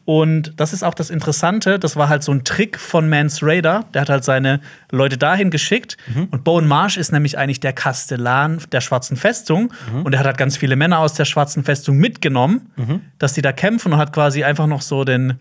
[0.05, 3.85] Und das ist auch das Interessante, das war halt so ein Trick von Mans Raider.
[3.93, 4.61] Der hat halt seine
[4.91, 5.99] Leute dahin geschickt.
[6.15, 6.29] Mhm.
[6.31, 9.71] Und Bowen Marsh ist nämlich eigentlich der Kastellan der Schwarzen Festung.
[9.93, 10.03] Mhm.
[10.05, 13.01] Und er hat halt ganz viele Männer aus der Schwarzen Festung mitgenommen, Mhm.
[13.19, 15.35] dass die da kämpfen und hat quasi einfach noch so den,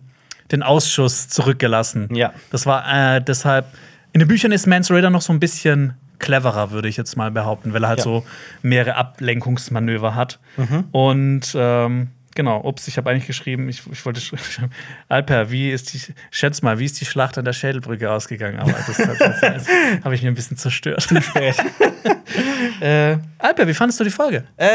[0.52, 2.10] den Ausschuss zurückgelassen.
[2.14, 2.34] Ja.
[2.52, 2.84] Das war
[3.16, 3.68] äh, deshalb.
[4.18, 7.30] In den Büchern ist Mans Raider noch so ein bisschen cleverer, würde ich jetzt mal
[7.30, 8.04] behaupten, weil er halt Ja.
[8.06, 8.26] so
[8.64, 10.40] mehrere Ablenkungsmanöver hat.
[10.92, 14.72] Und ähm, genau, ups, ich habe eigentlich geschrieben, ich, ich wollte schreiben,
[15.08, 18.58] Alper, wie ist die, schätz mal, wie ist die Schlacht an der Schädelbrücke ausgegangen?
[18.60, 19.68] Aber das, das, das, das
[20.04, 21.02] habe ich mir ein bisschen zerstört.
[21.02, 21.56] Zu spät.
[22.82, 24.46] äh, Alper, wie fandest du die Folge?
[24.58, 24.68] Äh,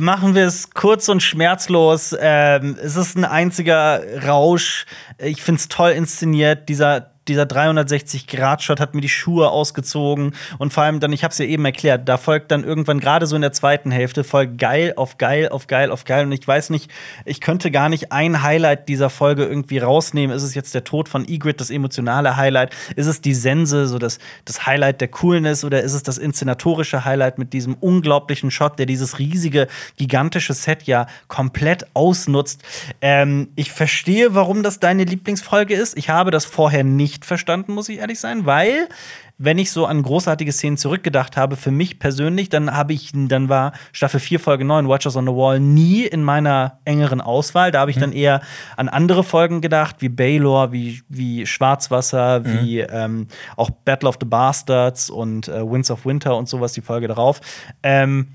[0.00, 2.12] machen wir es kurz und schmerzlos.
[2.18, 4.84] Ähm, es ist ein einziger Rausch.
[5.18, 6.68] Ich finde es toll inszeniert.
[6.68, 10.34] Dieser, dieser 360-Grad-Shot hat mir die Schuhe ausgezogen.
[10.58, 13.26] Und vor allem dann, ich habe es ja eben erklärt, da folgt dann irgendwann gerade
[13.26, 16.26] so in der zweiten Hälfte folgt geil auf geil auf geil auf geil.
[16.26, 16.90] Und ich weiß nicht,
[17.24, 20.36] ich könnte gar nicht ein Highlight dieser Folge irgendwie rausnehmen.
[20.36, 22.74] Ist es jetzt der Tod von Egrid, das emotionale Highlight?
[22.96, 25.64] Ist es die Sense, so das, das Highlight der Coolness?
[25.64, 30.84] Oder ist es das inszenatorische Highlight mit diesem unglaublichen Shot, der dieses riesige, gigantische Set
[30.84, 32.62] ja komplett ausnutzt?
[33.00, 35.96] Ähm, ich verstehe, warum das deine Lieblingsfolge ist.
[35.96, 38.88] Ich habe das vorher nicht verstanden, muss ich ehrlich sein, weil
[39.36, 43.48] wenn ich so an großartige Szenen zurückgedacht habe, für mich persönlich, dann habe ich, dann
[43.48, 47.72] war Staffel 4, Folge 9, Watchers on the Wall, nie in meiner engeren Auswahl.
[47.72, 48.42] Da habe ich dann eher
[48.76, 53.26] an andere Folgen gedacht, wie Baylor, wie, wie Schwarzwasser, wie ähm,
[53.56, 57.40] auch Battle of the Bastards und äh, Winds of Winter und sowas, die Folge darauf.
[57.82, 58.28] Ähm,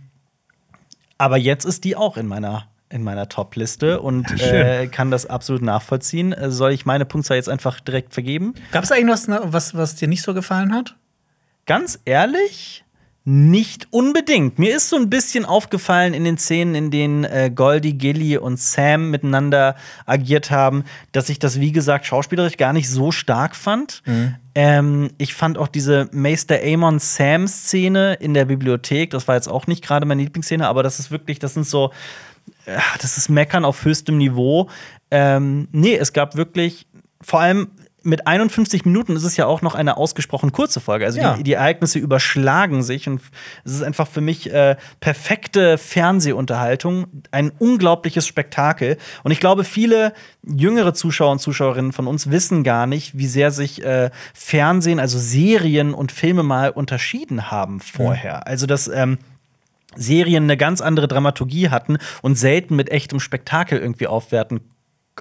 [1.18, 5.62] aber jetzt ist die auch in meiner in meiner Top-Liste und äh, kann das absolut
[5.62, 6.34] nachvollziehen.
[6.34, 8.54] Äh, Soll ich meine Punktzahl jetzt einfach direkt vergeben?
[8.72, 10.96] Gab es irgendwas, ne, was, was dir nicht so gefallen hat?
[11.66, 12.84] Ganz ehrlich,
[13.26, 14.58] nicht unbedingt.
[14.58, 18.60] Mir ist so ein bisschen aufgefallen in den Szenen, in denen äh, Goldie, Gilly und
[18.60, 19.76] Sam miteinander
[20.08, 24.02] agiert haben, dass ich das, wie gesagt, schauspielerisch gar nicht so stark fand.
[24.56, 29.68] Ähm, ich fand auch diese Meister Amon Sam-Szene in der Bibliothek, das war jetzt auch
[29.68, 31.92] nicht gerade meine Lieblingsszene, aber das ist wirklich, das sind so,
[33.02, 34.70] das ist Meckern auf höchstem Niveau.
[35.12, 36.88] Ähm, nee, es gab wirklich,
[37.22, 37.70] vor allem
[38.02, 41.06] mit 51 Minuten ist es ja auch noch eine ausgesprochen kurze Folge.
[41.06, 41.34] Also Ja.
[41.36, 43.20] die, die Ereignisse überschlagen sich und
[43.66, 48.98] es ist einfach für mich äh, perfekte Fernsehunterhaltung, ein unglaubliches Spektakel.
[49.24, 50.14] Und ich glaube, viele
[50.46, 55.18] jüngere Zuschauer und Zuschauerinnen von uns wissen gar nicht, wie sehr sich äh, Fernsehen, also
[55.20, 58.48] Serien und Filme mal unterschieden haben vorher.
[58.48, 59.18] Also das ähm,
[59.96, 64.62] Serien eine ganz andere Dramaturgie hatten und selten mit echtem Spektakel irgendwie aufwerten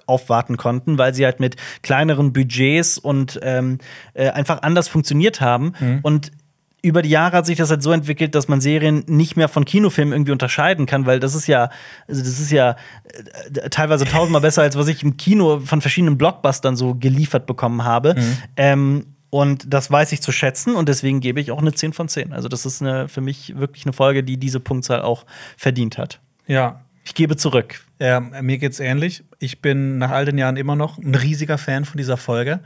[0.07, 3.78] aufwarten konnten, weil sie halt mit kleineren Budgets und ähm,
[4.15, 5.73] äh, einfach anders funktioniert haben.
[6.03, 6.31] Und
[6.82, 9.65] über die Jahre hat sich das halt so entwickelt, dass man Serien nicht mehr von
[9.65, 11.70] Kinofilmen irgendwie unterscheiden kann, weil das ist ja,
[12.07, 12.77] also das ist ja
[13.55, 17.82] äh, teilweise tausendmal besser, als was ich im Kino von verschiedenen Blockbustern so geliefert bekommen
[17.85, 18.15] habe.
[18.57, 22.09] Ähm, und das weiß ich zu schätzen und deswegen gebe ich auch eine 10 von
[22.09, 22.32] 10.
[22.32, 25.26] Also, das ist eine, für mich wirklich eine Folge, die diese Punktzahl auch
[25.56, 26.20] verdient hat.
[26.46, 26.80] Ja.
[27.05, 27.80] Ich gebe zurück.
[27.98, 29.24] Ja, mir geht's ähnlich.
[29.38, 32.60] Ich bin nach all den Jahren immer noch ein riesiger Fan von dieser Folge.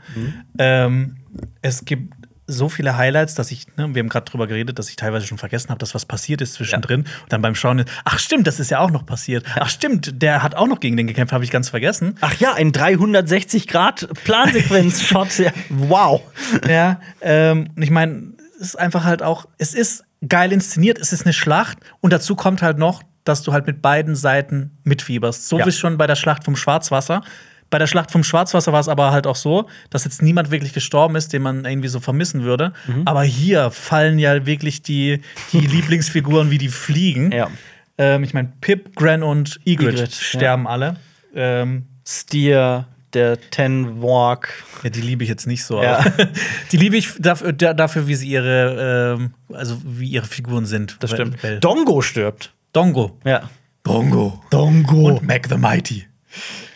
[0.57, 1.15] Ähm,
[1.61, 2.13] es gibt
[2.47, 5.37] so viele Highlights, dass ich, ne, wir haben gerade drüber geredet, dass ich teilweise schon
[5.37, 7.01] vergessen habe, dass was passiert ist zwischendrin.
[7.01, 9.45] Und dann beim Schauen, ach stimmt, das ist ja auch noch passiert.
[9.59, 12.15] Ach stimmt, der hat auch noch gegen den gekämpft, habe ich ganz vergessen.
[12.21, 15.37] Ach ja, ein 360-Grad-Plansequenz-Shot.
[15.39, 15.51] ja.
[15.69, 16.21] Wow.
[16.67, 21.11] Ja, ähm, und ich meine, es ist einfach halt auch, es ist geil inszeniert, es
[21.13, 25.47] ist eine Schlacht und dazu kommt halt noch, dass du halt mit beiden Seiten mitfieberst.
[25.47, 25.65] So Ja.
[25.65, 27.21] wie schon bei der Schlacht vom Schwarzwasser.
[27.69, 30.73] Bei der Schlacht vom Schwarzwasser war es aber halt auch so, dass jetzt niemand wirklich
[30.73, 32.73] gestorben ist, den man irgendwie so vermissen würde.
[32.87, 33.03] Mhm.
[33.05, 35.21] Aber hier fallen ja wirklich die,
[35.51, 37.31] die Lieblingsfiguren wie die Fliegen.
[37.31, 37.49] Ja.
[37.97, 40.97] Ähm, ich meine, Pip, Gran und Ygritte, sterben alle.
[41.35, 44.49] Ähm, Steer, der Ten Walk.
[44.83, 45.81] Ja, die liebe ich jetzt nicht so.
[45.81, 45.97] Ja.
[45.99, 46.11] aber
[46.71, 50.97] die liebe ich dafür, da- dafür, wie sie ihre, ähm, also wie ihre Figuren sind.
[50.99, 51.41] Das stimmt.
[51.43, 52.51] weil- Dongo stirbt.
[52.73, 53.19] Dongo.
[53.23, 53.49] Ja.
[53.83, 54.41] Dongo.
[54.49, 55.07] Dongo.
[55.09, 56.05] Und Mac the Mighty.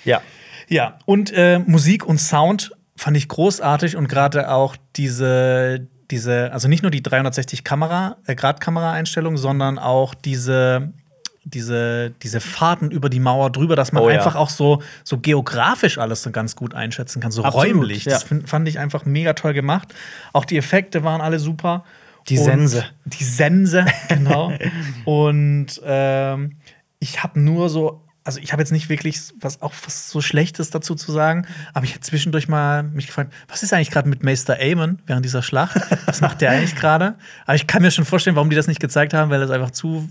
[0.05, 0.21] Ja.
[0.69, 6.67] Ja, und äh, Musik und Sound fand ich großartig und gerade auch diese, diese, also
[6.67, 10.91] nicht nur die 360 Kamera, äh, Grad Kameraeinstellung, sondern auch diese
[11.49, 14.17] diese, diese Fahrten über die Mauer drüber, dass man Oh ja.
[14.17, 18.03] einfach auch so, so geografisch alles so ganz gut einschätzen kann, so Absolut, räumlich.
[18.03, 18.11] ja.
[18.11, 19.93] Das fand ich einfach mega toll gemacht.
[20.33, 21.85] Auch die Effekte waren alle super.
[22.27, 22.83] Die Und- Sense.
[23.05, 24.51] Die Sense, genau.
[25.05, 26.57] Und ähm,
[26.99, 30.69] ich habe nur so, also ich habe jetzt nicht wirklich was auch was so Schlechtes
[30.69, 34.21] dazu zu sagen, aber ich habe zwischendurch mal mich gefragt, was ist eigentlich gerade mit
[34.21, 35.77] Meister Aemon während dieser Schlacht?
[36.05, 37.15] Was macht der eigentlich gerade?
[37.45, 39.71] Aber ich kann mir schon vorstellen, warum die das nicht gezeigt haben, weil das einfach
[39.71, 40.09] zu.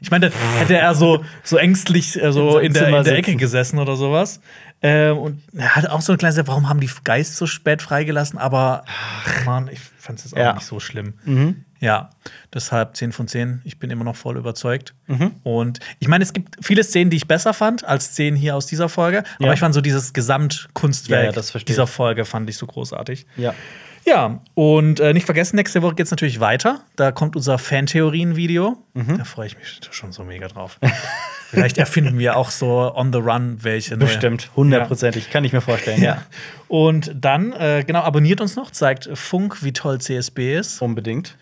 [0.00, 3.36] Ich meine, hätte er so, so ängstlich äh, so In in der, in der Ecke
[3.36, 4.40] gesessen oder sowas.
[4.80, 7.82] Ähm, und er hat auch so eine kleine Sache, warum haben die Geist so spät
[7.82, 8.38] freigelassen?
[8.38, 10.54] Aber, ach, Mann, ich fand es auch Ja.
[10.54, 11.12] nicht so schlimm.
[11.26, 11.64] Mhm.
[11.80, 12.10] Ja,
[12.52, 13.62] deshalb 10 von 10.
[13.64, 14.94] Ich bin immer noch voll überzeugt.
[15.06, 15.32] Mhm.
[15.42, 18.66] Und ich meine, es gibt viele Szenen, die ich besser fand als Szenen hier aus
[18.66, 19.24] dieser Folge.
[19.38, 19.52] Aber Ja.
[19.54, 21.86] ich fand so dieses Gesamtkunstwerk Ja, ja, dieser.
[21.86, 23.26] Folge fand ich so großartig.
[23.36, 23.54] Ja.
[24.06, 26.80] Ja, und äh, nicht vergessen, nächste Woche geht es natürlich weiter.
[26.96, 28.78] Da kommt unser Fantheorien-Video.
[28.94, 29.18] Mhm.
[29.18, 30.78] Da freue ich mich schon so mega drauf.
[31.50, 33.96] Vielleicht erfinden wir auch so on the run welche.
[33.96, 34.06] neue.
[34.08, 35.30] Bestimmt, hundertprozentig.
[35.30, 36.22] Kann ich mir vorstellen, ja.
[36.68, 40.80] Und dann, äh, genau, abonniert uns noch, zeigt Funk, wie toll CSB ist.
[40.80, 41.36] Unbedingt.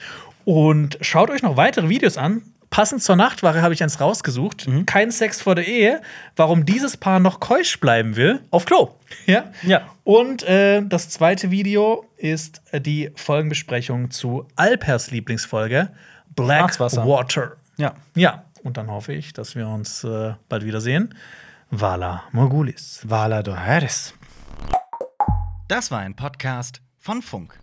[0.48, 2.40] Und schaut euch noch weitere Videos an.
[2.70, 4.66] Passend zur Nachtwache habe ich eins rausgesucht.
[4.66, 4.86] Mhm.
[4.86, 6.00] Kein Sex vor der Ehe.
[6.36, 8.40] Warum dieses Paar noch keusch bleiben will.
[8.50, 8.94] Auf Klo.
[9.26, 9.44] Ja.
[9.62, 9.82] Ja.
[10.04, 15.90] Und äh, das zweite Video ist äh, die Folgenbesprechung zu Alpers Lieblingsfolge
[16.34, 17.02] Schwarzwasser.
[17.02, 17.56] Blackwater.
[17.76, 17.94] Ja.
[18.14, 18.44] Ja.
[18.62, 21.14] Und dann hoffe ich, dass wir uns äh, bald wiedersehen.
[21.70, 23.02] Vala Morgulis.
[23.06, 24.14] Vala Doheres.
[25.68, 27.58] Das war ein Podcast von Funk.